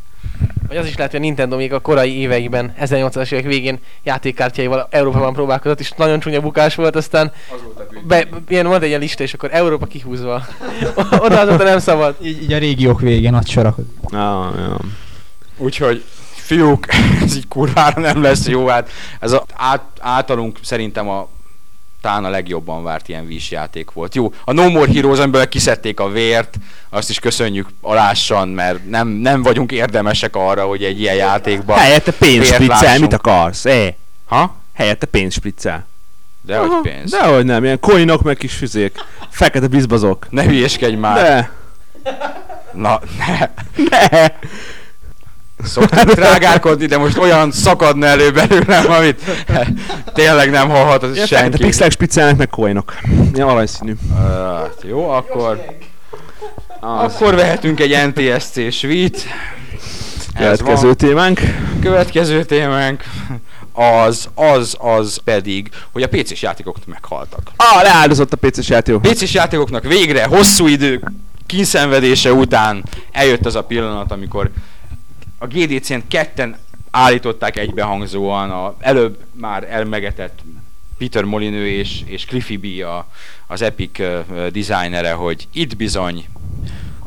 Vagy 0.68 0.78
az 0.78 0.86
is 0.86 0.96
lehet, 0.96 1.12
hogy 1.12 1.20
a 1.20 1.24
Nintendo 1.24 1.56
még 1.56 1.74
a 1.74 1.80
korai 1.80 2.18
éveiben, 2.18 2.74
1800-as 2.82 3.32
évek 3.32 3.46
végén 3.46 3.80
játékkártyáival 4.04 4.88
Európában 4.90 5.34
próbálkozott, 5.34 5.80
és 5.80 5.92
nagyon 5.92 6.20
csúnya 6.20 6.42
bukás 6.42 6.76
volt, 6.76 6.96
aztán 6.96 7.32
be, 8.08 8.28
ilyen 8.48 8.68
volt 8.68 8.82
egy 8.82 8.88
ilyen 8.88 9.00
lista, 9.00 9.24
és 9.24 9.34
akkor 9.34 9.50
Európa 9.54 9.86
kihúzva. 9.86 10.46
Oda 11.20 11.40
azóta 11.40 11.64
nem 11.64 11.80
szabad. 11.80 12.16
Így, 12.22 12.42
így 12.44 12.54
a 12.54 12.58
régiók 12.58 13.02
végén 13.02 13.34
ott 13.34 13.48
sorakozik. 13.48 13.92
Ah, 14.04 14.54
ja. 14.58 14.78
Úgyhogy 15.58 16.04
fiúk, 16.48 16.86
ez 17.24 17.36
így 17.36 17.48
kurvára 17.48 18.02
nem 18.02 18.22
lesz 18.22 18.48
jó, 18.48 18.68
hát 18.68 18.90
ez 19.20 19.32
a, 19.32 19.46
át, 19.56 19.84
általunk 20.00 20.60
szerintem 20.64 21.10
a 21.10 21.28
talán 22.02 22.26
a 22.26 22.30
legjobban 22.30 22.84
várt 22.84 23.10
ilyen 23.10 23.28
vís 23.28 23.52
játék 23.52 23.92
volt. 23.92 24.16
Jó, 24.16 24.34
a 24.46 24.52
No 24.52 24.70
More 24.70 24.92
Heroes, 24.92 25.20
amiből 25.20 25.48
kiszedték 25.48 26.00
a 26.00 26.10
vért, 26.10 26.56
azt 26.90 27.10
is 27.10 27.20
köszönjük 27.20 27.68
alássan, 27.82 28.48
mert 28.48 28.90
nem, 28.90 29.08
nem 29.08 29.44
vagyunk 29.44 29.72
érdemesek 29.72 30.36
arra, 30.36 30.66
hogy 30.66 30.84
egy 30.84 31.00
ilyen 31.00 31.16
játékban... 31.16 31.78
Helyette 31.78 32.12
pénzspriccel, 32.12 33.00
mit 33.00 33.14
akarsz? 33.14 33.66
É. 33.66 33.96
Ha? 34.26 34.56
Helyette 34.74 35.06
pénzspriccel. 35.06 35.86
De 36.42 36.58
hogy 36.58 36.70
pénz. 36.82 37.12
Dehogy 37.12 37.46
nem, 37.46 37.64
ilyen 37.64 37.80
coinok 37.80 38.22
meg 38.24 38.38
kis 38.38 38.54
füzék. 38.54 38.96
Fekete 39.30 39.68
bizbazok. 39.68 40.28
Ne 40.30 40.44
hülyeskedj 40.44 40.96
már. 40.96 41.16
De. 41.16 41.52
Na, 42.74 43.00
ne. 43.18 43.50
Ne. 43.90 44.28
Szoktunk 45.64 46.12
drágálkodni, 46.12 46.86
de 46.86 46.98
most 46.98 47.18
olyan 47.18 47.52
szakadna 47.52 48.06
elő 48.06 48.32
belőlem, 48.32 48.92
amit 48.92 49.22
tényleg 50.14 50.50
nem 50.50 50.70
hallhat 50.70 51.04
az 51.04 51.10
fekete 51.10 51.36
senki. 51.36 51.58
pixelek 51.58 51.92
spiccelnek 51.92 52.38
meg 52.38 52.50
coinok. 52.50 52.94
Ilyen 53.34 53.48
aranyszínű. 53.48 53.94
Hát, 54.18 54.84
jó, 54.88 55.10
akkor, 55.10 55.66
Az. 56.80 57.14
akkor 57.14 57.36
vehetünk 57.36 57.80
egy 57.80 58.08
NTSC 58.14 58.72
svít. 58.74 59.26
Ez 60.34 60.60
Következő 60.60 60.86
van. 60.88 60.98
témánk. 60.98 61.40
Következő 61.82 62.44
témánk 62.44 63.04
az, 63.78 64.30
az, 64.36 64.76
az 64.80 65.20
pedig, 65.24 65.70
hogy 65.92 66.04
a 66.04 66.08
PC-s 66.08 66.42
játékok 66.42 66.76
meghaltak. 66.86 67.52
Ah, 67.56 67.84
leáldozott 67.84 68.34
a 68.34 68.38
PC-s 68.38 68.70
játék. 68.70 68.96
PC-s 68.96 69.34
játékoknak 69.34 69.84
végre, 69.84 70.26
hosszú 70.26 70.68
idő 70.68 71.02
kínszenvedése 71.46 72.34
után 72.34 72.84
eljött 73.12 73.46
az 73.46 73.56
a 73.56 73.64
pillanat, 73.64 74.12
amikor 74.12 74.50
a 75.38 75.48
GDC-n 75.48 76.00
ketten 76.08 76.58
állították 76.92 77.58
egybehangzóan 77.58 78.52
a 78.52 78.76
előbb 78.80 79.18
már 79.32 79.64
elmegetett 79.72 80.40
Peter 80.98 81.24
Molyneux 81.24 81.70
és, 81.70 82.02
és 82.06 82.26
Cliffy 82.26 82.58
B, 82.58 82.84
a, 82.84 83.08
az 83.48 83.62
Epic 83.62 84.00
uh, 84.00 84.48
designere, 84.48 85.12
hogy 85.12 85.48
itt 85.54 85.76
bizony 85.76 86.26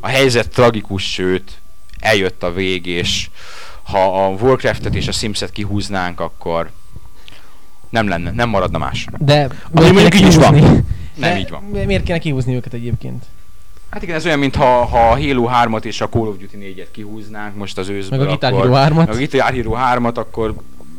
a 0.00 0.06
helyzet 0.08 0.48
tragikus, 0.50 1.12
sőt 1.12 1.58
eljött 1.98 2.42
a 2.42 2.52
vég, 2.52 2.86
és 2.86 3.30
ha 3.82 4.24
a 4.24 4.28
Warcraftet 4.28 4.94
és 4.94 5.08
a 5.08 5.12
Simset 5.12 5.50
kihúznánk, 5.50 6.20
akkor 6.20 6.70
nem 7.88 8.08
lenne, 8.08 8.30
nem 8.30 8.48
maradna 8.48 8.78
más. 8.78 9.06
De 9.18 9.48
Ami 9.72 9.90
mondjuk 9.90 10.14
így 10.14 10.26
is 10.26 10.36
van. 10.36 10.54
Nem 10.54 11.32
De 11.34 11.38
így 11.38 11.50
van. 11.50 11.62
mi- 11.62 11.84
Miért 11.84 12.04
kéne 12.04 12.18
kihúzni 12.18 12.54
őket 12.54 12.72
egyébként? 12.72 13.24
Hát 13.90 14.02
igen, 14.02 14.14
ez 14.14 14.26
olyan, 14.26 14.38
mintha 14.38 14.84
ha 14.84 14.98
a 15.10 15.18
Halo 15.20 15.48
3-at 15.52 15.84
és 15.84 16.00
a 16.00 16.08
Call 16.08 16.26
of 16.26 16.36
Duty 16.36 16.56
4-et 16.76 16.86
kihúznánk 16.90 17.56
most 17.56 17.78
az 17.78 17.88
őszből, 17.88 18.18
Meg 18.18 18.26
a 18.26 18.30
Guitar 18.30 18.52
Hero 18.52 18.72
3-at. 18.74 18.94
meg 18.94 19.08
a 19.08 19.14
Guitar 19.16 19.52
Hero 19.52 19.74
3-at, 19.76 20.14
akkor, 20.14 20.54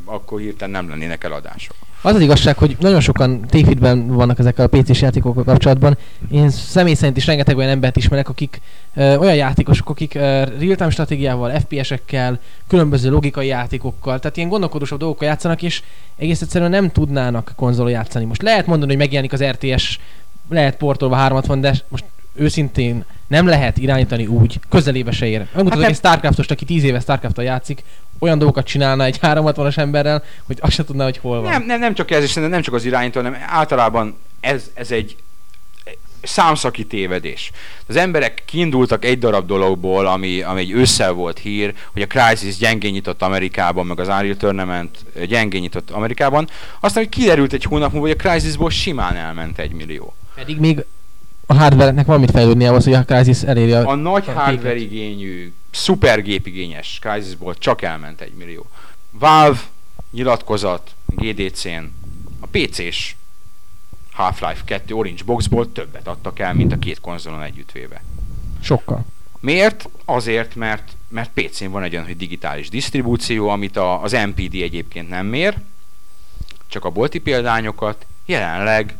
akkor 0.06 0.40
hirtelen 0.40 0.72
nem 0.74 0.90
lennének 0.90 1.24
eladások. 1.24 1.76
Az 2.04 2.16
az 2.16 2.22
igazság, 2.22 2.58
hogy 2.58 2.76
nagyon 2.80 3.00
sokan 3.00 3.42
tévhitben 3.42 4.08
vannak 4.08 4.40
ezekkel 4.40 4.66
a 4.72 4.78
PC-s 4.78 5.02
játékokkal 5.02 5.44
kapcsolatban. 5.44 5.98
Én 6.32 6.50
személy 6.50 6.94
szerint 6.94 7.18
is 7.18 7.26
rengeteg 7.26 7.58
olyan 7.58 7.70
embert 7.70 7.96
ismerek, 7.98 8.30
akik 8.30 8.62
ö, 8.96 9.16
olyan 9.16 9.36
játékosok, 9.36 9.90
akik 9.90 10.16
ö, 10.16 10.20
real-time 10.60 10.90
stratégiával, 10.90 11.60
FPS-ekkel, 11.60 12.40
különböző 12.68 13.10
logikai 13.10 13.48
játékokkal, 13.48 14.20
tehát 14.20 14.38
ilyen 14.38 14.50
gondolkodósabb 14.50 15.00
dolgokkal 15.00 15.28
játszanak, 15.28 15.62
és 15.62 15.82
egész 16.18 16.42
egyszerűen 16.42 16.70
nem 16.70 16.90
tudnának 16.92 17.54
konzolon 17.56 17.92
játszani. 17.92 18.26
Most 18.26 18.42
lehet 18.42 18.66
mondani, 18.66 18.92
hogy 18.92 19.00
megjelenik 19.00 19.34
az 19.34 19.44
RTS, 19.44 20.00
lehet 20.50 20.78
portolva 20.78 21.16
360, 21.16 21.62
de 21.62 21.76
most 21.88 22.04
őszintén 22.34 23.06
nem 23.28 23.48
lehet 23.48 23.78
irányítani 23.78 24.26
úgy, 24.26 24.60
közelébe 24.70 25.12
se 25.12 25.28
ér. 25.28 25.40
Megmutatok 25.40 25.82
Hát 25.82 25.90
egy 25.90 25.98
Starcraftost, 25.98 26.52
aki 26.52 26.66
10 26.66 26.84
éve 26.84 27.00
Starcraft-tal 27.00 27.44
játszik, 27.44 27.84
olyan 28.20 28.38
dolgokat 28.38 28.66
csinálna 28.66 29.04
egy 29.04 29.20
360-as 29.22 29.78
emberrel, 29.78 30.24
hogy 30.44 30.58
azt 30.62 30.74
se 30.74 30.84
tudná, 30.84 31.04
hogy 31.04 31.18
hol 31.18 31.42
van. 31.42 31.52
Nem, 31.52 31.64
nem, 31.66 31.80
nem 31.80 31.94
csak 31.94 32.12
ez, 32.12 32.24
és 32.24 32.34
nem 32.34 32.62
csak 32.62 32.74
az 32.74 32.86
irányító, 32.86 33.22
hanem 33.22 33.40
általában 33.48 34.18
ez, 34.40 34.70
ez 34.74 34.92
egy 34.92 35.16
számszaki 36.22 36.86
tévedés. 36.86 37.52
Az 37.88 37.96
emberek 37.96 38.44
kiindultak 38.46 39.06
egy 39.06 39.20
darab 39.20 39.48
dologból, 39.48 40.08
ami, 40.08 40.42
ami 40.42 40.60
egy 40.60 40.72
ősszel 40.72 41.12
volt 41.12 41.40
hír, 41.40 41.74
hogy 41.94 42.02
a 42.02 42.08
Crysis 42.08 42.58
gyengén 42.58 42.92
nyitott 42.92 43.22
Amerikában, 43.22 43.86
meg 43.86 44.00
az 44.00 44.08
Unreal 44.08 44.36
Tournament 44.36 45.06
gyengén 45.28 45.62
nyitott 45.62 45.90
Amerikában. 45.90 46.50
Aztán, 46.80 47.04
hogy 47.04 47.12
kiderült 47.12 47.54
egy 47.54 47.64
hónap 47.64 47.92
múlva, 47.92 48.08
hogy 48.08 48.18
a 48.20 48.30
Crysisból 48.30 48.70
simán 48.70 49.16
elment 49.16 49.60
egy 49.60 49.72
millió. 49.72 50.14
Pedig 50.36 50.60
még 50.60 50.86
a 51.52 51.54
hardware-nek 51.54 52.06
van 52.06 52.20
mit 52.20 52.32
fejlődni 52.32 52.66
ahhoz, 52.66 52.84
hogy 52.84 52.94
a 52.94 53.06
Crysis 53.06 53.42
eléri 53.42 53.72
a... 53.72 53.88
A 53.88 53.96
nagy 53.96 54.24
a 54.28 54.32
hardware 54.32 54.76
igényű, 54.76 55.54
szupergépigényes 55.72 57.00
Crysisból 57.02 57.56
csak 57.56 57.82
elment 57.82 58.22
egy 58.22 58.34
millió. 58.34 58.66
Valve 59.12 59.60
nyilatkozat 60.12 60.96
GDC-n 61.06 61.84
a 62.40 62.48
PC-s 62.52 63.16
Half-Life 64.12 64.62
2 64.66 64.96
Orange 64.96 65.24
Boxból 65.24 65.72
többet 65.72 66.08
adtak 66.08 66.40
el, 66.40 66.54
mint 66.54 66.72
a 66.72 66.80
két 66.80 67.00
konzolon 67.00 67.42
együttvéve. 67.42 68.04
Sokkal. 68.62 69.06
Miért? 69.40 69.90
Azért, 70.06 70.56
mert, 70.56 70.92
mert 71.08 71.32
PC-n 71.34 71.70
van 71.70 71.84
egy 71.84 71.94
olyan, 71.94 72.06
hogy 72.06 72.18
digitális 72.18 72.70
disztribúció, 72.70 73.50
amit 73.50 73.78
a, 73.78 74.04
az 74.04 74.12
MPD 74.12 74.54
egyébként 74.54 75.10
nem 75.10 75.26
mér, 75.26 75.58
csak 76.68 76.86
a 76.86 76.90
bolti 76.90 77.20
példányokat. 77.20 78.06
Jelenleg 78.26 78.98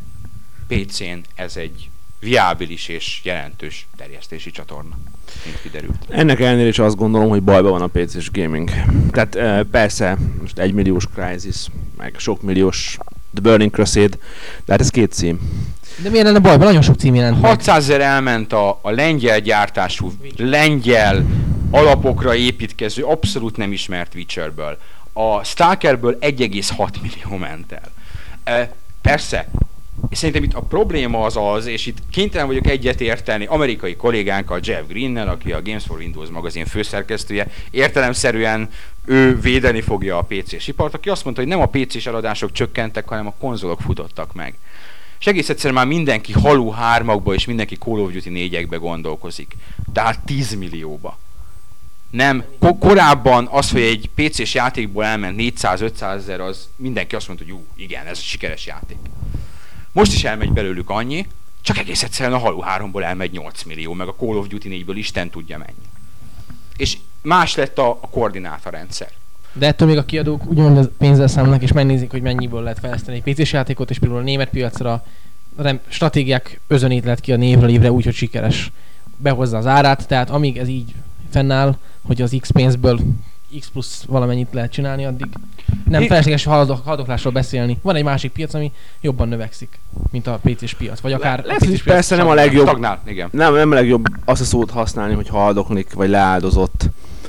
PC-n 0.66 1.18
ez 1.34 1.56
egy 1.56 1.90
viábilis 2.22 2.88
és 2.88 3.20
jelentős 3.22 3.86
terjesztési 3.96 4.50
csatorna, 4.50 4.96
mint 5.44 5.60
kiderült. 5.62 5.96
Ennek 6.08 6.40
ellenére 6.40 6.68
is 6.68 6.78
azt 6.78 6.96
gondolom, 6.96 7.28
hogy 7.28 7.42
bajban 7.42 7.70
van 7.70 7.82
a 7.82 7.86
PC-s 7.86 8.30
gaming. 8.30 8.70
Tehát 9.10 9.34
e, 9.34 9.62
persze, 9.70 10.18
most 10.40 10.58
egy 10.58 10.72
milliós 10.72 11.04
Crysis, 11.14 11.66
meg 11.98 12.14
sok 12.16 12.42
milliós 12.42 12.98
The 13.34 13.42
Burning 13.42 13.70
Crusade, 13.70 14.16
de 14.64 14.72
hát 14.72 14.80
ez 14.80 14.88
két 14.88 15.12
cím. 15.12 15.40
De 16.02 16.10
miért 16.10 16.24
lenne 16.24 16.38
bajban? 16.38 16.66
Nagyon 16.66 16.82
sok 16.82 16.96
cím 16.96 17.14
jelent 17.14 17.40
meg. 17.40 17.50
600 17.50 17.76
ezer 17.76 18.00
elment 18.00 18.52
a, 18.52 18.78
a 18.82 18.90
lengyel 18.90 19.40
gyártású, 19.40 20.12
lengyel 20.36 21.24
alapokra 21.70 22.34
építkező, 22.34 23.02
abszolút 23.02 23.56
nem 23.56 23.72
ismert 23.72 24.14
Witcherből. 24.14 24.78
A 25.12 25.44
Stalkerből 25.44 26.18
1,6 26.20 26.88
millió 27.02 27.36
ment 27.36 27.72
el. 27.72 27.90
E, 28.44 28.72
persze, 29.00 29.48
és 30.10 30.18
szerintem 30.18 30.42
itt 30.42 30.54
a 30.54 30.60
probléma 30.60 31.24
az 31.24 31.36
az, 31.36 31.66
és 31.66 31.86
itt 31.86 31.98
kénytelen 32.10 32.46
vagyok 32.46 32.66
egyetérteni 32.66 33.46
amerikai 33.46 33.96
kollégánkkal, 33.96 34.60
Jeff 34.62 34.86
Greennel, 34.88 35.28
aki 35.28 35.52
a 35.52 35.62
Games 35.62 35.84
for 35.84 35.98
Windows 35.98 36.28
magazin 36.28 36.64
főszerkesztője, 36.64 37.46
értelemszerűen 37.70 38.68
ő 39.04 39.40
védeni 39.40 39.80
fogja 39.80 40.18
a 40.18 40.22
PC-s 40.22 40.68
ipart, 40.68 40.94
aki 40.94 41.08
azt 41.08 41.24
mondta, 41.24 41.42
hogy 41.42 41.50
nem 41.50 41.60
a 41.60 41.66
PC-s 41.66 42.06
eladások 42.06 42.52
csökkentek, 42.52 43.08
hanem 43.08 43.26
a 43.26 43.34
konzolok 43.38 43.80
futottak 43.80 44.34
meg. 44.34 44.54
És 45.20 45.26
egész 45.26 45.48
egyszerűen 45.48 45.74
már 45.74 45.86
mindenki 45.86 46.32
Halo 46.32 46.70
3 46.70 47.22
és 47.32 47.46
mindenki 47.46 47.76
Call 47.76 47.98
of 47.98 48.12
Duty 48.12 48.30
4 48.30 48.68
gondolkozik. 48.68 49.56
Tehát 49.92 50.18
10 50.24 50.54
millióba. 50.54 51.18
Nem, 52.10 52.44
ko- 52.58 52.78
korábban 52.78 53.48
az, 53.50 53.70
hogy 53.70 53.80
egy 53.80 54.10
PC-s 54.14 54.54
játékból 54.54 55.04
elment 55.04 55.40
400-500 55.40 56.16
ezer, 56.16 56.40
az 56.40 56.68
mindenki 56.76 57.14
azt 57.14 57.26
mondta, 57.26 57.44
hogy 57.44 57.54
ú, 57.54 57.64
igen, 57.76 58.06
ez 58.06 58.18
sikeres 58.18 58.66
játék. 58.66 58.96
Most 59.92 60.12
is 60.12 60.24
elmegy 60.24 60.52
belőlük 60.52 60.90
annyi, 60.90 61.26
csak 61.60 61.78
egész 61.78 62.02
egyszerűen 62.02 62.34
a 62.34 62.38
Halo 62.38 62.62
3-ból 62.78 63.02
elmegy 63.02 63.32
8 63.32 63.62
millió, 63.62 63.92
meg 63.92 64.08
a 64.08 64.14
Call 64.14 64.36
of 64.36 64.46
Duty 64.46 64.84
4-ből 64.86 64.94
Isten 64.94 65.30
tudja 65.30 65.58
mennyi. 65.58 65.86
És 66.76 66.98
más 67.22 67.54
lett 67.54 67.78
a, 67.78 67.90
a 67.90 68.08
koordinátorrendszer. 68.10 69.10
De 69.52 69.66
ettől 69.66 69.88
még 69.88 69.96
a 69.96 70.04
kiadók 70.04 70.50
ugyanolyan 70.50 70.94
pénzzel 70.98 71.26
számolnak, 71.26 71.62
és 71.62 71.72
megnézik, 71.72 72.10
hogy 72.10 72.22
mennyiből 72.22 72.62
lehet 72.62 72.78
fejleszteni 72.78 73.22
egy 73.24 73.34
PC-s 73.34 73.52
játékot, 73.52 73.90
és 73.90 73.98
például 73.98 74.20
a 74.20 74.24
német 74.24 74.48
piacra 74.48 75.04
rem- 75.56 75.84
stratégiák 75.88 76.60
özönét 76.66 77.04
lett 77.04 77.20
ki 77.20 77.32
a 77.32 77.36
névről 77.36 77.68
évre 77.68 77.92
úgy, 77.92 78.04
hogy 78.04 78.14
sikeres. 78.14 78.72
Behozza 79.16 79.56
az 79.56 79.66
árát, 79.66 80.06
tehát 80.06 80.30
amíg 80.30 80.56
ez 80.56 80.68
így 80.68 80.94
fennáll, 81.30 81.76
hogy 82.02 82.22
az 82.22 82.36
X 82.40 82.50
pénzből 82.50 83.00
X 83.60 83.68
plusz 83.72 84.04
valamennyit 84.08 84.48
lehet 84.52 84.72
csinálni, 84.72 85.04
addig 85.04 85.26
nem 85.88 86.02
Én- 86.02 86.08
felesleges 86.08 86.44
haldok- 86.44 86.84
haldoklásról 86.84 87.32
beszélni. 87.32 87.78
Van 87.82 87.94
egy 87.96 88.04
másik 88.04 88.32
piac, 88.32 88.54
ami 88.54 88.72
jobban 89.00 89.28
növekszik, 89.28 89.78
mint 90.10 90.26
a 90.26 90.38
PC-s 90.42 90.74
piac, 90.74 91.00
vagy 91.00 91.12
akár 91.12 91.44
Le- 91.44 91.52
a 91.52 91.56
PC-s 91.56 91.66
piac. 91.68 91.82
persze 91.82 92.16
nem 92.16 92.28
a 92.28 92.34
legjobb, 92.34 92.66
Stagnál, 92.66 93.00
igen. 93.06 93.28
nem, 93.32 93.54
nem 93.54 93.70
a 93.70 93.74
legjobb 93.74 94.04
azt 94.24 94.40
a 94.40 94.44
szót 94.44 94.70
használni, 94.70 95.14
hogy 95.14 95.28
haldoklik, 95.28 95.92
vagy 95.92 96.08
leáldozott. 96.08 96.84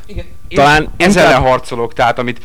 Igen. 0.05 0.25
Talán 0.49 0.73
Talán 0.83 0.93
ezzel 0.97 1.25
inkább- 1.25 1.43
harcolok, 1.45 1.93
tehát 1.93 2.19
amit 2.19 2.41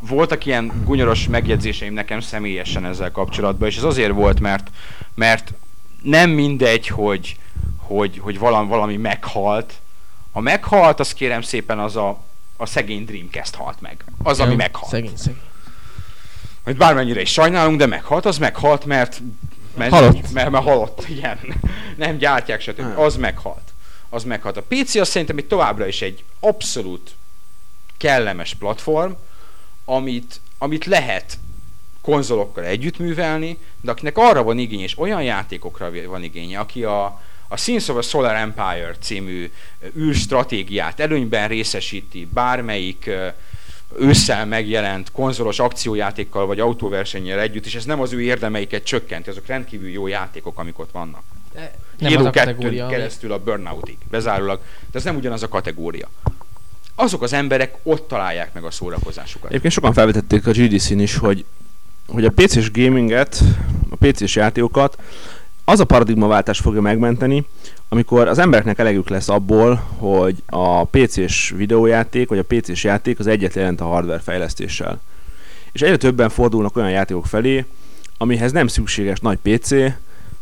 voltak 0.00 0.46
ilyen 0.46 0.72
gunyoros 0.84 1.28
megjegyzéseim 1.28 1.94
nekem 1.94 2.20
személyesen 2.20 2.84
ezzel 2.84 3.10
kapcsolatban, 3.10 3.68
és 3.68 3.76
ez 3.76 3.82
azért 3.82 4.12
volt, 4.12 4.40
mert, 4.40 4.70
mert 5.14 5.52
nem 6.02 6.30
mindegy, 6.30 6.86
hogy, 6.88 7.36
hogy, 7.76 8.18
hogy 8.18 8.38
valami, 8.38 8.68
valami 8.68 8.96
meghalt. 8.96 9.72
Ha 10.32 10.40
meghalt, 10.40 11.00
az 11.00 11.12
kérem 11.12 11.42
szépen 11.42 11.78
az 11.78 11.96
a, 11.96 12.18
a 12.62 12.66
szegény 12.66 13.04
Dreamcast 13.04 13.54
halt 13.54 13.80
meg. 13.80 14.04
Az, 14.22 14.40
ami 14.40 14.52
Igen, 14.52 14.64
meghalt. 14.64 14.90
Szegény, 14.90 15.16
szegény. 15.16 15.40
Hogy 16.64 16.76
bármennyire 16.76 17.20
is 17.20 17.32
sajnálunk, 17.32 17.78
de 17.78 17.86
meghalt, 17.86 18.24
az 18.24 18.38
meghalt, 18.38 18.84
mert 18.84 19.20
mert, 19.76 19.90
Halott. 19.90 20.32
mert, 20.32 20.50
mert 20.50 20.64
halott, 20.64 21.08
igen. 21.08 21.38
Nem 21.96 22.16
gyártják, 22.16 22.60
stb. 22.60 22.98
Az 22.98 23.16
meghalt. 23.16 23.72
Az 24.08 24.24
meghalt. 24.24 24.56
A 24.56 24.62
PC 24.68 24.94
az 24.94 25.08
szerintem 25.08 25.36
egy 25.36 25.46
továbbra 25.46 25.86
is 25.86 26.02
egy 26.02 26.24
abszolút 26.40 27.14
kellemes 27.96 28.54
platform, 28.54 29.12
amit, 29.84 30.40
amit 30.58 30.84
lehet 30.84 31.38
konzolokkal 32.00 32.64
együtt 32.64 32.98
művelni, 32.98 33.58
de 33.80 33.90
akinek 33.90 34.18
arra 34.18 34.42
van 34.42 34.58
igény, 34.58 34.80
és 34.80 34.98
olyan 34.98 35.22
játékokra 35.22 35.90
van 36.06 36.22
igénye, 36.22 36.58
aki 36.58 36.84
a, 36.84 37.20
a 37.52 37.56
Sins 37.56 37.88
of 37.88 37.96
a 37.96 38.02
Solar 38.02 38.34
Empire 38.34 38.94
című 39.00 39.50
űrstratégiát 39.96 41.00
előnyben 41.00 41.48
részesíti 41.48 42.28
bármelyik 42.34 43.10
ősszel 43.98 44.46
megjelent 44.46 45.10
konzolos 45.10 45.58
akciójátékkal 45.58 46.46
vagy 46.46 46.60
autóversennyel 46.60 47.40
együtt, 47.40 47.66
és 47.66 47.74
ez 47.74 47.84
nem 47.84 48.00
az 48.00 48.12
ő 48.12 48.22
érdemeiket 48.22 48.84
csökkenti, 48.84 49.30
azok 49.30 49.46
rendkívül 49.46 49.88
jó 49.88 50.06
játékok, 50.06 50.58
amik 50.58 50.78
ott 50.78 50.90
vannak. 50.90 51.22
Nem 51.98 52.12
Halo 52.12 52.18
az 52.18 52.26
a 52.26 52.30
2 52.30 52.50
kategória, 52.50 52.86
keresztül 52.86 53.32
a 53.32 53.38
Burnoutig, 53.38 53.96
bezárólag, 54.10 54.60
de 54.90 54.98
ez 54.98 55.04
nem 55.04 55.16
ugyanaz 55.16 55.42
a 55.42 55.48
kategória. 55.48 56.08
Azok 56.94 57.22
az 57.22 57.32
emberek 57.32 57.74
ott 57.82 58.08
találják 58.08 58.52
meg 58.52 58.64
a 58.64 58.70
szórakozásukat. 58.70 59.50
Egyébként 59.50 59.72
sokan 59.72 59.92
felvetették 59.92 60.46
a 60.46 60.50
GDC-n 60.50 60.98
is, 60.98 61.16
hogy, 61.16 61.44
hogy 62.06 62.24
a 62.24 62.30
PC-s 62.30 62.70
gaminget, 62.70 63.42
a 63.90 63.96
PC-s 63.96 64.36
játékokat 64.36 64.98
az 65.72 65.80
a 65.80 65.84
paradigmaváltás 65.84 66.58
fogja 66.58 66.80
megmenteni, 66.80 67.46
amikor 67.88 68.28
az 68.28 68.38
embereknek 68.38 68.78
elegük 68.78 69.08
lesz 69.08 69.28
abból, 69.28 69.74
hogy 69.96 70.42
a 70.46 70.84
PC-s 70.84 71.50
videójáték, 71.56 72.28
vagy 72.28 72.38
a 72.38 72.42
PC-s 72.42 72.84
játék 72.84 73.18
az 73.18 73.26
egyet 73.26 73.54
jelent 73.54 73.80
a 73.80 73.84
hardware 73.84 74.18
fejlesztéssel. 74.18 75.00
És 75.72 75.80
egyre 75.80 75.96
többen 75.96 76.28
fordulnak 76.28 76.76
olyan 76.76 76.90
játékok 76.90 77.26
felé, 77.26 77.64
amihez 78.18 78.52
nem 78.52 78.66
szükséges 78.66 79.18
nagy 79.18 79.38
PC, 79.42 79.70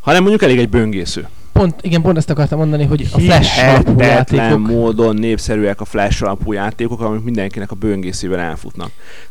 hanem 0.00 0.20
mondjuk 0.20 0.42
elég 0.42 0.58
egy 0.58 0.68
böngésző. 0.68 1.28
Pont, 1.52 1.74
igen, 1.82 2.02
pont 2.02 2.16
ezt 2.16 2.30
akartam 2.30 2.58
mondani, 2.58 2.84
hogy 2.84 3.08
a 3.12 3.18
flash 3.18 3.68
alapú 3.68 4.00
játékok, 4.00 4.66
módon 4.66 5.16
népszerűek 5.16 5.80
a 5.80 5.84
flash 5.84 6.22
alapú 6.22 6.52
játékok, 6.52 7.00
amik 7.00 7.22
mindenkinek 7.22 7.70
a 7.70 7.74
böngészével 7.74 8.38
elfutnak. 8.38 8.90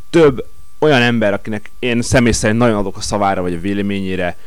Több 0.10 0.46
olyan 0.80 1.02
ember, 1.02 1.34
akinek 1.34 1.70
én 1.80 2.02
személy 2.02 2.32
szerint 2.32 2.60
nagyon 2.60 2.78
adok 2.78 2.98
a 2.98 3.02
szavára 3.02 3.42
vagy 3.42 3.54
a 3.54 3.60
véleményére, 3.60 4.38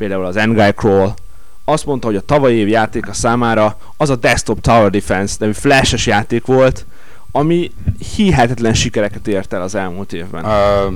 például 0.00 0.24
az 0.24 0.36
Enguy 0.36 0.72
Crawl, 0.72 1.14
azt 1.64 1.86
mondta, 1.86 2.06
hogy 2.06 2.16
a 2.16 2.20
tavalyi 2.20 2.56
év 2.56 2.68
játéka 2.68 3.12
számára 3.12 3.78
az 3.96 4.10
a 4.10 4.16
Desktop 4.16 4.60
Tower 4.60 4.90
Defense 4.90 5.36
nevű 5.38 5.52
flashes 5.52 6.06
játék 6.06 6.46
volt, 6.46 6.86
ami 7.32 7.70
hihetetlen 8.16 8.74
sikereket 8.74 9.28
ért 9.28 9.52
el 9.52 9.62
az 9.62 9.74
elmúlt 9.74 10.12
évben. 10.12 10.44
Uh, 10.44 10.94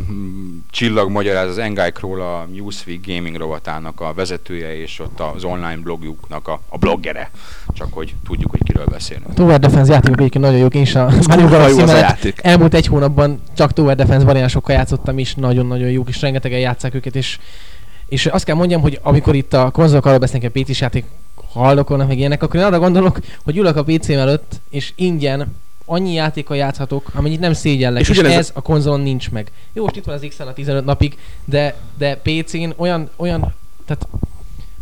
Csillag 0.70 1.10
magyaráz 1.10 1.48
az 1.48 1.58
Enguy 1.58 1.92
Kroll 1.92 2.20
a 2.20 2.46
Newsweek 2.54 3.00
Gaming 3.06 3.36
rovatának 3.36 4.00
a 4.00 4.12
vezetője, 4.14 4.76
és 4.80 5.00
ott 5.00 5.20
az 5.34 5.44
online 5.44 5.78
blogjuknak 5.82 6.48
a, 6.48 6.60
a 6.68 6.78
bloggere. 6.78 7.30
Csak 7.68 7.88
hogy 7.90 8.14
tudjuk, 8.26 8.50
hogy 8.50 8.62
kiről 8.64 8.86
beszélünk. 8.86 9.28
a 9.28 9.32
Tower 9.32 9.58
Defense 9.58 9.92
játékok 9.92 10.18
egyébként 10.18 10.44
nagyon 10.44 10.58
jók, 10.58 10.74
én 10.74 10.82
is 10.82 10.94
a 10.94 11.10
Mario 11.26 11.48
Galaxy 11.48 11.82
a 11.82 11.96
játék. 11.96 12.40
elmúlt 12.42 12.74
egy 12.74 12.86
hónapban 12.86 13.42
csak 13.56 13.72
Tower 13.72 13.96
Defense 13.96 14.24
variánsokkal 14.24 14.74
játszottam 14.74 15.18
is, 15.18 15.34
nagyon-nagyon 15.34 15.90
jók, 15.90 16.08
és 16.08 16.20
rengetegen 16.20 16.58
játszák 16.58 16.94
őket, 16.94 17.16
és, 17.16 17.38
és 18.08 18.26
azt 18.26 18.44
kell 18.44 18.54
mondjam, 18.54 18.80
hogy 18.80 18.98
amikor 19.02 19.34
itt 19.34 19.52
a 19.52 19.70
konzolok 19.70 20.06
arról 20.06 20.18
beszélnek, 20.18 20.52
hogy 20.52 20.62
PC-s 20.62 20.80
játék 20.80 21.04
haldokolnak 21.52 22.08
meg 22.08 22.18
ilyenek, 22.18 22.42
akkor 22.42 22.60
én 22.60 22.66
arra 22.66 22.78
gondolok, 22.78 23.18
hogy 23.44 23.56
ülök 23.56 23.76
a 23.76 23.82
PC 23.84 24.08
előtt, 24.08 24.60
és 24.70 24.92
ingyen 24.96 25.54
annyi 25.86 26.12
játékkal 26.12 26.56
játszhatok, 26.56 27.10
amennyit 27.14 27.40
nem 27.40 27.52
szégyellek, 27.52 28.00
És 28.00 28.08
és, 28.08 28.18
ugyanez 28.18 28.36
a- 28.36 28.38
ez 28.38 28.50
a 28.54 28.60
konzolon 28.60 29.00
nincs 29.00 29.30
meg. 29.30 29.50
Jó, 29.72 29.82
most 29.82 29.96
itt 29.96 30.04
van 30.04 30.14
az 30.14 30.26
x 30.28 30.38
a 30.40 30.52
15 30.52 30.84
napig, 30.84 31.18
de, 31.44 31.74
de 31.98 32.16
PC-n 32.22 32.70
olyan, 32.76 33.10
olyan, 33.16 33.54
tehát 33.86 34.08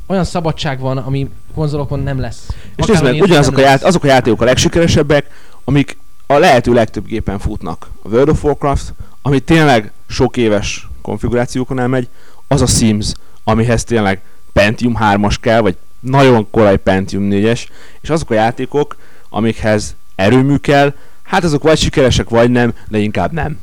olyan 0.06 0.24
szabadság 0.24 0.80
van, 0.80 0.98
ami 0.98 1.30
konzolokon 1.54 2.00
nem 2.00 2.20
lesz. 2.20 2.46
És 2.76 2.86
nézd 2.86 3.02
meg, 3.02 3.20
ugyanazok 3.20 3.56
a, 3.56 3.60
ját, 3.60 3.82
azok 3.82 4.04
a 4.04 4.06
játékok 4.06 4.40
a 4.40 4.44
legsikeresebbek, 4.44 5.30
amik 5.64 5.96
a 6.26 6.38
lehető 6.38 6.72
legtöbb 6.72 7.06
gépen 7.06 7.38
futnak. 7.38 7.90
A 8.02 8.08
World 8.08 8.28
of 8.28 8.44
Warcraft, 8.44 8.94
ami 9.22 9.40
tényleg 9.40 9.92
sok 10.08 10.36
éves 10.36 10.88
konfigurációkon 11.02 11.78
elmegy, 11.78 12.08
az 12.48 12.62
a 12.62 12.66
Sims, 12.66 13.12
amihez 13.44 13.84
tényleg 13.84 14.20
Pentium 14.52 14.96
3-as 15.00 15.36
kell, 15.40 15.60
vagy 15.60 15.76
nagyon 16.00 16.50
korai 16.50 16.76
Pentium 16.76 17.28
4-es, 17.30 17.66
és 18.00 18.10
azok 18.10 18.30
a 18.30 18.34
játékok, 18.34 18.96
amikhez 19.28 19.96
erőmű 20.14 20.56
kell, 20.56 20.94
hát 21.22 21.44
azok 21.44 21.62
vagy 21.62 21.78
sikeresek, 21.78 22.28
vagy 22.28 22.50
nem, 22.50 22.74
de 22.88 22.98
inkább 22.98 23.32
nem. 23.32 23.58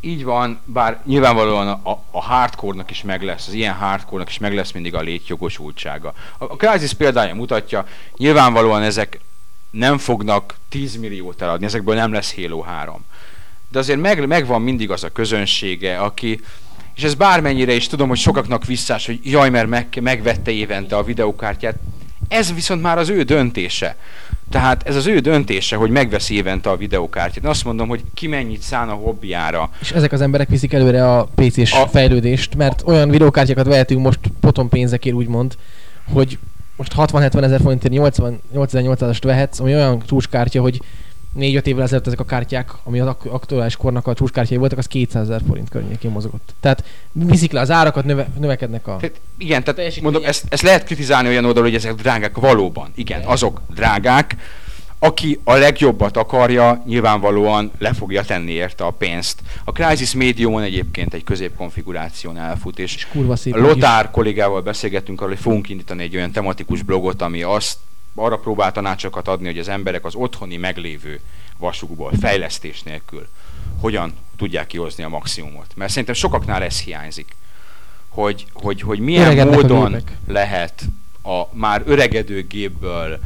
Így 0.00 0.24
van, 0.24 0.60
bár 0.64 1.00
nyilvánvalóan 1.04 1.68
a, 1.68 2.02
a, 2.10 2.22
hardcore-nak 2.22 2.90
is 2.90 3.02
meg 3.02 3.22
lesz, 3.22 3.46
az 3.46 3.52
ilyen 3.52 3.74
hardcore-nak 3.74 4.28
is 4.28 4.38
meg 4.38 4.54
lesz 4.54 4.72
mindig 4.72 4.94
a 4.94 5.00
létjogosultsága. 5.00 6.12
A, 6.38 6.44
a 6.44 6.56
Crysis 6.56 6.92
példája 6.92 7.34
mutatja, 7.34 7.86
nyilvánvalóan 8.16 8.82
ezek 8.82 9.20
nem 9.70 9.98
fognak 9.98 10.54
10 10.68 10.96
milliót 10.96 11.42
eladni, 11.42 11.66
ezekből 11.66 11.94
nem 11.94 12.12
lesz 12.12 12.34
Halo 12.34 12.60
3. 12.60 13.04
De 13.68 13.78
azért 13.78 14.00
meg, 14.00 14.26
megvan 14.26 14.62
mindig 14.62 14.90
az 14.90 15.04
a 15.04 15.12
közönsége, 15.12 15.98
aki, 15.98 16.40
és 16.94 17.02
ez 17.02 17.14
bármennyire 17.14 17.72
is 17.72 17.86
tudom, 17.86 18.08
hogy 18.08 18.18
sokaknak 18.18 18.66
visszás, 18.66 19.06
hogy 19.06 19.20
jaj, 19.22 19.50
mert 19.50 19.68
meg, 19.68 19.86
megvette 20.00 20.50
évente 20.50 20.96
a 20.96 21.02
videokártyát, 21.02 21.74
ez 22.28 22.54
viszont 22.54 22.82
már 22.82 22.98
az 22.98 23.08
ő 23.08 23.22
döntése. 23.22 23.96
Tehát 24.50 24.82
ez 24.86 24.96
az 24.96 25.06
ő 25.06 25.18
döntése, 25.18 25.76
hogy 25.76 25.90
megveszi 25.90 26.34
évente 26.34 26.70
a 26.70 26.76
videokártyát. 26.76 27.44
Én 27.44 27.50
azt 27.50 27.64
mondom, 27.64 27.88
hogy 27.88 28.02
ki 28.14 28.26
mennyit 28.26 28.60
szán 28.60 28.88
a 28.88 28.92
hobbiára, 28.92 29.70
És 29.80 29.90
ezek 29.90 30.12
az 30.12 30.20
emberek 30.20 30.48
viszik 30.48 30.72
előre 30.72 31.16
a 31.16 31.28
PC-s 31.34 31.72
A- 31.72 31.86
fejlődést, 31.86 32.54
mert 32.54 32.82
olyan 32.86 33.10
videókártyákat 33.10 33.66
vehetünk 33.66 34.02
most 34.02 34.18
potom 34.40 34.68
pénzekért 34.68 35.16
úgymond, 35.16 35.56
hogy 36.12 36.38
most 36.76 36.92
60-70 36.96 37.42
ezer 37.42 37.60
forintért 37.60 37.92
80 37.92 38.40
8800-ast 38.54 39.20
vehetsz, 39.22 39.60
ami 39.60 39.74
olyan 39.74 40.02
csúcskártya, 40.06 40.60
hogy 40.60 40.80
4-5 41.38 41.64
évvel 41.64 41.82
ezelőtt 41.82 42.06
ezek 42.06 42.20
a 42.20 42.24
kártyák, 42.24 42.70
ami 42.84 43.00
az 43.00 43.06
ak- 43.06 43.26
aktuális 43.26 43.76
kornak 43.76 44.06
a 44.06 44.14
csúcskártyái 44.14 44.58
voltak, 44.58 44.78
az 44.78 44.86
200 44.86 45.22
ezer 45.22 45.40
forint 45.46 45.68
környékén 45.68 46.10
mozogott. 46.10 46.54
Tehát 46.60 46.84
viszik 47.12 47.52
le 47.52 47.60
az 47.60 47.70
árakat, 47.70 48.04
növe, 48.04 48.28
növekednek 48.38 48.86
a... 48.86 48.96
Tehát, 48.96 49.20
igen, 49.38 49.64
tehát 49.64 50.00
mondom, 50.00 50.24
ezt, 50.24 50.44
ezt 50.48 50.62
lehet 50.62 50.84
kritizálni 50.84 51.28
olyan 51.28 51.44
oldalról, 51.44 51.70
hogy 51.70 51.78
ezek 51.78 51.94
drágák 51.94 52.36
valóban. 52.36 52.90
Igen, 52.94 53.18
Igen. 53.18 53.30
azok 53.30 53.60
drágák. 53.74 54.36
Aki 54.98 55.40
a 55.44 55.54
legjobbat 55.54 56.16
akarja, 56.16 56.82
nyilvánvalóan 56.86 57.70
le 57.78 57.92
fogja 57.92 58.22
tenni 58.22 58.52
érte 58.52 58.84
a 58.84 58.90
pénzt. 58.90 59.40
A 59.64 59.72
Crysis 59.72 60.14
Mediumon 60.14 60.62
egyébként 60.62 61.14
egy 61.14 61.24
középkonfiguráción 61.24 62.38
elfut, 62.38 62.78
és 62.78 62.94
És 62.94 63.06
kurva 63.06 63.36
szép. 63.36 63.56
Lotár 63.56 64.10
kollégával 64.10 64.60
beszélgettünk 64.60 65.20
arról, 65.20 65.32
hogy 65.32 65.42
fogunk 65.42 65.68
indítani 65.68 66.02
egy 66.02 66.16
olyan 66.16 66.30
tematikus 66.32 66.82
blogot, 66.82 67.22
ami 67.22 67.42
azt 67.42 67.76
arra 68.14 68.38
próbál 68.38 68.72
tanácsokat 68.72 69.28
adni, 69.28 69.46
hogy 69.46 69.58
az 69.58 69.68
emberek 69.68 70.04
az 70.04 70.14
otthoni 70.14 70.56
meglévő 70.56 71.20
vasukból, 71.58 72.12
fejlesztés 72.20 72.82
nélkül 72.82 73.26
hogyan 73.80 74.12
tudják 74.36 74.66
kihozni 74.66 75.04
a 75.04 75.08
maximumot. 75.08 75.66
Mert 75.74 75.90
szerintem 75.90 76.14
sokaknál 76.14 76.62
ez 76.62 76.80
hiányzik. 76.80 77.34
Hogy, 78.08 78.46
hogy, 78.52 78.80
hogy 78.80 78.98
milyen 78.98 79.24
Öregednek 79.26 79.58
a 79.58 79.60
módon 79.60 79.90
gépek. 79.90 80.16
lehet 80.26 80.82
a 81.22 81.42
már 81.52 81.82
öregedő 81.86 82.46
gépből 82.46 83.20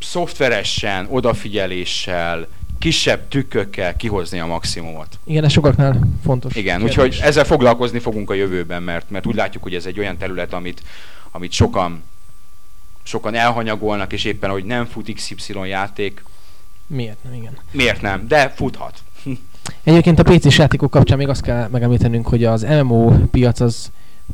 szoftveresen, 0.00 1.06
odafigyeléssel, 1.10 2.48
kisebb 2.78 3.28
tükkökkel 3.28 3.96
kihozni 3.96 4.38
a 4.38 4.46
maximumot. 4.46 5.18
Igen, 5.24 5.44
ez 5.44 5.52
sokaknál 5.52 5.98
fontos. 6.24 6.54
Igen, 6.54 6.78
kérdés. 6.78 6.96
úgyhogy 6.96 7.18
ezzel 7.22 7.44
foglalkozni 7.44 7.98
fogunk 7.98 8.30
a 8.30 8.34
jövőben, 8.34 8.82
mert, 8.82 9.10
mert 9.10 9.26
úgy 9.26 9.34
látjuk, 9.34 9.62
hogy 9.62 9.74
ez 9.74 9.86
egy 9.86 9.98
olyan 9.98 10.16
terület, 10.16 10.52
amit, 10.52 10.82
amit 11.30 11.52
sokan, 11.52 12.02
sokan 13.04 13.34
elhanyagolnak, 13.34 14.12
és 14.12 14.24
éppen, 14.24 14.50
hogy 14.50 14.64
nem 14.64 14.84
fut 14.84 15.12
XY 15.14 15.54
játék, 15.64 16.22
Miért 16.86 17.24
nem, 17.24 17.32
igen. 17.34 17.58
miért 17.70 18.02
nem? 18.02 18.28
De 18.28 18.52
futhat. 18.56 19.02
Egyébként 19.82 20.18
a 20.18 20.22
PC-s 20.22 20.58
játékok 20.58 20.90
kapcsán 20.90 21.18
még 21.18 21.28
azt 21.28 21.42
kell 21.42 21.68
megemlítenünk, 21.68 22.28
hogy 22.28 22.44
az 22.44 22.62
MMO 22.62 23.10
piac 23.30 23.60
az 23.60 23.90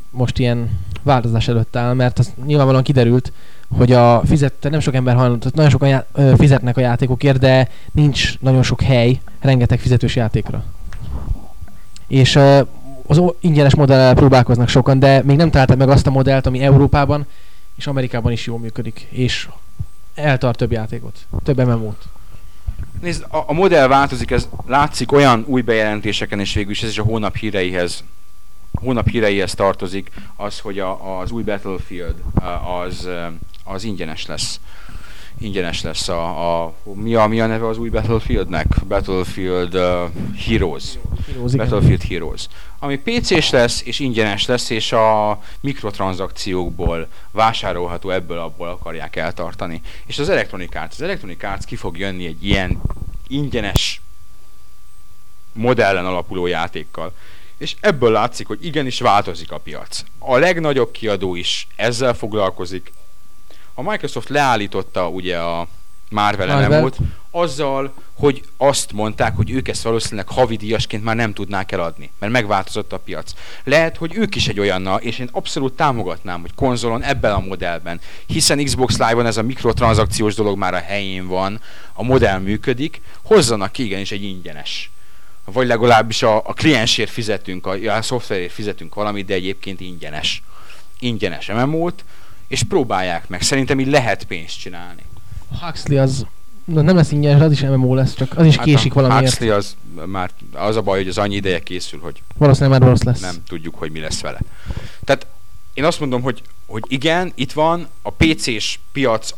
most 0.09 0.39
ilyen 0.39 0.79
változás 1.03 1.47
előtt 1.47 1.75
áll, 1.75 1.93
mert 1.93 2.19
az 2.19 2.33
nyilvánvalóan 2.45 2.83
kiderült, 2.83 3.31
hogy 3.77 3.91
a 3.91 4.21
fizet, 4.25 4.53
nem 4.69 4.79
sok 4.79 4.95
ember 4.95 5.15
hajlandó, 5.15 5.49
nagyon 5.53 5.71
sokan 5.71 5.89
já- 5.89 6.07
ö, 6.13 6.33
fizetnek 6.37 6.77
a 6.77 6.81
játékokért, 6.81 7.39
de 7.39 7.69
nincs 7.91 8.39
nagyon 8.39 8.63
sok 8.63 8.81
hely 8.81 9.19
rengeteg 9.39 9.79
fizetős 9.79 10.15
játékra. 10.15 10.63
És 12.07 12.35
ö, 12.35 12.61
az 13.07 13.21
ingyenes 13.39 13.75
modellel 13.75 14.13
próbálkoznak 14.13 14.67
sokan, 14.67 14.99
de 14.99 15.21
még 15.23 15.37
nem 15.37 15.49
találták 15.49 15.77
meg 15.77 15.89
azt 15.89 16.07
a 16.07 16.11
modellt, 16.11 16.45
ami 16.45 16.59
Európában 16.59 17.25
és 17.75 17.87
Amerikában 17.87 18.31
is 18.31 18.45
jól 18.45 18.59
működik, 18.59 19.07
és 19.09 19.47
eltart 20.13 20.57
több 20.57 20.71
játékot, 20.71 21.17
több 21.43 21.57
MMO-t. 21.57 22.03
Nézd, 23.01 23.25
a, 23.29 23.43
a 23.47 23.53
modell 23.53 23.87
változik, 23.87 24.31
ez 24.31 24.47
látszik 24.65 25.11
olyan 25.11 25.43
új 25.47 25.61
bejelentéseken, 25.61 26.39
és 26.39 26.53
végül 26.53 26.71
is 26.71 26.83
ez 26.83 26.89
is 26.89 26.97
a 26.97 27.03
hónap 27.03 27.35
híreihez 27.35 28.03
hónap 28.71 29.07
híreihez 29.07 29.53
tartozik, 29.53 30.11
az, 30.35 30.59
hogy 30.59 30.79
a, 30.79 31.19
az 31.19 31.31
új 31.31 31.43
Battlefield 31.43 32.15
az, 32.83 33.07
az 33.63 33.83
ingyenes 33.83 34.25
lesz. 34.25 34.59
Ingyenes 35.41 35.81
lesz 35.81 36.07
a, 36.07 36.63
a 36.63 36.73
mi, 36.93 37.15
a, 37.15 37.27
mi 37.27 37.41
a 37.41 37.45
neve 37.45 37.67
az 37.67 37.77
új 37.77 37.89
Battlefieldnek? 37.89 38.67
Battlefield 38.87 39.75
uh, 39.75 40.09
Heroes. 40.37 40.83
Heroes, 41.27 41.53
igen. 41.53 41.69
Battlefield 41.69 42.03
Heroes. 42.03 42.47
Ami 42.79 42.97
PC-s 42.97 43.49
lesz, 43.49 43.81
és 43.85 43.99
ingyenes 43.99 44.45
lesz, 44.45 44.69
és 44.69 44.91
a 44.91 45.39
mikrotranszakciókból 45.59 47.07
vásárolható 47.31 48.09
ebből 48.09 48.37
abból 48.37 48.67
akarják 48.67 49.15
eltartani. 49.15 49.81
És 50.05 50.19
az 50.19 50.29
Electronic 50.29 50.75
Arts, 50.75 50.93
az 50.93 51.01
Electronic 51.01 51.43
Arts 51.43 51.65
ki 51.65 51.75
fog 51.75 51.97
jönni 51.97 52.25
egy 52.25 52.45
ilyen 52.45 52.81
ingyenes 53.27 54.01
modellen 55.53 56.05
alapuló 56.05 56.47
játékkal. 56.47 57.13
És 57.57 57.75
ebből 57.79 58.11
látszik, 58.11 58.47
hogy 58.47 58.65
igenis 58.65 58.99
változik 58.99 59.51
a 59.51 59.57
piac. 59.57 60.03
A 60.19 60.37
legnagyobb 60.37 60.91
kiadó 60.91 61.35
is 61.35 61.67
ezzel 61.75 62.13
foglalkozik. 62.13 62.91
A 63.81 63.89
Microsoft 63.89 64.29
leállította 64.29 65.07
ugye 65.07 65.37
a 65.37 65.67
Marvel. 66.09 66.69
MMO-t, 66.69 66.97
azzal, 67.31 67.93
hogy 68.13 68.43
azt 68.57 68.91
mondták, 68.91 69.35
hogy 69.35 69.51
ők 69.51 69.67
ezt 69.67 69.83
valószínűleg 69.83 70.27
havidíjasként 70.27 71.03
már 71.03 71.15
nem 71.15 71.33
tudnák 71.33 71.71
eladni, 71.71 72.11
mert 72.19 72.31
megváltozott 72.31 72.93
a 72.93 72.99
piac. 72.99 73.33
Lehet, 73.63 73.97
hogy 73.97 74.15
ők 74.15 74.35
is 74.35 74.47
egy 74.47 74.59
olyannal, 74.59 74.99
és 74.99 75.19
én 75.19 75.29
abszolút 75.31 75.73
támogatnám, 75.73 76.41
hogy 76.41 76.53
konzolon 76.55 77.03
ebben 77.03 77.33
a 77.33 77.39
modellben, 77.39 77.99
hiszen 78.25 78.63
Xbox 78.63 78.97
Live-on 78.97 79.25
ez 79.25 79.37
a 79.37 79.41
mikrotranszakciós 79.41 80.35
dolog 80.35 80.57
már 80.57 80.73
a 80.73 80.79
helyén 80.79 81.27
van, 81.27 81.61
a 81.93 82.03
modell 82.03 82.39
működik, 82.39 83.01
hozzanak 83.23 83.71
ki 83.71 83.83
igenis 83.83 84.11
egy 84.11 84.23
ingyenes 84.23 84.91
vagy 85.45 85.67
legalábbis 85.67 86.23
a, 86.23 86.35
a 86.35 86.53
kliensért 86.53 87.09
fizetünk, 87.09 87.65
a, 87.65 87.95
a 87.95 88.01
szoftverért 88.01 88.53
fizetünk 88.53 88.95
valamit, 88.95 89.25
de 89.25 89.33
egyébként 89.33 89.79
ingyenes. 89.79 90.43
Ingyenes 90.99 91.47
MMO-t, 91.47 92.03
és 92.51 92.63
próbálják 92.63 93.29
meg. 93.29 93.41
Szerintem 93.41 93.79
így 93.79 93.87
lehet 93.87 94.23
pénzt 94.23 94.59
csinálni. 94.59 95.01
A 95.51 95.65
Huxley 95.65 96.01
az 96.01 96.25
Na, 96.65 96.81
nem 96.81 96.95
lesz 96.95 97.11
ingyenes, 97.11 97.41
az 97.41 97.51
is 97.51 97.61
MMO 97.61 97.95
lesz, 97.95 98.15
csak 98.15 98.37
az 98.37 98.45
is 98.45 98.55
hát 98.55 98.65
késik 98.65 98.91
a 98.91 99.01
valamiért. 99.01 99.37
Huxley 99.37 99.55
az 99.55 99.75
már 100.05 100.29
az 100.53 100.75
a 100.75 100.81
baj, 100.81 100.97
hogy 100.97 101.07
az 101.07 101.17
annyi 101.17 101.35
ideje 101.35 101.59
készül, 101.59 101.99
hogy 101.99 102.21
Valószínűleg 102.37 102.79
már 102.79 102.89
rossz 102.89 103.01
lesz. 103.01 103.19
nem 103.19 103.35
tudjuk, 103.47 103.75
hogy 103.75 103.91
mi 103.91 103.99
lesz 103.99 104.21
vele. 104.21 104.39
Tehát 105.03 105.27
én 105.73 105.83
azt 105.83 105.99
mondom, 105.99 106.21
hogy, 106.21 106.41
hogy 106.65 106.83
igen, 106.87 107.31
itt 107.35 107.51
van, 107.51 107.87
a 108.01 108.11
PC-s 108.11 108.79
piac 108.91 109.29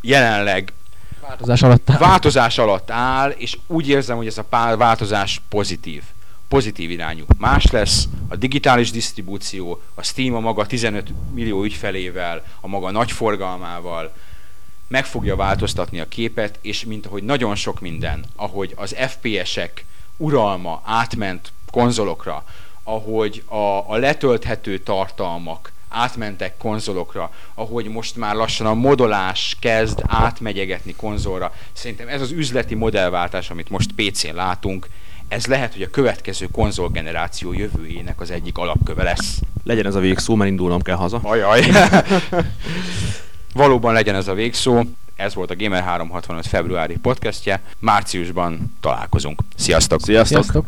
jelenleg 0.00 0.72
Változás 1.20 1.62
alatt 1.62 1.90
áll. 1.90 1.98
változás 1.98 2.58
alatt 2.58 2.90
áll, 2.90 3.30
és 3.30 3.58
úgy 3.66 3.88
érzem, 3.88 4.16
hogy 4.16 4.26
ez 4.26 4.38
a 4.38 4.44
pár 4.44 4.76
változás 4.76 5.40
pozitív. 5.48 6.02
Pozitív 6.48 6.90
irányú. 6.90 7.24
Más 7.38 7.66
lesz 7.70 8.08
a 8.28 8.36
digitális 8.36 8.90
disztribúció, 8.90 9.82
a 9.94 10.02
Steam 10.02 10.34
a 10.34 10.40
maga 10.40 10.66
15 10.66 11.12
millió 11.32 11.62
ügyfelével, 11.62 12.44
a 12.60 12.66
maga 12.66 12.90
nagy 12.90 13.12
forgalmával, 13.12 14.14
meg 14.88 15.06
fogja 15.06 15.36
változtatni 15.36 16.00
a 16.00 16.08
képet, 16.08 16.58
és 16.62 16.84
mint 16.84 17.06
ahogy 17.06 17.22
nagyon 17.22 17.54
sok 17.54 17.80
minden, 17.80 18.24
ahogy 18.36 18.72
az 18.76 18.96
FPS-ek 18.98 19.84
uralma 20.16 20.82
átment 20.84 21.52
konzolokra, 21.70 22.44
ahogy 22.82 23.42
a, 23.46 23.92
a 23.92 23.96
letölthető 23.96 24.78
tartalmak 24.78 25.72
átmentek 25.88 26.56
konzolokra, 26.56 27.30
ahogy 27.54 27.88
most 27.88 28.16
már 28.16 28.34
lassan 28.34 28.66
a 28.66 28.74
modolás 28.74 29.56
kezd 29.60 30.02
átmegyegetni 30.06 30.94
konzolra. 30.94 31.54
Szerintem 31.72 32.08
ez 32.08 32.20
az 32.20 32.30
üzleti 32.30 32.74
modellváltás, 32.74 33.50
amit 33.50 33.70
most 33.70 33.92
PC-n 33.92 34.34
látunk, 34.34 34.88
ez 35.28 35.46
lehet, 35.46 35.72
hogy 35.72 35.82
a 35.82 35.90
következő 35.90 36.46
konzolgeneráció 36.52 37.52
jövőjének 37.52 38.20
az 38.20 38.30
egyik 38.30 38.58
alapköve 38.58 39.02
lesz. 39.02 39.40
Legyen 39.64 39.86
ez 39.86 39.94
a 39.94 40.00
végszó, 40.00 40.34
mert 40.34 40.50
indulnom 40.50 40.82
kell 40.82 40.96
haza. 40.96 41.20
Ajaj. 41.22 41.62
Valóban 43.54 43.92
legyen 43.92 44.14
ez 44.14 44.28
a 44.28 44.34
végszó. 44.34 44.82
Ez 45.16 45.34
volt 45.34 45.50
a 45.50 45.56
Gamer 45.56 45.82
365 45.82 46.46
februári 46.46 46.96
podcastje. 46.96 47.62
Márciusban 47.78 48.76
találkozunk. 48.80 49.42
Sziasztok! 49.56 50.00
Sziasztok! 50.00 50.42
Sziasztok! 50.42 50.66